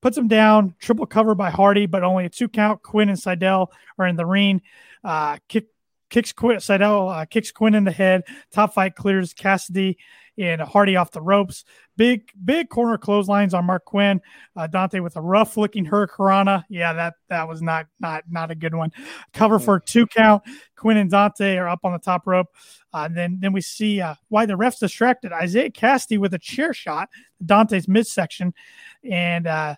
puts 0.01 0.19
him 0.19 0.27
down. 0.27 0.75
Triple 0.81 1.07
cover 1.07 1.37
by 1.37 1.51
Hardy, 1.51 1.87
but 1.87 2.03
only 2.03 2.25
a 2.25 2.29
two 2.29 2.49
count. 2.49 2.83
Quen 2.83 3.09
and 3.09 3.19
Sydal 3.19 3.69
are 3.97 4.09
in 4.09 4.17
the 4.17 4.27
ring. 4.27 4.61
Uh, 5.05 5.39
kick 5.47 5.69
kicks 6.11 6.33
Quen. 6.33 6.57
Sydal 6.57 7.23
uh, 7.23 7.25
kicks 7.27 7.53
Quen 7.53 7.77
in 7.77 7.85
the 7.85 7.93
head. 7.93 8.25
Top 8.51 8.75
Flight 8.75 8.97
clears 8.97 9.33
Kassidy 9.33 9.97
and 10.39 10.61
Hardy 10.61 10.97
off 10.97 11.11
the 11.11 11.21
ropes. 11.21 11.65
Big, 11.97 12.31
big 12.45 12.69
corner 12.69 12.97
clotheslines 12.97 13.55
on 13.55 13.67
Marq 13.67 13.85
Quen. 13.85 14.21
Uh, 14.57 14.67
Dante 14.67 15.01
with 15.01 15.17
a 15.17 15.21
rough 15.21 15.57
looking 15.57 15.85
Hurricanrana. 15.85 16.65
Yeah, 16.69 16.93
that 16.93 17.15
that 17.29 17.49
was 17.49 17.61
not 17.61 17.87
not 18.01 18.25
not 18.31 18.51
a 18.51 18.55
good 18.55 18.75
one. 18.75 18.93
Cover 19.33 19.59
for 19.59 19.81
two 19.81 20.07
count. 20.07 20.43
Quen 20.77 20.97
and 20.97 21.11
Dante 21.11 21.57
are 21.57 21.69
up 21.69 21.81
on 21.85 21.93
the 21.93 21.99
top 21.99 22.27
rope. 22.27 22.49
Uh, 22.95 23.05
and 23.07 23.17
then 23.17 23.39
then 23.41 23.53
we 23.53 23.61
see 23.61 24.01
uh, 24.01 24.15
why 24.29 24.47
the 24.47 24.55
refs 24.55 24.79
distracted 24.79 25.33
Isiah 25.43 25.71
Kassidy 25.71 26.19
with 26.19 26.35
a 26.35 26.39
chair 26.39 26.73
shot, 26.73 27.09
Dante's 27.45 27.89
midsection, 27.89 28.55
and 29.03 29.47
uh, 29.47 29.75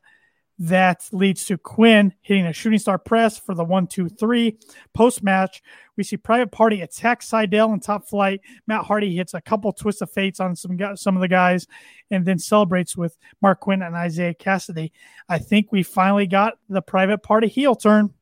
that 0.61 1.09
leads 1.11 1.47
to 1.47 1.57
Quen 1.57 2.12
hitting 2.20 2.45
a 2.45 2.53
shooting 2.53 2.78
star 2.78 2.99
press 2.99 3.39
for 3.39 3.55
the 3.55 3.65
one, 3.65 3.87
two, 3.87 4.11
three. 4.11 4.59
Post 4.93 5.23
match, 5.23 5.62
we 5.97 6.05
see 6.05 6.19
Private 6.19 6.53
Party 6.53 6.82
attack 6.82 7.23
Sydal 7.23 7.73
in 7.73 7.81
top 7.81 8.07
flight. 8.07 8.43
Matt 8.66 8.85
Hardy 8.85 9.16
hits 9.16 9.32
a 9.32 9.41
couple 9.41 9.73
twists 9.73 10.03
of 10.03 10.11
fates 10.11 10.39
on 10.39 10.55
some 10.55 10.78
some 10.97 11.16
of 11.16 11.23
the 11.23 11.28
guys, 11.28 11.66
and 12.11 12.27
then 12.27 12.39
celebrates 12.39 12.95
with 12.95 13.16
Marq 13.43 13.61
Quen 13.61 13.81
and 13.81 13.97
Isiah 13.97 14.35
Kassidy. 14.35 14.93
I 15.31 15.39
think 15.39 15.73
we 15.73 15.82
finally 15.82 16.27
got 16.27 16.59
the 16.69 16.82
Private 16.82 17.23
Party 17.23 17.49
heel 17.49 17.74
turn. 17.74 18.12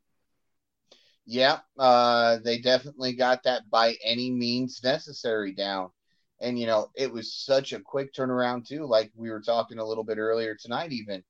Yeah, 1.26 1.58
uh, 1.76 2.38
they 2.44 2.58
definitely 2.58 3.14
got 3.14 3.42
that 3.42 3.68
by 3.68 3.96
any 4.02 4.30
means 4.30 4.80
necessary 4.82 5.52
down. 5.52 5.90
And, 6.40 6.56
you 6.56 6.66
know, 6.66 6.90
it 6.94 7.12
was 7.12 7.34
such 7.34 7.72
a 7.72 7.80
quick 7.80 8.14
turnaround, 8.14 8.66
too. 8.66 8.86
Like 8.86 9.10
we 9.16 9.28
were 9.28 9.40
talking 9.40 9.78
a 9.78 9.84
little 9.84 10.04
bit 10.04 10.18
earlier 10.18 10.54
tonight, 10.54 10.92
even 10.92 11.24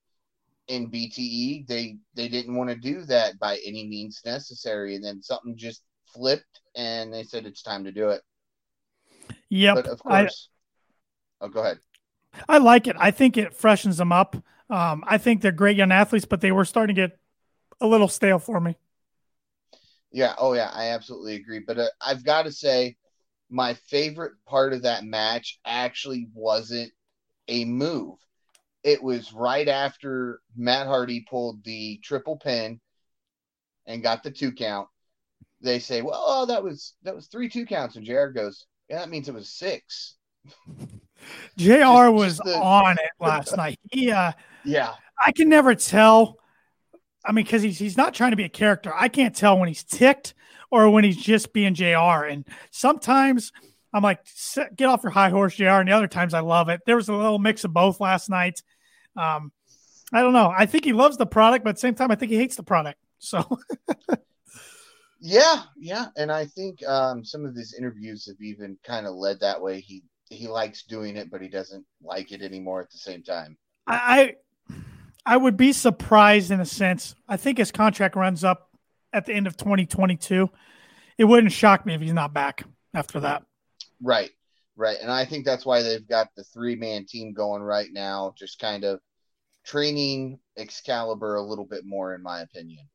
in 0.69 0.91
BTE, 0.91 1.67
they, 1.67 1.97
they 2.15 2.29
didn't 2.29 2.57
want 2.57 2.71
to 2.71 2.77
do 2.77 3.03
that 3.07 3.39
by 3.39 3.59
any 3.65 3.87
means 3.87 4.21
necessary. 4.25 4.95
And 4.95 5.05
then 5.05 5.23
something 5.23 5.57
just 5.57 5.83
flipped 6.15 6.61
and 6.77 7.13
they 7.13 7.23
said 7.25 7.47
it's 7.47 7.63
time 7.63 7.85
to 7.85 7.93
do 7.93 8.11
it. 8.11 8.23
Yep. 9.51 9.75
But 9.75 9.87
of 9.87 9.99
course, 10.01 10.49
I, 11.41 11.45
oh, 11.45 11.49
go 11.49 11.61
ahead. 11.61 11.79
I 12.49 12.59
like 12.59 12.87
it. 12.87 12.97
I 12.99 13.11
think 13.11 13.37
it 13.37 13.55
freshens 13.55 13.97
them 13.97 14.13
up. 14.13 14.37
Um, 14.71 15.03
I 15.07 15.19
think 15.19 15.41
they're 15.41 15.53
great 15.53 15.77
young 15.77 15.93
athletes, 15.93 16.27
but 16.27 16.41
they 16.41 16.53
were 16.53 16.67
starting 16.67 16.95
to 16.95 17.03
get 17.03 17.19
a 17.81 17.87
little 17.87 18.09
stale 18.09 18.39
for 18.39 18.61
me. 18.61 18.77
Yeah. 20.13 20.35
Oh, 20.37 20.53
yeah. 20.53 20.71
I 20.73 20.89
absolutely 20.89 21.37
agree. 21.37 21.61
But 21.67 21.79
uh, 21.79 21.89
I've 22.01 22.25
got 22.25 22.45
to 22.45 22.53
say, 22.53 22.97
my 23.51 23.75
favorite 23.89 24.33
part 24.47 24.75
of 24.75 24.83
that 24.83 25.05
match 25.05 25.59
actually 25.65 26.29
wasn't 26.35 26.93
a 27.49 27.65
move. 27.65 28.19
It 28.89 29.03
was 29.03 29.33
right 29.33 29.69
after 29.69 30.41
Matt 30.57 30.87
Hardy 30.87 31.27
pulled 31.29 31.63
the 31.63 32.01
triple 32.03 32.37
pin 32.37 32.81
and 33.87 34.03
got 34.03 34.23
the 34.23 34.31
two 34.31 34.53
count. 34.53 34.89
They 35.61 35.79
say, 35.79 36.03
"Well, 36.03 36.23
oh, 36.25 36.47
that 36.47 36.63
was 36.63 36.95
that 37.03 37.15
was 37.15 37.27
three 37.27 37.49
two 37.49 37.67
counts," 37.67 37.97
and 37.97 38.07
JR 38.07 38.27
goes, 38.27 38.67
"Yeah, 38.89 39.01
that 39.01 39.11
means 39.11 39.29
it 39.29 39.35
was 39.35 39.51
six. 39.51 40.17
Jr. 41.57 41.75
Just, 41.75 42.13
was 42.13 42.37
just 42.39 42.45
the, 42.45 42.57
on 42.57 42.93
it 42.93 43.11
last 43.21 43.57
night. 43.57 43.79
He, 43.91 44.11
uh, 44.11 44.33
yeah, 44.65 44.95
I 45.23 45.33
can 45.33 45.49
never 45.49 45.75
tell. 45.75 46.39
I 47.25 47.33
mean, 47.33 47.45
because 47.45 47.63
he's 47.63 47.79
he's 47.79 47.97
not 47.97 48.15
trying 48.15 48.31
to 48.31 48.37
be 48.37 48.45
a 48.45 48.49
character. 48.49 48.93
I 48.95 49.09
can't 49.09 49.35
tell 49.37 49.59
when 49.59 49.69
he's 49.69 49.85
ticked 49.85 50.35
or 50.71 50.89
when 50.91 51.05
he's 51.05 51.17
just 51.17 51.53
being 51.53 51.75
JR. 51.75 52.25
And 52.25 52.47
sometimes 52.71 53.53
I'm 53.93 54.03
like, 54.03 54.21
get 54.77 54.87
off 54.87 55.03
your 55.03 55.11
high 55.11 55.31
horse, 55.31 55.55
JR. 55.57 55.69
And 55.69 55.89
the 55.89 55.93
other 55.93 56.09
times 56.09 56.35
I 56.35 56.41
love 56.41 56.69
it. 56.69 56.81
There 56.87 56.97
was 56.97 57.09
a 57.09 57.15
little 57.15 57.39
mix 57.39 57.65
of 57.65 57.73
both 57.73 58.01
last 58.01 58.29
night. 58.29 58.63
Um, 59.19 59.53
I 60.13 60.23
don't 60.23 60.33
know. 60.33 60.53
I 60.57 60.67
think 60.67 60.85
he 60.85 60.93
loves 60.93 61.17
the 61.17 61.27
product, 61.27 61.65
but 61.65 61.71
at 61.71 61.77
the 61.77 61.81
same 61.81 61.95
time, 61.95 62.11
I 62.11 62.15
think 62.15 62.31
he 62.31 62.39
hates 62.39 62.57
the 62.57 62.63
product. 62.63 62.99
So. 63.19 63.45
yeah, 65.21 65.63
yeah, 65.77 66.07
and 66.17 66.31
I 66.31 66.47
think 66.47 66.87
um, 66.87 67.25
some 67.25 67.45
of 67.45 67.55
his 67.55 67.75
interviews 67.75 68.27
have 68.27 68.41
even 68.41 68.79
kind 68.85 69.07
of 69.07 69.15
led 69.15 69.41
that 69.41 69.61
way. 69.61 69.81
He 69.81 70.05
he 70.31 70.47
likes 70.47 70.85
doing 70.85 71.17
it, 71.17 71.31
but 71.31 71.41
he 71.41 71.49
doesn't 71.49 71.85
like 72.03 72.33
it 72.33 72.43
anymore 72.43 72.83
at 72.83 72.91
the 72.91 72.99
same 72.99 73.23
time. 73.23 73.57
I 73.87 74.37
I 75.27 75.37
would 75.37 75.57
be 75.57 75.73
surprised 75.73 76.51
in 76.51 76.61
a 76.61 76.67
sense. 76.67 77.15
I 77.29 77.37
think 77.37 77.59
his 77.59 77.71
contract 77.71 78.17
runs 78.17 78.45
up 78.45 78.71
at 79.13 79.27
the 79.27 79.35
end 79.35 79.47
of 79.47 79.57
2022. 79.57 80.49
It 81.19 81.25
wouldn't 81.25 81.53
shock 81.53 81.85
me 81.85 81.95
if 81.95 82.01
he's 82.01 82.13
not 82.13 82.33
back 82.33 82.65
after 82.95 83.21
that. 83.21 83.43
Right. 84.03 84.31
Right. 84.77 84.97
And 85.03 85.11
I 85.11 85.25
think 85.25 85.45
that's 85.45 85.67
why 85.67 85.83
they've 85.83 86.07
got 86.07 86.29
the 86.37 86.45
three 86.45 86.77
man 86.77 87.05
team 87.05 87.33
going 87.33 87.63
right 87.63 87.89
now, 87.93 88.33
just 88.39 88.59
kind 88.59 88.85
of 88.85 89.01
training 89.69 90.39
Excalibur 90.57 91.37
a 91.37 91.43
little 91.43 91.65
bit 91.65 91.85
more, 91.85 92.15
in 92.15 92.23
my 92.23 92.41
opinion. 92.41 92.89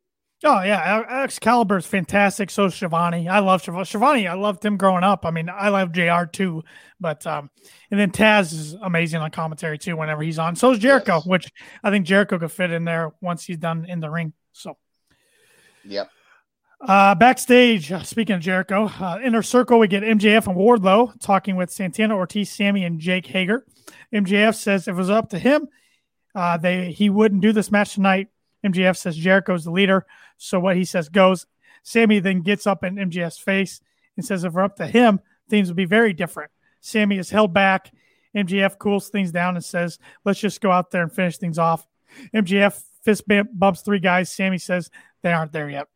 Oh 0.46 0.62
yeah, 0.62 1.22
Excalibur 1.24 1.78
is 1.78 1.86
fantastic. 1.86 2.52
So 2.52 2.68
Schiavone, 2.68 3.30
I 3.30 3.40
love 3.40 3.62
Schiavone. 3.62 3.86
Schiavone, 3.86 4.28
I 4.28 4.34
loved 4.34 4.66
him 4.66 4.76
growing 4.76 5.04
up. 5.04 5.26
I 5.26 5.32
mean, 5.32 5.50
I 5.50 5.70
love 5.70 5.94
Jr. 5.94 6.26
too, 6.30 6.64
but 7.00 7.26
um, 7.26 7.50
and 7.90 8.00
then 8.00 8.12
Taz 8.12 8.52
is 8.52 8.74
amazing 8.74 9.22
on 9.22 9.32
commentary 9.32 9.78
too. 9.78 9.96
Whenever 9.96 10.22
he's 10.22 10.40
on, 10.40 10.58
so 10.58 10.72
is 10.72 10.80
Jericho, 10.80 11.18
yes. 11.18 11.26
which 11.26 11.52
I 11.82 11.92
think 11.92 12.06
Jericho 12.06 12.40
could 12.40 12.52
fit 12.52 12.72
in 12.72 12.84
there 12.84 13.14
once 13.22 13.46
he's 13.46 13.58
done 13.58 13.86
in 13.88 14.02
the 14.02 14.10
ring. 14.10 14.34
So, 14.52 14.78
yep. 15.86 16.10
Uh, 16.82 17.16
backstage, 17.16 17.90
uh, 17.94 18.04
speaking 18.04 18.36
of 18.36 18.42
Jericho, 18.42 18.92
uh, 19.00 19.20
inner 19.24 19.44
circle, 19.44 19.80
we 19.80 19.88
get 19.88 20.04
MJF 20.04 20.48
and 20.48 20.58
Wardlow 20.58 21.18
talking 21.22 21.56
with 21.56 21.72
Santana 21.72 22.18
Ortiz, 22.18 22.52
Sammy, 22.52 22.84
and 22.84 23.00
Jake 23.00 23.28
Hager. 23.28 23.66
MJF 24.14 24.56
says 24.56 24.90
if 24.90 24.94
it 24.94 24.98
was 24.98 25.10
up 25.10 25.30
to 25.30 25.40
him, 25.40 25.70
uh, 26.36 26.58
they 26.58 26.92
he 26.92 27.10
wouldn't 27.10 27.42
do 27.42 27.52
this 27.52 27.72
match 27.72 27.96
tonight. 27.96 28.30
MJF 28.66 28.98
says 28.98 29.16
Jericho's 29.16 29.66
the 29.66 29.72
leader. 29.72 30.06
So 30.38 30.60
what 30.60 30.78
he 30.78 30.86
says 30.86 31.10
goes. 31.10 31.46
Sammy 31.84 32.20
then 32.20 32.42
gets 32.42 32.66
up 32.66 32.84
in 32.84 32.96
MJF's 32.96 33.38
face 33.38 33.82
and 34.16 34.26
says, 34.26 34.44
if 34.44 34.54
we're 34.54 34.64
up 34.64 34.78
to 34.78 34.88
him, 34.88 35.20
things 35.50 35.68
would 35.68 35.76
be 35.76 35.86
very 35.86 36.14
different. 36.14 36.52
Sammy 36.80 37.18
is 37.18 37.30
held 37.30 37.54
back. 37.54 37.92
MJF 38.36 38.78
cools 38.80 39.10
things 39.10 39.32
down 39.32 39.56
and 39.56 39.64
says, 39.64 40.00
let's 40.26 40.40
just 40.40 40.62
go 40.62 40.72
out 40.72 40.92
there 40.92 41.04
and 41.04 41.12
finish 41.14 41.38
things 41.38 41.60
off. 41.60 41.86
MJF 42.34 42.82
fist 43.04 43.24
bumps 43.54 43.82
three 43.82 44.00
guys. 44.00 44.32
Sammy 44.32 44.58
says 44.58 44.90
they 45.22 45.34
aren't 45.34 45.52
there 45.52 45.70
yet. 45.70 45.88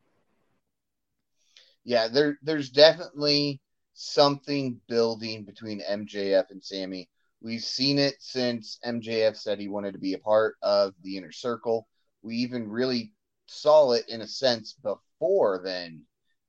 Yeah, 1.84 2.08
there, 2.08 2.38
there's 2.42 2.70
definitely 2.70 3.60
something 3.94 4.80
building 4.88 5.44
between 5.44 5.80
MJF 5.80 6.50
and 6.50 6.62
Sammy. 6.62 7.08
We've 7.40 7.62
seen 7.62 7.98
it 7.98 8.16
since 8.18 8.78
MJF 8.84 9.36
said 9.36 9.60
he 9.60 9.68
wanted 9.68 9.92
to 9.92 9.98
be 9.98 10.14
a 10.14 10.18
part 10.18 10.56
of 10.62 10.94
the 11.02 11.16
inner 11.16 11.32
circle. 11.32 11.86
We 12.22 12.36
even 12.36 12.68
really 12.68 13.12
saw 13.46 13.92
it 13.92 14.04
in 14.08 14.20
a 14.20 14.26
sense 14.26 14.76
before 14.82 15.60
then. 15.64 16.02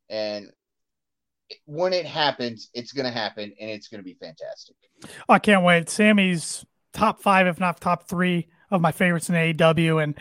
And 0.10 0.52
when 1.66 1.94
it 1.94 2.06
happens, 2.06 2.70
it's 2.74 2.92
going 2.92 3.06
to 3.06 3.12
happen 3.12 3.54
and 3.60 3.70
it's 3.70 3.88
going 3.88 4.00
to 4.00 4.04
be 4.04 4.18
fantastic. 4.20 4.76
I 5.28 5.40
can't 5.40 5.64
wait. 5.64 5.90
Sammy's 5.90 6.66
top 6.94 7.22
five, 7.22 7.48
if 7.48 7.60
not 7.60 7.80
top 7.80 8.08
three, 8.08 8.48
of 8.72 8.82
my 8.82 8.92
favorites 8.92 9.30
in 9.30 9.36
AEW. 9.36 10.04
And 10.04 10.16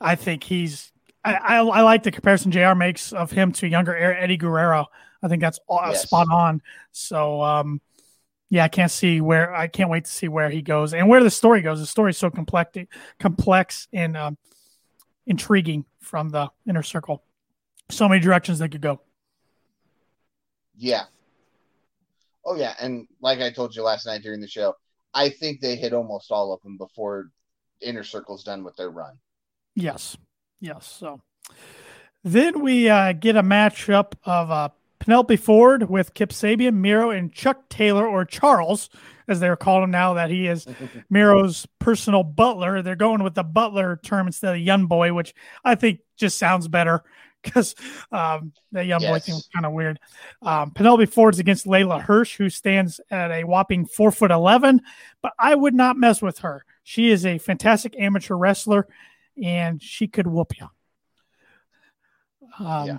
I 0.00 0.14
think 0.14 0.44
he's, 0.44 0.92
I, 1.24 1.34
I, 1.34 1.56
I 1.58 1.80
like 1.82 2.02
the 2.02 2.10
comparison 2.10 2.50
JR 2.50 2.74
makes 2.74 3.12
of 3.12 3.30
him 3.30 3.52
to 3.52 3.66
younger 3.66 3.96
Eddie 3.96 4.36
Guerrero. 4.36 4.86
I 5.22 5.28
think 5.28 5.40
that's 5.40 5.58
yes. 5.70 6.02
spot 6.02 6.28
on. 6.30 6.60
So, 6.92 7.42
um, 7.42 7.80
yeah, 8.50 8.64
I 8.64 8.68
can't 8.68 8.90
see 8.90 9.20
where 9.20 9.54
I 9.54 9.66
can't 9.66 9.90
wait 9.90 10.04
to 10.04 10.10
see 10.10 10.28
where 10.28 10.50
he 10.50 10.62
goes 10.62 10.94
and 10.94 11.08
where 11.08 11.22
the 11.22 11.30
story 11.30 11.60
goes. 11.60 11.80
The 11.80 11.86
story 11.86 12.10
is 12.10 12.18
so 12.18 12.30
complex, 12.30 12.78
complex 13.18 13.88
and 13.92 14.16
um, 14.16 14.38
intriguing 15.26 15.84
from 16.00 16.30
the 16.30 16.50
inner 16.68 16.82
circle. 16.82 17.22
So 17.90 18.08
many 18.08 18.20
directions 18.20 18.58
they 18.58 18.68
could 18.68 18.80
go. 18.80 19.00
Yeah. 20.76 21.04
Oh 22.46 22.56
yeah, 22.56 22.74
and 22.80 23.08
like 23.20 23.40
I 23.40 23.50
told 23.50 23.74
you 23.74 23.82
last 23.82 24.06
night 24.06 24.22
during 24.22 24.40
the 24.40 24.48
show, 24.48 24.76
I 25.14 25.30
think 25.30 25.60
they 25.60 25.76
hit 25.76 25.92
almost 25.92 26.30
all 26.30 26.52
of 26.52 26.60
them 26.62 26.76
before 26.76 27.30
inner 27.80 28.04
circle's 28.04 28.44
done 28.44 28.64
with 28.64 28.76
their 28.76 28.90
run. 28.90 29.18
Yes. 29.74 30.16
Yes. 30.60 30.86
So 30.86 31.20
then 32.22 32.60
we 32.60 32.88
uh, 32.88 33.12
get 33.12 33.36
a 33.36 33.42
matchup 33.42 34.12
of 34.24 34.50
uh, 34.50 34.68
Penelope 35.04 35.36
Ford 35.36 35.90
with 35.90 36.14
Kip 36.14 36.30
Sabian, 36.30 36.76
Miro, 36.76 37.10
and 37.10 37.30
Chuck 37.30 37.68
Taylor, 37.68 38.08
or 38.08 38.24
Charles, 38.24 38.88
as 39.28 39.38
they're 39.38 39.54
calling 39.54 39.84
him 39.84 39.90
now 39.90 40.14
that 40.14 40.30
he 40.30 40.46
is 40.46 40.66
Miro's 41.10 41.66
personal 41.78 42.22
butler. 42.22 42.80
They're 42.80 42.96
going 42.96 43.22
with 43.22 43.34
the 43.34 43.42
butler 43.42 44.00
term 44.02 44.26
instead 44.26 44.54
of 44.54 44.62
young 44.62 44.86
boy, 44.86 45.12
which 45.12 45.34
I 45.62 45.74
think 45.74 46.00
just 46.16 46.38
sounds 46.38 46.68
better 46.68 47.02
because 47.42 47.74
um, 48.12 48.54
that 48.72 48.86
young 48.86 49.02
yes. 49.02 49.10
boy 49.10 49.18
thing 49.18 49.34
was 49.34 49.48
kind 49.54 49.66
of 49.66 49.72
weird. 49.72 50.00
Um, 50.40 50.70
Penelope 50.70 51.04
Ford's 51.04 51.38
against 51.38 51.66
Leyla 51.66 52.00
Hirsch, 52.00 52.36
who 52.36 52.48
stands 52.48 52.98
at 53.10 53.30
a 53.30 53.44
whopping 53.44 53.84
four 53.84 54.10
foot 54.10 54.30
eleven, 54.30 54.80
but 55.20 55.34
I 55.38 55.54
would 55.54 55.74
not 55.74 55.98
mess 55.98 56.22
with 56.22 56.38
her. 56.38 56.64
She 56.82 57.10
is 57.10 57.26
a 57.26 57.36
fantastic 57.36 57.94
amateur 57.98 58.36
wrestler, 58.36 58.88
and 59.42 59.82
she 59.82 60.08
could 60.08 60.26
whoop 60.26 60.54
you. 60.58 60.66
Um, 62.58 62.86
yeah. 62.86 62.98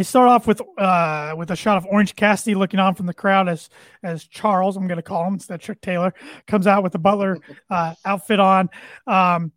They 0.00 0.04
start 0.04 0.30
off 0.30 0.46
with 0.46 0.62
uh, 0.78 1.34
with 1.36 1.50
a 1.50 1.56
shot 1.56 1.76
of 1.76 1.84
Orange 1.84 2.16
Cassidy 2.16 2.54
looking 2.54 2.80
on 2.80 2.94
from 2.94 3.04
the 3.04 3.12
crowd 3.12 3.50
as 3.50 3.68
as 4.02 4.24
Charles, 4.24 4.78
I'm 4.78 4.86
going 4.86 4.96
to 4.96 5.02
call 5.02 5.26
him 5.26 5.34
instead 5.34 5.60
Chuck 5.60 5.76
Taylor, 5.82 6.14
comes 6.46 6.66
out 6.66 6.82
with 6.82 6.92
the 6.92 6.98
Butler 6.98 7.36
uh, 7.70 7.92
outfit 8.06 8.40
on. 8.40 8.70
Um, 9.06 9.52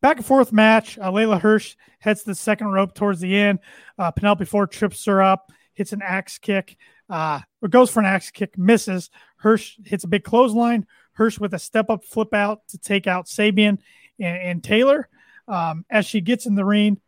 back 0.00 0.16
and 0.16 0.24
forth 0.24 0.50
match. 0.50 0.96
Uh, 0.98 1.10
Leyla 1.10 1.38
Hirsch 1.38 1.76
heads 1.98 2.22
to 2.22 2.30
the 2.30 2.34
second 2.34 2.68
rope 2.68 2.94
towards 2.94 3.20
the 3.20 3.36
end. 3.36 3.58
Uh, 3.98 4.10
Penelope 4.12 4.46
Ford 4.46 4.70
trips 4.70 5.04
her 5.04 5.20
up, 5.20 5.52
hits 5.74 5.92
an 5.92 6.00
axe 6.02 6.38
kick, 6.38 6.78
uh, 7.10 7.40
or 7.60 7.68
goes 7.68 7.90
for 7.90 8.00
an 8.00 8.06
axe 8.06 8.30
kick, 8.30 8.56
misses. 8.56 9.10
Hirsch 9.36 9.76
hits 9.84 10.04
a 10.04 10.08
big 10.08 10.24
clothesline. 10.24 10.86
Hirsch 11.12 11.38
with 11.38 11.52
a 11.52 11.58
step 11.58 11.90
up 11.90 12.02
flip 12.02 12.32
out 12.32 12.66
to 12.68 12.78
take 12.78 13.06
out 13.06 13.26
Sabian 13.26 13.76
and, 14.18 14.38
and 14.38 14.64
Taylor. 14.64 15.10
Um, 15.46 15.84
as 15.90 16.06
she 16.06 16.22
gets 16.22 16.46
in 16.46 16.54
the 16.54 16.64
ring, 16.64 16.98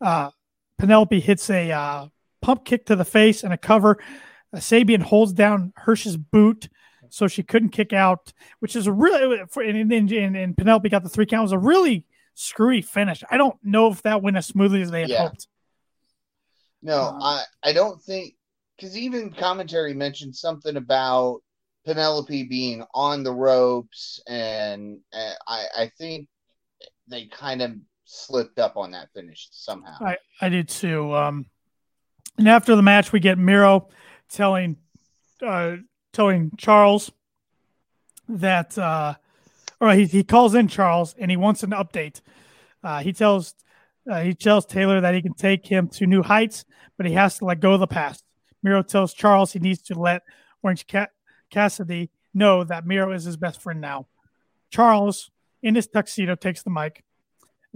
uh, 0.00 0.30
Penelope 0.76 1.20
hits 1.20 1.48
a 1.50 1.70
uh, 1.70 2.08
pump 2.46 2.64
kick 2.64 2.86
to 2.86 2.94
the 2.94 3.04
face 3.04 3.42
and 3.42 3.52
a 3.52 3.58
cover. 3.58 3.98
Uh, 4.52 4.58
Sabian 4.58 5.02
holds 5.02 5.32
down 5.32 5.72
Hirsch's 5.76 6.16
boot 6.16 6.68
so 7.10 7.26
she 7.26 7.42
couldn't 7.42 7.70
kick 7.70 7.92
out, 7.92 8.32
which 8.60 8.76
is 8.76 8.86
a 8.86 8.92
really 8.92 9.40
and, 9.56 9.92
and, 9.92 10.12
and, 10.12 10.36
and 10.36 10.56
Penelope 10.56 10.88
got 10.88 11.02
the 11.02 11.08
three 11.08 11.26
count. 11.26 11.40
It 11.40 11.42
was 11.42 11.52
a 11.52 11.58
really 11.58 12.04
screwy 12.34 12.82
finish. 12.82 13.24
I 13.30 13.36
don't 13.36 13.56
know 13.64 13.90
if 13.90 14.02
that 14.02 14.22
went 14.22 14.36
as 14.36 14.46
smoothly 14.46 14.82
as 14.82 14.90
they 14.90 15.00
had 15.02 15.10
yeah. 15.10 15.22
hoped. 15.22 15.48
No, 16.82 17.00
uh, 17.00 17.18
I 17.20 17.44
I 17.64 17.72
don't 17.72 18.00
think 18.00 18.34
because 18.76 18.96
even 18.96 19.32
commentary 19.32 19.94
mentioned 19.94 20.36
something 20.36 20.76
about 20.76 21.40
Penelope 21.84 22.44
being 22.44 22.84
on 22.94 23.24
the 23.24 23.32
ropes, 23.32 24.20
and 24.28 24.98
uh, 25.12 25.32
I 25.48 25.66
I 25.76 25.92
think 25.98 26.28
they 27.08 27.26
kind 27.26 27.62
of 27.62 27.72
slipped 28.04 28.60
up 28.60 28.76
on 28.76 28.92
that 28.92 29.08
finish 29.14 29.48
somehow. 29.50 29.96
I 30.00 30.16
I 30.40 30.48
did 30.48 30.68
too. 30.68 31.14
Um, 31.14 31.46
And 32.38 32.48
after 32.48 32.76
the 32.76 32.82
match, 32.82 33.12
we 33.12 33.20
get 33.20 33.38
Miro 33.38 33.88
telling 34.28 34.76
uh, 35.44 35.76
telling 36.12 36.52
Charles 36.56 37.10
that, 38.28 38.76
uh, 38.78 39.14
or 39.80 39.92
he, 39.92 40.06
he 40.06 40.24
calls 40.24 40.54
in 40.54 40.68
Charles 40.68 41.14
and 41.18 41.30
he 41.30 41.36
wants 41.36 41.62
an 41.62 41.70
update. 41.70 42.20
Uh, 42.82 43.00
he 43.00 43.12
tells 43.12 43.54
uh, 44.10 44.20
he 44.20 44.34
tells 44.34 44.66
Taylor 44.66 45.00
that 45.00 45.14
he 45.14 45.22
can 45.22 45.34
take 45.34 45.66
him 45.66 45.88
to 45.88 46.06
new 46.06 46.22
heights, 46.22 46.64
but 46.96 47.06
he 47.06 47.12
has 47.12 47.38
to 47.38 47.44
let 47.44 47.60
go 47.60 47.72
of 47.72 47.80
the 47.80 47.86
past. 47.86 48.24
Miro 48.62 48.82
tells 48.82 49.14
Charles 49.14 49.52
he 49.52 49.58
needs 49.58 49.82
to 49.82 49.94
let 49.98 50.22
Orange 50.62 50.86
Cassidy 51.50 52.10
know 52.34 52.64
that 52.64 52.86
Miro 52.86 53.12
is 53.12 53.24
his 53.24 53.36
best 53.36 53.60
friend 53.60 53.80
now. 53.80 54.06
Charles, 54.70 55.30
in 55.62 55.74
his 55.74 55.86
tuxedo, 55.86 56.34
takes 56.34 56.62
the 56.62 56.70
mic, 56.70 57.04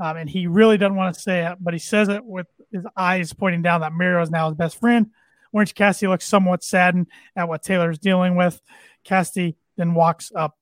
um, 0.01 0.17
and 0.17 0.29
he 0.29 0.47
really 0.47 0.77
doesn't 0.77 0.97
want 0.97 1.15
to 1.15 1.21
say 1.21 1.47
it, 1.47 1.59
but 1.61 1.75
he 1.75 1.79
says 1.79 2.09
it 2.09 2.25
with 2.25 2.47
his 2.73 2.85
eyes 2.97 3.33
pointing 3.33 3.63
down 3.63 3.81
that 3.81 3.93
Miro 3.93 4.23
is 4.23 4.31
now 4.31 4.49
his 4.49 4.57
best 4.57 4.79
friend. 4.79 5.11
Orange 5.53 5.75
Cassidy 5.75 6.09
looks 6.09 6.27
somewhat 6.27 6.63
saddened 6.63 7.09
at 7.35 7.49
what 7.49 7.63
Taylor 7.63 7.91
is 7.91 7.99
dealing 7.99 8.37
with. 8.37 8.61
Cassidy 9.05 9.57
then 9.77 9.95
walks 9.95 10.31
up 10.35 10.57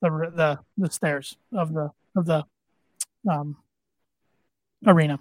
the 0.00 0.08
the, 0.34 0.58
the 0.78 0.90
stairs 0.90 1.36
of 1.52 1.72
the 1.72 1.90
of 2.16 2.26
the 2.26 2.44
um, 3.30 3.56
arena. 4.86 5.18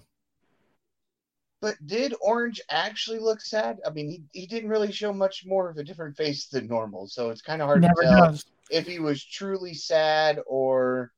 But 1.61 1.75
did 1.85 2.15
Orange 2.21 2.59
actually 2.69 3.19
look 3.19 3.39
sad? 3.39 3.79
I 3.85 3.91
mean, 3.91 4.09
he, 4.09 4.23
he 4.41 4.47
didn't 4.47 4.69
really 4.69 4.91
show 4.91 5.13
much 5.13 5.45
more 5.45 5.69
of 5.69 5.77
a 5.77 5.83
different 5.83 6.17
face 6.17 6.47
than 6.47 6.67
normal, 6.67 7.07
so 7.07 7.29
it's 7.29 7.43
kind 7.43 7.61
of 7.61 7.67
hard 7.67 7.81
Never 7.81 8.01
to 8.01 8.07
tell 8.07 8.25
does. 8.31 8.45
if 8.71 8.87
he 8.87 8.97
was 8.99 9.23
truly 9.23 9.75
sad 9.75 10.39
or 10.47 11.11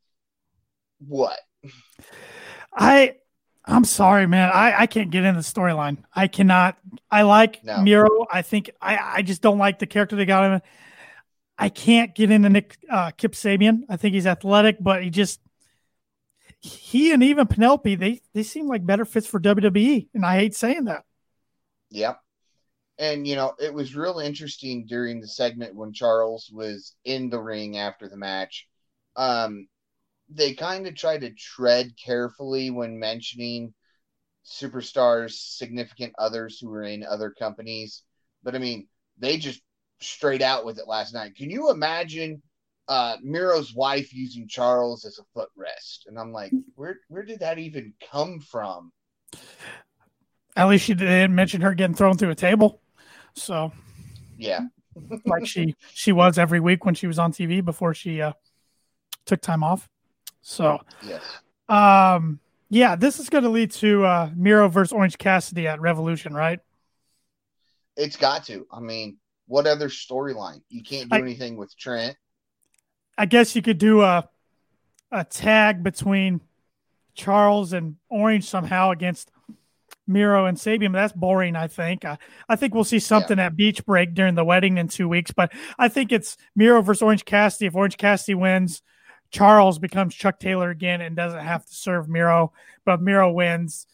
what. 1.07 1.39
I 2.75 3.15
I'm 3.65 3.85
sorry, 3.85 4.27
man. 4.27 4.49
I, 4.53 4.81
I 4.81 4.87
can't 4.87 5.09
get 5.09 5.23
in 5.23 5.35
the 5.35 5.41
storyline. 5.41 6.03
I 6.13 6.27
cannot. 6.27 6.77
I 7.09 7.21
like 7.21 7.63
no. 7.63 7.81
Miro. 7.81 8.25
I 8.31 8.41
think 8.41 8.71
I, 8.81 8.97
I 8.97 9.21
just 9.21 9.41
don't 9.41 9.57
like 9.57 9.79
the 9.79 9.85
character 9.85 10.15
they 10.15 10.25
got 10.25 10.51
him. 10.51 10.61
I 11.57 11.69
can't 11.69 12.13
get 12.13 12.29
into 12.29 12.49
Nick 12.49 12.77
uh, 12.89 13.11
Kip 13.11 13.33
Sabian. 13.33 13.83
I 13.87 13.95
think 13.95 14.15
he's 14.15 14.27
athletic, 14.27 14.77
but 14.81 15.03
he 15.03 15.09
just 15.09 15.39
he 16.59 17.11
and 17.11 17.23
even 17.23 17.47
Penelope 17.47 17.95
they 17.95 18.21
they 18.33 18.43
seem 18.43 18.67
like 18.67 18.85
better 18.85 19.05
fits 19.05 19.27
for 19.27 19.39
WWE, 19.39 20.07
and 20.13 20.25
I 20.25 20.37
hate 20.37 20.55
saying 20.55 20.85
that. 20.85 21.05
Yep. 21.91 22.19
And 22.97 23.25
you 23.25 23.35
know, 23.35 23.53
it 23.59 23.73
was 23.73 23.95
real 23.95 24.19
interesting 24.19 24.85
during 24.85 25.21
the 25.21 25.27
segment 25.27 25.75
when 25.75 25.93
Charles 25.93 26.49
was 26.53 26.95
in 27.05 27.29
the 27.29 27.39
ring 27.39 27.77
after 27.77 28.09
the 28.09 28.17
match. 28.17 28.67
Um, 29.15 29.67
they 30.33 30.53
kind 30.53 30.87
of 30.87 30.95
try 30.95 31.17
to 31.17 31.33
tread 31.33 31.91
carefully 32.03 32.71
when 32.71 32.99
mentioning 32.99 33.73
superstars, 34.45 35.31
significant 35.31 36.13
others 36.17 36.59
who 36.59 36.71
are 36.73 36.83
in 36.83 37.03
other 37.03 37.31
companies. 37.31 38.03
But 38.43 38.55
I 38.55 38.59
mean, 38.59 38.87
they 39.17 39.37
just 39.37 39.61
straight 40.01 40.41
out 40.41 40.65
with 40.65 40.79
it 40.79 40.87
last 40.87 41.13
night. 41.13 41.35
Can 41.35 41.49
you 41.49 41.69
imagine 41.69 42.41
uh, 42.87 43.17
Miro's 43.23 43.73
wife 43.73 44.13
using 44.13 44.47
Charles 44.47 45.05
as 45.05 45.19
a 45.19 45.39
footrest? 45.39 46.07
And 46.07 46.19
I'm 46.19 46.31
like, 46.31 46.51
where 46.75 46.97
where 47.07 47.23
did 47.23 47.39
that 47.39 47.59
even 47.59 47.93
come 48.11 48.39
from? 48.39 48.91
At 50.55 50.67
least 50.67 50.85
she 50.85 50.93
didn't 50.93 51.33
mention 51.33 51.61
her 51.61 51.73
getting 51.73 51.95
thrown 51.95 52.17
through 52.17 52.31
a 52.31 52.35
table. 52.35 52.81
So 53.35 53.71
yeah, 54.37 54.61
like 55.25 55.45
she 55.45 55.75
she 55.93 56.11
was 56.11 56.37
every 56.37 56.59
week 56.59 56.85
when 56.85 56.95
she 56.95 57.07
was 57.07 57.17
on 57.17 57.31
TV 57.31 57.63
before 57.63 57.93
she 57.93 58.21
uh, 58.21 58.33
took 59.25 59.41
time 59.41 59.63
off. 59.63 59.89
So, 60.43 60.79
yes. 61.07 61.23
Um, 61.69 62.39
yeah, 62.69 62.95
this 62.95 63.19
is 63.19 63.29
going 63.29 63.45
to 63.45 63.49
lead 63.49 63.71
to 63.71 64.05
uh, 64.05 64.29
Miro 64.35 64.67
versus 64.67 64.91
Orange 64.91 65.17
Cassidy 65.17 65.67
at 65.67 65.81
Revolution, 65.81 66.33
right? 66.33 66.59
It's 67.95 68.17
got 68.17 68.45
to. 68.45 68.67
I 68.71 68.79
mean, 68.79 69.17
what 69.47 69.65
other 69.67 69.87
storyline? 69.87 70.61
You 70.69 70.83
can't 70.83 71.09
do 71.09 71.15
I, 71.15 71.19
anything 71.19 71.55
with 71.55 71.75
Trent. 71.77 72.17
I 73.17 73.25
guess 73.25 73.55
you 73.55 73.61
could 73.61 73.77
do 73.77 74.01
a 74.01 74.27
a 75.11 75.23
tag 75.23 75.83
between 75.83 76.41
Charles 77.13 77.71
and 77.71 77.97
Orange 78.09 78.45
somehow 78.45 78.89
against 78.89 79.31
Miro 80.07 80.47
and 80.47 80.57
Sabian. 80.57 80.91
But 80.91 80.99
that's 80.99 81.13
boring. 81.13 81.55
I 81.55 81.67
think. 81.67 82.03
Uh, 82.03 82.17
I 82.49 82.55
think 82.55 82.73
we'll 82.73 82.83
see 82.83 82.99
something 82.99 83.37
yeah. 83.37 83.45
at 83.45 83.55
Beach 83.55 83.85
Break 83.85 84.13
during 84.15 84.35
the 84.35 84.43
wedding 84.43 84.77
in 84.77 84.87
two 84.87 85.07
weeks. 85.07 85.31
But 85.31 85.53
I 85.77 85.87
think 85.87 86.11
it's 86.11 86.35
Miro 86.55 86.81
versus 86.81 87.03
Orange 87.03 87.23
Cassidy. 87.23 87.67
If 87.67 87.75
Orange 87.75 87.97
Cassidy 87.97 88.33
wins, 88.33 88.81
Charles 89.33 89.79
becomes 89.79 90.13
Chuck 90.13 90.39
Taylor 90.39 90.69
again 90.69 91.01
and 91.01 91.15
doesn't 91.15 91.43
have 91.43 91.65
to 91.65 91.73
serve 91.73 92.07
Miro. 92.07 92.53
But 92.85 93.01
Miro 93.01 93.31
wins, 93.31 93.87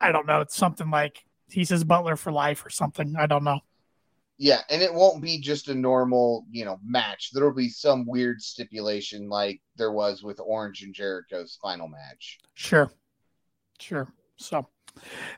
I 0.00 0.12
don't 0.12 0.26
know. 0.26 0.42
It's 0.42 0.54
something 0.54 0.90
like 0.90 1.24
he 1.48 1.64
says 1.64 1.82
butler 1.82 2.14
for 2.14 2.30
life 2.30 2.64
or 2.64 2.70
something. 2.70 3.16
I 3.18 3.26
don't 3.26 3.42
know. 3.42 3.60
Yeah, 4.36 4.60
and 4.70 4.82
it 4.82 4.92
won't 4.92 5.22
be 5.22 5.40
just 5.40 5.68
a 5.68 5.74
normal, 5.74 6.46
you 6.50 6.64
know, 6.64 6.78
match. 6.84 7.30
There'll 7.32 7.54
be 7.54 7.68
some 7.68 8.06
weird 8.06 8.40
stipulation 8.40 9.28
like 9.28 9.60
there 9.76 9.92
was 9.92 10.22
with 10.22 10.40
Orange 10.40 10.82
and 10.82 10.94
Jericho's 10.94 11.58
final 11.60 11.88
match. 11.88 12.38
Sure. 12.54 12.90
Sure. 13.78 14.12
So 14.36 14.68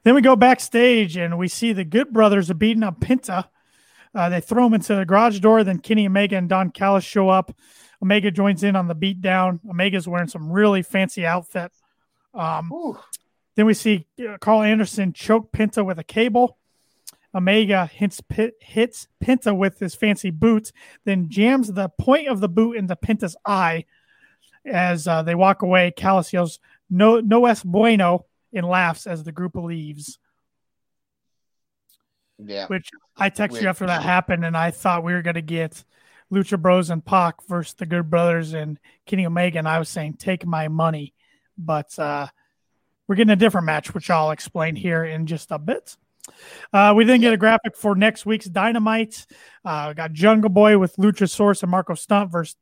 then 0.03 0.15
we 0.17 0.21
go 0.21 0.35
backstage 0.37 1.17
and 1.17 1.39
we 1.39 1.47
see 1.47 1.73
the 1.73 1.85
Good 1.85 2.13
Brothers 2.13 2.51
are 2.51 2.55
beating 2.55 2.83
up 2.83 3.01
Penta. 3.01 3.49
Uh, 4.15 4.29
they 4.29 4.41
throw 4.41 4.67
him 4.67 4.75
into 4.75 4.95
the 4.95 5.07
garage 5.07 5.39
door. 5.39 5.65
Then 5.65 5.79
Kenny 5.79 6.07
Omega 6.07 6.37
and 6.37 6.49
Don 6.49 6.71
Callis 6.71 7.05
show 7.05 7.29
up. 7.29 7.57
Omega 8.03 8.31
joins 8.31 8.65
in 8.65 8.75
on 8.75 8.89
the 8.89 8.97
beatdown. 8.97 9.61
Omega's 9.69 10.09
wearing 10.09 10.29
some 10.29 10.51
really 10.51 10.83
fancy 10.83 11.25
outfit. 11.25 11.71
Um, 12.35 12.99
then 13.55 13.67
we 13.67 13.75
see 13.75 14.07
Karl 14.41 14.63
Anderson 14.63 15.13
choke 15.13 15.53
Penta 15.53 15.85
with 15.85 15.99
a 15.99 16.05
cable. 16.05 16.59
Omega 17.35 17.87
hits, 17.87 18.21
hits 18.61 19.09
Penta 19.23 19.57
with 19.57 19.79
his 19.79 19.95
fancy 19.95 20.31
boots, 20.31 20.73
then 21.05 21.31
jams 21.31 21.73
the 21.73 21.89
point 21.89 22.29
of 22.29 22.41
the 22.41 22.49
boot 22.49 22.77
into 22.77 22.97
Penta's 22.97 23.37
eye. 23.47 23.85
As 24.67 25.09
uh, 25.09 25.23
they 25.23 25.35
walk 25.35 25.63
away, 25.63 25.93
Callis 25.93 26.33
yells, 26.33 26.61
"No, 26.91 27.21
no 27.21 27.47
es 27.47 27.63
bueno," 27.63 28.27
and 28.53 28.67
laughs 28.67 29.07
as 29.07 29.25
the 29.25 29.33
group 29.33 29.57
leaves. 29.57 30.19
Yeah. 32.39 32.67
Which 32.67 32.91
I 33.17 33.31
texted 33.31 33.63
you 33.63 33.69
after 33.69 33.87
that 33.87 34.03
happened, 34.03 34.45
and 34.45 34.57
I 34.57 34.71
thought 34.71 35.05
we 35.05 35.15
were 35.15 35.23
going 35.23 35.35
to 35.35 35.43
get 35.43 35.85
Lucha 36.33 36.61
Bros 36.61 36.91
and 36.91 37.05
Pac 37.05 37.47
versus 37.47 37.75
the 37.75 37.87
Good 37.87 38.09
Brothers 38.09 38.55
and 38.55 38.79
Kenny 39.07 39.27
Omega, 39.27 39.59
and 39.59 39.69
I 39.69 39.79
was 39.79 39.89
saying 39.89 40.15
take 40.15 40.47
my 40.47 40.69
money, 40.69 41.15
but 41.59 41.97
uh, 41.99 42.27
we're 43.07 43.17
getting 43.17 43.33
a 43.33 43.37
different 43.37 43.67
match, 43.67 43.93
which 43.95 44.09
I'll 44.09 44.31
explain 44.31 44.75
here 44.75 45.05
in 45.05 45.27
just 45.27 45.51
a 45.51 45.59
bit. 45.59 45.97
Uh, 46.73 46.95
we 46.97 47.05
then 47.05 47.21
get 47.21 47.35
a 47.35 47.37
graphic 47.37 47.77
for 47.77 47.95
next 47.95 48.25
week's 48.25 48.47
Dynamite. 48.47 49.27
Uh, 49.65 49.93
got 49.93 50.13
Jungle 50.13 50.51
Boy 50.51 50.79
with 50.79 50.97
Luchasaurus 50.97 51.63
and 51.63 51.71
Marko 51.71 51.95
Stunt 51.95 52.31
versus 52.31 52.57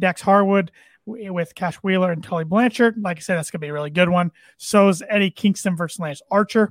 Dax 0.00 0.20
Harwood 0.20 0.72
with 1.06 1.54
Cash 1.54 1.76
Wheeler 1.76 2.12
and 2.12 2.22
Tully 2.22 2.44
Blanchard. 2.44 2.96
Like 2.98 3.18
I 3.18 3.20
said, 3.20 3.36
that's 3.36 3.50
going 3.50 3.60
to 3.60 3.64
be 3.64 3.70
a 3.70 3.72
really 3.72 3.90
good 3.90 4.08
one. 4.08 4.30
So 4.56 4.88
is 4.88 5.02
Eddie 5.08 5.30
Kingston 5.30 5.76
versus 5.76 5.98
Lance 5.98 6.22
Archer. 6.30 6.70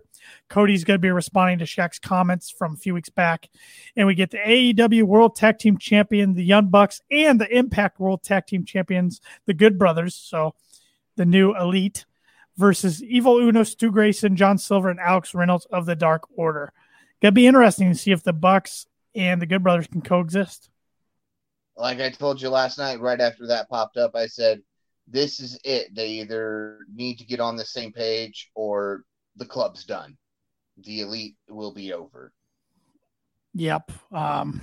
Cody's 0.50 0.84
going 0.84 0.96
to 0.96 1.02
be 1.02 1.12
responding 1.12 1.60
to 1.60 1.66
Shaq's 1.66 2.00
comments 2.00 2.50
from 2.50 2.74
a 2.74 2.78
few 2.78 2.94
weeks 2.94 3.10
back. 3.10 3.50
And 3.96 4.08
we 4.08 4.16
get 4.16 4.32
the 4.32 4.38
AEW 4.38 5.04
World 5.04 5.36
Tag 5.36 5.58
Team 5.58 5.78
Champion, 5.78 6.34
the 6.34 6.44
Young 6.44 6.70
Bucks, 6.70 7.02
and 7.12 7.40
the 7.40 7.56
Impact 7.56 8.00
World 8.00 8.24
Tag 8.24 8.46
Team 8.46 8.66
Champions, 8.66 9.22
the 9.46 9.54
Good 9.54 9.78
Brothers. 9.78 10.16
So 10.16 10.56
the 11.18 11.26
new 11.26 11.56
Elite 11.56 12.06
versus 12.58 13.04
Evil 13.04 13.38
Uno, 13.38 13.64
Stu 13.64 13.92
Grayson, 13.92 14.36
John 14.36 14.58
Silver, 14.58 14.90
and 14.90 15.00
Alex 15.00 15.34
Reynolds 15.34 15.66
of 15.66 15.86
the 15.86 15.96
Dark 15.96 16.24
Order. 16.36 16.74
Gonna 17.22 17.32
be 17.34 17.48
interesting 17.48 17.92
to 17.92 17.98
see 17.98 18.12
if 18.12 18.24
the 18.24 18.34
Bucks 18.34 18.88
and 19.14 19.42
the 19.42 19.46
Good 19.46 19.64
Brothers 19.64 19.88
can 19.88 20.02
coexist 20.02 20.71
like 21.76 22.00
I 22.00 22.10
told 22.10 22.42
you 22.42 22.50
last 22.50 22.78
night, 22.78 23.00
right 23.00 23.20
after 23.20 23.48
that 23.48 23.70
popped 23.70 23.98
up, 23.98 24.16
I 24.16 24.28
said, 24.28 24.62
this 25.08 25.40
is 25.40 25.60
it. 25.64 25.94
They 25.94 26.10
either 26.10 26.80
need 26.94 27.18
to 27.20 27.26
get 27.26 27.40
on 27.40 27.56
the 27.56 27.66
same 27.66 27.92
page 27.92 28.50
or 28.56 29.04
the 29.36 29.46
club's 29.46 29.86
done. 29.86 30.18
The 30.78 31.02
elite 31.02 31.36
will 31.50 31.74
be 31.74 31.94
over. 31.94 32.32
Yep. 33.54 33.92
Um, 34.12 34.62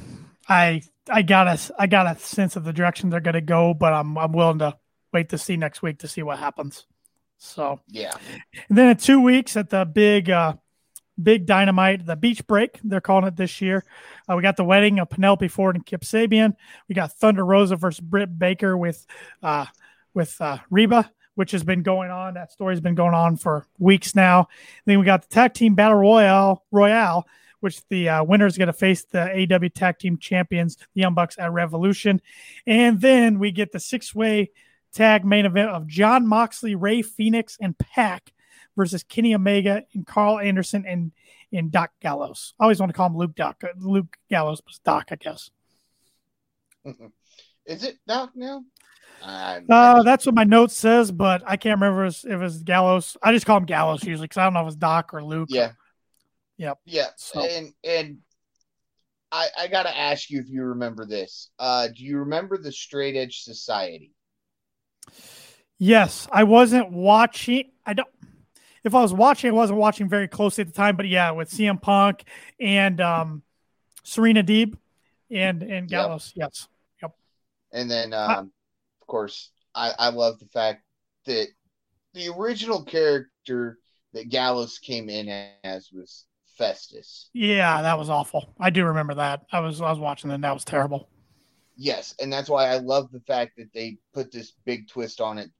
I 0.49 0.83
I 1.11 1.23
got 1.23 1.47
a 1.47 1.75
I 1.79 1.87
got 1.87 2.07
a 2.07 2.19
sense 2.19 2.57
of 2.57 2.65
the 2.65 2.73
direction 2.73 3.11
they're 3.11 3.21
going 3.21 3.35
to 3.35 3.41
go, 3.41 3.75
but 3.75 3.93
I'm 3.93 4.17
I'm 4.17 4.33
willing 4.33 4.61
to 4.61 4.77
wait 5.13 5.29
to 5.31 5.39
see 5.39 5.57
next 5.57 5.83
week 5.83 5.99
to 5.99 6.09
see 6.09 6.23
what 6.23 6.39
happens. 6.39 6.87
So 7.37 7.81
yeah. 7.89 8.15
And 8.69 8.79
then 8.79 8.89
in 8.89 8.97
two 8.97 9.21
weeks 9.21 9.57
at 9.57 9.71
the 9.71 9.85
big 9.85 10.31
uh, 10.31 10.55
big 11.23 11.47
dynamite, 11.47 12.07
the 12.07 12.17
beach 12.17 12.47
break, 12.47 12.79
they're 12.85 13.01
calling 13.01 13.27
it 13.27 13.37
this 13.37 13.61
year. 13.61 13.85
Uh, 14.29 14.37
we 14.37 14.43
got 14.43 14.57
the 14.57 14.65
wedding 14.65 14.99
of 14.99 15.11
Penelope 15.11 15.49
Ford 15.49 15.77
and 15.77 15.85
Kip 15.85 16.03
Sabian. 16.03 16.55
We 16.89 16.95
got 16.95 17.13
Thunder 17.13 17.45
Rosa 17.45 17.77
versus 17.77 18.01
Britt 18.01 18.39
Baker 18.39 18.77
with 18.77 19.07
uh, 19.43 19.67
with 20.15 20.41
uh, 20.41 20.59
Reba, 20.71 21.11
which 21.35 21.53
has 21.53 21.63
been 21.63 21.83
going 21.83 22.11
on. 22.11 22.35
That 22.35 22.53
story's 22.53 22.81
been 22.81 22.95
going 22.95 23.15
on 23.15 23.37
for 23.37 23.67
weeks 23.79 24.15
now. 24.15 24.41
And 24.41 24.93
then 24.93 24.99
we 24.99 25.05
got 25.05 25.23
the 25.23 25.35
tag 25.35 25.55
team 25.55 25.75
battle 25.75 25.99
royale, 25.99 26.65
royale, 26.71 27.27
which 27.61 27.87
the 27.89 28.09
uh, 28.09 28.25
winner 28.25 28.47
is 28.47 28.57
going 28.57 28.69
to 28.69 28.73
face 28.73 29.05
the 29.05 29.53
AW 29.53 29.69
tag 29.75 29.99
team 29.99 30.19
champions, 30.19 30.77
the 30.77 31.01
Young 31.01 31.15
Bucks 31.15 31.37
at 31.39 31.53
Revolution, 31.53 32.21
and 32.67 33.01
then 33.01 33.39
we 33.39 33.53
get 33.53 33.73
the 33.73 33.81
six 33.81 34.15
way 34.15 34.51
tag 34.93 35.25
main 35.25 35.47
event 35.47 35.71
of 35.71 35.87
John 35.87 36.27
Moxley, 36.27 36.75
Rey 36.75 37.03
Fenix, 37.03 37.57
and 37.61 37.77
Pac 37.77 38.33
versus 38.79 39.03
Kenny 39.03 39.35
Omega 39.35 39.83
and 39.93 40.07
Karl 40.07 40.39
Anderson 40.39 40.87
and 40.87 41.13
and 41.53 41.71
Doc 41.71 41.91
Gallows. 42.01 42.55
I 42.59 42.65
always 42.65 42.79
want 42.81 42.91
to 42.91 42.97
call 42.97 43.09
him 43.09 43.17
Luke 43.17 43.35
Doc. 43.35 43.63
Luke 43.77 44.17
Gallows 44.31 44.63
was 44.67 44.79
Doc, 44.79 45.09
I 45.11 45.17
guess. 45.17 45.51
Is 47.67 47.85
it 47.85 47.97
Doc 48.07 48.31
now? 48.35 48.63
Uh, 49.23 49.61
uh, 49.69 50.03
that's 50.05 50.25
what 50.25 50.35
my 50.35 50.45
note 50.45 50.71
says, 50.71 51.11
but 51.11 51.43
I 51.45 51.57
can't 51.57 51.81
remember 51.81 52.07
if 52.07 52.25
it 52.25 52.37
was 52.37 52.63
Gallows. 52.63 53.17
I 53.23 53.33
just 53.33 53.47
call 53.47 53.57
him 53.57 53.65
Gallows 53.65 54.05
usually 54.05 54.27
because 54.27 54.39
I 54.39 54.45
don't 54.45 54.55
know 54.55 54.63
if 54.63 54.69
it's 54.69 54.77
Doc 54.77 55.13
or 55.13 55.25
Luke. 55.25 55.49
Yeah. 55.51 55.67
Or, 55.67 55.77
yep. 56.57 56.79
Yeah. 56.85 57.09
So. 57.17 57.45
And 57.45 57.73
and 57.83 58.19
I 59.33 59.49
I 59.59 59.67
gotta 59.67 59.97
ask 59.97 60.31
you 60.31 60.41
if 60.41 60.49
you 60.49 60.63
remember 60.63 61.05
this. 61.05 61.51
Uh, 61.59 61.89
do 61.89 62.05
you 62.05 62.19
remember 62.19 62.59
the 62.59 62.73
Straight 62.73 63.17
Edge 63.17 63.41
Society? 63.41 64.13
Yes, 65.79 66.29
I 66.31 66.45
wasn't 66.45 66.93
watching. 66.93 67.71
I 67.85 67.95
don't. 67.95 68.09
If 68.89 68.95
I 68.95 69.03
was 69.03 69.13
watching, 69.13 69.51
I 69.51 69.53
wasn't 69.53 69.79
watching 69.79 70.09
very 70.09 70.27
closely 70.27 70.63
at 70.63 70.69
the 70.69 70.73
time. 70.73 70.97
But 70.97 71.09
yeah, 71.09 71.31
with 71.33 71.51
CM 71.51 71.81
Punk 71.81 72.25
and 72.59 72.99
um, 73.03 73.43
Serena 74.03 74.43
Deeb 74.43 74.79
and 75.31 75.63
and 75.63 75.89
Gallows, 75.89 76.33
yep. 76.35 76.49
yes, 76.49 76.69
yep. 77.03 77.13
And 77.71 77.91
then 77.91 78.15
um, 78.15 78.51
of 79.03 79.07
course, 79.07 79.51
I, 79.75 79.93
I 79.99 80.09
love 80.09 80.39
the 80.39 80.47
fact 80.47 80.85
that 81.27 81.49
the 82.15 82.29
original 82.29 82.83
character 82.83 83.79
that 84.15 84.31
Gallows 84.31 84.79
came 84.79 85.11
in 85.11 85.29
as 85.63 85.91
was 85.93 86.25
Festus. 86.57 87.29
Yeah, 87.35 87.83
that 87.83 87.99
was 87.99 88.09
awful. 88.09 88.55
I 88.59 88.71
do 88.71 88.87
remember 88.87 89.17
that. 89.17 89.43
I 89.53 89.61
was 89.61 89.83
I 89.83 89.91
was 89.91 89.99
watching 89.99 90.31
that. 90.31 90.41
That 90.41 90.55
was 90.55 90.65
terrible. 90.65 91.11
Yes, 91.77 92.15
and 92.21 92.33
that's 92.33 92.49
why 92.49 92.69
I 92.69 92.79
love 92.79 93.13
the 93.13 93.21
fact 93.21 93.59
that 93.59 93.71
they 93.75 93.99
put 94.15 94.33
this 94.33 94.55
big 94.65 94.89
twist 94.89 95.21
on 95.21 95.37
it. 95.37 95.51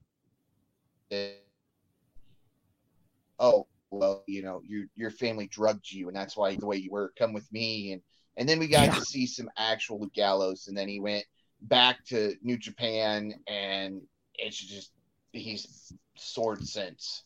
That, 1.11 1.35
oh 3.39 3.67
well, 3.91 4.23
you 4.27 4.43
know, 4.43 4.61
your 4.65 4.85
your 4.95 5.11
family 5.11 5.47
drugged 5.47 5.91
you, 5.91 6.07
and 6.07 6.15
that's 6.15 6.37
why 6.37 6.55
the 6.55 6.65
way 6.65 6.77
you 6.77 6.91
were. 6.91 7.13
Come 7.17 7.33
with 7.33 7.51
me, 7.51 7.93
and 7.93 8.01
and 8.37 8.47
then 8.47 8.59
we 8.59 8.67
got 8.67 8.87
yeah. 8.87 8.95
to 8.95 9.01
see 9.01 9.25
some 9.25 9.49
actual 9.57 9.99
Luke 9.99 10.13
Gallows, 10.13 10.67
and 10.67 10.77
then 10.77 10.87
he 10.87 10.99
went 10.99 11.25
back 11.61 12.05
to 12.05 12.35
New 12.41 12.57
Japan, 12.57 13.33
and 13.47 14.01
it's 14.35 14.57
just 14.57 14.91
he's 15.33 15.93
sword 16.15 16.65
since. 16.65 17.23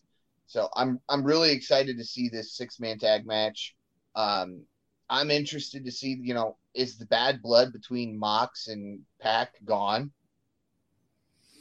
So 0.48 0.70
I'm 0.76 1.00
I'm 1.10 1.24
really 1.24 1.52
excited 1.52 1.98
to 1.98 2.06
see 2.06 2.30
this 2.30 2.56
six 2.56 2.80
man 2.80 2.98
tag 2.98 3.26
match. 3.26 3.76
Um, 4.16 4.64
I'm 5.10 5.32
interested 5.32 5.86
to 5.86 5.92
see, 5.92 6.18
you 6.22 6.34
know, 6.34 6.58
is 6.74 6.98
the 6.98 7.06
bad 7.06 7.42
blood 7.42 7.74
between 7.74 8.18
Mox 8.18 8.68
and 8.68 9.02
Pac 9.22 9.54
gone? 9.66 10.12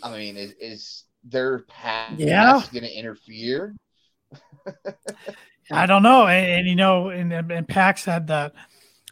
I 0.02 0.16
mean, 0.16 0.36
is, 0.36 0.54
is 0.60 1.04
their 1.24 1.60
past 1.60 2.18
yeah. 2.18 2.62
going 2.72 2.84
to 2.84 2.92
interfere? 2.92 3.74
I 5.70 5.86
don't 5.86 6.02
know. 6.02 6.26
And, 6.26 6.60
and, 6.60 6.68
you 6.68 6.76
know, 6.76 7.08
and, 7.08 7.32
and 7.32 7.66
Pac's 7.66 8.04
had 8.04 8.26
that 8.28 8.52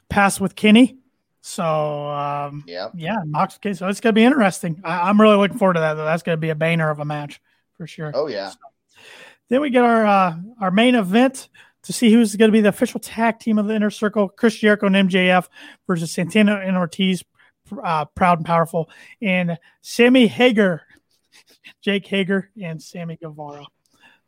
pass 0.09 0.41
with 0.41 0.55
Kenny. 0.55 0.99
So 1.43 1.65
um, 1.65 2.65
yeah, 2.67 2.89
yeah, 2.95 3.17
Mox. 3.25 3.57
Okay, 3.57 3.73
so 3.73 3.89
it's 3.89 4.01
gonna 4.01 4.13
be 4.13 4.25
interesting. 4.25 4.81
I, 4.85 5.09
am 5.09 5.21
really 5.21 5.37
looking 5.37 5.57
forward 5.57 5.75
to 5.75 5.81
that. 5.81 5.95
Though. 5.95 6.05
That's 6.05 6.23
gonna 6.23 6.37
be 6.37 6.51
a 6.51 6.55
banner 6.55 6.91
of 6.91 6.99
a 6.99 7.05
match 7.05 7.41
for 7.77 7.87
sure. 7.87 8.13
Oh 8.15 8.27
yeah. 8.27 8.51
So, 8.51 8.59
then 9.49 9.61
we 9.63 9.71
get 9.71 9.83
our 9.83 10.07
uh, 10.07 10.37
our 10.61 10.71
main 10.71 10.95
event 10.95 11.49
to 11.85 11.93
see 11.93 12.13
who's 12.13 12.37
going 12.37 12.51
to 12.51 12.53
be 12.53 12.61
the 12.61 12.69
official 12.69 13.01
tag 13.01 13.39
team 13.39 13.59
of 13.59 13.67
the 13.67 13.75
Inner 13.75 13.91
Circle: 13.91 14.29
Chris 14.29 14.55
Jericho 14.55 14.87
and 14.87 14.95
MJF 14.95 15.49
versus 15.87 16.13
Santana 16.13 16.57
and 16.57 16.77
Ortiz, 16.77 17.25
uh, 17.83 18.05
Proud 18.05 18.39
and 18.39 18.47
Powerful, 18.47 18.91
and 19.23 19.59
Sammy 19.81 20.27
Hager, 20.27 20.83
Jake 21.81 22.07
Hager, 22.07 22.51
and 22.63 22.83
Sammy 22.83 23.17
Guevara. 23.17 23.65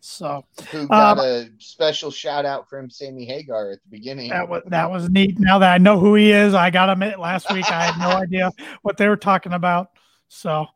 So 0.04 0.44
who 0.72 0.88
got 0.88 1.20
um, 1.20 1.24
a 1.24 1.48
special 1.58 2.10
shout 2.10 2.44
out 2.44 2.68
from 2.68 2.90
Sammy 2.90 3.24
Hagar 3.24 3.70
at 3.70 3.78
the 3.84 3.88
beginning. 3.88 4.30
That 4.30 4.48
was 4.48 4.64
that 4.66 4.90
was 4.90 5.08
neat. 5.08 5.38
Now 5.38 5.60
that 5.60 5.72
I 5.72 5.78
know 5.78 5.96
who 5.96 6.16
he 6.16 6.32
is, 6.32 6.54
I 6.54 6.70
got 6.70 6.88
him 6.88 7.20
last 7.20 7.52
week. 7.52 7.70
I 7.70 7.84
had 7.84 8.00
no 8.00 8.16
idea 8.20 8.50
what 8.82 8.96
they 8.96 9.06
were 9.06 9.16
talking 9.16 9.52
about. 9.52 9.90
So 10.26 10.66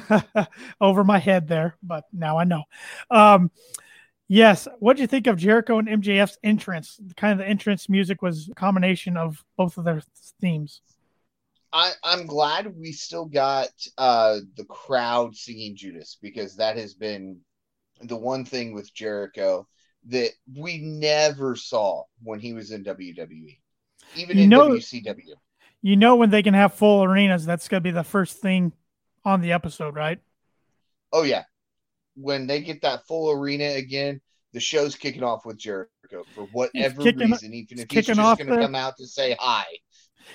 over 0.82 1.02
my 1.02 1.18
head 1.18 1.48
there, 1.48 1.76
but 1.82 2.04
now 2.12 2.36
I 2.36 2.44
know. 2.44 2.64
Um, 3.10 3.50
yes, 4.28 4.68
what 4.80 4.96
do 4.96 5.02
you 5.02 5.08
think 5.08 5.28
of 5.28 5.38
Jericho 5.38 5.78
and 5.78 5.88
MJF's 5.88 6.36
entrance? 6.44 7.00
Kind 7.16 7.32
of 7.32 7.38
the 7.38 7.48
entrance 7.48 7.88
music 7.88 8.20
was 8.20 8.50
a 8.50 8.54
combination 8.54 9.16
of 9.16 9.42
both 9.56 9.78
of 9.78 9.84
their 9.84 10.02
themes. 10.42 10.82
I, 11.72 11.92
I'm 12.04 12.26
glad 12.26 12.76
we 12.76 12.92
still 12.92 13.24
got 13.24 13.70
uh, 13.96 14.40
the 14.58 14.64
crowd 14.64 15.36
singing 15.36 15.74
Judas 15.74 16.18
because 16.20 16.56
that 16.56 16.76
has 16.76 16.92
been 16.92 17.40
the 18.02 18.16
one 18.16 18.44
thing 18.44 18.72
with 18.72 18.92
Jericho 18.94 19.66
that 20.06 20.30
we 20.56 20.78
never 20.78 21.56
saw 21.56 22.04
when 22.22 22.40
he 22.40 22.52
was 22.52 22.70
in 22.70 22.84
WWE, 22.84 23.58
even 24.16 24.36
you 24.36 24.44
in 24.44 24.48
know, 24.48 24.70
WCW. 24.70 25.34
You 25.82 25.96
know 25.96 26.16
when 26.16 26.30
they 26.30 26.42
can 26.42 26.54
have 26.54 26.74
full 26.74 27.04
arenas, 27.04 27.44
that's 27.44 27.68
going 27.68 27.82
to 27.82 27.84
be 27.84 27.90
the 27.90 28.04
first 28.04 28.38
thing 28.38 28.72
on 29.24 29.40
the 29.40 29.52
episode, 29.52 29.94
right? 29.94 30.18
Oh 31.12 31.22
yeah, 31.22 31.44
when 32.14 32.46
they 32.46 32.60
get 32.60 32.82
that 32.82 33.06
full 33.06 33.30
arena 33.30 33.64
again, 33.64 34.20
the 34.52 34.60
show's 34.60 34.96
kicking 34.96 35.22
off 35.22 35.44
with 35.44 35.58
Jericho 35.58 36.24
for 36.34 36.44
whatever 36.52 37.02
reason, 37.02 37.54
even 37.54 37.78
if 37.78 37.90
he's 37.90 38.06
just 38.06 38.16
going 38.16 38.48
to 38.48 38.56
come 38.56 38.74
out 38.74 38.96
to 38.96 39.06
say 39.06 39.36
hi. 39.38 39.64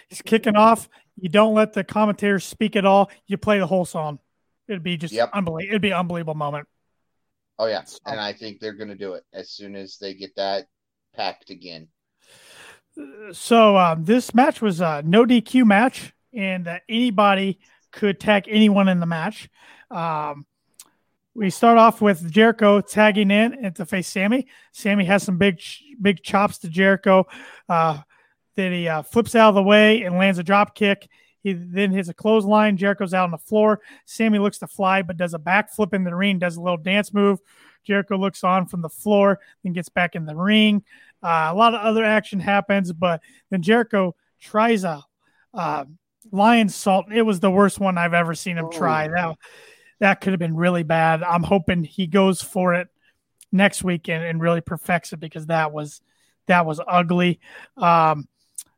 He's 0.10 0.22
kicking 0.22 0.56
off. 0.56 0.90
You 1.20 1.30
don't 1.30 1.54
let 1.54 1.74
the 1.74 1.84
commentators 1.84 2.44
speak 2.44 2.76
at 2.76 2.86
all. 2.86 3.12
You 3.28 3.38
play 3.38 3.60
the 3.60 3.68
whole 3.68 3.86
song. 3.86 4.20
It'd 4.68 4.84
be 4.84 4.98
just 4.98 5.14
yep. 5.14 5.30
unbelievable. 5.34 5.70
It'd 5.70 5.82
be 5.82 5.92
an 5.92 5.98
unbelievable 5.98 6.36
moment. 6.36 6.68
Oh 7.60 7.68
yeah, 7.68 7.84
so, 7.84 7.98
and 8.06 8.20
I 8.20 8.34
think 8.34 8.60
they're 8.60 8.74
going 8.74 8.90
to 8.90 8.96
do 8.96 9.14
it 9.14 9.24
as 9.34 9.50
soon 9.50 9.76
as 9.76 9.98
they 9.98 10.14
get 10.14 10.36
that 10.36 10.68
packed 11.16 11.50
again. 11.50 11.88
So 13.32 13.78
um, 13.78 14.06
this 14.06 14.34
match 14.34 14.62
was 14.62 14.82
a 14.82 15.02
no 15.06 15.26
DQ 15.26 15.66
match, 15.66 16.14
and 16.34 16.68
uh, 16.68 16.80
anybody 16.90 17.60
could 17.92 18.20
tag 18.20 18.46
anyone 18.48 18.88
in 18.88 19.00
the 19.00 19.06
match. 19.06 19.50
Um, 19.92 20.46
we 21.36 21.50
start 21.50 21.78
off 21.78 22.02
with 22.02 22.32
Jericho 22.32 22.82
tagging 22.82 23.32
in 23.32 23.54
and 23.54 23.76
to 23.76 23.86
face 23.86 24.08
Sammy. 24.08 24.48
Sammy 24.72 25.06
has 25.06 25.24
some 25.24 25.38
big, 25.38 25.60
big 26.00 26.22
chops 26.22 26.60
to 26.60 26.70
Jericho. 26.70 27.26
Uh, 27.68 28.00
that 28.56 28.72
he 28.72 28.88
uh, 28.88 29.02
flips 29.02 29.36
out 29.36 29.50
of 29.50 29.56
the 29.56 29.64
way 29.64 30.04
and 30.04 30.18
lands 30.18 30.40
a 30.40 30.44
drop 30.44 30.76
kick. 30.76 31.10
He 31.44 31.54
then 31.54 31.92
hits 31.92 32.10
a 32.10 32.14
clothesline. 32.14 32.78
Jericho's 32.78 33.14
out 33.14 33.26
on 33.26 33.32
the 33.32 33.38
floor. 33.38 33.82
Sammy 34.06 34.40
looks 34.40 34.60
to 34.60 34.68
fly, 34.68 35.02
but 35.02 35.18
does 35.18 35.34
a 35.34 35.40
backflip 35.40 35.94
in 35.94 36.04
the 36.04 36.16
ring, 36.16 36.40
does 36.40 36.56
a 36.56 36.62
little 36.62 36.78
dance 36.78 37.14
move. 37.14 37.40
Jericho 37.84 38.18
looks 38.18 38.44
on 38.44 38.66
from 38.66 38.82
the 38.82 38.90
floor, 38.90 39.40
then 39.62 39.74
gets 39.74 39.90
back 39.90 40.16
in 40.16 40.26
the 40.26 40.36
ring. 40.36 40.84
Uh, 41.22 41.50
a 41.52 41.54
lot 41.54 41.74
of 41.74 41.82
other 41.82 42.04
action 42.04 42.40
happens, 42.40 42.94
but 42.94 43.22
then 43.50 43.62
Jericho 43.62 44.16
tries 44.40 44.86
a 44.86 45.04
uh, 45.54 45.86
Lionsault. 46.32 47.14
It 47.14 47.24
was 47.24 47.40
the 47.42 47.52
worst 47.52 47.80
one 47.80 47.98
I've 47.98 48.14
ever 48.14 48.34
seen 48.34 48.58
him 48.58 48.72
try. 48.72 49.08
Oh. 49.08 49.12
That 49.12 49.38
that 50.00 50.22
could 50.22 50.34
have 50.34 50.40
been 50.40 50.56
really 50.56 50.84
bad. 50.84 51.24
I'm 51.24 51.44
hoping 51.44 51.84
he 51.84 52.08
goes 52.08 52.42
for 52.42 52.74
it 52.74 52.90
next 53.52 53.84
week 53.84 54.10
and, 54.10 54.24
and 54.24 54.42
really 54.42 54.62
perfects 54.62 55.14
it 55.14 55.20
because 55.20 55.46
that 55.46 55.72
was 55.72 56.02
that 56.48 56.66
was 56.66 56.82
ugly. 56.86 57.40
Um, 57.78 58.28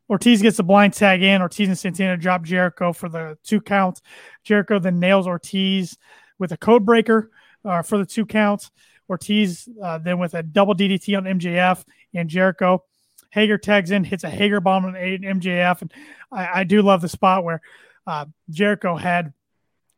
Ortiz 0.08 0.40
gets 0.40 0.58
a 0.58 0.62
blind 0.62 0.92
tag 0.92 1.22
in. 1.22 1.42
Ortiz 1.42 1.68
and 1.68 1.78
Santana 1.78 2.16
drop 2.16 2.42
Jericho 2.42 2.92
for 2.92 3.08
the 3.08 3.36
two 3.42 3.60
counts. 3.60 4.02
Jericho 4.44 4.78
then 4.78 5.00
nails 5.00 5.26
Ortiz 5.26 5.98
with 6.38 6.52
a 6.52 6.56
code 6.56 6.84
breaker 6.84 7.30
uh, 7.64 7.82
for 7.82 7.98
the 7.98 8.06
two 8.06 8.26
counts. 8.26 8.70
Ortiz 9.08 9.68
uh, 9.82 9.98
then 9.98 10.18
with 10.18 10.34
a 10.34 10.42
double 10.42 10.74
DDT 10.74 11.16
on 11.16 11.24
MJF 11.24 11.84
and 12.14 12.28
Jericho. 12.28 12.84
Hager 13.30 13.58
tags 13.58 13.90
in, 13.90 14.04
hits 14.04 14.24
a 14.24 14.30
Hager 14.30 14.60
bomb 14.60 14.84
on 14.84 14.94
MJF. 14.94 15.82
And 15.82 15.92
I, 16.32 16.60
I 16.60 16.64
do 16.64 16.82
love 16.82 17.02
the 17.02 17.08
spot 17.08 17.44
where 17.44 17.60
uh, 18.06 18.26
Jericho 18.50 18.96
had 18.96 19.32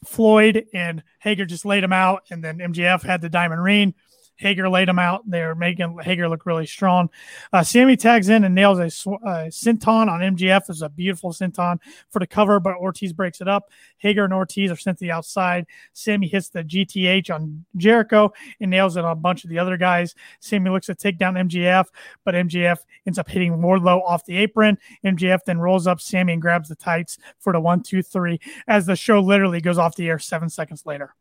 Floyd 0.05 0.67
and 0.73 1.03
Hager 1.19 1.45
just 1.45 1.65
laid 1.65 1.85
him 1.85 1.93
out. 1.93 2.25
And 2.31 2.43
then 2.43 2.59
MJF 2.59 3.03
had 3.03 3.21
the 3.21 3.29
diamond 3.29 3.63
ring. 3.63 3.95
Hager 4.39 4.69
laid 4.69 4.89
him 4.89 4.99
out. 4.99 5.23
They're 5.27 5.55
making 5.55 5.99
Hager 5.99 6.29
look 6.29 6.47
really 6.47 6.67
strong. 6.67 7.11
Uh, 7.53 7.63
Sammy 7.63 7.97
tags 7.97 8.29
in 8.29 8.45
and 8.45 8.55
nails 8.55 8.79
a, 8.79 8.85
a 8.85 9.49
senton 9.49 10.09
on 10.09 10.21
MJF. 10.21 10.67
There's 10.67 10.83
a 10.83 10.89
beautiful 10.89 11.33
senton 11.33 11.79
for 12.09 12.19
the 12.21 12.27
cover, 12.27 12.61
but 12.61 12.77
Ortiz 12.77 13.13
breaks 13.13 13.41
it 13.41 13.49
up. 13.49 13.71
Hager 13.99 14.25
and 14.25 14.33
Ortiz 14.33 14.71
are 14.71 14.77
sent 14.77 14.99
to 14.99 15.05
the 15.05 15.13
outside. 15.13 15.67
Sammy 15.93 16.29
hits 16.29 16.49
the 16.49 16.65
GTH 16.65 17.35
on 17.35 17.65
Jericho 17.77 18.33
and 18.61 18.71
nails 18.71 18.97
it 18.97 19.05
on 19.05 19.11
a 19.11 19.17
bunch 19.17 19.45
of 19.45 19.51
the 19.51 19.59
other 19.59 19.77
guys. 19.77 20.15
Sammy 20.41 20.71
looks 20.71 20.87
to 20.87 20.95
take 20.95 21.19
down 21.19 21.35
MJF, 21.35 21.87
but 22.25 22.35
MJF 22.35 22.79
ends 23.07 23.19
up 23.19 23.29
hitting 23.29 23.59
Wardlow 23.59 24.03
off 24.03 24.25
the 24.25 24.37
apron. 24.37 24.79
MJF 25.05 25.41
then 25.45 25.59
rolls 25.59 25.87
up 25.87 26.01
Sammy 26.01 26.33
and 26.33 26.43
grabs 26.43 26.69
the 26.69 26.77
tights 26.77 27.19
for 27.39 27.53
the 27.53 27.61
one, 27.61 27.83
two, 27.83 28.03
three 28.03 28.39
as 28.67 28.87
the 28.87 28.97
show 28.97 29.21
literally 29.21 29.61
goes 29.61 29.79
off 29.79 29.97
the 29.97 30.09
air 30.09 30.19
seven 30.19 30.49
seconds 30.49 30.87
later. 30.87 31.15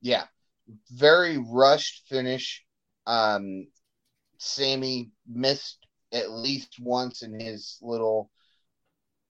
Yeah, 0.00 0.24
very 0.90 1.38
rushed 1.38 2.06
finish. 2.08 2.64
Um, 3.06 3.66
Sammy 4.38 5.10
missed 5.26 5.86
at 6.12 6.30
least 6.30 6.76
once 6.80 7.22
in 7.22 7.38
his 7.38 7.78
little 7.82 8.30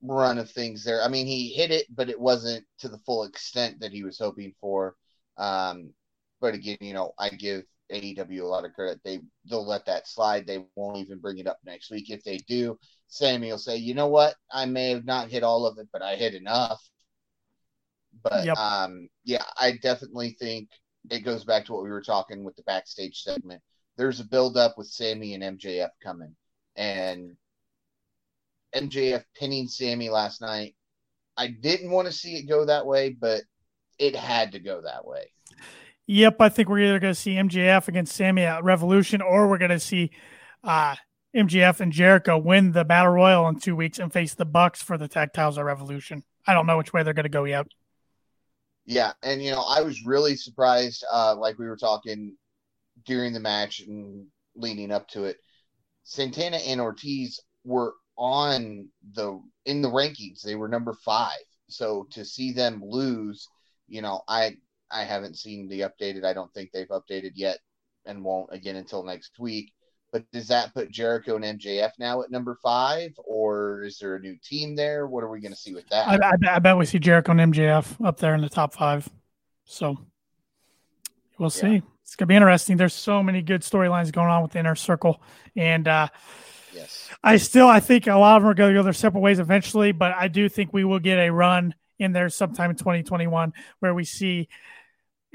run 0.03 0.39
of 0.39 0.51
things 0.51 0.85
there. 0.85 1.03
I 1.03 1.09
mean, 1.09 1.27
he 1.27 1.49
hit 1.49 1.71
it, 1.71 1.87
but 1.95 2.11
it 2.11 2.21
wasn't 2.21 2.65
to 2.81 2.89
the 2.89 2.99
full 2.99 3.25
extent 3.25 3.81
that 3.81 3.93
he 3.93 4.05
was 4.05 4.19
hoping 4.19 4.55
for. 4.61 4.95
Um, 5.37 5.93
but 6.41 6.55
again, 6.55 6.79
you 6.81 6.93
know, 6.93 7.13
I 7.19 7.31
give 7.31 7.65
AEW 7.91 8.43
a 8.43 8.47
lot 8.47 8.65
of 8.65 8.75
credit. 8.75 9.01
They 9.05 9.21
they'll 9.49 9.67
let 9.67 9.87
that 9.87 10.07
slide. 10.09 10.47
They 10.47 10.65
won't 10.75 10.99
even 10.99 11.19
bring 11.19 11.39
it 11.39 11.47
up 11.47 11.59
next 11.65 11.91
week. 11.91 12.11
If 12.11 12.23
they 12.23 12.39
do, 12.39 12.79
Sammy 13.09 13.51
will 13.51 13.59
say, 13.59 13.77
"You 13.77 13.95
know 13.95 14.09
what? 14.09 14.35
I 14.51 14.67
may 14.67 14.91
have 14.91 15.05
not 15.05 15.31
hit 15.31 15.43
all 15.43 15.67
of 15.67 15.79
it, 15.79 15.89
but 15.93 16.03
I 16.03 16.17
hit 16.17 16.35
enough." 16.35 16.83
But 18.23 18.47
yep. 18.47 18.57
um, 18.57 19.09
yeah, 19.25 19.45
I 19.59 19.73
definitely 19.83 20.37
think 20.39 20.69
it 21.11 21.21
goes 21.21 21.45
back 21.45 21.67
to 21.67 21.73
what 21.73 21.83
we 21.83 21.91
were 21.91 22.03
talking 22.03 22.45
with 22.45 22.57
the 22.57 22.63
backstage 22.63 23.23
segment. 23.23 23.63
There's 23.97 24.21
a 24.21 24.25
build 24.25 24.57
up 24.57 24.77
with 24.77 24.89
Sammy 24.89 25.35
and 25.35 25.59
MJF 25.59 25.91
coming, 26.03 26.35
and 26.77 27.37
MJF 28.75 29.25
pinning 29.39 29.69
Sammy 29.69 30.09
last 30.09 30.41
night. 30.41 30.75
I 31.37 31.49
didn't 31.49 31.91
want 31.91 32.07
to 32.07 32.13
see 32.13 32.37
it 32.37 32.49
go 32.49 32.65
that 32.65 32.87
way, 32.87 33.11
but 33.11 33.43
it 33.99 34.17
had 34.17 34.53
to 34.53 34.59
go 34.59 34.83
that 34.83 35.07
way. 35.07 35.31
Yep, 36.07 36.37
I 36.41 36.49
think 36.49 36.69
we're 36.69 36.81
either 36.81 36.99
going 36.99 37.15
to 37.15 37.21
see 37.21 37.35
MJF 37.35 37.89
against 37.89 38.15
Sammy 38.15 38.43
at 38.43 38.63
Revolution, 38.63 39.23
or 39.23 39.49
we're 39.49 39.59
going 39.59 39.71
to 39.71 39.81
see 39.81 40.11
uh, 40.63 40.97
MJF 41.35 41.81
and 41.81 41.93
Jericho 41.93 42.37
win 42.37 42.73
the 42.73 42.85
Battle 42.85 43.13
Royal 43.13 43.49
in 43.49 43.59
two 43.59 43.75
weeks 43.75 43.99
and 43.99 44.13
face 44.13 44.35
the 44.35 44.45
Bucks 44.45 44.83
for 44.83 44.99
the 44.99 45.09
tag 45.09 45.33
titles 45.33 45.59
at 45.59 45.65
Revolution. 45.65 46.23
I 46.47 46.53
don't 46.53 46.67
know 46.67 46.77
which 46.77 46.93
way 46.93 47.03
they're 47.03 47.15
going 47.15 47.25
to 47.25 47.31
go 47.31 47.45
yet. 47.45 47.67
Yeah, 48.87 49.13
and 49.23 49.43
you 49.43 49.53
know, 49.53 49.63
I 49.63 49.83
was 49.83 50.05
really 50.07 50.37
surprised. 50.37 51.05
Uh, 51.13 51.37
like 51.37 51.59
we 51.59 51.67
were 51.69 51.77
talking 51.77 52.37
during 53.07 53.35
the 53.35 53.41
match 53.41 53.81
and 53.81 54.29
leading 54.57 54.93
up 54.93 55.09
to 55.11 55.27
it, 55.27 55.39
Santana 56.05 56.59
and 56.59 56.81
Ortiz 56.81 57.41
were 57.65 57.95
on 58.19 58.89
the 59.15 59.43
in 59.67 59.83
the 59.83 59.91
rankings. 59.91 60.43
They 60.43 60.57
were 60.57 60.69
number 60.69 60.95
five. 61.05 61.39
So 61.69 62.09
to 62.13 62.25
see 62.25 62.53
them 62.53 62.83
lose, 62.85 63.49
you 63.89 64.03
know, 64.03 64.23
I 64.29 64.59
I 64.91 65.05
haven't 65.05 65.39
seen 65.39 65.69
the 65.69 65.83
updated. 65.83 66.25
I 66.25 66.35
don't 66.35 66.55
think 66.55 66.73
they've 66.73 66.89
updated 66.89 67.33
yet, 67.37 67.61
and 68.07 68.25
won't 68.25 68.51
again 68.55 68.77
until 68.77 69.05
next 69.05 69.39
week. 69.41 69.74
But 70.15 70.31
does 70.31 70.47
that 70.47 70.73
put 70.73 70.93
Jericho 70.93 71.35
and 71.35 71.45
MJF 71.45 71.91
now 71.99 72.23
at 72.23 72.31
number 72.31 72.57
five, 72.63 73.19
or 73.25 73.83
is 73.83 73.99
there 73.99 74.15
a 74.15 74.21
new 74.21 74.37
team 74.37 74.77
there? 74.77 75.09
What 75.09 75.25
are 75.25 75.29
we 75.29 75.41
going 75.41 75.51
to 75.51 75.59
see 75.59 75.75
with 75.75 75.89
that? 75.89 76.07
I, 76.07 76.15
I, 76.25 76.55
I, 76.55 76.59
bet 76.61 76.79
we 76.79 76.87
see 76.87 77.01
Jericho 77.01 77.33
and 77.33 77.53
MJF 77.53 78.07
up 78.07 78.19
there 78.19 78.33
in 78.37 78.41
the 78.41 78.49
top 78.49 78.75
five. 78.75 79.09
So 79.65 79.99
we'll 81.37 81.51
see. 81.51 81.67
Yeah. 81.67 81.81
It's 82.03 82.15
going 82.15 82.27
to 82.27 82.33
be 82.33 82.37
interesting. 82.37 82.77
There's 82.77 82.95
so 82.95 83.25
many 83.25 83.43
good 83.43 83.63
storylines 83.63 84.13
going 84.13 84.29
on 84.29 84.43
with 84.43 84.53
the 84.53 84.61
inner 84.61 84.77
circle, 84.77 85.21
and 85.57 85.89
uh, 85.89 86.07
yes, 86.73 87.11
I 87.25 87.37
still 87.37 87.67
I 87.67 87.81
think 87.81 88.07
a 88.07 88.15
lot 88.15 88.37
of 88.37 88.43
them 88.45 88.53
are 88.53 88.55
going 88.55 88.73
to 88.73 88.79
go 88.79 88.85
their 88.85 88.93
separate 88.93 89.21
ways 89.21 89.41
eventually. 89.41 89.91
But 89.91 90.15
I 90.17 90.29
do 90.29 90.49
think 90.49 90.73
we 90.73 90.85
will 90.85 91.01
get 91.01 91.19
a 91.19 91.33
run 91.33 91.75
in 91.99 92.13
there 92.13 92.29
sometime 92.29 92.71
in 92.71 92.77
2021 92.77 93.53
where 93.81 93.93
we 93.93 94.05
see 94.05 94.49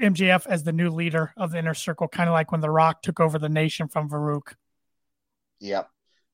MJF 0.00 0.46
as 0.46 0.64
the 0.64 0.72
new 0.72 0.88
leader 0.88 1.34
of 1.36 1.50
the 1.50 1.58
inner 1.58 1.74
circle, 1.74 2.08
kind 2.08 2.30
of 2.30 2.32
like 2.32 2.50
when 2.50 2.62
The 2.62 2.70
Rock 2.70 3.02
took 3.02 3.20
over 3.20 3.38
the 3.38 3.50
nation 3.50 3.86
from 3.86 4.08
Farouk. 4.08 4.54
Yep. 5.60 5.88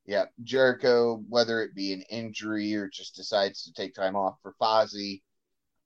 Yep. 0.06 0.32
Jericho, 0.42 1.22
whether 1.28 1.62
it 1.62 1.74
be 1.74 1.92
an 1.92 2.02
injury 2.10 2.74
or 2.74 2.88
just 2.88 3.16
decides 3.16 3.64
to 3.64 3.72
take 3.72 3.94
time 3.94 4.16
off 4.16 4.36
for 4.42 4.54
Fozzy, 4.60 5.22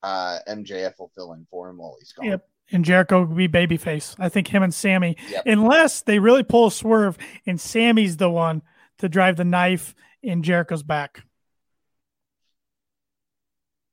uh, 0.02 0.38
MJF 0.48 0.98
will 0.98 1.10
fill 1.14 1.32
in 1.32 1.46
for 1.50 1.70
him 1.70 1.78
while 1.78 1.96
he's 1.98 2.12
gone. 2.12 2.26
Yep. 2.26 2.46
And 2.72 2.84
Jericho 2.84 3.24
will 3.24 3.34
be 3.34 3.48
babyface. 3.48 4.14
I 4.18 4.28
think 4.28 4.48
him 4.48 4.62
and 4.62 4.72
Sammy, 4.72 5.16
yep. 5.28 5.42
unless 5.46 6.02
they 6.02 6.20
really 6.20 6.44
pull 6.44 6.68
a 6.68 6.70
swerve 6.70 7.18
and 7.44 7.60
Sammy's 7.60 8.16
the 8.16 8.30
one 8.30 8.62
to 8.98 9.08
drive 9.08 9.36
the 9.36 9.44
knife 9.44 9.94
in 10.22 10.42
Jericho's 10.42 10.82
back. 10.82 11.24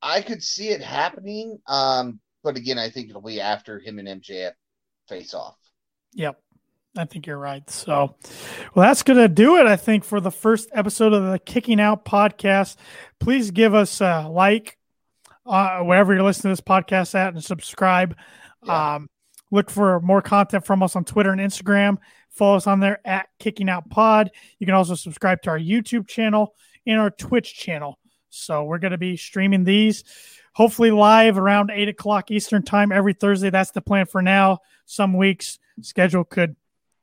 I 0.01 0.21
could 0.21 0.43
see 0.43 0.69
it 0.69 0.81
happening. 0.81 1.59
Um, 1.67 2.19
but 2.43 2.55
again, 2.55 2.77
I 2.77 2.89
think 2.89 3.09
it'll 3.09 3.21
be 3.21 3.41
after 3.41 3.79
him 3.79 3.97
and 3.99 4.21
MJF 4.21 4.53
face 5.09 5.33
off. 5.33 5.57
Yep. 6.13 6.39
I 6.97 7.05
think 7.05 7.27
you're 7.27 7.37
right. 7.37 7.67
So, 7.69 8.15
well, 8.73 8.87
that's 8.87 9.03
going 9.03 9.19
to 9.19 9.27
do 9.27 9.57
it, 9.57 9.65
I 9.65 9.75
think, 9.75 10.03
for 10.03 10.19
the 10.19 10.31
first 10.31 10.69
episode 10.73 11.13
of 11.13 11.31
the 11.31 11.39
Kicking 11.39 11.79
Out 11.79 12.05
podcast. 12.05 12.75
Please 13.19 13.51
give 13.51 13.73
us 13.73 14.01
a 14.01 14.27
like 14.29 14.77
uh, 15.45 15.79
wherever 15.79 16.13
you're 16.13 16.23
listening 16.23 16.55
to 16.55 16.61
this 16.61 16.67
podcast 16.67 17.15
at 17.15 17.33
and 17.33 17.43
subscribe. 17.43 18.15
Yeah. 18.65 18.95
Um, 18.95 19.09
look 19.51 19.69
for 19.69 19.99
more 20.01 20.21
content 20.21 20.65
from 20.65 20.83
us 20.83 20.95
on 20.95 21.05
Twitter 21.05 21.31
and 21.31 21.41
Instagram. 21.41 21.97
Follow 22.29 22.57
us 22.57 22.67
on 22.67 22.79
there 22.79 22.99
at 23.05 23.29
Kicking 23.39 23.69
Out 23.69 23.89
Pod. 23.89 24.31
You 24.59 24.65
can 24.65 24.75
also 24.75 24.95
subscribe 24.95 25.41
to 25.43 25.49
our 25.51 25.59
YouTube 25.59 26.07
channel 26.07 26.53
and 26.85 26.99
our 26.99 27.11
Twitch 27.11 27.55
channel. 27.55 27.99
So, 28.29 28.63
we're 28.63 28.79
going 28.79 28.91
to 28.91 28.97
be 28.97 29.17
streaming 29.17 29.63
these 29.63 30.03
hopefully 30.57 30.89
live 30.89 31.37
around 31.37 31.69
eight 31.69 31.87
o'clock 31.87 32.31
Eastern 32.31 32.63
time 32.63 32.91
every 32.91 33.13
Thursday. 33.13 33.51
That's 33.51 33.69
the 33.69 33.79
plan 33.79 34.07
for 34.07 34.23
now. 34.23 34.57
Some 34.87 35.15
weeks 35.15 35.59
schedule 35.81 36.23
could 36.23 36.55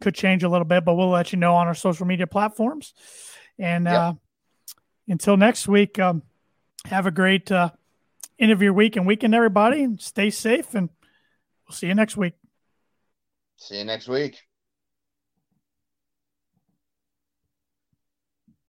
could 0.05 0.15
change 0.15 0.45
a 0.45 0.49
little 0.49 0.67
bit, 0.67 0.85
but 0.85 0.95
we'll 0.95 1.11
let 1.11 1.33
you 1.33 1.39
know 1.39 1.55
on 1.55 1.67
our 1.67 1.75
social 1.75 2.07
media 2.07 2.27
platforms. 2.27 2.95
And 3.59 3.87
yep. 3.87 3.95
uh, 3.95 4.13
until 5.09 5.37
next 5.37 5.67
week, 5.67 5.99
um, 5.99 6.23
have 6.85 7.07
a 7.07 7.11
great 7.11 7.51
uh, 7.51 7.71
end 8.39 8.53
of 8.53 8.63
your 8.63 8.75
week 8.75 8.97
and 8.97 9.07
weekend, 9.07 9.35
everybody, 9.35 9.83
and 9.83 10.01
stay 10.01 10.31
safe. 10.31 10.75
And 10.75 10.91
we'll 11.67 11.75
see 11.75 11.89
you 11.89 11.95
next 11.95 12.17
week. 12.17 12.35
See 13.57 13.79
you 13.79 13.85
next 13.85 14.07
week. 14.07 14.54